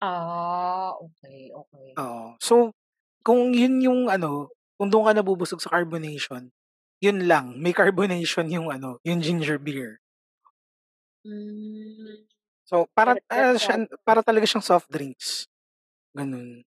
Ah, 0.03 0.95
okay, 0.99 1.51
okay. 1.51 1.89
Oo. 1.99 2.35
So, 2.39 2.75
kung 3.23 3.55
yun 3.55 3.83
yung 3.83 4.01
ano, 4.11 4.51
kung 4.79 4.91
doon 4.91 5.11
ka 5.11 5.13
nabubusog 5.15 5.63
sa 5.63 5.71
carbonation, 5.71 6.51
yun 6.99 7.27
lang, 7.27 7.59
may 7.59 7.75
carbonation 7.79 8.51
yung 8.51 8.71
ano, 8.71 8.99
yung 9.07 9.23
ginger 9.23 9.59
beer. 9.59 10.03
Hmm. 11.29 12.25
So, 12.65 12.89
para, 12.97 13.17
ah, 13.17 13.21
interesado 13.21 13.59
siya, 13.61 13.77
para 14.05 14.21
talaga 14.25 14.49
siyang 14.49 14.65
soft 14.65 14.89
drinks. 14.89 15.45
Ganun. 16.17 16.65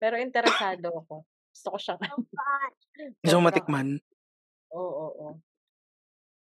Pero 0.00 0.20
interesado 0.20 0.88
ako. 1.00 1.24
Gusto 1.52 1.68
ko 1.72 1.78
siyang 1.80 2.00
Gusto 3.24 3.24
sobrang 3.24 3.44
matikman? 3.44 3.88
oo, 4.74 4.80
oo, 4.80 5.08
oo. 5.16 5.32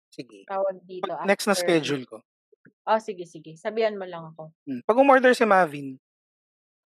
Sige. 0.10 0.48
Tawag 0.48 0.80
dito 0.88 1.12
Next 1.28 1.46
na 1.46 1.54
after 1.54 1.68
schedule 1.68 2.06
ko. 2.08 2.18
Oh, 2.88 3.02
sige, 3.02 3.28
sige. 3.28 3.60
Sabihan 3.60 3.98
mo 4.00 4.08
lang 4.08 4.34
ako. 4.34 4.54
Hmm. 4.66 4.82
Pag 4.86 4.98
umorder 4.98 5.34
si 5.36 5.44
Mavin, 5.46 6.00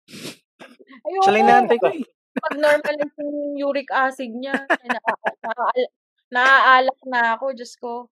Ayoko. 0.09 1.23
siya 1.27 1.33
lang 1.35 1.45
inaantay 1.47 1.79
ko 1.79 1.87
eh. 1.93 2.03
Pag 2.31 2.57
normal 2.63 2.95
yung 2.95 3.15
uric 3.67 3.91
acid 3.91 4.31
niya, 4.33 4.55
naa 4.65 5.15
naaal 5.43 5.83
naaalak 6.31 7.01
na 7.11 7.21
ako, 7.37 7.47
Diyos 7.53 7.75
ko. 7.77 8.07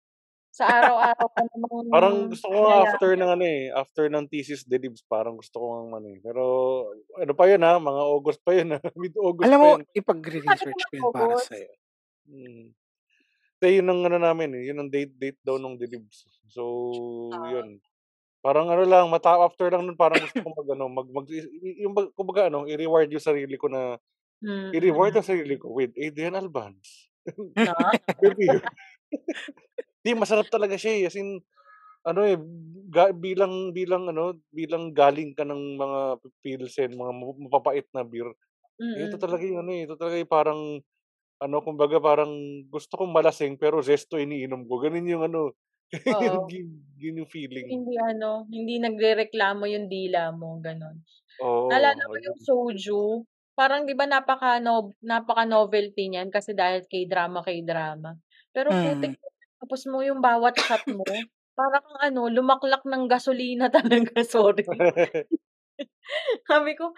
Sa 0.58 0.66
araw-araw 0.66 1.28
pa 1.30 1.42
namang 1.46 1.86
Parang 1.94 2.16
gusto 2.34 2.50
ko 2.50 2.58
after 2.82 3.14
ng 3.14 3.30
ano 3.30 3.46
eh, 3.46 3.70
after 3.70 4.10
ng 4.10 4.26
thesis 4.26 4.66
delibs, 4.66 5.06
parang 5.06 5.38
gusto 5.38 5.62
ko 5.62 5.66
nga 5.70 6.02
ano 6.02 6.08
eh. 6.10 6.18
Pero 6.18 6.44
ano 7.14 7.34
pa 7.38 7.46
yun 7.46 7.62
ha, 7.62 7.78
mga 7.78 8.02
August 8.02 8.42
pa 8.42 8.58
yun 8.58 8.74
ha, 8.74 8.82
mid-August 8.98 9.46
Alam 9.46 9.60
pa 9.62 9.62
mo, 9.62 9.70
ipagre-research 9.94 10.82
ko 10.90 10.94
yun 10.98 11.14
para 11.14 11.38
sa'yo. 11.38 11.70
Mm. 12.26 12.74
Kasi 13.58 13.70
yun 13.78 13.90
ang 13.90 14.02
ano 14.02 14.18
namin 14.18 14.50
eh, 14.58 14.64
yun 14.74 14.82
ang 14.82 14.90
date 14.90 15.14
date 15.14 15.38
daw 15.46 15.62
nung 15.62 15.78
delibs. 15.78 16.26
So, 16.50 16.64
Ah. 17.38 17.54
yun. 17.54 17.78
Parang 18.42 18.66
ano 18.70 18.82
lang, 18.82 19.14
mata 19.14 19.38
after 19.38 19.70
lang 19.70 19.86
nun 19.86 19.98
parang 19.98 20.26
gusto 20.26 20.42
ko 20.42 20.50
mag 20.58 20.70
ano, 20.74 20.86
mag, 20.90 21.08
mag 21.14 21.26
yung 21.78 21.94
bag- 21.94 22.14
kumbaga 22.18 22.50
ano, 22.50 22.66
i-reward 22.66 23.14
yung 23.14 23.22
sarili 23.22 23.58
ko 23.58 23.70
na 23.70 23.98
i-reward 24.74 25.14
Mm. 25.14 25.18
ang 25.22 25.30
sarili 25.30 25.54
ko 25.58 25.70
with 25.70 25.94
Adrian 25.94 26.34
Albans. 26.34 27.14
Na? 27.58 27.74
With 30.14 30.20
you. 30.24 30.42
Di 30.42 30.48
masarap 30.48 30.48
talaga 30.52 30.76
siya 30.80 30.94
eh. 31.04 31.08
As 31.10 31.16
in, 31.20 31.40
ano 32.08 32.22
eh, 32.26 32.38
ga, 32.92 33.12
bilang 33.16 33.72
bilang 33.76 34.10
ano, 34.12 34.38
bilang 34.54 34.92
galing 34.96 35.34
ka 35.38 35.44
ng 35.48 35.78
mga 35.80 36.00
pilsen, 36.44 36.92
mga 36.98 37.14
ma- 37.16 37.40
mapapait 37.50 37.88
na 37.94 38.04
beer. 38.08 38.30
eh, 38.96 39.06
Ito 39.10 39.18
talaga 39.22 39.44
yung 39.46 39.62
ano 39.66 39.72
eh, 39.76 39.84
ito 39.88 39.96
talaga 40.00 40.18
yung 40.20 40.32
parang 40.32 40.62
ano, 41.44 41.58
kumbaga 41.66 41.98
parang 42.02 42.32
gusto 42.72 42.98
kong 43.00 43.14
malasing 43.14 43.56
pero 43.62 43.82
zesto 43.86 44.18
iniinom 44.22 44.66
ko. 44.70 44.80
Ganun 44.84 45.08
yung 45.12 45.24
ano, 45.28 45.42
yun, 46.24 46.46
yun, 46.50 46.70
yun 47.00 47.20
yung 47.26 47.32
feeling. 47.32 47.70
Hindi 47.72 47.94
ano, 48.00 48.46
hindi 48.54 48.78
nagrereklamo 48.80 49.64
yung 49.74 49.88
dila 49.92 50.30
mo, 50.36 50.60
gano'n. 50.62 50.98
Oo, 51.46 51.72
Naalala 51.72 52.04
ko 52.12 52.16
ayun. 52.16 52.28
yung 52.28 52.40
soju, 52.48 53.02
parang 53.58 53.84
'di 53.88 53.94
ba 54.00 54.06
napaka 54.10 54.60
no 54.64 54.94
napaka-novelty 55.04 56.04
niyan 56.12 56.30
kasi 56.34 56.52
dahil 56.58 56.86
K-drama, 56.92 57.40
K-drama. 57.48 58.12
Pero 58.56 58.78
putik 58.82 59.12
Mm. 59.12 59.18
Tapos 59.62 59.82
mo 59.90 60.02
yung 60.06 60.22
bawat 60.22 60.58
shot 60.62 60.86
mo, 60.90 61.04
para 61.58 61.82
kang 61.82 62.00
ano, 62.14 62.30
lumaklak 62.30 62.86
ng 62.86 63.10
gasolina 63.10 63.68
talaga, 63.76 64.22
sorry. 64.22 64.64
Sabi 66.46 66.74
ko, 66.78 66.94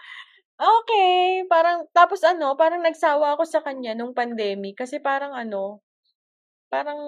okay, 0.60 1.44
parang 1.48 1.88
tapos 1.96 2.20
ano, 2.26 2.54
parang 2.54 2.84
nagsawa 2.84 3.36
ako 3.36 3.44
sa 3.48 3.60
kanya 3.64 3.96
nung 3.96 4.12
pandemic 4.16 4.78
kasi 4.78 5.00
parang 5.00 5.32
ano, 5.32 5.80
parang, 6.70 7.00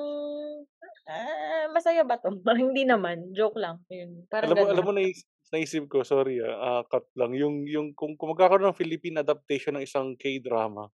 ah, 1.07 1.67
masaya 1.71 2.03
ba 2.03 2.19
'to? 2.19 2.31
Parang 2.47 2.73
hindi 2.75 2.85
naman, 2.87 3.31
joke 3.37 3.59
lang, 3.61 3.83
yun, 3.93 4.27
parang 4.27 4.53
alam 4.53 4.57
mo, 4.59 4.67
alam 4.71 4.85
mo 4.85 4.93
naisip, 4.95 5.27
naisip 5.55 5.85
ko, 5.87 6.03
sorry 6.03 6.43
ah, 6.43 6.81
ah, 6.81 6.83
cut 6.89 7.07
lang, 7.15 7.35
yung, 7.39 7.65
yung 7.69 7.95
kung, 7.95 8.19
kung 8.19 8.35
magkakaroon 8.35 8.73
ng 8.73 8.79
Philippine 8.79 9.23
adaptation 9.23 9.79
ng 9.79 9.87
isang 9.87 10.19
K-drama, 10.19 10.91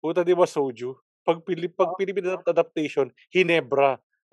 puta 0.00 0.24
di 0.24 0.32
ba 0.32 0.48
soju? 0.48 0.96
Pag, 1.28 1.44
Pilip, 1.44 1.76
pag. 1.76 1.92
Philippine 2.00 2.32
adapt- 2.32 2.48
adaptation, 2.48 3.12
Hinebra. 3.28 4.00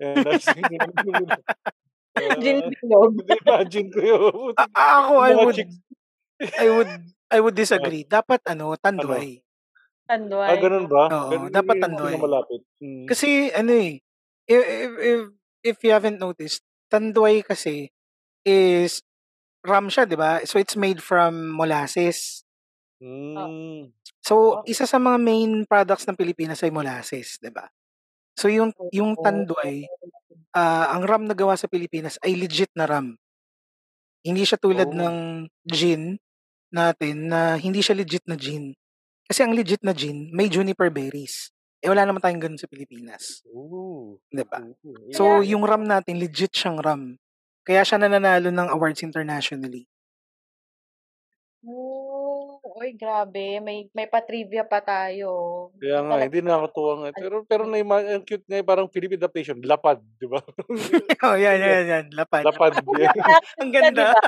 Bilog. 2.16 3.12
imagine 3.20 3.88
ko 3.92 4.00
yun. 4.00 4.52
A- 4.56 4.72
ako, 4.72 5.12
I 5.20 5.32
would. 5.36 5.58
I 6.40 6.66
would, 6.72 6.90
I 7.28 7.38
would 7.40 7.56
disagree. 7.62 8.08
Dapat 8.08 8.40
ano, 8.48 8.72
ano? 8.72 8.80
tanduay. 8.80 9.40
Ah, 10.06 10.16
Tanduay. 10.16 10.56
ganun 10.62 10.86
ba? 10.86 11.10
Oo, 11.10 11.28
Ganun 11.34 11.50
dapat 11.50 11.74
yung 11.76 11.84
tanduay. 11.84 12.14
pinakamalapit. 12.14 12.62
Mm. 12.78 13.04
Kasi 13.10 13.50
ano 13.50 13.72
eh, 13.74 13.98
if, 14.46 14.62
if, 14.62 14.92
if, 15.02 15.20
if 15.66 15.76
you 15.82 15.90
haven't 15.90 16.22
noticed, 16.22 16.62
tanduay 16.86 17.42
kasi 17.42 17.90
is 18.46 19.02
ram 19.66 19.90
siya, 19.90 20.06
di 20.06 20.14
ba? 20.14 20.46
So 20.46 20.62
it's 20.62 20.78
made 20.78 21.02
from 21.02 21.50
molasses. 21.50 22.45
Mm. 23.06 23.94
So, 24.18 24.66
isa 24.66 24.82
sa 24.90 24.98
mga 24.98 25.18
main 25.22 25.52
products 25.70 26.02
ng 26.10 26.18
Pilipinas 26.18 26.58
ay 26.66 26.74
molasses, 26.74 27.38
di 27.38 27.54
ba? 27.54 27.70
So 28.36 28.52
yung 28.52 28.70
yung 28.92 29.16
tanduay, 29.16 29.88
ah, 30.52 30.92
ang 30.92 31.08
ram 31.08 31.24
na 31.24 31.32
gawa 31.32 31.56
sa 31.56 31.68
Pilipinas 31.72 32.20
ay 32.20 32.36
legit 32.36 32.68
na 32.76 32.84
ram. 32.84 33.16
Hindi 34.26 34.42
siya 34.44 34.60
tulad 34.60 34.90
Oh. 34.92 34.96
ng 34.96 35.16
gin 35.70 36.18
natin 36.74 37.30
na 37.32 37.56
hindi 37.56 37.80
siya 37.80 37.96
legit 37.96 38.24
na 38.28 38.36
gin. 38.36 38.74
Kasi 39.28 39.40
ang 39.46 39.54
legit 39.56 39.80
na 39.86 39.94
gin 39.96 40.28
may 40.34 40.50
juniper 40.52 40.90
berries. 40.92 41.50
Eh 41.84 41.88
wala 41.92 42.04
naman 42.04 42.20
tayong 42.24 42.42
ganun 42.42 42.60
sa 42.60 42.68
Pilipinas, 42.70 43.40
Ooh. 43.52 44.18
'di 44.32 44.44
ba? 44.48 44.60
Ooh. 44.84 45.12
So 45.14 45.40
yung 45.46 45.64
ram 45.64 45.84
natin 45.86 46.18
legit 46.20 46.52
siyang 46.52 46.80
ram. 46.82 47.16
Kaya 47.66 47.82
siya 47.86 47.98
nananalo 48.02 48.50
ng 48.52 48.68
awards 48.72 49.02
internationally. 49.02 49.86
Oh, 51.66 52.05
uy 52.76 52.92
grabe 52.92 53.56
may 53.64 53.88
may 53.96 54.04
pa-trivia 54.04 54.68
pa 54.68 54.84
tayo. 54.84 55.28
Kaya 55.80 56.04
Hindi 56.04 56.06
nga, 56.06 56.12
talaga 56.12 56.26
hindi 56.28 56.40
nakakatuwa 56.44 56.92
nga. 57.00 57.08
Pero, 57.16 57.36
pero 57.48 57.62
na 57.64 57.80
ang 57.80 58.24
cute 58.28 58.44
nga, 58.44 58.60
eh, 58.60 58.66
parang 58.66 58.92
Philippine 58.92 59.20
adaptation, 59.24 59.56
lapad, 59.64 59.98
di 60.20 60.28
ba? 60.28 60.40
oh, 61.26 61.36
yan, 61.40 61.56
yan, 61.56 61.84
yan. 61.88 62.04
Lapad. 62.12 62.44
lapad. 62.44 62.76
Yan. 63.00 63.42
Ang 63.60 63.70
ganda. 63.72 64.12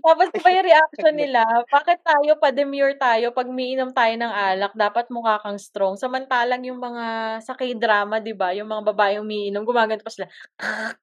Tapos 0.00 0.28
ba 0.32 0.48
yung 0.48 0.68
reaction 0.68 1.14
nila, 1.16 1.44
bakit 1.68 2.00
tayo 2.00 2.36
pa-demure 2.40 2.96
tayo 2.96 3.32
'pag 3.32 3.48
umiinom 3.48 3.92
tayo 3.92 4.14
ng 4.16 4.32
alak 4.32 4.72
dapat 4.72 5.08
mukha 5.12 5.40
kang 5.44 5.60
strong. 5.60 5.96
Samantalang 6.00 6.64
yung 6.64 6.80
mga 6.80 7.04
sa 7.44 7.52
K-drama 7.52 8.20
'di 8.20 8.32
ba, 8.32 8.56
yung 8.56 8.68
mga 8.68 8.86
babaeng 8.92 9.24
umiinom 9.24 9.64
gumagano 9.64 10.00
pa 10.00 10.12
sila, 10.12 10.26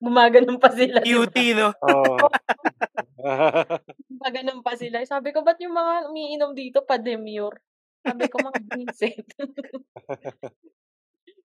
gumaganon 0.02 0.58
pa 0.58 0.70
sila? 0.74 1.02
Cutie, 1.06 1.54
no? 1.54 1.74
Oo. 3.32 3.62
Gumaganon 4.08 4.64
pa 4.64 4.80
sila. 4.80 5.04
Sabi 5.04 5.36
ko, 5.36 5.44
ba't 5.44 5.60
yung 5.60 5.76
mga 5.76 6.12
umiinom 6.12 6.52
dito 6.56 6.84
pa-demure? 6.84 7.60
Sabi 8.04 8.28
ko, 8.32 8.40
mga 8.40 8.60
buwisit. 8.64 9.28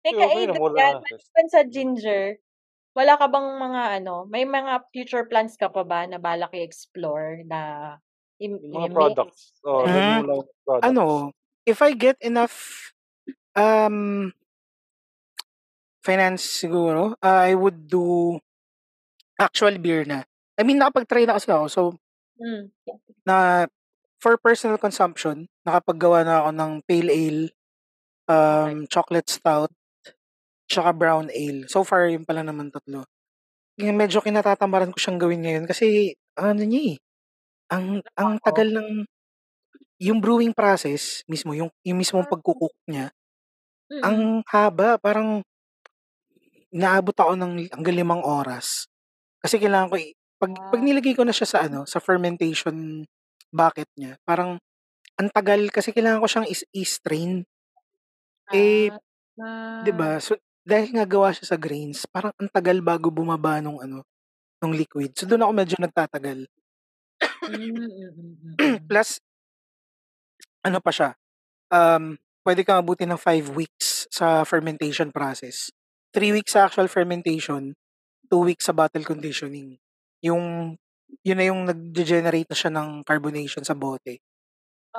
Teka. 0.03 0.19
Adrian, 0.19 0.59
maliban 0.59 1.47
sa 1.47 1.63
ginger, 1.63 2.35
wala 2.95 3.15
ka 3.15 3.31
bang 3.31 3.49
mga 3.55 3.83
ano, 4.03 4.27
may 4.27 4.43
mga 4.43 4.91
future 4.91 5.31
plans 5.31 5.55
ka 5.55 5.71
pa 5.71 5.87
ba 5.87 6.11
na 6.11 6.19
balak 6.19 6.51
i-explore 6.51 7.47
na 7.47 7.95
im 8.43 8.59
mga 8.59 8.91
i-mix? 8.91 8.99
products. 8.99 9.43
Oh, 9.63 9.87
of 9.87 10.51
products. 10.67 10.87
ano, 10.91 11.31
if 11.63 11.79
I 11.79 11.95
get 11.95 12.19
enough 12.19 12.91
um 13.55 14.35
finance 16.03 16.43
siguro, 16.43 17.15
I 17.23 17.55
would 17.55 17.87
do 17.87 18.43
Actual 19.43 19.75
beer 19.83 20.07
na. 20.07 20.23
I 20.59 20.63
mean, 20.69 20.77
nakapag-try 20.81 21.25
na 21.25 21.37
kasi 21.41 21.49
ako. 21.49 21.67
So, 21.73 21.83
Hmm. 22.41 22.73
na 23.27 23.67
for 24.23 24.37
personal 24.41 24.79
consumption, 24.81 25.47
nakapaggawa 25.67 26.25
na 26.27 26.35
ako 26.45 26.51
ng 26.55 26.73
pale 26.89 27.11
ale, 27.13 27.43
um, 28.31 28.87
chocolate 28.91 29.29
stout, 29.31 29.73
tsaka 30.71 30.93
brown 30.97 31.29
ale. 31.33 31.67
So 31.71 31.83
far, 31.87 32.09
yun 32.11 32.25
pala 32.29 32.43
naman 32.47 32.71
tatlo. 32.75 33.07
Kaya 33.79 33.93
medyo 33.95 34.21
kinatatamaran 34.25 34.93
ko 34.95 34.99
siyang 35.01 35.21
gawin 35.23 35.43
ngayon 35.45 35.67
kasi 35.71 36.15
ano 36.39 36.63
niya 36.65 36.97
eh, 36.97 36.99
ang 37.73 37.87
ang 38.19 38.33
Oo. 38.45 38.45
tagal 38.45 38.69
ng 38.73 38.89
yung 40.03 40.21
brewing 40.23 40.53
process 40.57 41.23
mismo, 41.31 41.53
yung 41.57 41.71
yung 41.87 41.99
mismong 42.01 42.29
pagko-cook 42.29 42.75
niya, 42.91 43.11
Mm. 43.91 44.03
ang 44.05 44.43
haba. 44.49 44.97
Parang 45.03 45.43
inaabot 46.73 47.13
ako 47.13 47.33
ng 47.37 47.69
hanggang 47.69 47.97
limang 48.01 48.25
oras. 48.25 48.89
Kasi 49.45 49.61
kailangan 49.61 49.91
ko 49.93 49.97
pag 50.43 50.53
pag 50.73 50.83
Ah. 50.83 50.87
nilagay 50.87 51.15
ko 51.19 51.23
na 51.27 51.35
siya 51.37 51.49
sa 51.49 51.59
ano, 51.67 51.87
sa 51.87 52.03
fermentation 52.03 53.07
bucket 53.55 53.89
niya, 54.01 54.19
parang 54.29 54.59
ang 55.21 55.29
tagal 55.37 55.63
kasi 55.75 55.95
kailangan 55.97 56.23
ko 56.25 56.29
siyang 56.31 56.49
is 56.51 56.63
i-strain. 56.75 57.47
Eh, 58.53 58.91
Ah. 59.41 59.83
'di 59.85 59.93
ba? 59.95 60.19
So, 60.23 60.37
dahil 60.65 60.91
nga 60.97 61.07
gawa 61.09 61.31
siya 61.35 61.47
sa 61.55 61.59
grains, 61.61 62.07
parang 62.11 62.33
ang 62.39 62.51
tagal 62.53 62.79
bago 62.85 63.09
bumaba 63.11 63.61
nung 63.65 63.79
ano, 63.83 64.05
nung 64.63 64.75
liquid. 64.77 65.15
So, 65.19 65.27
dun 65.31 65.43
ako 65.45 65.53
medyo 65.55 65.77
nagtatagal. 65.81 66.49
Hmm, 67.47 67.55
mm, 67.55 68.13
mm, 68.17 68.35
mm. 68.61 68.89
Plus 68.89 69.21
ano 70.63 70.79
pa 70.83 70.91
siya, 70.95 71.11
um, 71.73 72.17
puwede 72.47 72.63
kang 72.67 72.81
abutin 72.83 73.11
ng 73.11 73.21
5 73.21 73.51
weeks 73.55 74.07
sa 74.11 74.43
fermentation 74.47 75.11
process. 75.11 75.71
3 76.15 76.33
weeks 76.35 76.55
sa 76.55 76.69
actual 76.69 76.89
fermentation, 76.91 77.75
2 78.31 78.43
weeks 78.47 78.67
sa 78.71 78.75
bottle 78.77 79.07
conditioning. 79.07 79.79
Yung 80.23 80.75
yun 81.27 81.37
na 81.39 81.47
yung 81.47 81.63
nagge-generate 81.69 82.49
na 82.49 82.57
siya 82.59 82.71
ng 82.73 83.03
carbonation 83.05 83.63
sa 83.67 83.75
bote. 83.77 84.23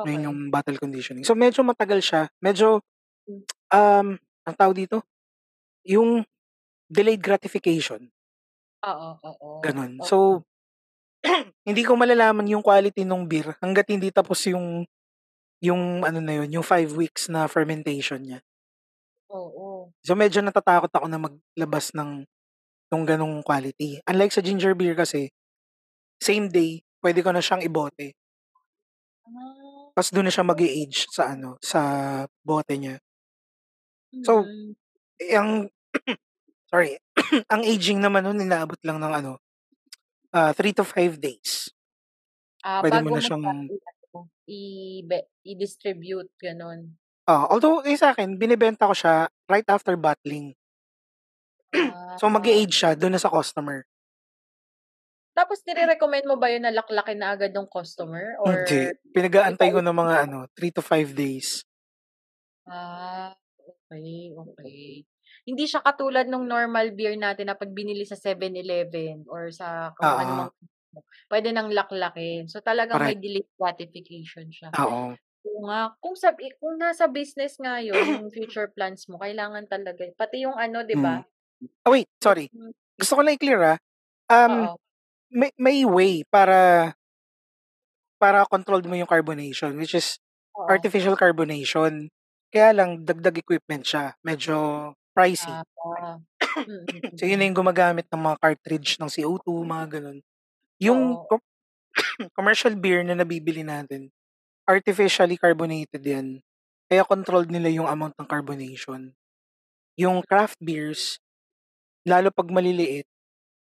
Yun 0.05 0.21
Okey. 0.21 0.27
yung 0.29 0.39
bottle 0.53 0.77
conditioning. 0.79 1.25
So, 1.27 1.35
medyo 1.37 1.63
matagal 1.65 2.01
siya. 2.03 2.21
Medyo, 2.43 2.81
Hmm. 3.27 3.43
um, 3.73 4.17
anong 4.47 4.59
tawag 4.59 4.77
dito? 4.87 5.03
Yung 5.87 6.23
delayed 6.91 7.21
gratification. 7.23 8.11
Oo, 8.83 9.09
oo. 9.29 9.51
Gano'n. 9.61 10.01
Okey. 10.03 10.03
So, 10.03 10.43
hindi 11.67 11.83
ko 11.85 11.95
malalaman 11.99 12.47
yung 12.49 12.63
quality 12.65 13.03
nung 13.07 13.27
beer 13.29 13.55
hangga't 13.63 13.89
hindi 13.91 14.09
tapos 14.13 14.43
yung 14.49 14.85
yung 15.63 16.03
ano 16.05 16.19
na 16.21 16.43
yun, 16.43 16.59
yung 16.61 16.65
5 16.67 16.93
weeks 16.95 17.27
na 17.31 17.47
fermentation 17.49 18.21
niya. 18.23 18.39
Oo. 19.29 19.93
So, 20.05 20.19
medyo 20.19 20.43
natatakot 20.43 20.91
ako 20.91 21.07
na 21.07 21.15
maglabas 21.15 21.95
ng 21.95 22.27
nung 22.93 23.09
gano'ng 23.09 23.41
quality. 23.41 23.97
Unlike 24.05 24.33
sa 24.37 24.45
ginger 24.45 24.77
beer 24.77 24.93
kasi, 24.93 25.33
same 26.21 26.47
day, 26.53 26.85
puwede 27.01 27.25
ko 27.25 27.33
na 27.33 27.41
siyang 27.41 27.65
ibote. 27.65 28.13
Ah. 29.25 29.89
Ta's 29.97 30.09
dun 30.13 30.25
na 30.29 30.33
siya 30.33 30.45
mag-e-age 30.45 31.09
sa 31.09 31.33
ano, 31.33 31.57
sa 31.61 31.81
bote 32.45 32.77
niya. 32.77 33.01
So, 34.21 34.45
Mm. 34.45 34.75
ang 35.33 35.67
sorry, 36.71 36.97
ang 37.53 37.61
aging 37.65 37.99
naman 38.01 38.23
nun 38.25 38.41
inaabot 38.43 38.79
lang 38.85 39.01
ng 39.01 39.13
ano, 39.13 39.31
ah, 40.33 40.53
3 40.53 40.73
to 40.77 40.85
5 40.85 41.17
days. 41.19 41.73
Ah, 42.63 42.79
Puwede 42.79 43.03
mo 43.03 43.11
na 43.11 43.21
siyang 43.21 43.67
ibe 44.47 45.17
i-distribute, 45.43 46.31
gano'n? 46.39 46.95
Oo, 47.27 47.45
although 47.55 47.79
eh, 47.87 47.95
sa'kin 47.95 48.35
binebenta 48.35 48.83
ko 48.83 48.91
siya 48.95 49.31
right 49.47 49.67
after 49.71 49.95
bottling. 49.95 50.51
So, 52.19 52.29
Ah. 52.29 52.29
mag-e-age 52.29 52.69
siya 52.73 52.93
dun 52.93 53.17
na 53.17 53.21
sa 53.21 53.33
customer. 53.33 53.85
Tapos 55.35 55.65
nire-recommend 55.65 56.29
mo 56.29 56.37
ba 56.37 56.53
yun 56.53 56.61
na 56.61 56.69
laklakin 56.69 57.17
na 57.17 57.33
agad 57.33 57.51
nung 57.57 57.65
customer 57.65 58.37
or 58.37 58.53
Hindi, 58.53 58.91
pinag-aantay 59.15 59.71
ko 59.71 59.79
ng 59.79 59.95
mga 59.95 60.15
ano, 60.27 60.37
3 60.51 60.67
to 60.75 60.83
5 60.83 61.15
days. 61.15 61.63
Ah, 62.67 63.35
okey, 63.91 64.31
okey. 64.39 65.03
Hindi 65.43 65.63
siya 65.67 65.83
katulad 65.83 66.23
nung 66.31 66.47
normal 66.47 66.95
beer 66.95 67.19
natin 67.19 67.51
na 67.51 67.59
'pag 67.59 67.75
binili 67.75 68.07
sa 68.07 68.15
7-Eleven 68.15 69.27
or 69.27 69.51
sa 69.51 69.91
kung 69.99 70.15
anumang 70.15 70.47
puwede 71.31 71.51
nang 71.51 71.71
laklakin. 71.73 72.47
So, 72.51 72.59
talagang 72.63 73.03
may 73.03 73.13
Correct. 73.13 73.17
delayed 73.19 73.49
gratification 73.59 74.51
siya. 74.53 74.71
Oo. 74.77 75.15
Oo 75.47 75.67
nga, 75.69 75.95
kung 76.03 76.15
sa 76.19 76.31
i 76.39 76.51
kung 76.59 76.77
nasa 76.81 77.07
business 77.11 77.57
nga 77.61 77.79
yun, 77.83 78.05
yung 78.09 78.29
future 78.33 78.69
plans 78.75 79.07
mo, 79.11 79.17
kailangan 79.21 79.65
talaga 79.71 80.05
pati 80.17 80.43
yung 80.47 80.57
ano, 80.59 80.83
'di 80.87 80.97
ba? 81.01 81.19
Hmm. 81.19 81.23
Oh, 81.85 81.91
wait, 81.91 82.09
sorry. 82.23 82.47
Gusto 82.99 83.19
ko 83.19 83.21
lang 83.23 83.35
i-clear, 83.35 83.61
ah. 83.75 83.77
Um, 84.31 84.71
Oo. 84.71 84.77
may 85.33 85.51
may 85.57 85.81
way 85.83 86.23
para 86.29 86.93
para 88.21 88.45
controlled 88.47 88.87
mo 88.87 88.95
yung 88.95 89.09
carbonation, 89.09 89.75
which 89.75 89.97
is 89.97 90.15
Oo. 90.55 90.69
artificial 90.69 91.17
carbonation. 91.19 92.07
Kaya 92.53 92.71
lang 92.71 93.03
dagdag 93.03 93.41
equipment 93.41 93.83
siya, 93.83 94.13
medyo 94.23 94.91
pricey. 95.11 95.51
Ah. 95.51 96.17
Mm, 96.53 96.85
So, 97.19 97.25
yun 97.25 97.41
na 97.41 97.45
mm. 97.45 97.49
yung 97.51 97.59
gumagamit 97.65 98.05
ng 98.13 98.21
mga 98.21 98.37
cartridge 98.39 98.89
ng 99.01 99.09
CO2, 99.09 99.47
mga 99.65 99.85
gano'n. 99.99 100.19
Yung 100.81 101.17
Oo. 101.17 101.25
co 101.27 101.35
commercial 102.37 102.73
beer 102.77 103.01
na 103.05 103.17
nabibili 103.17 103.61
natin, 103.65 104.09
artificially 104.69 105.37
carbonated 105.37 106.03
yan. 106.03 106.41
Kaya 106.89 107.03
controlled 107.07 107.49
nila 107.51 107.69
yung 107.73 107.89
amount 107.89 108.15
ng 108.19 108.27
carbonation. 108.29 109.13
Yung 109.97 110.21
craft 110.25 110.57
beers, 110.61 111.22
lalo 112.07 112.29
'pag 112.33 112.49
maliliit, 112.51 113.05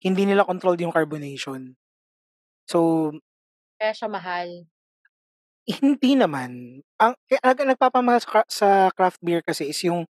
hindi 0.04 0.24
nila 0.28 0.46
controlled 0.48 0.82
yung 0.82 0.94
carbonation. 0.96 1.76
So 2.70 3.12
Kaya 3.80 3.94
siya 3.94 4.10
mahal. 4.10 4.50
Hindi 5.68 6.16
naman. 6.16 6.80
Ang 6.96 7.14
kaya 7.28 7.40
ang 7.44 7.70
nagpapamahal 7.76 8.22
sa 8.24 8.42
sa 8.48 8.70
craft 8.96 9.20
beer 9.20 9.44
kasi 9.44 9.68
is 9.68 9.80
yung 9.84 10.08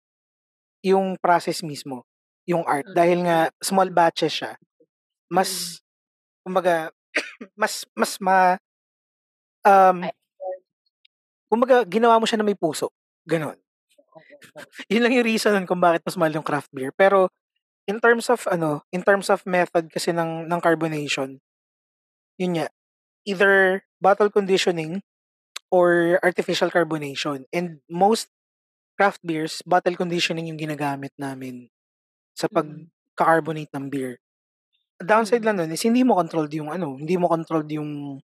yung 0.85 1.17
process 1.19 1.61
mismo, 1.65 2.03
yung 2.47 2.63
art. 2.67 2.87
Dahil 2.95 3.25
nga 3.27 3.51
small 3.61 3.91
batches 3.93 4.33
siya, 4.33 4.53
Mm. 4.57 5.35
mas 5.35 5.51
kumbaga 6.45 6.91
mas 7.61 7.85
mas 7.97 8.17
ma 8.21 8.57
um 9.65 10.01
kumbaga 11.51 11.83
ginawa 11.83 12.15
mo 12.15 12.25
siya 12.27 12.39
na 12.39 12.47
may 12.47 12.55
puso, 12.55 12.89
gano'n. 13.27 13.59
Yun 14.91 15.01
lang 15.03 15.13
yung 15.15 15.27
reason 15.27 15.63
kung 15.67 15.81
bakit 15.81 16.03
mas 16.05 16.17
mahal 16.19 16.33
yung 16.39 16.45
craft 16.47 16.71
beer. 16.73 16.91
Pero 16.95 17.29
in 17.89 17.99
terms 18.01 18.29
of 18.29 18.45
ano, 18.49 18.83
in 18.93 19.03
terms 19.03 19.29
of 19.29 19.45
method 19.47 19.89
kasi 19.91 20.11
ng 20.13 20.47
ng 20.49 20.61
carbonation, 20.61 21.39
yun 22.39 22.57
nga, 22.59 22.67
either 23.27 23.83
bottle 24.01 24.29
conditioning 24.31 25.01
or 25.71 26.19
artificial 26.23 26.69
carbonation. 26.71 27.45
And 27.53 27.81
most 27.89 28.29
craft 28.97 29.21
beers, 29.25 29.61
bottle 29.65 29.95
conditioning 29.97 30.47
yung 30.51 30.59
ginagamit 30.61 31.11
namin 31.19 31.69
sa 32.37 32.47
Mm. 32.51 32.87
pagka-carbonate 33.17 33.71
ng 33.75 33.87
beer. 33.91 34.19
Downside 35.01 35.43
Mm. 35.43 35.47
lang 35.47 35.57
nun 35.59 35.71
is 35.73 35.83
hindi 35.85 36.03
mo 36.05 36.17
controlled 36.19 36.53
yung 36.53 36.71
ano, 36.73 36.97
hindi 36.99 37.15
mo 37.17 37.27
controlled 37.31 37.69
yung 37.71 38.19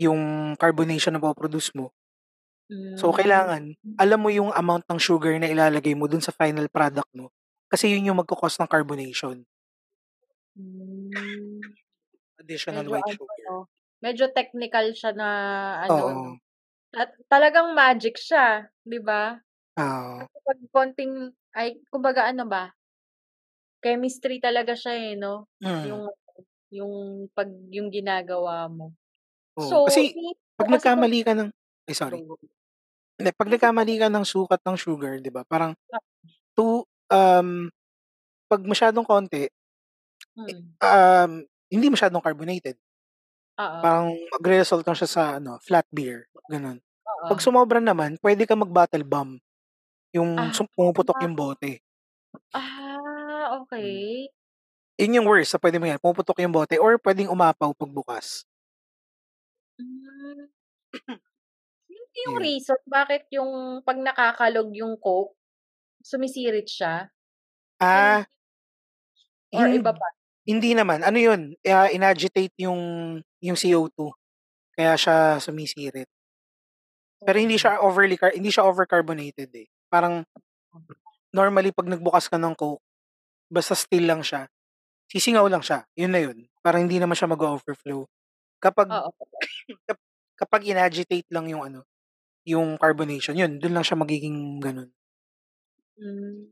yung 0.00 0.54
carbonation 0.58 1.14
na 1.16 1.22
mapo-produce 1.22 1.72
mo. 1.76 1.92
So, 2.98 3.10
Hmm. 3.10 3.14
kailangan 3.14 3.74
alam 3.98 4.18
mo 4.22 4.30
yung 4.30 4.50
amount 4.54 4.86
ng 4.90 4.98
sugar 5.02 5.34
na 5.38 5.50
ilalagay 5.50 5.94
mo 5.98 6.06
dun 6.10 6.22
sa 6.22 6.30
final 6.34 6.66
product 6.70 7.10
mo. 7.14 7.30
Kasi 7.72 7.92
yun 7.96 8.12
yung 8.12 8.18
magko-cause 8.20 8.60
ng 8.60 8.68
carbonation. 8.70 9.44
Hmm. 10.56 11.74
Additional 12.40 12.88
Medyo 12.88 12.94
white 12.94 13.08
ano 13.08 13.18
sugar. 13.18 13.44
'no, 13.44 13.56
medyo 14.04 14.26
technical 14.32 14.86
siya 14.96 15.12
na 15.16 15.28
ano 15.86 16.02
'no. 16.22 16.22
Oo. 16.22 16.38
At 16.96 17.14
talagang 17.32 17.74
magic 17.76 18.16
siya, 18.20 18.68
'di 18.86 19.00
ba? 19.04 19.38
Oo. 19.78 20.28
Kasi 20.34 20.36
'pag 20.46 20.60
konting 20.74 21.14
ay 21.56 21.80
kumbaga 21.92 22.26
ano 22.30 22.44
ba 22.50 22.74
chemistry 23.82 24.38
talaga 24.38 24.76
siya, 24.78 24.94
eh, 24.94 25.12
'no? 25.18 25.48
Mm. 25.62 26.04
Yung 26.04 26.12
yung 26.72 26.94
'pag 27.34 27.48
yung 27.72 27.88
ginagawa 27.92 28.68
mo. 28.70 28.94
Oo, 29.58 29.78
So, 29.78 29.86
kasi 29.86 30.18
'pag 30.58 30.66
nagkamali 30.66 31.22
ka 31.22 31.32
ng 31.38 31.50
ay 31.86 31.94
sorry. 31.94 32.20
Hindi, 33.18 33.30
'pag 33.34 33.50
nagkamali 33.52 33.94
ka 34.02 34.08
ng 34.10 34.26
sukat 34.26 34.60
ng 34.66 34.76
sugar, 34.78 35.18
'di 35.22 35.30
ba, 35.34 35.42
parang 35.46 35.74
Ah. 35.92 35.98
too 36.58 36.86
um, 37.14 37.70
'pag 38.50 38.62
masyadong 38.66 39.06
konti, 39.06 39.48
Mm. 40.36 40.74
um, 40.82 41.32
hindi 41.72 41.86
masyadong 41.92 42.22
carbonated. 42.24 42.78
Oo. 43.58 43.84
Parang 43.84 44.14
magre-result 44.38 44.84
lang 44.86 44.96
siya 44.98 45.10
sa 45.10 45.22
ano, 45.40 45.58
flat 45.62 45.86
beer, 45.90 46.28
gano'n. 46.50 46.78
'Pag 47.26 47.40
Oo. 47.40 47.44
sumobra 47.44 47.80
naman, 47.82 48.20
puwede 48.20 48.44
kang 48.46 48.62
mag-bottle 48.62 49.04
bomb. 49.06 49.40
Yung 50.16 50.30
Ah. 50.36 50.54
sum 50.54 50.68
pumuputok 50.72 51.20
yung 51.26 51.36
bote. 51.38 51.80
Ah, 52.54 53.58
Hmm. 53.78 53.98
okey. 53.98 54.28
Yun 54.98 55.18
yung 55.22 55.26
worst 55.26 55.50
sa 55.54 55.58
puwede 55.58 55.82
mangyari, 55.82 55.98
pumuputok 55.98 56.38
yung 56.38 56.54
bote 56.54 56.78
or 56.78 56.98
puwedeng 57.02 57.26
umapaw 57.32 57.74
pagbukas. 57.74 58.44
Hmm. 59.78 60.46
Yun 61.90 62.08
yung 62.26 62.36
Ayun. 62.36 62.46
reason 62.46 62.78
bakit 62.88 63.26
yung 63.34 63.82
'pag 63.84 63.98
nakakalog 64.00 64.70
yung 64.76 64.96
Coke, 65.00 65.36
sumisirit 66.04 66.68
siya? 66.68 67.10
Ah. 67.80 68.26
or 69.52 69.68
iba 69.70 69.92
Hin 69.92 69.94
pa? 69.94 70.14
Hindi 70.44 70.76
naman, 70.76 71.00
ano 71.06 71.16
'yun, 71.20 71.56
ah, 71.68 71.88
inagitate 71.88 72.52
yung 72.60 72.80
yung 73.40 73.56
CO2 73.56 74.12
kaya 74.76 74.94
siya 74.98 75.40
sumisirit. 75.40 76.06
Pero 77.26 77.36
hindi 77.38 77.56
siya 77.56 77.78
overly 77.80 78.16
car 78.18 78.34
hindi 78.34 78.50
siya 78.50 78.66
overcarbonated, 78.66 79.50
eh. 79.54 79.66
Parang 79.88 80.24
normally 81.34 81.74
'pag 81.74 81.88
nagbukas 81.90 82.28
ka 82.30 82.36
ng 82.38 82.54
Coke, 82.58 82.82
basta 83.50 83.74
still 83.78 84.06
lang 84.08 84.22
siya, 84.24 84.48
sisingaw 85.10 85.46
lang 85.50 85.62
siya, 85.64 85.84
'yun 85.98 86.12
na 86.14 86.20
'yun. 86.22 86.38
Parang 86.64 86.86
hindi 86.88 86.98
naman 87.02 87.16
siya 87.18 87.30
mag-o-overflow. 87.30 88.06
Kapag 88.62 88.96
kap 89.88 89.98
kapag 90.38 90.62
inagitate 90.68 91.28
lang 91.32 91.48
yung 91.50 91.64
ano, 91.66 91.80
yung 92.48 92.76
carbonation, 92.80 93.36
'yun, 93.38 93.58
dun 93.62 93.74
lang 93.76 93.84
siya 93.86 93.98
magiging 94.00 94.60
gano'n. 94.62 94.90
Hmm. 95.98 96.50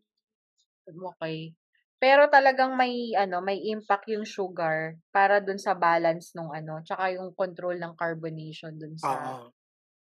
Okey. 0.87 1.55
Pero 2.03 2.29
talagang 2.31 2.75
may 2.79 3.15
ano, 3.19 3.41
may 3.43 3.59
impact 3.75 4.07
yung 4.13 4.27
sugar 4.27 4.99
para 5.15 5.41
dun 5.43 5.59
sa 5.61 5.75
balance 5.75 6.35
nung 6.37 6.51
ano, 6.55 6.83
tsaka 6.87 7.15
yung 7.17 7.33
control 7.35 7.79
ng 7.81 7.95
carbonation 7.99 8.75
dun 8.79 8.97
sa 8.99 9.19
Oo. 9.21 9.53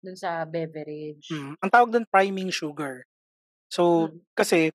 dun 0.03 0.17
sa 0.19 0.45
beverage. 0.47 1.27
Mm, 1.31 1.59
ang 1.59 1.69
tawag 1.71 1.91
dun 1.91 2.07
priming 2.07 2.47
sugar. 2.55 3.03
So, 3.71 4.09
Mm. 4.13 4.21
kasi 4.37 4.71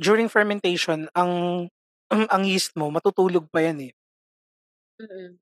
during 0.00 0.28
fermentation 0.32 1.08
ang 1.16 1.66
ang 2.34 2.42
yeast 2.46 2.74
mo 2.78 2.90
matutulog 2.92 3.48
pa 3.52 3.62
'yan, 3.64 3.90
eh. 3.90 3.92
Mm. 5.00 5.38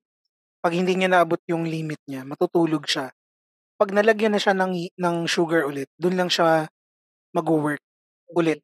'Pag 0.65 0.73
hindi 0.77 0.93
niya 0.97 1.09
naabot 1.13 1.41
yung 1.51 1.69
limit 1.69 2.01
niya, 2.09 2.25
matutulog 2.25 2.85
siya. 2.89 3.13
'Pag 3.79 3.91
nalagyan 3.95 4.35
na 4.37 4.41
siya 4.43 4.55
ng 4.57 4.73
yi 4.77 4.87
ng 4.99 5.17
sugar 5.29 5.67
ulit, 5.69 5.89
dun 5.99 6.17
lang 6.19 6.31
siya 6.33 6.69
magwo-work 7.37 7.81
ulit. 8.33 8.63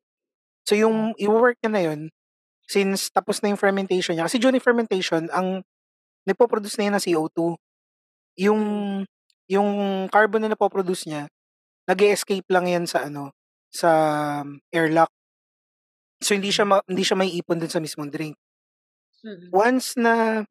So, 0.67 0.79
yung 0.79 1.15
iwo-work 1.19 1.59
niya 1.63 1.73
na 1.73 1.83
yun, 1.83 2.01
since 2.67 3.11
tapos 3.11 3.43
na 3.43 3.53
yung 3.53 3.61
fermentation 3.61 4.15
niya 4.17 4.31
kasi 4.31 4.39
during 4.39 4.63
fermentation 4.63 5.29
ang 5.35 5.61
nagpo-produce 6.25 6.79
na 6.79 6.85
yan 6.89 6.95
ng 6.97 7.05
CO2. 7.05 7.39
Yung 8.47 8.63
yung 9.51 9.69
carbon 10.09 10.47
na 10.47 10.55
napo-produce 10.55 11.05
niya, 11.11 11.29
nag-e-escape 11.85 12.47
lang 12.49 12.71
yan 12.71 12.85
sa 12.87 13.11
ano, 13.11 13.35
sa 13.69 13.91
airlock. 14.73 15.11
So, 16.23 16.39
hindi 16.39 16.55
siya 16.55 16.65
ma 16.65 16.79
hindi 16.87 17.03
siya 17.03 17.19
maiipon 17.19 17.59
dun 17.59 17.73
sa 17.73 17.83
mismong 17.83 18.09
drink. 18.09 18.39
Mm. 19.27 19.51
Once 19.51 19.99
na 19.99 20.47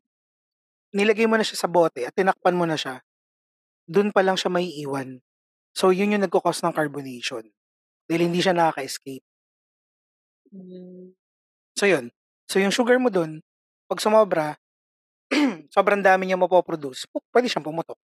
nilagay 0.92 1.26
mo 1.26 1.40
na 1.40 1.48
siya 1.48 1.66
sa 1.66 1.72
bote 1.72 2.04
at 2.04 2.12
tinakpan 2.12 2.56
mo 2.56 2.68
na 2.68 2.76
siya, 2.76 3.00
dun 3.88 4.12
pa 4.12 4.22
lang 4.22 4.36
siya 4.36 4.52
maiiwan. 4.52 5.24
So, 5.72 5.96
yun 5.96 6.12
yung 6.12 6.24
nagko-cause 6.28 6.62
ng 6.68 6.76
carbonation. 6.76 7.48
Dahil 8.12 8.28
hindi 8.28 8.44
siya 8.44 8.52
nakaka-escape. 8.52 9.24
Hmm. 10.52 11.12
So, 11.80 11.88
yun. 11.88 12.12
So, 12.52 12.60
yung 12.60 12.74
sugar 12.76 13.00
mo 13.00 13.08
dun, 13.08 13.40
'pag 13.88 14.04
sumobra, 14.04 14.56
sobrang 15.76 16.02
dami 16.04 16.28
niyang 16.30 16.44
mapo-produce, 16.44 17.08
pu 17.12 17.20
puwede 17.32 17.48
siyang 17.52 17.66
pumutok. 17.68 17.98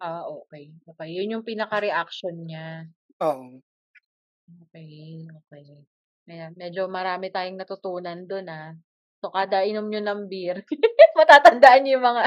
Ah, 0.00 0.22
okey. 0.30 0.74
Okey, 0.90 1.08
yun 1.18 1.32
yung 1.38 1.46
pinaka-reaction 1.46 2.34
niya. 2.46 2.86
Oo. 3.20 3.60
Okey, 4.62 5.28
okey. 5.28 5.66
Ayan, 6.28 6.52
medyo 6.56 6.88
marami 6.88 7.32
tayong 7.32 7.58
natutunan 7.60 8.24
dun, 8.28 8.46
ah. 8.52 8.72
So, 9.22 9.32
kada 9.34 9.64
inom 9.66 9.88
niyo 9.88 10.00
ng 10.04 10.28
beer, 10.30 10.62
matatandaan 11.18 11.80
niyo 11.84 11.98
yung 11.98 12.06
mga 12.06 12.24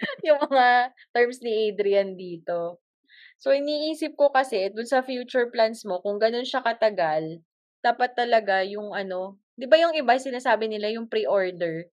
yung 0.26 0.40
mga 0.48 0.66
terms 1.14 1.38
ni 1.44 1.70
Adrian 1.72 2.14
dito. 2.18 2.80
So, 3.44 3.52
iniisip 3.52 4.16
ko 4.16 4.32
kasi 4.32 4.72
dun 4.72 4.88
sa 4.88 5.04
future 5.04 5.52
plans 5.52 5.84
mo 5.84 6.00
kung 6.00 6.16
ganun 6.16 6.48
siya 6.48 6.64
katagal, 6.64 7.44
dapat 7.84 8.16
talaga 8.16 8.64
yung 8.64 8.96
ano 8.96 9.36
'di 9.60 9.68
ba 9.68 9.76
yung 9.76 9.92
iba 9.92 10.16
sinasabi 10.16 10.64
nila 10.64 10.88
yung 10.96 11.12
pre-order, 11.12 11.92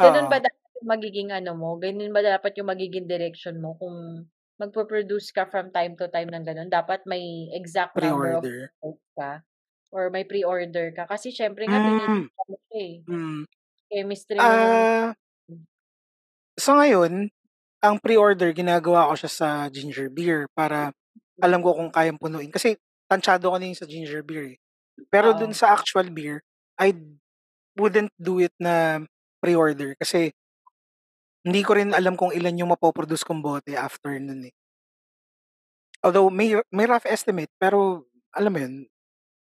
ganun 0.00 0.28
ba 0.28 0.36
Oo. 0.36 0.44
dapat 0.44 0.70
yung 0.82 0.88
magiging 0.92 1.30
ano 1.32 1.52
mo, 1.56 1.78
ganun 1.80 2.12
ba 2.12 2.20
dapat 2.24 2.52
yung 2.60 2.68
magiging 2.72 3.06
direction 3.08 3.60
mo 3.64 3.78
kung 3.80 4.28
magpo-produce 4.60 5.32
ka 5.32 5.48
from 5.48 5.72
time 5.72 5.96
to 5.96 6.10
time 6.12 6.28
ng 6.32 6.44
gano'n, 6.44 6.68
dapat 6.68 7.00
may 7.08 7.48
exact 7.56 7.96
number 7.96 8.36
of 8.36 8.44
Pre-order. 8.44 8.72
ka 9.16 9.44
or 9.94 10.10
may 10.12 10.24
pre-order 10.28 10.92
ka? 10.96 11.06
Kasi 11.08 11.30
siyempre 11.32 11.68
nga 11.70 11.80
tini-test 11.84 12.12
Hmm. 12.12 12.30
mo 12.50 12.58
eh. 12.76 13.04
Hmm. 13.08 13.44
Chemistry 13.92 14.42
mo 14.46 14.56
nung 14.58 14.84
Ah 14.84 15.14
hmm. 15.50 15.66
sa 16.58 16.74
ngayon, 16.78 17.30
ang 17.84 17.96
pre-order 18.00 18.52
ginagawa 18.56 19.08
ko 19.12 19.14
siya 19.26 19.30
sa 19.32 19.48
ginger 19.72 20.08
beer 20.12 20.48
para 20.56 20.92
alam 21.40 21.60
ko 21.64 21.76
kung 21.76 21.90
kayang 21.92 22.20
punuin. 22.20 22.52
Kasi 22.52 22.76
tantsado 23.08 23.50
ko 23.52 23.56
na 23.60 23.66
yung 23.68 23.78
sa 23.80 23.88
ginger 23.88 24.22
beer, 24.24 24.56
eh. 24.56 24.58
Pero 25.12 25.32
dun 25.36 25.52
Oo. 25.52 25.56
sa 25.56 25.74
actual 25.76 26.10
beer, 26.12 26.42
I 26.80 26.94
wouldn't 27.78 28.12
do 28.20 28.40
it 28.42 28.54
na 28.60 29.02
pre-order 29.42 29.94
kasi 30.00 30.32
hindi 31.46 31.64
ko 31.64 31.72
rin 31.72 31.96
alam 31.96 32.20
kung 32.20 32.36
ilan 32.36 32.52
yung 32.60 32.72
mapo-produce 32.76 33.24
kong 33.24 33.40
bote 33.40 33.72
after 33.72 34.12
nun, 34.20 34.44
eh. 34.44 34.52
Although 36.04 36.32
may 36.32 36.56
may 36.72 36.88
rough 36.88 37.04
estimate, 37.04 37.52
pero 37.60 38.08
alam 38.32 38.52
mo 38.56 38.58
yun, 38.64 38.74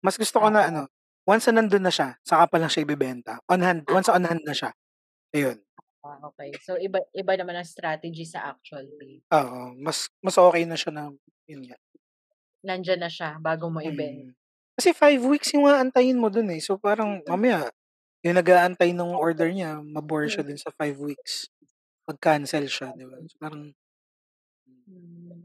mas 0.04 0.16
gusto 0.20 0.40
ko 0.40 0.48
na 0.52 0.64
Oo. 0.64 0.72
ano, 0.72 0.88
once 1.28 1.48
na 1.50 1.60
nandun 1.64 1.84
na 1.84 1.92
siya, 1.94 2.16
saka 2.24 2.46
pa 2.50 2.56
lang 2.62 2.70
siya 2.72 2.86
ibebenta. 2.88 3.40
On 3.50 3.60
hand 3.60 3.84
once 3.90 4.08
on 4.12 4.24
hand 4.24 4.42
na 4.46 4.54
siya, 4.56 4.72
ayun. 5.36 5.58
Ah, 6.04 6.20
okey. 6.28 6.60
So, 6.60 6.76
iba 6.76 7.00
iba 7.16 7.32
naman 7.40 7.56
ang 7.56 7.64
strategy 7.68 8.24
sa 8.28 8.52
actual 8.52 8.84
beer. 9.00 9.22
Oo, 9.34 9.74
mas 9.82 10.06
mas 10.22 10.38
okey 10.38 10.62
na 10.70 10.78
siya 10.78 10.94
na 10.94 11.10
yun 11.50 11.66
nga. 11.66 11.76
Nandiyan 12.64 13.00
na 13.04 13.10
siya 13.12 13.36
bago 13.46 13.68
mo 13.74 13.80
ibenta. 13.84 14.24
Mm. 14.24 14.34
Kasi 14.76 14.92
5 14.92 15.24
weeks 15.24 15.52
yung 15.56 15.68
aantayin 15.68 16.20
mo 16.20 16.28
dun, 16.28 16.52
eh. 16.52 16.60
So, 16.60 16.76
parang 16.76 17.24
mamaya 17.24 17.72
yung 18.26 18.36
nag-aantay 18.36 18.92
nung 18.92 19.14
order 19.16 19.48
niya 19.52 19.80
ma-bore 19.80 20.28
siya 20.28 20.42
Hmm. 20.42 20.46
dun 20.46 20.58
sa 20.60 20.74
5 20.74 20.98
weeks. 21.00 21.48
Mag-cancel 22.08 22.66
siya, 22.70 22.92
'di 22.96 23.06
ba? 23.08 23.18
So, 23.28 23.36
parang 23.40 23.72
Hmm. 24.86 25.42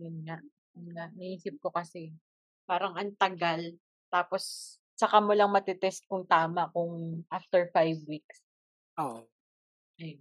Yun 0.00 0.16
nga, 0.26 0.38
yun 0.76 0.88
nga. 0.96 1.06
Naisip 1.16 1.56
ko 1.62 1.68
kasi 1.74 2.12
parang 2.68 2.94
ang 2.96 3.12
tagal 3.18 3.76
tapos 4.12 4.76
saka 4.96 5.18
mo 5.24 5.32
lang 5.36 5.50
mate-test 5.52 6.06
kung 6.10 6.24
tama 6.28 6.70
kung 6.74 7.24
after 7.32 7.68
5 7.74 8.00
weeks. 8.08 8.38
Oo. 8.98 9.26
Ayun, 10.00 10.20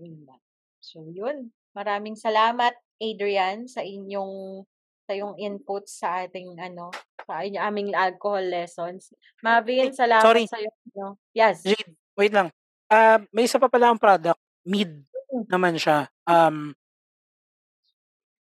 yun 0.00 0.16
lang. 0.28 0.40
So, 0.80 1.04
yun. 1.12 1.52
Maraming 1.76 2.16
salamat, 2.16 2.76
Adrian, 3.00 3.68
sa 3.68 3.80
inyong 3.84 4.64
sa 5.02 5.12
iyong 5.18 5.34
input 5.42 5.84
sa 5.90 6.24
ating 6.24 6.56
ano, 6.62 6.94
sa 7.26 7.42
inyo 7.42 7.58
aming 7.58 7.90
alcohol 7.92 8.44
lessons. 8.46 9.10
Mavin, 9.42 9.90
salamat 9.90 10.22
sorry. 10.24 10.44
sa'yo 10.46 10.70
ano 10.94 11.18
yes. 11.34 11.66
Jade, 11.66 11.98
wait 12.14 12.30
lang. 12.30 12.54
Ah, 12.86 13.18
may 13.34 13.50
isa 13.50 13.58
pa 13.58 13.66
pala 13.66 13.90
akong 13.90 14.00
product, 14.02 14.40
mead 14.64 15.02
Mm. 15.32 15.48
naman 15.48 15.74
siya. 15.80 16.12
Um 16.28 16.76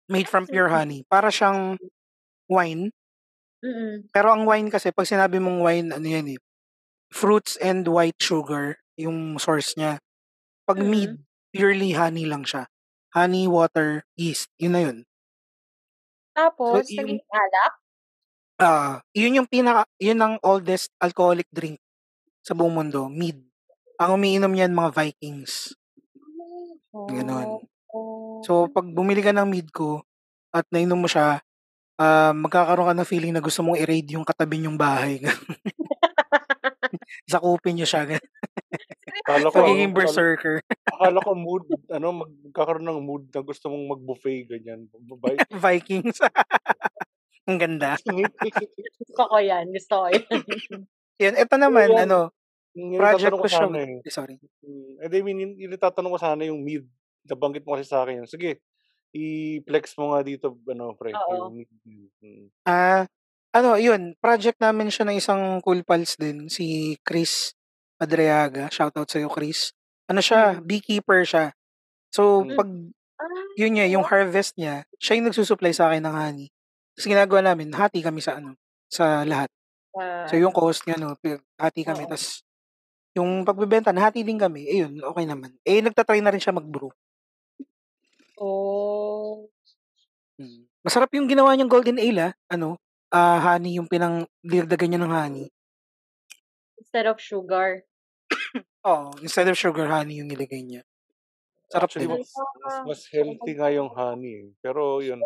made 0.09 0.25
from 0.27 0.49
pure 0.49 0.73
honey. 0.73 1.05
Para 1.05 1.29
siyang 1.29 1.77
wine. 2.49 2.89
Mm. 3.61 4.09
Pero 4.09 4.33
ang 4.33 4.43
wine 4.49 4.73
kasi 4.73 4.89
'pag 4.89 5.05
sinabi 5.05 5.37
mong 5.37 5.61
wine 5.61 5.87
ano 5.93 6.07
yan, 6.09 6.33
eh, 6.33 6.39
fruits 7.13 7.55
and 7.61 7.85
white 7.87 8.17
sugar 8.21 8.79
yung 8.97 9.37
source 9.37 9.77
niya. 9.77 10.01
'Pag 10.69 10.85
mead, 10.85 11.17
Mm. 11.17 11.25
purely 11.49 11.91
honey 11.97 12.29
lang 12.29 12.45
siya. 12.45 12.69
Honey, 13.17 13.49
water, 13.49 14.05
yeast, 14.13 14.53
yun 14.61 14.73
na 14.77 14.81
yun. 14.85 14.97
So, 16.69 16.79
Tapos 16.79 16.85
yung 16.89 17.17
naging 17.17 17.21
alak? 17.33 17.73
ah, 18.61 18.99
yun 19.15 19.37
yung 19.41 19.49
pinaka 19.49 19.83
yun 19.99 20.19
ang 20.19 20.35
oldest 20.43 20.91
alcoholic 20.99 21.47
drink 21.51 21.79
sa 22.47 22.53
buong 22.57 22.75
mundo, 22.75 23.01
mead. 23.11 23.39
Ang 24.01 24.09
umiinom 24.19 24.51
niyan 24.53 24.73
mga 24.75 24.91
Vikings. 24.97 25.53
Gano'n. 27.09 27.49
Oh. 27.93 28.45
So, 28.45 28.67
'pag 28.71 28.87
bumili 28.91 29.21
ka 29.25 29.33
ng 29.35 29.49
mead 29.49 29.69
ko 29.73 30.03
at 30.55 30.65
nainom 30.73 30.99
mo 31.01 31.09
siya, 31.09 31.41
ah, 32.01 32.33
magkakaroon 32.35 32.89
ka 32.91 32.95
ng 32.97 33.09
feeling 33.11 33.33
na 33.35 33.43
gusto 33.45 33.61
mong 33.65 33.79
i-raid 33.81 34.07
yung 34.15 34.27
katabi 34.27 34.59
niyong 34.61 34.79
bahay. 34.79 35.21
Sakupin 37.31 37.75
niyo 37.77 37.87
siya, 37.89 38.03
gano'n. 38.07 38.38
Akala 39.29 39.53
ko 39.53 39.61
akala 39.61 39.93
berserker. 39.93 40.55
akala 40.97 41.19
ko 41.21 41.31
mood 41.37 41.63
ano, 41.93 42.07
mag 42.25 42.31
magkakaroon 42.49 42.87
ng 42.89 43.01
mood 43.05 43.23
na 43.29 43.41
gusto 43.45 43.69
mong 43.69 43.85
mag-buffet 43.93 44.49
ganyan, 44.49 44.89
Vikings. 45.65 46.17
Ang 47.49 47.57
ganda. 47.61 47.97
Gusto 48.01 49.23
ko 49.25 49.37
yan, 49.37 49.69
gusto 49.69 49.93
ko 50.01 50.07
yan. 50.09 50.25
Yun, 51.21 51.33
eto 51.37 51.55
So, 51.57 51.61
naman 51.61 51.89
yan, 51.93 52.09
ano, 52.09 52.33
yung 52.73 52.89
yung 52.97 53.01
project 53.01 53.33
ko 53.37 53.47
siya 53.49 53.65
eh. 53.69 54.01
eh, 54.01 54.13
sorry. 54.13 54.35
Hmm, 54.65 55.01
eh, 55.01 55.09
di 55.09 55.17
I 55.21 55.25
mean 55.25 55.37
yung 55.41 55.53
yung 55.57 55.73
itatanong 55.73 56.13
ko 56.13 56.19
sana 56.21 56.41
yung 56.45 56.61
mead. 56.61 56.85
Nabanggit 57.25 57.65
mo 57.65 57.77
kasi 57.77 57.85
sa'kin 57.85 58.25
yun. 58.25 58.29
Sige, 58.29 58.61
i-flex 59.13 59.97
mo 59.97 60.13
nga 60.13 60.21
dito 60.25 60.57
ano 60.69 60.93
pre, 60.97 61.13
Oo. 61.13 61.53
Mm. 62.21 62.49
Ah, 62.65 63.05
ano 63.53 63.77
yun, 63.77 64.13
project 64.21 64.61
namin 64.61 64.93
siya 64.93 65.09
ng 65.09 65.17
isang 65.17 65.41
Cool 65.65 65.81
Pals 65.81 66.17
din, 66.17 66.49
si 66.49 66.97
Chris 67.01 67.58
Adriaga. 67.99 68.71
Shoutout 68.71 69.11
sa'yo, 69.11 69.27
Chris. 69.27 69.75
Ano 70.07 70.23
siya, 70.23 70.55
Mm. 70.55 70.63
beekeeper 70.63 71.21
siya. 71.27 71.51
So, 72.13 72.47
Hmm. 72.47 72.51
'pag 72.55 72.67
Ah, 73.19 73.25
yun 73.57 73.73
niya, 73.77 73.87
yung 73.91 74.03
wow. 74.03 74.07
harvest 74.07 74.55
niya, 74.59 74.85
siya 75.01 75.19
yung 75.21 75.27
nagsu-supply 75.31 75.73
sa'kin 75.75 76.03
ng 76.05 76.15
honey. 76.15 76.47
Ta's 76.97 77.07
ginagawa 77.09 77.41
namin, 77.53 77.71
hati 77.75 78.01
kami 78.03 78.21
sa 78.23 78.39
ano, 78.41 78.55
sa 78.91 79.23
lahat. 79.27 79.49
Sa 79.95 80.01
So, 80.29 80.37
yung 80.39 80.53
ano 80.53 80.55
cost 80.55 80.85
niya 80.87 80.97
'no, 81.01 81.15
pi 81.19 81.37
hati 81.59 81.83
kami 81.87 82.05
Oo. 82.05 82.09
ta's 82.09 82.41
Yung 83.17 83.43
pagbebenta, 83.43 83.91
nahati 83.91 84.23
din 84.23 84.37
kami. 84.39 84.65
Ayun, 84.69 85.01
okay 85.03 85.25
naman. 85.27 85.51
Eh, 85.65 85.81
nagtatry 85.83 86.21
na 86.23 86.31
rin 86.31 86.39
siya 86.41 86.53
mag-brew. 86.55 86.93
Oh. 88.37 89.49
Mm. 90.39 90.69
Masarap 90.85 91.11
yung 91.11 91.27
ginawa 91.27 91.51
niyang 91.51 91.67
golden 91.71 91.99
ale, 91.99 92.31
ah. 92.31 92.33
Ano, 92.47 92.79
ah, 93.11 93.39
honey 93.43 93.75
yung 93.75 93.91
pinang 93.91 94.23
dinagdagan 94.39 94.95
niya 94.95 95.01
ng 95.03 95.11
honey. 95.13 95.45
Instead 96.77 97.05
of 97.07 97.19
sugar. 97.19 97.83
Oo, 98.87 99.11
instead 99.19 99.47
of 99.51 99.59
sugar, 99.59 99.91
honey 99.91 100.23
yung 100.23 100.31
nilagay 100.31 100.63
niya. 100.63 100.87
Sarap 101.67 101.91
Actually, 101.91 102.07
din. 102.07 102.15
mas, 102.23 102.31
mas, 102.63 102.75
mas 102.87 103.01
healthy 103.11 103.51
nga 103.59 103.69
yung 103.75 103.91
honey. 103.91 104.33
eh. 104.39 104.47
Pero 104.63 105.03
yun, 105.03 105.19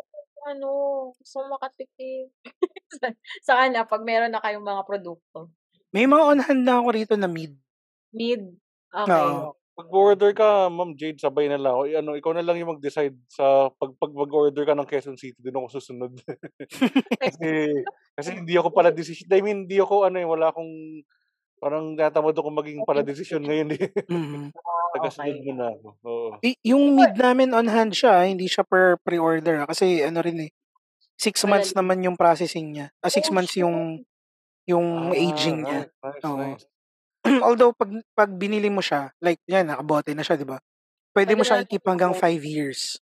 Ano, 0.43 0.67
gusto 1.15 1.39
mo 1.39 1.55
makatikim. 1.55 2.27
Saan 3.47 3.71
na, 3.71 3.88
pag 3.88 4.03
meron 4.03 4.27
na 4.34 4.43
kayong 4.43 4.65
mga 4.65 4.84
produkto. 4.84 5.53
May 5.95 6.03
mga 6.03 6.23
on 6.25 6.41
hand 6.43 6.63
na 6.67 6.81
ako 6.84 6.88
rito 6.91 7.15
na 7.15 7.30
mid. 7.31 7.55
Mid. 8.11 8.51
Okay. 8.91 9.13
Oo. 9.13 9.55
pag 9.73 9.89
order 9.89 10.31
ka, 10.38 10.69
Ma'am 10.69 10.93
Jade, 10.93 11.17
sabay 11.17 11.49
na 11.49 11.57
lang. 11.57 11.73
O, 11.73 11.88
ano, 11.89 12.13
ikaw 12.13 12.30
na 12.35 12.45
lang 12.45 12.61
yung 12.61 12.77
mag-decide 12.77 13.17
sa 13.25 13.73
pag 13.73 13.89
pag 13.97 14.13
mag-order 14.13 14.67
ka 14.69 14.77
ng 14.77 14.85
Quezon 14.85 15.17
City, 15.17 15.34
doon 15.41 15.65
ako 15.65 15.80
susunod. 15.81 16.13
kasi 17.23 17.49
kasi 18.13 18.30
hindi 18.38 18.53
ako 18.53 18.69
pala 18.69 18.93
decision. 18.93 19.31
I 19.34 19.41
mean, 19.41 19.65
hindi 19.65 19.81
ako 19.81 20.05
ano 20.05 20.21
eh, 20.21 20.27
wala 20.30 20.53
akong 20.53 21.01
parang 21.64 21.95
natamad 21.95 22.35
ako 22.35 22.49
maging 22.52 22.80
pala 22.84 23.02
decision 23.07 23.41
ngayon 23.48 23.69
eh. 23.80 23.81
Mhm. 24.11 24.52
Tagasunod 24.94 25.38
okay. 25.38 25.45
mo 25.48 25.52
na 25.57 25.65
ako. 25.73 25.88
Oo. 26.06 26.30
Y- 26.44 26.60
yung 26.76 26.84
mid 26.99 27.15
namin 27.15 27.56
on 27.56 27.68
hand 27.72 27.95
siya, 27.95 28.11
ah, 28.23 28.27
hindi 28.27 28.45
siya 28.52 28.68
per 28.68 28.99
pre-order. 29.02 29.64
ah. 29.64 29.68
Kasi 29.72 30.03
ano 30.03 30.19
rin 30.19 30.49
eh, 30.49 30.52
six 31.19 31.44
months 31.48 31.72
Malali. 31.73 31.80
naman 31.80 31.98
yung 32.06 32.18
processing 32.19 32.68
niya. 32.76 32.88
Ah, 33.03 33.11
six 33.11 33.30
Oh, 33.30 33.35
months 33.35 33.56
yung 33.57 34.03
yung 34.68 34.88
Ah, 35.11 35.14
aging 35.15 35.57
niya. 35.68 35.81
nice, 35.84 35.94
nice, 36.03 36.23
Oo. 36.27 36.38
nice. 36.38 36.65
Although 37.48 37.73
pag 37.76 37.91
pag 38.15 38.31
binili 38.35 38.69
mo 38.72 38.81
siya, 38.84 39.11
like 39.23 39.40
yan, 39.48 39.69
nakabote 39.72 40.14
na 40.15 40.23
siya, 40.26 40.35
'di 40.40 40.48
ba? 40.48 40.60
Pwede 41.15 41.34
Pwede 41.34 41.38
mo 41.38 41.44
na 41.48 41.61
i-keep 41.64 41.84
hanggang 41.88 42.14
5 42.15 42.41
years. 42.44 42.99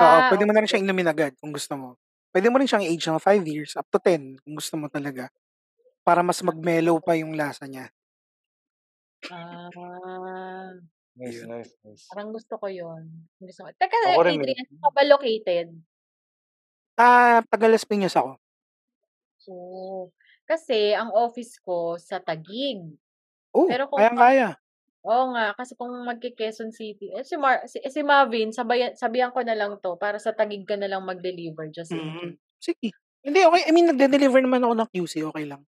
Oo, 0.00 0.18
Ah, 0.18 0.28
pwede 0.30 0.44
mo 0.48 0.52
na 0.52 0.60
rin 0.62 0.68
okay. 0.68 0.70
siyang 0.70 0.84
inumin 0.88 1.08
agad 1.10 1.32
kung 1.40 1.52
gusto 1.52 1.74
mo. 1.76 1.88
Pwede 2.32 2.48
mo 2.50 2.56
rin 2.58 2.66
siyang 2.70 2.84
i-age 2.86 3.06
ng 3.10 3.20
5 3.22 3.44
years 3.46 3.74
up 3.78 3.86
to 3.90 3.98
10 4.02 4.38
kung 4.42 4.54
gusto 4.58 4.74
mo 4.80 4.86
talaga. 4.90 5.28
Para 6.00 6.24
mas 6.24 6.40
mag-mellow 6.40 6.98
pa 6.98 7.14
yung 7.16 7.36
lasa 7.36 7.68
niya. 7.68 7.92
Ah, 9.28 10.72
Nice, 11.20 11.44
Ayun. 11.44 11.48
nice, 11.52 11.72
nice. 11.84 12.04
parang 12.08 12.32
gusto 12.32 12.54
ko 12.56 12.66
yun. 12.70 13.02
Gusto 13.36 13.66
ko. 13.66 13.68
Teka, 13.76 14.16
Ako 14.16 14.24
rin 14.24 14.40
eh. 14.40 14.56
Adrian, 14.56 14.64
saan 14.64 14.80
ka 14.80 14.90
ba 14.94 15.02
located? 15.04 15.68
Ah, 16.96 17.38
taga 17.44 17.68
Las 17.68 17.84
Piñas 17.84 18.16
ako. 18.16 18.40
Oh, 19.50 20.08
kasi 20.48 20.94
ang 20.96 21.12
office 21.12 21.60
ko 21.60 22.00
sa 22.00 22.22
Taguig. 22.22 22.80
Oh, 23.52 23.66
Pero 23.68 23.90
kung 23.90 24.00
kayang-kaya. 24.00 24.56
Oo 25.00 25.32
nga, 25.36 25.56
kasi 25.56 25.76
kung 25.76 25.92
magki-Quezon 26.08 26.72
City, 26.76 27.08
eh, 27.12 27.24
si, 27.24 27.34
Mar, 27.40 27.64
si, 27.64 27.80
si 27.80 28.00
Marvin, 28.04 28.52
sabayan, 28.52 28.92
sabihan 28.96 29.32
ko 29.32 29.40
na 29.40 29.56
lang 29.56 29.76
to 29.80 29.96
para 29.96 30.20
sa 30.20 30.32
Taguig 30.36 30.68
ka 30.68 30.76
na 30.76 30.88
lang 30.88 31.04
mag-deliver 31.04 31.68
just 31.72 31.92
in 31.92 32.00
case. 32.00 32.36
Sige. 32.60 32.88
Hindi, 33.20 33.40
okay. 33.44 33.62
I 33.68 33.72
mean, 33.72 33.88
nagde-deliver 33.92 34.40
naman 34.40 34.64
ako 34.64 34.72
ng 34.76 34.88
QC. 34.92 35.14
Okay 35.28 35.44
lang. 35.44 35.60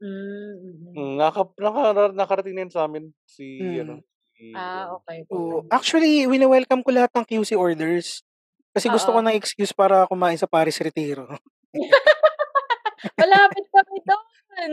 Mm, 0.00 0.52
mhm. 0.56 0.92
Mm, 0.96 1.14
naka, 1.20 1.40
naka, 1.60 1.80
nakarating 2.16 2.56
na 2.56 2.62
yun 2.64 2.72
sa 2.72 2.88
amin 2.88 3.12
si, 3.28 3.60
ano, 3.76 4.00
Mm. 4.00 4.04
si, 4.32 4.44
Ah, 4.56 4.96
okay. 4.96 5.28
Oo. 5.28 5.60
okay. 5.60 5.68
Actually, 5.68 6.24
wini-welcome 6.24 6.80
ko 6.80 6.90
lahat 6.90 7.12
ng 7.12 7.26
QC 7.28 7.52
orders. 7.52 8.24
Kasi 8.72 8.88
gusto 8.88 9.12
ko 9.12 9.20
Oo. 9.20 9.26
ng 9.26 9.36
excuse 9.36 9.76
para 9.76 10.08
kumain 10.08 10.40
sa 10.40 10.48
Paris 10.48 10.80
Retiro. 10.80 11.28
Malapit 13.20 13.66
kami 13.68 13.98
doon. 14.04 14.70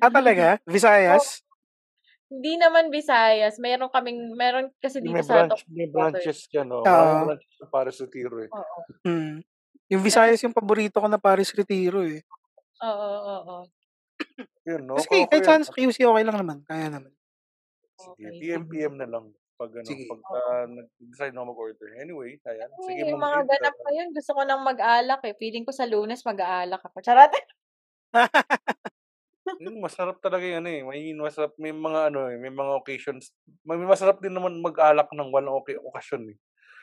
ah, 0.00 0.08
talaga? 0.12 0.56
Visayas? 0.64 1.44
Hindi 2.30 2.54
naman 2.56 2.88
Visayas. 2.94 3.58
Meron 3.58 3.90
kaming, 3.90 4.32
meron 4.38 4.70
kasi 4.78 5.02
may 5.02 5.18
dito 5.18 5.26
sa 5.26 5.50
branch, 5.50 5.66
may 5.68 5.90
Quarter. 5.90 6.22
branches 6.22 6.46
dyan, 6.48 6.68
oh. 6.70 6.80
Oo. 6.80 6.86
Maraming 6.86 7.26
branches 7.34 7.52
sa 7.58 7.66
Paris 7.66 7.96
Retiro 8.00 8.36
eh. 8.40 8.48
Oo. 8.48 8.78
Mm. 9.04 9.36
Yung 9.90 10.02
Visayas 10.06 10.38
yung 10.40 10.54
paborito 10.54 11.02
ko 11.02 11.08
na 11.10 11.18
Paris 11.18 11.50
Retiro 11.50 12.06
eh. 12.06 12.22
Oo, 12.80 12.88
oo, 12.88 13.36
oo. 13.44 13.79
Yun, 14.68 14.82
no? 14.86 14.96
Sige, 15.00 15.08
Okay, 15.08 15.22
kahit 15.28 15.42
okay 15.42 15.48
saan 15.48 15.62
sa 15.64 15.72
QC, 15.72 15.98
okay 16.04 16.24
lang 16.24 16.38
naman. 16.38 16.58
Kaya 16.68 16.86
naman. 16.92 17.12
Sige, 18.00 18.28
Okay, 18.28 18.30
PM. 18.40 18.62
PM 18.68 18.94
na 18.96 19.08
lang. 19.08 19.32
Pag, 19.60 19.76
ano, 19.76 19.84
Sige. 19.84 20.08
pag 20.08 20.22
uh, 20.24 20.64
nag-decide 20.72 21.34
na 21.36 21.44
mag-order. 21.44 21.88
Anyway, 22.00 22.40
ayan. 22.48 22.70
Sige, 22.80 23.00
Eh, 23.04 23.12
yung 23.12 23.20
mga 23.20 23.44
ganap 23.44 23.76
pa 23.76 23.90
yun, 23.92 24.08
gusto 24.16 24.32
ko 24.32 24.40
nang 24.48 24.62
mag-alak 24.64 25.20
eh. 25.28 25.36
Feeling 25.36 25.68
ko 25.68 25.72
sa 25.76 25.84
lunes 25.84 26.24
mag-aalak 26.24 26.80
ako. 26.80 27.04
Charot! 27.04 27.28
yun, 29.60 29.76
masarap 29.84 30.16
talaga 30.24 30.48
yan 30.48 30.64
eh. 30.64 30.80
May 30.80 31.12
masarap, 31.12 31.52
may 31.60 31.76
mga 31.76 32.08
ano 32.08 32.32
eh, 32.32 32.40
may 32.40 32.48
mga 32.48 32.72
occasions. 32.80 33.36
May 33.60 33.76
masarap 33.84 34.24
din 34.24 34.32
naman 34.32 34.64
mag-alak 34.64 35.12
ng 35.12 35.28
walang 35.28 35.60
okay, 35.60 35.76
okasyon 35.76 36.32
eh. 36.32 36.36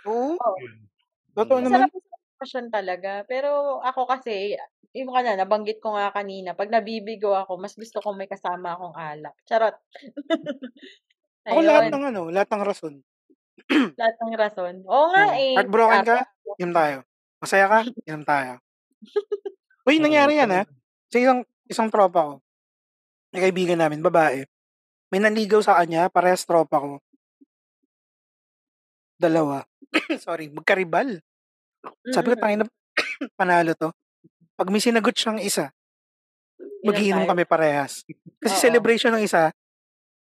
Oo. 0.06 0.38
Yun. 0.38 0.86
Totoo 1.34 1.58
naman. 1.66 1.90
Masarap 1.90 1.94
sa 1.98 2.18
sitwasyon 2.38 2.66
talaga. 2.70 3.12
Pero 3.26 3.82
ako 3.82 4.06
kasi, 4.06 4.54
yung 4.98 5.14
ka 5.14 5.22
na, 5.22 5.38
nabanggit 5.38 5.78
ko 5.78 5.94
nga 5.94 6.10
kanina, 6.10 6.58
pag 6.58 6.74
nabibigo 6.74 7.38
ako, 7.38 7.62
mas 7.62 7.78
gusto 7.78 8.02
ko 8.02 8.18
may 8.18 8.26
kasama 8.26 8.74
akong 8.74 8.98
alak. 8.98 9.36
Charot. 9.46 9.78
Ako 11.48 11.64
lahat 11.64 11.88
ng 11.96 12.04
ano, 12.12 12.22
lahat 12.28 12.50
ng 12.52 12.64
rason. 12.68 12.96
Lahat 14.00 14.16
ng 14.20 14.34
rason. 14.36 14.76
Oo 14.84 15.06
nga 15.16 15.26
Oo. 15.32 15.40
eh. 15.40 15.56
Heartbroken 15.56 16.04
ka? 16.04 16.18
Inom 16.60 16.76
tayo. 16.76 16.98
Masaya 17.40 17.66
ka? 17.72 17.80
Inom 18.08 18.24
tayo. 18.28 18.52
Uy, 19.88 20.04
nangyari 20.04 20.36
yan 20.36 20.52
ha. 20.52 20.62
Sa 21.08 21.18
isang, 21.18 21.40
isang 21.72 21.88
tropa 21.88 22.20
ko, 22.20 22.34
may 23.32 23.48
kaibigan 23.48 23.80
namin, 23.80 24.04
babae. 24.04 24.44
May 25.08 25.24
nanligaw 25.24 25.64
sa 25.64 25.80
kanya, 25.80 26.12
parehas 26.12 26.44
tropa 26.44 26.84
ko. 26.84 26.92
Dalawa. 29.16 29.64
Sorry, 30.24 30.52
magkaribal. 30.52 31.24
Sabi 32.12 32.28
ko, 32.32 32.36
tangin 32.36 32.64
na, 32.64 32.68
panalo 33.40 33.72
to. 33.80 33.90
Pag 34.58 34.74
may 34.74 34.82
sinagot 34.82 35.14
siyang 35.14 35.38
isa, 35.38 35.70
Inom 36.58 36.90
magiinom 36.90 37.30
kami 37.30 37.46
parehas. 37.46 38.02
Kasi 38.42 38.56
Oo. 38.58 38.64
celebration 38.66 39.14
ng 39.14 39.22
isa, 39.22 39.54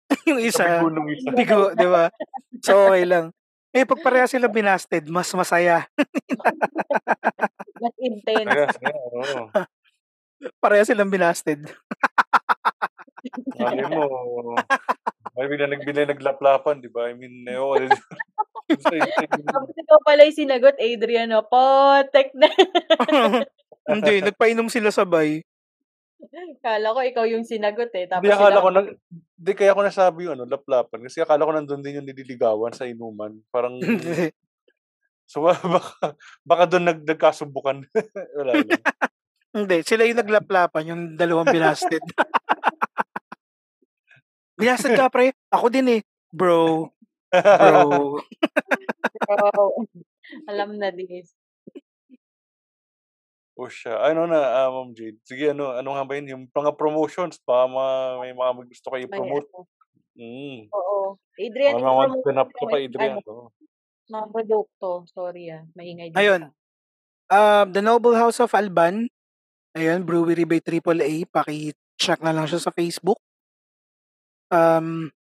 yung 0.28 0.40
Sa 0.52 0.64
isa, 0.64 0.64
bigo 0.68 0.88
nung 0.92 1.08
isa. 1.08 1.28
bigo, 1.32 1.62
di 1.72 1.88
ba? 1.88 2.12
So, 2.60 2.92
okay 2.92 3.08
lang. 3.08 3.32
Eh, 3.72 3.88
pag 3.88 4.00
parehas 4.04 4.32
sila 4.32 4.48
binasted, 4.48 5.08
mas 5.08 5.28
masaya. 5.32 5.88
Mas 7.80 7.96
intense. 8.00 8.76
Oo. 8.84 9.48
Parehas 10.62 10.86
silang 10.86 11.10
binasted. 11.10 11.66
Mali 13.58 13.82
mo. 13.90 14.54
Ay, 15.34 15.46
bigla 15.50 15.66
nagbila 15.66 16.06
naglaplapan, 16.06 16.78
di 16.78 16.88
ba? 16.90 17.10
I 17.10 17.14
mean, 17.18 17.42
ewan. 17.48 17.90
Tapos 19.52 19.74
ikaw 19.74 19.98
pala 20.04 20.28
yung 20.28 20.38
sinagot, 20.38 20.76
Adrian, 20.78 21.32
o, 21.34 21.42
potek 21.42 22.30
na. 22.38 22.48
Hindi, 23.88 24.14
nagpainom 24.28 24.68
sila 24.68 24.92
sabay. 24.92 25.40
Kala 26.60 26.92
ko 26.92 27.00
ikaw 27.00 27.24
yung 27.30 27.46
sinagot 27.46 27.94
eh. 27.94 28.10
Tapos 28.10 28.26
Hindi, 28.26 28.34
akala 28.34 28.58
sila, 28.58 28.64
ko, 28.64 28.68
na, 28.74 28.80
di 29.38 29.52
kaya 29.54 29.72
ko 29.72 29.80
nasabi 29.86 30.20
yung 30.28 30.34
ano, 30.36 30.44
laplapan. 30.44 31.00
Kasi 31.06 31.22
akala 31.22 31.46
ko 31.46 31.52
nandun 31.54 31.80
din 31.80 32.02
yung 32.02 32.08
nililigawan 32.08 32.74
sa 32.74 32.84
inuman. 32.84 33.38
Parang, 33.48 33.78
so 35.30 35.40
baka, 35.46 36.18
baka 36.42 36.64
doon 36.68 36.84
nag, 36.90 37.00
nagkasubukan. 37.06 37.86
Wala 38.36 38.52
lang. 38.60 38.82
Hindi, 39.54 39.76
sila 39.86 40.04
yung 40.04 40.20
naglaplapan, 40.20 40.90
yung 40.90 41.02
dalawang 41.16 41.48
binasted. 41.48 42.02
binasted 44.60 44.98
ka, 44.98 45.08
pre. 45.08 45.32
Ako 45.54 45.70
din 45.72 45.88
eh. 45.98 46.00
Bro. 46.34 46.92
Bro. 47.32 48.20
oh, 49.32 49.86
alam 50.50 50.76
na 50.76 50.92
this. 50.92 51.32
O 53.58 53.66
siya. 53.66 53.98
Ano 54.06 54.30
na, 54.30 54.38
ah, 54.38 54.70
Ma'am 54.70 54.94
Jade? 54.94 55.18
Sige, 55.26 55.50
ano, 55.50 55.74
ano 55.74 55.90
nga 55.98 56.06
ba 56.06 56.14
yun? 56.14 56.30
Yung 56.30 56.44
mga 56.46 56.78
promotions 56.78 57.42
pa, 57.42 57.66
ma, 57.66 58.14
may 58.22 58.30
mga 58.30 58.70
gusto 58.70 58.86
kayo 58.94 59.10
ano. 59.10 59.42
Mm. 60.14 60.70
Oo. 60.70 61.18
Adrian, 61.38 61.78
Mga 61.78 61.90
mga 61.94 62.16
ganap 62.22 62.48
mo 62.50 62.58
ka 62.58 62.64
pa, 62.70 62.78
Adrian. 62.78 63.18
ano, 63.18 63.50
mga 64.08 64.26
produkto. 64.30 65.04
Sorry 65.10 65.50
ah, 65.52 65.66
maingay 65.74 66.14
dito. 66.14 66.18
Ayun. 66.22 66.42
Uh, 67.28 67.66
The 67.68 67.82
Noble 67.82 68.16
House 68.16 68.38
of 68.40 68.54
Alban. 68.54 69.10
Ayun, 69.76 70.06
Brewery 70.06 70.48
by 70.48 70.62
AAA. 70.62 71.28
Paki-check 71.28 72.22
na 72.24 72.32
lang 72.32 72.46
siya 72.48 72.62
sa 72.62 72.72
Facebook. 72.72 73.20
Um, 74.48 75.12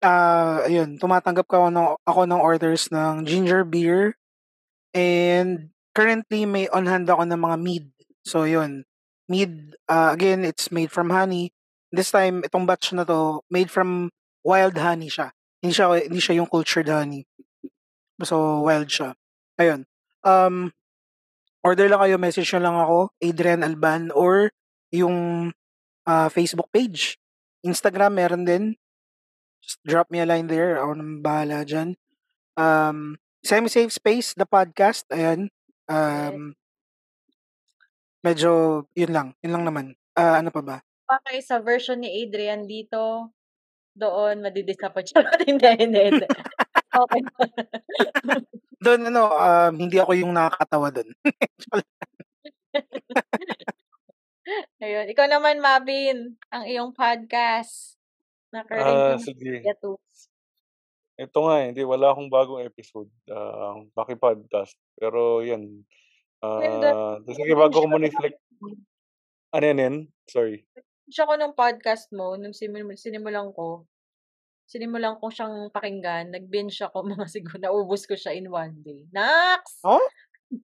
ah 0.00 0.64
ayun, 0.64 0.96
tumatanggap 0.96 1.44
ka 1.46 1.60
ako 1.60 1.68
ng, 1.68 1.88
ako 2.08 2.20
ng 2.26 2.40
orders 2.40 2.88
ng 2.88 3.28
ginger 3.28 3.62
beer. 3.62 4.16
And 4.96 5.68
currently 5.92 6.44
may 6.48 6.68
on 6.72 6.88
hand 6.88 7.08
ako 7.08 7.24
ng 7.28 7.40
mga 7.40 7.56
mead. 7.60 7.86
So 8.24 8.44
yun, 8.44 8.84
mead, 9.28 9.76
ah, 9.88 10.12
again, 10.12 10.44
it's 10.44 10.68
made 10.68 10.92
from 10.92 11.08
honey. 11.08 11.52
This 11.92 12.12
time, 12.12 12.44
itong 12.44 12.64
batch 12.64 12.92
na 12.92 13.04
to, 13.04 13.44
made 13.52 13.68
from 13.68 14.12
wild 14.44 14.76
honey 14.76 15.12
siya. 15.12 15.32
Hindi 15.60 15.72
siya, 15.76 15.86
hindi 15.94 16.20
siya 16.20 16.36
yung 16.40 16.50
cultured 16.50 16.88
honey. 16.88 17.28
So, 18.22 18.62
wild 18.64 18.88
siya. 18.88 19.14
Ayun. 19.58 19.84
Um, 20.22 20.70
order 21.66 21.90
lang 21.90 22.00
kayo, 22.06 22.16
message 22.18 22.48
nyo 22.54 22.60
lang 22.62 22.76
ako, 22.78 22.98
Adrian 23.18 23.62
Alban, 23.66 24.10
or 24.14 24.50
yung 24.94 25.50
ah, 26.06 26.28
Facebook 26.32 26.70
page. 26.70 27.18
Instagram 27.62 28.18
meron 28.18 28.44
din. 28.44 28.64
Just 29.62 29.78
drop 29.86 30.10
me 30.10 30.18
a 30.18 30.26
line 30.26 30.50
there. 30.50 30.78
Ako 30.82 30.98
nang 30.98 31.22
bahala 31.22 31.62
dyan. 31.62 31.94
Um, 32.58 33.22
Semi-Safe 33.46 33.94
Space, 33.94 34.34
the 34.34 34.46
podcast. 34.46 35.06
Ayan. 35.14 35.50
Um, 35.90 36.54
medyo, 38.22 38.50
yun 38.94 39.12
lang. 39.12 39.28
Yun 39.42 39.52
lang 39.54 39.64
naman. 39.66 39.86
Ah, 40.14 40.38
ano 40.38 40.50
pa 40.52 40.62
ba? 40.62 40.76
Okay, 41.08 41.42
sa 41.44 41.60
version 41.60 42.00
ni 42.00 42.24
Adrian 42.24 42.64
dito, 42.64 43.28
doon 43.92 44.40
madidisappoint 44.40 45.12
siya. 45.12 45.22
hindi, 45.48 45.68
hindi, 45.76 46.00
hindi. 46.08 46.26
Okay. 46.92 47.20
Doon, 48.82 49.14
ano, 49.14 49.30
um, 49.30 49.74
hindi 49.78 49.96
ako 50.02 50.12
yung 50.18 50.34
nakakatawa 50.34 50.90
doon. 50.90 51.06
Ayun. 54.82 55.06
Ikaw 55.06 55.26
naman, 55.30 55.62
Mavin, 55.62 56.34
ang 56.50 56.66
iyong 56.66 56.90
podcast 56.90 57.94
na 58.50 58.60
Ah, 58.60 58.66
currently 58.66 59.22
sige. 59.22 59.62
Yatus. 59.62 60.31
Ito 61.22 61.38
nga, 61.46 61.54
eh, 61.62 61.66
hindi, 61.70 61.82
wala 61.86 62.10
akong 62.10 62.26
bagong 62.26 62.66
episode. 62.66 63.06
ah 63.30 63.78
Baki 63.94 64.18
podcast. 64.18 64.74
Pero 64.98 65.38
yan. 65.40 65.86
Ganda. 66.42 66.88
Ah, 66.90 67.16
sige, 67.22 67.54
bago 67.54 67.78
ko 67.78 67.86
muna 67.86 68.10
i-flex. 68.10 68.34
Ano 69.54 69.64
yan 69.64 69.78
yan? 69.78 69.96
Sorry. 70.26 70.66
Siya 71.06 71.28
ko 71.28 71.38
nung 71.38 71.54
podcast 71.54 72.10
mo, 72.10 72.34
nung 72.34 72.50
sinim- 72.50 72.98
sinimulan 72.98 73.54
ko, 73.54 73.86
sinimulan 74.66 75.14
ko 75.20 75.30
siyang 75.30 75.70
pakinggan, 75.70 76.34
nag-binge 76.34 76.74
ako 76.82 77.04
mga 77.14 77.26
siguro, 77.30 77.62
naubos 77.62 78.02
ko 78.08 78.18
siya 78.18 78.34
in 78.34 78.50
one 78.50 78.74
day. 78.82 79.06
Nax! 79.14 79.78
Oh? 79.86 80.02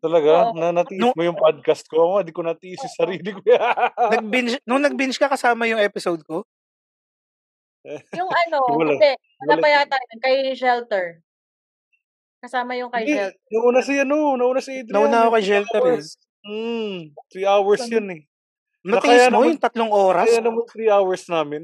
Talaga? 0.02 0.50
Oo. 0.50 0.58
Na 0.58 0.74
natiis 0.74 1.00
No. 1.00 1.14
mo 1.14 1.22
yung 1.22 1.38
podcast 1.38 1.86
ko? 1.86 1.96
Ako 2.02 2.10
nga, 2.18 2.24
di 2.26 2.34
ko 2.34 2.42
natiis 2.42 2.82
yung 2.82 2.96
sarili 2.98 3.30
ko. 3.30 3.40
nag-binge, 4.18 4.58
nung 4.66 4.82
nag-binge 4.82 5.14
ka 5.16 5.30
kasama 5.30 5.70
yung 5.70 5.78
episode 5.80 6.20
ko? 6.26 6.42
Yung 8.14 8.28
ano, 8.28 8.58
Wala. 8.74 8.92
hindi, 8.92 9.10
wala 9.38 9.48
Wala. 9.50 9.62
pa 9.62 9.68
yata 9.70 9.96
yun, 9.98 10.18
kay 10.20 10.36
Shelter. 10.52 11.06
Kasama 12.38 12.72
yung 12.74 12.90
kay 12.90 13.04
Shelter. 13.04 13.38
nauna 13.50 13.80
si 13.80 13.94
ano, 13.96 14.16
nauna 14.34 14.60
si 14.60 14.72
Adrian. 14.76 14.94
Nauna 14.94 15.16
ako 15.24 15.30
kay 15.34 15.44
Shelter 15.44 15.80
eh. 15.80 15.90
hours. 15.90 16.08
Hmm, 16.40 16.94
three 17.28 17.44
hours 17.44 17.82
yun 17.86 18.08
eh. 18.08 18.22
Matiis 18.80 19.04
kaya 19.04 19.26
mo 19.28 19.42
naman- 19.42 19.48
yung 19.50 19.60
tatlong 19.60 19.92
oras? 19.92 20.26
Kaya 20.26 20.40
naman 20.40 20.64
three 20.66 20.88
hours 20.88 21.22
namin. 21.26 21.62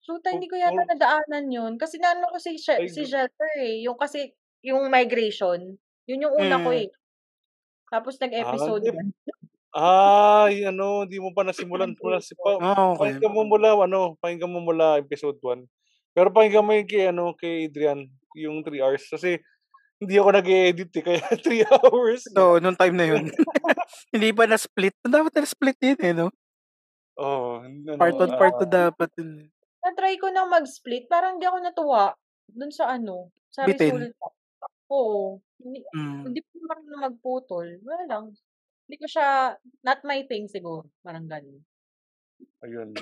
Shoota, 0.00 0.30
hindi 0.30 0.46
ko 0.46 0.54
yata 0.54 0.74
Oo. 0.76 0.88
nadaanan 0.88 1.46
yun. 1.46 1.72
Kasi 1.76 1.98
naano 1.98 2.30
ko 2.30 2.38
si, 2.38 2.56
Ay, 2.70 2.86
si 2.86 3.02
Shelter 3.04 3.50
eh. 3.58 3.82
Yung 3.82 3.98
kasi, 3.98 4.30
yung 4.62 4.86
migration, 4.86 5.76
yun 6.06 6.22
yung 6.22 6.34
una 6.36 6.56
ko 6.56 6.70
Mm. 6.70 6.80
eh. 6.80 6.88
Tapos 7.86 8.14
nag-episode 8.16 8.86
Ah. 8.86 9.02
Ay, 9.76 10.64
ano, 10.64 11.04
di 11.04 11.20
mo 11.20 11.36
pa 11.36 11.44
nasimulan 11.44 11.92
mula 12.00 12.16
si 12.24 12.32
pa. 12.32 12.56
Ah, 12.64 12.96
okay. 12.96 13.12
Pakinggan 13.20 13.32
mo 13.36 13.44
mula, 13.44 13.76
ano, 13.76 14.16
pakinggan 14.24 14.48
mo 14.48 14.64
mula 14.64 14.96
episode 14.96 15.36
1. 15.44 15.68
Pero 16.16 16.32
pakinggan 16.32 16.64
mo 16.64 16.72
yung 16.72 16.88
kay, 16.88 17.04
ano, 17.12 17.36
kay 17.36 17.68
Adrian, 17.68 18.08
yung 18.32 18.64
3 18.64 18.80
hours. 18.80 19.04
Kasi, 19.04 19.36
hindi 20.00 20.16
ako 20.16 20.32
nag-edit 20.32 20.90
eh, 20.96 21.04
kaya 21.04 21.20
3 21.44 21.68
hours. 21.68 22.24
So, 22.32 22.56
nung 22.56 22.76
time 22.80 22.96
na 22.96 23.04
yun. 23.04 23.28
hindi 24.16 24.32
pa 24.32 24.48
na-split. 24.48 24.96
Dapat 25.04 25.44
na-split 25.44 25.78
yun 25.84 26.00
eh, 26.00 26.12
no? 26.16 26.32
Oh, 27.20 27.60
ano, 27.60 28.00
Part 28.00 28.16
1, 28.16 28.32
part 28.40 28.54
2 28.56 28.64
ah, 28.64 28.72
dapat 28.88 29.10
yun. 29.20 29.52
Na-try 29.84 30.16
ko 30.16 30.32
na 30.32 30.48
mag-split, 30.48 31.04
parang 31.04 31.36
hindi 31.36 31.44
ako 31.44 31.58
natuwa 31.60 32.16
dun 32.48 32.72
sa 32.72 32.96
ano, 32.96 33.28
sa 33.52 33.68
Bitin. 33.68 33.92
resulta. 33.92 34.32
Oo. 34.88 35.40
Hindi, 35.60 35.84
Mm. 35.92 36.32
hindi 36.32 36.40
ko 36.40 36.48
marunong 36.64 37.02
magputol. 37.12 37.66
Wala 37.84 38.02
lang. 38.08 38.24
Hindi 38.86 38.96
ko 39.02 39.06
siya, 39.10 39.58
not 39.82 40.00
my 40.06 40.22
thing 40.30 40.46
siguro. 40.46 40.86
Parang 41.02 41.26
ganun. 41.26 41.58
Ayun. 42.62 42.94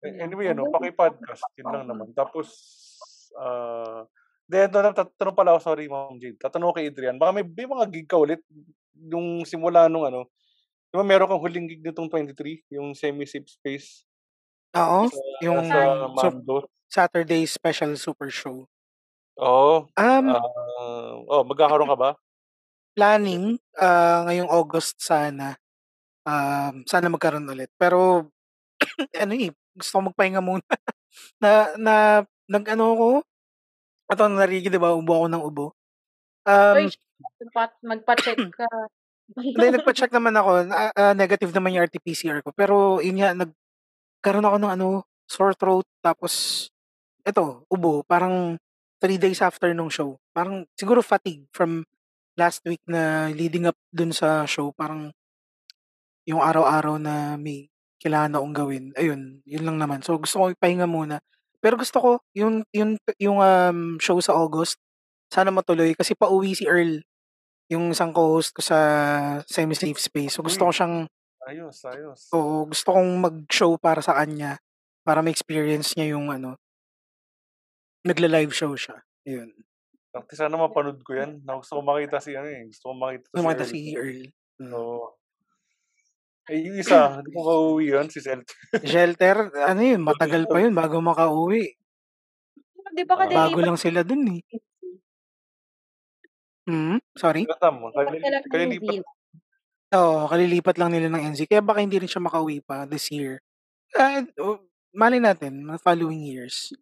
Anyway, 0.00 0.48
ano, 0.48 0.72
paki-podcast, 0.72 1.44
yun 1.60 1.68
lang 1.68 1.84
naman. 1.84 2.08
Tapos, 2.16 2.48
ah, 3.36 4.08
then, 4.48 4.72
ito, 4.72 4.78
tatanong 4.80 5.36
pala 5.36 5.56
ako, 5.56 5.60
sorry, 5.72 5.92
Ma'am 5.92 6.16
Jade. 6.16 6.40
Tatanong 6.40 6.72
kay 6.72 6.88
Adrian, 6.88 7.20
baka 7.20 7.36
may, 7.36 7.44
may 7.44 7.68
mga 7.68 7.84
gig 7.92 8.08
ka 8.08 8.16
ulit, 8.16 8.40
yung 8.96 9.44
simula 9.44 9.92
nung 9.92 10.08
ano, 10.08 10.30
di 10.88 10.94
ba 10.96 11.04
meron 11.04 11.28
kang 11.28 11.42
huling 11.42 11.68
gig 11.68 11.84
nitong 11.84 12.08
23, 12.08 12.64
yung 12.72 12.96
semi-safe 12.96 13.48
space 13.50 14.08
Oo. 14.72 15.08
sa, 15.10 15.20
Yung 15.44 15.60
sa 15.68 15.80
so, 16.16 16.28
Mando. 16.32 16.56
Saturday 16.86 17.42
special 17.44 17.92
super 17.98 18.30
show. 18.30 18.64
Oo. 19.36 19.90
Um, 19.92 20.26
ah, 20.32 21.12
oh, 21.28 21.44
magkakaroon 21.44 21.92
ka 21.92 21.98
ba? 21.98 22.10
Planning, 22.96 23.60
ah, 23.76 24.24
ngayong 24.24 24.48
August 24.48 24.96
sana. 25.04 25.60
Um, 26.24 26.82
sana 26.88 27.12
magkaroon 27.12 27.44
ulit. 27.46 27.68
Pero, 27.76 28.32
ano 29.22 29.32
eh, 29.36 29.52
gusto 29.76 30.00
ko 30.00 30.02
magpahinga 30.10 30.40
muna. 30.40 30.64
na, 31.44 31.76
na, 31.76 31.94
nag 32.48 32.64
ano 32.72 32.84
ko, 32.96 33.08
ito 34.08 34.22
narigi, 34.32 34.72
di 34.72 34.80
ba, 34.80 34.96
ubo 34.96 35.12
ako 35.22 35.26
ng 35.28 35.44
ubo. 35.44 35.66
Um, 36.48 36.88
magpa- 37.44 37.78
magpa-check 37.84 38.38
ka. 38.58 38.68
Hindi, 39.36 39.66
nagpa-check 39.76 40.10
naman 40.16 40.34
ako. 40.40 40.50
na- 40.64 40.94
ah, 40.96 41.12
negative 41.12 41.52
naman 41.52 41.76
yung 41.76 41.84
RT-PCR 41.84 42.40
ko. 42.40 42.50
Pero, 42.56 43.04
yun 43.04 43.20
nga, 43.20 43.36
nagkaroon 43.36 44.48
ako 44.48 44.56
ng 44.56 44.72
ano, 44.72 44.88
sore 45.28 45.52
throat. 45.58 45.86
Tapos, 46.00 46.66
eto, 47.26 47.68
ubo. 47.68 48.00
Parang, 48.08 48.56
three 48.96 49.20
days 49.20 49.44
after 49.44 49.70
nung 49.76 49.92
show. 49.92 50.16
Parang, 50.32 50.64
siguro 50.72 51.04
fatigue 51.04 51.44
from 51.52 51.84
last 52.36 52.62
week 52.68 52.80
na 52.86 53.32
leading 53.32 53.66
up 53.66 53.76
dun 53.90 54.12
sa 54.12 54.44
show. 54.44 54.72
Parang, 54.76 55.10
yung 56.28 56.42
araw-araw 56.42 57.00
na 57.00 57.34
may 57.40 57.68
kailangan 58.02 58.38
akong 58.38 58.54
gawin. 58.54 58.84
Ayun, 58.94 59.40
yun 59.48 59.64
lang 59.64 59.80
naman. 59.80 60.04
So, 60.04 60.20
gusto 60.20 60.36
ko 60.38 60.44
ipahinga 60.52 60.86
muna. 60.86 61.18
Pero 61.58 61.80
gusto 61.80 61.98
ko, 61.98 62.10
yung, 62.36 62.62
yung, 62.70 63.00
yung 63.18 63.40
um, 63.40 63.96
show 63.98 64.20
sa 64.20 64.36
August, 64.36 64.78
sana 65.32 65.50
matuloy. 65.50 65.96
Kasi 65.96 66.14
pauwi 66.14 66.54
si 66.54 66.68
Earl 66.68 67.02
yung 67.66 67.90
isang 67.90 68.14
co-host 68.14 68.54
ko 68.54 68.62
sa 68.62 68.78
semi-safe 69.46 69.98
space. 69.98 70.38
So 70.38 70.46
gusto 70.46 70.70
ko 70.70 70.72
siyang, 70.72 71.10
Ayos, 71.46 71.78
ayos. 71.86 72.26
oo, 72.34 72.66
gusto 72.66 72.90
kong 72.94 73.10
mag-show 73.22 73.78
para 73.78 74.02
sa 74.02 74.18
kanya 74.18 74.58
para 75.06 75.22
ma-experience 75.22 75.94
niya 75.94 76.18
yung 76.18 76.30
ano, 76.34 76.58
nagla-live 78.02 78.50
show 78.54 78.74
siya. 78.74 79.02
Yun. 79.26 79.54
Bakit 80.16 80.36
sana 80.36 80.56
mapanood 80.56 81.00
ko 81.04 81.12
yan? 81.12 81.44
Na 81.44 81.60
gusto 81.60 81.76
ko 81.76 81.82
makita 81.84 82.16
si 82.24 82.32
ano 82.32 82.48
eh. 82.48 82.64
Gusto 82.72 82.84
ko 82.90 82.94
makita 82.96 83.26
Yung 83.36 83.44
si 83.44 83.46
mga 83.46 83.56
Earl. 83.60 83.68
si 83.68 83.80
Earl. 83.92 84.20
Mm. 84.56 84.72
Oo. 84.72 85.06
Eh, 86.46 86.58
yung 86.62 86.76
isa, 86.78 86.96
hindi 87.20 87.30
ko 87.34 87.40
kauwi 87.42 87.84
yun, 87.90 88.06
si 88.06 88.22
Celt. 88.22 88.46
Shelter, 88.86 89.50
ano 89.66 89.80
yun, 89.82 90.00
matagal 90.00 90.46
pa 90.46 90.62
yun 90.62 90.72
bago 90.72 91.02
makauwi. 91.02 91.74
Di 92.96 93.02
ba 93.04 93.18
Ah. 93.18 93.28
Bago 93.28 93.58
lang 93.60 93.76
sila 93.76 94.00
dun 94.06 94.24
eh. 94.30 94.40
Hmm? 96.66 96.98
Sorry? 97.14 97.46
Ng 97.46 98.48
kalilipat. 98.50 98.94
New 98.98 99.04
Oo, 99.94 100.26
kalilipat 100.26 100.76
lang 100.82 100.90
nila 100.90 101.06
ng 101.14 101.30
NZ. 101.30 101.46
Kaya 101.46 101.62
baka 101.62 101.78
hindi 101.78 101.94
rin 102.02 102.10
siya 102.10 102.18
makauwi 102.24 102.58
pa 102.58 102.88
this 102.90 103.06
year. 103.14 103.38
Ah, 103.94 104.22
oh, 104.42 104.58
mali 104.90 105.22
natin, 105.22 105.62
mga 105.62 105.78
following 105.78 106.22
years. 106.26 106.74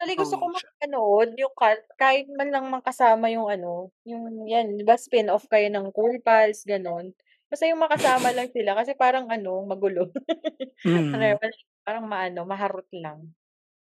Actually, 0.00 0.18
gusto 0.18 0.36
ko 0.42 0.46
siya. 0.50 0.68
mapanood 0.74 1.28
yung 1.38 1.54
ka- 1.54 1.86
kahit 1.96 2.26
man 2.34 2.48
lang 2.50 2.66
makasama 2.66 3.30
yung 3.30 3.46
ano, 3.46 3.94
yung 4.02 4.44
yan, 4.50 4.74
di 4.74 4.82
ba 4.82 4.98
spin-off 4.98 5.46
kayo 5.46 5.70
ng 5.70 5.94
Cool 5.94 6.18
Pals, 6.18 6.66
ganon. 6.66 7.14
Basta 7.46 7.70
yung 7.70 7.78
makasama 7.78 8.34
lang 8.34 8.50
sila 8.50 8.74
kasi 8.74 8.92
parang 8.98 9.30
ano, 9.30 9.62
magulo. 9.66 10.10
Mm. 10.84 11.14
Ano, 11.16 11.38
parang 11.86 12.04
maano, 12.10 12.40
maharot 12.44 12.88
lang. 12.92 13.32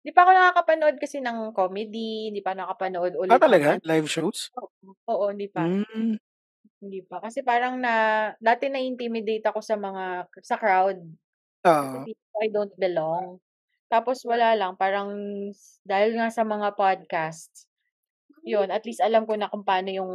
Di 0.05 0.11
pa 0.15 0.23
ako 0.27 0.31
nakakapanood 0.35 0.97
kasi 1.01 1.19
ng 1.23 1.51
comedy, 1.55 2.31
di 2.31 2.41
pa 2.43 2.53
nakapanood 2.55 3.15
ulit 3.19 3.35
Ah, 3.35 3.39
ng 3.39 3.43
talaga? 3.43 3.67
ano. 3.75 3.83
Live 3.83 4.07
shows? 4.09 4.51
Oo, 4.59 4.69
oo, 5.09 5.25
hindi 5.33 5.47
pa. 5.51 5.65
Mm. 5.65 6.17
Hindi 6.83 6.99
pa. 7.05 7.19
Kasi 7.23 7.41
parang 7.45 7.79
na, 7.79 7.93
dati 8.41 8.67
na-intimidate 8.69 9.45
ako 9.49 9.59
sa 9.63 9.75
mga, 9.79 10.27
sa 10.43 10.55
crowd. 10.59 10.99
Oo. 11.65 12.03
Kasi 12.05 12.11
I 12.43 12.47
don't 12.51 12.73
belong. 12.79 13.39
Tapos 13.93 14.17
wala 14.25 14.57
lang, 14.57 14.73
parang 14.81 15.09
dahil 15.85 16.11
nga 16.17 16.27
sa 16.33 16.41
mga 16.41 16.73
podcasts, 16.73 17.69
yun, 18.45 18.69
at 18.73 18.83
least 18.87 19.01
alam 19.03 19.23
ko 19.29 19.35
na 19.37 19.49
kung 19.51 19.65
paano 19.67 19.89
yung 19.93 20.13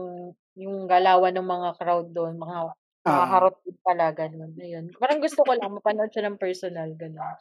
yung 0.58 0.76
galawan 0.90 1.34
ng 1.36 1.48
mga 1.54 1.70
crowd 1.80 2.08
doon, 2.16 2.34
mga 2.40 2.58
Ah. 3.06 3.10
makakarot 3.14 3.56
din 3.64 3.78
pala, 3.86 4.06
ganun. 4.12 4.52
Ayun. 4.58 4.86
Parang 4.98 5.20
gusto 5.22 5.40
ko 5.46 5.52
lang, 5.54 5.70
mapanood 5.74 6.10
siya 6.12 6.26
ng 6.28 6.40
personal, 6.42 6.90
ganun. 6.98 7.38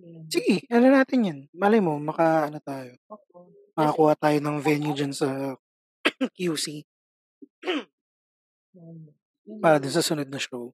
Yun. 0.00 0.26
Sige, 0.30 0.62
ano 0.70 0.86
natin 0.94 1.20
yan. 1.26 1.38
Malay 1.50 1.82
mo, 1.82 1.98
maka, 1.98 2.46
ano 2.46 2.62
tayo, 2.62 2.94
Oo. 3.10 3.50
Kasi, 3.78 3.78
makakuha 3.78 4.14
tayo 4.18 4.38
ng 4.42 4.58
venue 4.62 4.94
dyan 4.96 5.14
sa 5.14 5.56
QC 6.38 6.84
para 9.60 9.76
lang. 9.76 9.82
dun 9.82 9.92
sa 9.92 10.00
sunod 10.04 10.28
na 10.30 10.40
show. 10.40 10.72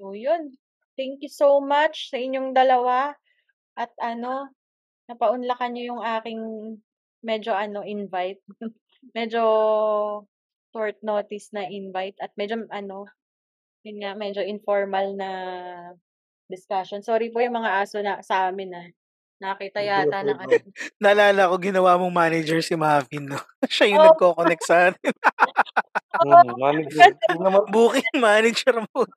So, 0.00 0.14
yun. 0.16 0.56
Thank 0.98 1.22
you 1.22 1.30
so 1.30 1.62
much 1.62 2.10
sa 2.10 2.18
inyong 2.18 2.54
dalawa. 2.54 3.14
At 3.78 3.92
ano, 4.02 4.50
napaunlakan 5.10 5.70
niyo 5.74 5.96
yung 5.96 6.02
aking 6.02 6.40
medyo 7.22 7.52
ano, 7.54 7.82
invite. 7.86 8.42
medyo 9.16 9.42
short 10.74 10.98
notice 11.02 11.50
na 11.54 11.66
invite. 11.66 12.18
At 12.22 12.34
medyo 12.38 12.66
ano, 12.70 13.06
yun 13.86 14.02
nga, 14.04 14.12
medyo 14.18 14.44
informal 14.44 15.16
na 15.16 15.30
discussion. 16.50 17.00
Sorry 17.00 17.30
po 17.30 17.40
yung 17.40 17.56
mga 17.56 17.86
aso 17.86 18.02
na 18.02 18.20
sa 18.20 18.50
amin 18.50 18.70
na 18.74 18.82
nakita 19.40 19.80
yata 19.80 20.20
ng 20.22 20.38
ano. 20.38 20.54
Naalala 21.02 21.48
ko, 21.48 21.54
ginawa 21.56 21.96
mong 21.96 22.12
manager 22.12 22.60
si 22.60 22.76
Mavin, 22.76 23.24
no? 23.32 23.40
Siya 23.72 23.88
yung 23.90 24.04
Oo. 24.04 24.06
nagko-connect 24.12 24.64
sa 24.64 24.76
atin. 24.92 25.12
Mm, 26.20 26.58
manager. 26.60 27.16
Booking 27.72 28.18
manager 28.20 28.76
mo. 28.92 29.08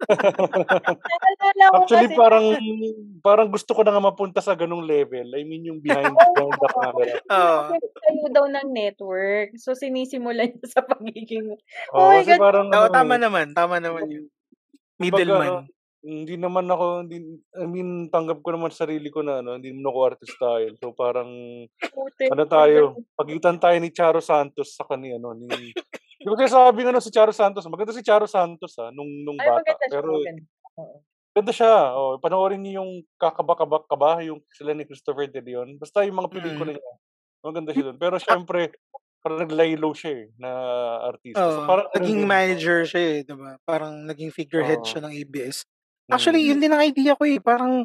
Actually, 1.73 2.15
parang 2.15 2.55
parang 3.19 3.51
gusto 3.51 3.75
ko 3.75 3.83
na 3.83 3.91
nga 3.91 3.99
mapunta 3.99 4.39
sa 4.39 4.55
ganung 4.55 4.87
level. 4.87 5.27
I 5.35 5.43
mean, 5.43 5.67
yung 5.67 5.83
behind, 5.83 6.15
behind 6.15 6.55
the 6.55 6.69
camera. 6.71 7.15
Oo. 7.27 7.75
kayo 7.75 8.25
daw 8.31 8.45
ng 8.47 8.69
network. 8.71 9.57
So, 9.59 9.75
sinisimulan 9.75 10.55
niya 10.55 10.67
sa 10.69 10.81
pagiging 10.85 11.59
Oh, 11.91 12.07
Oh 12.07 12.09
my 12.13 12.23
God. 12.23 12.39
parang, 12.39 12.67
ano, 12.71 12.87
tama 12.87 13.15
eh, 13.19 13.21
naman. 13.25 13.45
Tama 13.51 13.75
naman 13.83 14.03
yun. 14.07 14.25
Middleman. 15.01 15.72
Hindi 16.03 16.35
naman 16.35 16.67
ako, 16.67 17.07
hindi, 17.07 17.39
I 17.55 17.65
mean, 17.65 18.11
tanggap 18.11 18.43
ko 18.43 18.51
naman 18.51 18.75
sa 18.75 18.83
sarili 18.83 19.07
ko 19.07 19.23
na, 19.23 19.39
ano, 19.39 19.55
hindi 19.55 19.71
naman 19.71 19.87
ako 19.87 19.99
artist 20.03 20.35
style. 20.35 20.75
So, 20.83 20.91
parang, 20.91 21.31
ano 22.27 22.43
tayo, 22.43 22.99
pagitan 23.15 23.57
tayo 23.57 23.79
ni 23.79 23.89
Charo 23.89 24.19
Santos 24.19 24.75
sa 24.75 24.83
kani, 24.83 25.15
ano, 25.15 25.31
ni, 25.31 25.71
hindi 26.23 26.27
ko 26.27 26.43
sabi 26.47 26.83
ano 26.83 26.99
si 26.99 27.11
Charo 27.11 27.31
Santos, 27.31 27.63
maganda 27.71 27.95
si 27.95 28.03
Charo 28.03 28.27
Santos, 28.27 28.75
ha, 28.79 28.91
nung, 28.91 29.07
nung 29.23 29.39
Ay, 29.39 29.47
bata. 29.47 29.63
maganda 29.63 29.83
siya. 29.87 29.91
Pero, 29.95 30.11
maganda. 30.19 30.43
Oo. 30.77 30.95
Ganda 31.33 31.49
siya. 31.49 31.73
Oh, 31.97 32.21
panoorin 32.21 32.61
niyo 32.61 32.85
yung 32.85 33.01
kakabak-kabak 33.17 33.89
ka 33.89 33.97
ba, 33.97 34.21
yung 34.21 34.37
sila 34.53 34.77
ni 34.77 34.85
Christopher 34.85 35.25
De 35.25 35.41
Leon. 35.41 35.81
Basta 35.81 36.05
yung 36.05 36.21
mga 36.21 36.29
pelikula 36.29 36.71
Mm. 36.71 36.77
niya. 36.77 36.93
Maganda 37.41 37.69
siya 37.73 37.83
doon. 37.89 37.97
Pero 37.97 38.15
syempre, 38.21 38.69
parang 39.17 39.41
nag-lie 39.41 39.73
low 39.73 39.97
siya 39.97 40.13
eh, 40.13 40.25
na 40.37 40.49
artista. 41.09 41.41
So 41.41 41.65
Oo. 41.65 41.67
parang 41.67 41.87
ano 41.89 41.95
naging 41.97 42.21
manager 42.29 42.79
siya 42.85 43.01
eh, 43.01 43.17
diba? 43.25 43.57
Parang 43.65 44.05
naging 44.05 44.29
figurehead 44.29 44.83
Oo. 44.83 44.85
siya 44.85 45.01
ng 45.01 45.13
ABS. 45.25 45.65
Mm, 46.07 46.13
Actually, 46.13 46.43
yun 46.43 46.59
din 46.59 46.71
ang 46.71 46.81
idea 46.81 47.13
ko 47.13 47.23
eh. 47.23 47.39
Parang, 47.39 47.83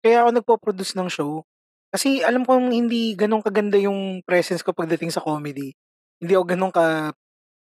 kaya 0.00 0.22
ako 0.22 0.30
nagpo-produce 0.32 0.94
ng 0.94 1.08
show. 1.08 1.42
Kasi 1.88 2.20
alam 2.20 2.42
kong 2.42 2.74
hindi 2.74 3.14
ganun 3.14 3.38
kaganda 3.40 3.78
yung 3.78 4.18
presence 4.26 4.60
ko 4.60 4.74
pagdating 4.74 5.14
sa 5.14 5.22
comedy. 5.22 5.72
Hindi 6.18 6.34
ako 6.34 6.44
ganun 6.44 6.72
ka, 6.74 7.14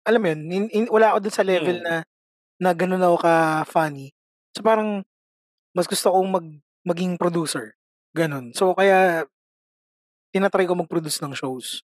alam 0.04 0.20
mo 0.20 0.28
yun, 0.28 0.40
hin- 0.46 0.72
hin- 0.72 0.92
wala 0.92 1.12
ako 1.12 1.18
dun 1.24 1.34
sa 1.34 1.42
level 1.42 1.80
Mm. 1.80 1.84
na, 1.84 1.94
na 2.60 2.70
ganun 2.76 3.00
ako 3.00 3.16
ka-funny. 3.20 4.12
So 4.52 4.60
parang, 4.60 5.00
mas 5.72 5.88
gusto 5.88 6.12
kong 6.12 6.28
mag, 6.28 6.46
maging 6.84 7.16
producer. 7.16 7.72
Ganun. 8.12 8.52
So 8.52 8.76
kaya, 8.76 9.24
tinatry 10.30 10.64
ko 10.64 10.76
mag-produce 10.76 11.18
ng 11.20 11.34
shows. 11.34 11.82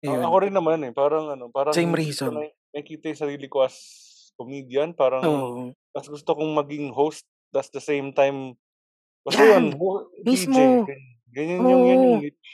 a- 0.00 0.08
Ayun. 0.08 0.24
ako 0.24 0.36
rin 0.40 0.54
naman 0.56 0.80
eh, 0.80 0.92
parang 0.96 1.28
ano, 1.28 1.52
parang 1.52 1.76
Same 1.76 1.92
ko 1.92 2.00
reason. 2.00 2.32
na, 2.32 2.48
nakikita 2.72 3.12
yung 3.12 3.20
sarili 3.20 3.46
ko 3.46 3.60
as 3.60 3.76
comedian, 4.40 4.96
parang 4.96 5.20
Oo. 5.20 5.76
mas 5.92 6.08
gusto 6.08 6.32
kong 6.32 6.56
maging 6.56 6.88
host, 6.88 7.28
that's 7.52 7.68
the 7.68 7.82
same 7.84 8.16
time, 8.16 8.56
basta 9.20 9.44
Yan! 9.44 9.76
yun, 9.76 10.08
Mismo! 10.24 10.56
DJ, 10.56 10.88
ganyan, 10.88 11.02
ganyan 11.28 11.60
yung, 11.60 11.84
yan 11.84 12.00
yung 12.00 12.18
niche. 12.24 12.52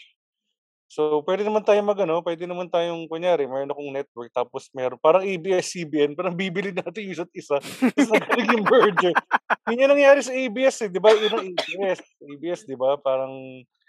So, 0.97 1.21
pwede 1.29 1.45
naman 1.45 1.61
tayo 1.61 1.77
mag, 1.85 2.01
ano, 2.01 2.25
pwede 2.25 2.49
naman 2.49 2.73
tayong, 2.73 3.05
kunyari, 3.05 3.45
mayroon 3.45 3.69
akong 3.69 3.93
network, 3.93 4.33
tapos 4.33 4.73
meron, 4.73 4.97
parang 4.97 5.29
ABS-CBN, 5.29 6.17
parang 6.17 6.33
bibili 6.33 6.73
natin 6.73 7.05
yung 7.05 7.13
isa't 7.13 7.33
isa, 7.37 7.61
tapos 7.61 8.11
nagaling 8.17 8.49
yung 8.57 8.65
merger. 8.65 9.13
Yun 9.69 9.83
yung 9.85 9.93
nangyari 9.93 10.25
sa 10.25 10.33
ABS, 10.33 10.77
eh, 10.87 10.91
di 10.91 10.97
ba? 10.97 11.13
Yun 11.13 11.37
ang 11.37 11.53
ABS, 11.53 12.01
ABS, 12.01 12.61
di 12.65 12.77
ba? 12.81 12.97
Parang, 12.97 13.35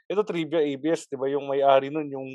ito 0.03 0.22
trivia, 0.28 0.60
ABS, 0.60 1.07
di 1.07 1.15
ba? 1.15 1.32
Yung 1.32 1.48
may-ari 1.48 1.88
nun, 1.88 2.11
yung 2.11 2.28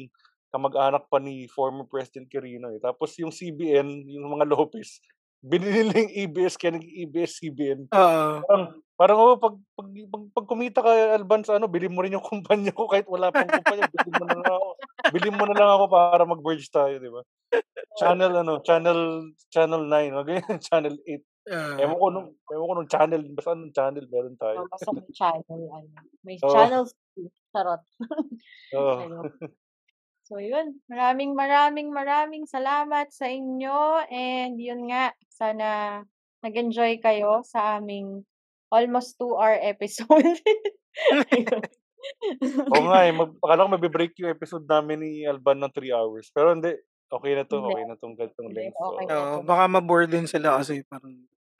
kamag-anak 0.48 1.04
pa 1.08 1.20
ni 1.20 1.48
former 1.52 1.84
President 1.84 2.28
Quirino, 2.32 2.72
eh. 2.72 2.80
Tapos 2.80 3.12
yung 3.20 3.28
CBN, 3.28 4.08
yung 4.08 4.40
mga 4.40 4.48
Lopez, 4.56 5.04
binili 5.42 5.82
nila 5.82 6.06
yung 6.06 6.14
ABS, 6.14 6.54
kaya 6.54 6.78
naging 6.78 6.94
ABS-CBN. 7.02 7.80
Oo. 7.90 8.32
Parang, 8.46 8.66
parang 8.94 9.18
oh, 9.18 9.34
pag, 9.34 9.54
pag, 9.74 9.88
pag, 9.90 10.24
pag 10.30 10.46
kumita 10.46 10.78
ka, 10.78 11.18
Alban, 11.18 11.42
sa 11.42 11.58
ano, 11.58 11.66
bili 11.66 11.90
mo 11.90 12.00
rin 12.06 12.14
yung 12.14 12.22
kumpanya 12.30 12.70
ko 12.70 12.86
kahit 12.86 13.10
wala 13.10 13.34
pang 13.34 13.50
kumpanya, 13.50 13.90
bili 13.90 14.10
mo 14.14 14.24
na 14.24 14.38
lang 14.38 14.46
ako. 14.54 14.68
Bili 15.10 15.28
mo 15.34 15.44
na 15.50 15.56
lang 15.58 15.70
ako 15.74 15.84
para 15.90 16.22
mag-merge 16.22 16.68
tayo, 16.70 16.94
di 17.02 17.10
ba? 17.10 17.22
Channel, 17.98 18.32
ano, 18.46 18.62
channel, 18.62 19.00
channel 19.50 19.82
9, 19.90 20.14
o 20.14 20.22
ganyan, 20.22 20.58
channel 20.70 20.94
8. 20.94 21.20
Ah. 21.50 21.74
Ewan 21.74 21.98
ko 21.98 22.06
nung, 22.14 22.28
ewan 22.54 22.68
ko 22.70 22.74
nung 22.78 22.92
channel, 22.92 23.22
basta 23.34 23.50
anong 23.50 23.74
channel 23.74 24.06
meron 24.06 24.38
tayo. 24.38 24.62
Oh, 24.62 24.70
basta 24.70 24.90
may 24.94 25.10
channel. 25.10 25.62
Ano. 25.74 25.90
May 26.22 26.36
Oo. 26.46 26.54
channels. 26.54 26.94
Charot. 27.50 27.82
Ayun. 28.72 29.26
So, 30.32 30.40
yun. 30.40 30.80
Maraming, 30.88 31.36
maraming, 31.36 31.92
maraming 31.92 32.48
salamat 32.48 33.12
sa 33.12 33.28
inyo. 33.28 34.00
And 34.08 34.56
yun 34.56 34.88
nga, 34.88 35.12
sana 35.28 36.00
nag-enjoy 36.40 37.04
kayo 37.04 37.44
sa 37.44 37.76
aming 37.76 38.24
almost 38.72 39.20
two-hour 39.20 39.60
episode. 39.60 40.40
Ayun. 41.36 41.62
Oo 42.64 42.84
nga 42.88 43.04
eh, 43.04 43.12
mag, 43.12 43.36
akala 43.44 43.68
ko 43.68 43.70
mabe-break 43.76 44.16
yung 44.24 44.32
episode 44.32 44.64
namin 44.64 45.04
ni 45.04 45.28
Alban 45.28 45.60
ng 45.60 45.68
3 45.68 46.00
hours. 46.00 46.32
Pero 46.32 46.56
hindi, 46.56 46.80
okay 47.12 47.32
na 47.36 47.44
to, 47.44 47.60
Hindi. 47.60 47.68
okay 47.68 47.84
na 47.84 47.96
tong 48.00 48.16
ganitong 48.16 48.48
Hindi, 48.48 48.56
length. 48.56 48.80
So, 48.80 48.88
okay 48.88 49.04
na. 49.04 49.12
Oo, 49.12 49.36
baka 49.44 49.64
mabore 49.68 50.08
din 50.08 50.24
sila 50.24 50.56
kasi 50.64 50.80
parang 50.88 51.12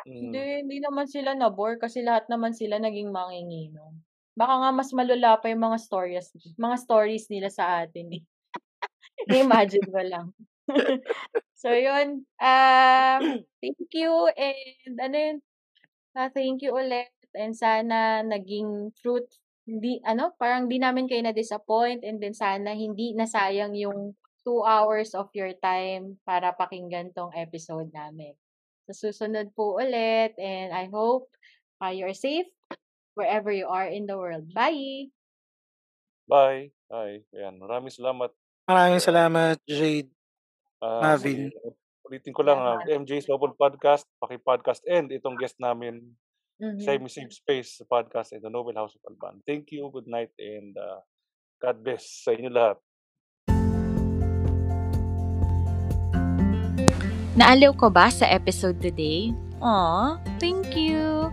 Hindi, 0.08 0.40
mm. 0.40 0.58
hindi 0.64 0.78
naman 0.80 1.12
sila 1.12 1.36
na-bore 1.36 1.76
kasi 1.76 2.00
lahat 2.00 2.24
naman 2.32 2.56
sila 2.56 2.80
naging 2.80 3.12
manginginom. 3.12 4.00
Baka 4.32 4.64
nga 4.64 4.70
mas 4.72 4.88
malula 4.96 5.36
pa 5.36 5.52
yung 5.52 5.60
mga 5.60 5.76
stories, 5.76 6.32
mga 6.56 6.76
stories 6.80 7.28
nila 7.28 7.52
sa 7.52 7.84
atin 7.84 8.16
eh. 8.16 8.24
Imagine 9.30 9.86
mo 9.90 10.02
lang. 10.02 10.26
so, 11.62 11.70
yun. 11.70 12.26
Um, 12.38 13.22
thank 13.62 13.90
you 13.94 14.10
and 14.34 14.94
ano 14.98 15.16
yun, 15.16 15.36
ah, 16.16 16.30
thank 16.30 16.62
you 16.62 16.74
ulit 16.74 17.10
and 17.32 17.56
sana 17.56 18.20
naging 18.20 18.92
fruit 19.00 19.24
hindi 19.64 20.02
ano 20.02 20.34
parang 20.36 20.66
di 20.66 20.76
namin 20.76 21.06
kayo 21.06 21.22
na 21.22 21.32
disappoint 21.32 22.02
and 22.02 22.18
then 22.18 22.34
sana 22.34 22.74
hindi 22.74 23.14
nasayang 23.14 23.78
yung 23.78 24.12
two 24.42 24.60
hours 24.66 25.14
of 25.14 25.30
your 25.38 25.54
time 25.62 26.18
para 26.26 26.50
pakinggan 26.58 27.14
tong 27.14 27.30
episode 27.38 27.88
namin. 27.94 28.34
Sa 28.90 28.92
susunod 28.92 29.54
po 29.54 29.78
ulit 29.78 30.34
and 30.34 30.74
I 30.74 30.90
hope 30.90 31.30
uh, 31.78 31.94
you're 31.94 32.16
safe 32.16 32.50
wherever 33.14 33.54
you 33.54 33.70
are 33.70 33.86
in 33.86 34.10
the 34.10 34.18
world. 34.18 34.50
Bye! 34.50 35.14
Bye. 36.26 36.74
Bye. 36.90 37.22
Ayan, 37.30 37.62
maraming 37.62 37.94
salamat. 37.94 38.34
Maraming 38.64 39.02
salamat, 39.02 39.58
Jade. 39.64 40.10
Ah, 40.78 41.14
Marvin. 41.14 41.48
sige. 41.48 41.74
Ulitin 42.02 42.34
ko 42.34 42.42
lang, 42.42 42.58
ah. 42.58 42.78
MJ's 42.84 43.24
Bubble 43.24 43.54
Podcast, 43.54 44.04
paki-podcast, 44.18 44.82
and 44.84 45.08
itong 45.08 45.38
guest 45.38 45.56
namin, 45.56 46.12
Mhm. 46.58 46.78
Semi 46.78 47.08
Safe 47.08 47.32
Space 47.32 47.80
sa 47.80 47.84
podcast 47.84 48.30
in 48.30 48.38
the 48.38 48.46
Noble 48.46 48.76
House 48.76 48.94
of 48.94 49.02
Alban. 49.04 49.42
Thank 49.42 49.72
you, 49.72 49.88
good 49.88 50.06
night, 50.06 50.30
and 50.36 50.76
uh, 50.76 51.02
God 51.58 51.82
bless 51.82 52.22
sa 52.22 52.30
inyo 52.30 52.50
lahat. 52.50 52.78
Naaliw 57.32 57.72
ko 57.74 57.88
ba 57.88 58.12
sa 58.12 58.28
episode 58.28 58.78
today? 58.78 59.32
Aw, 59.58 60.20
thank 60.36 60.76
you! 60.76 61.32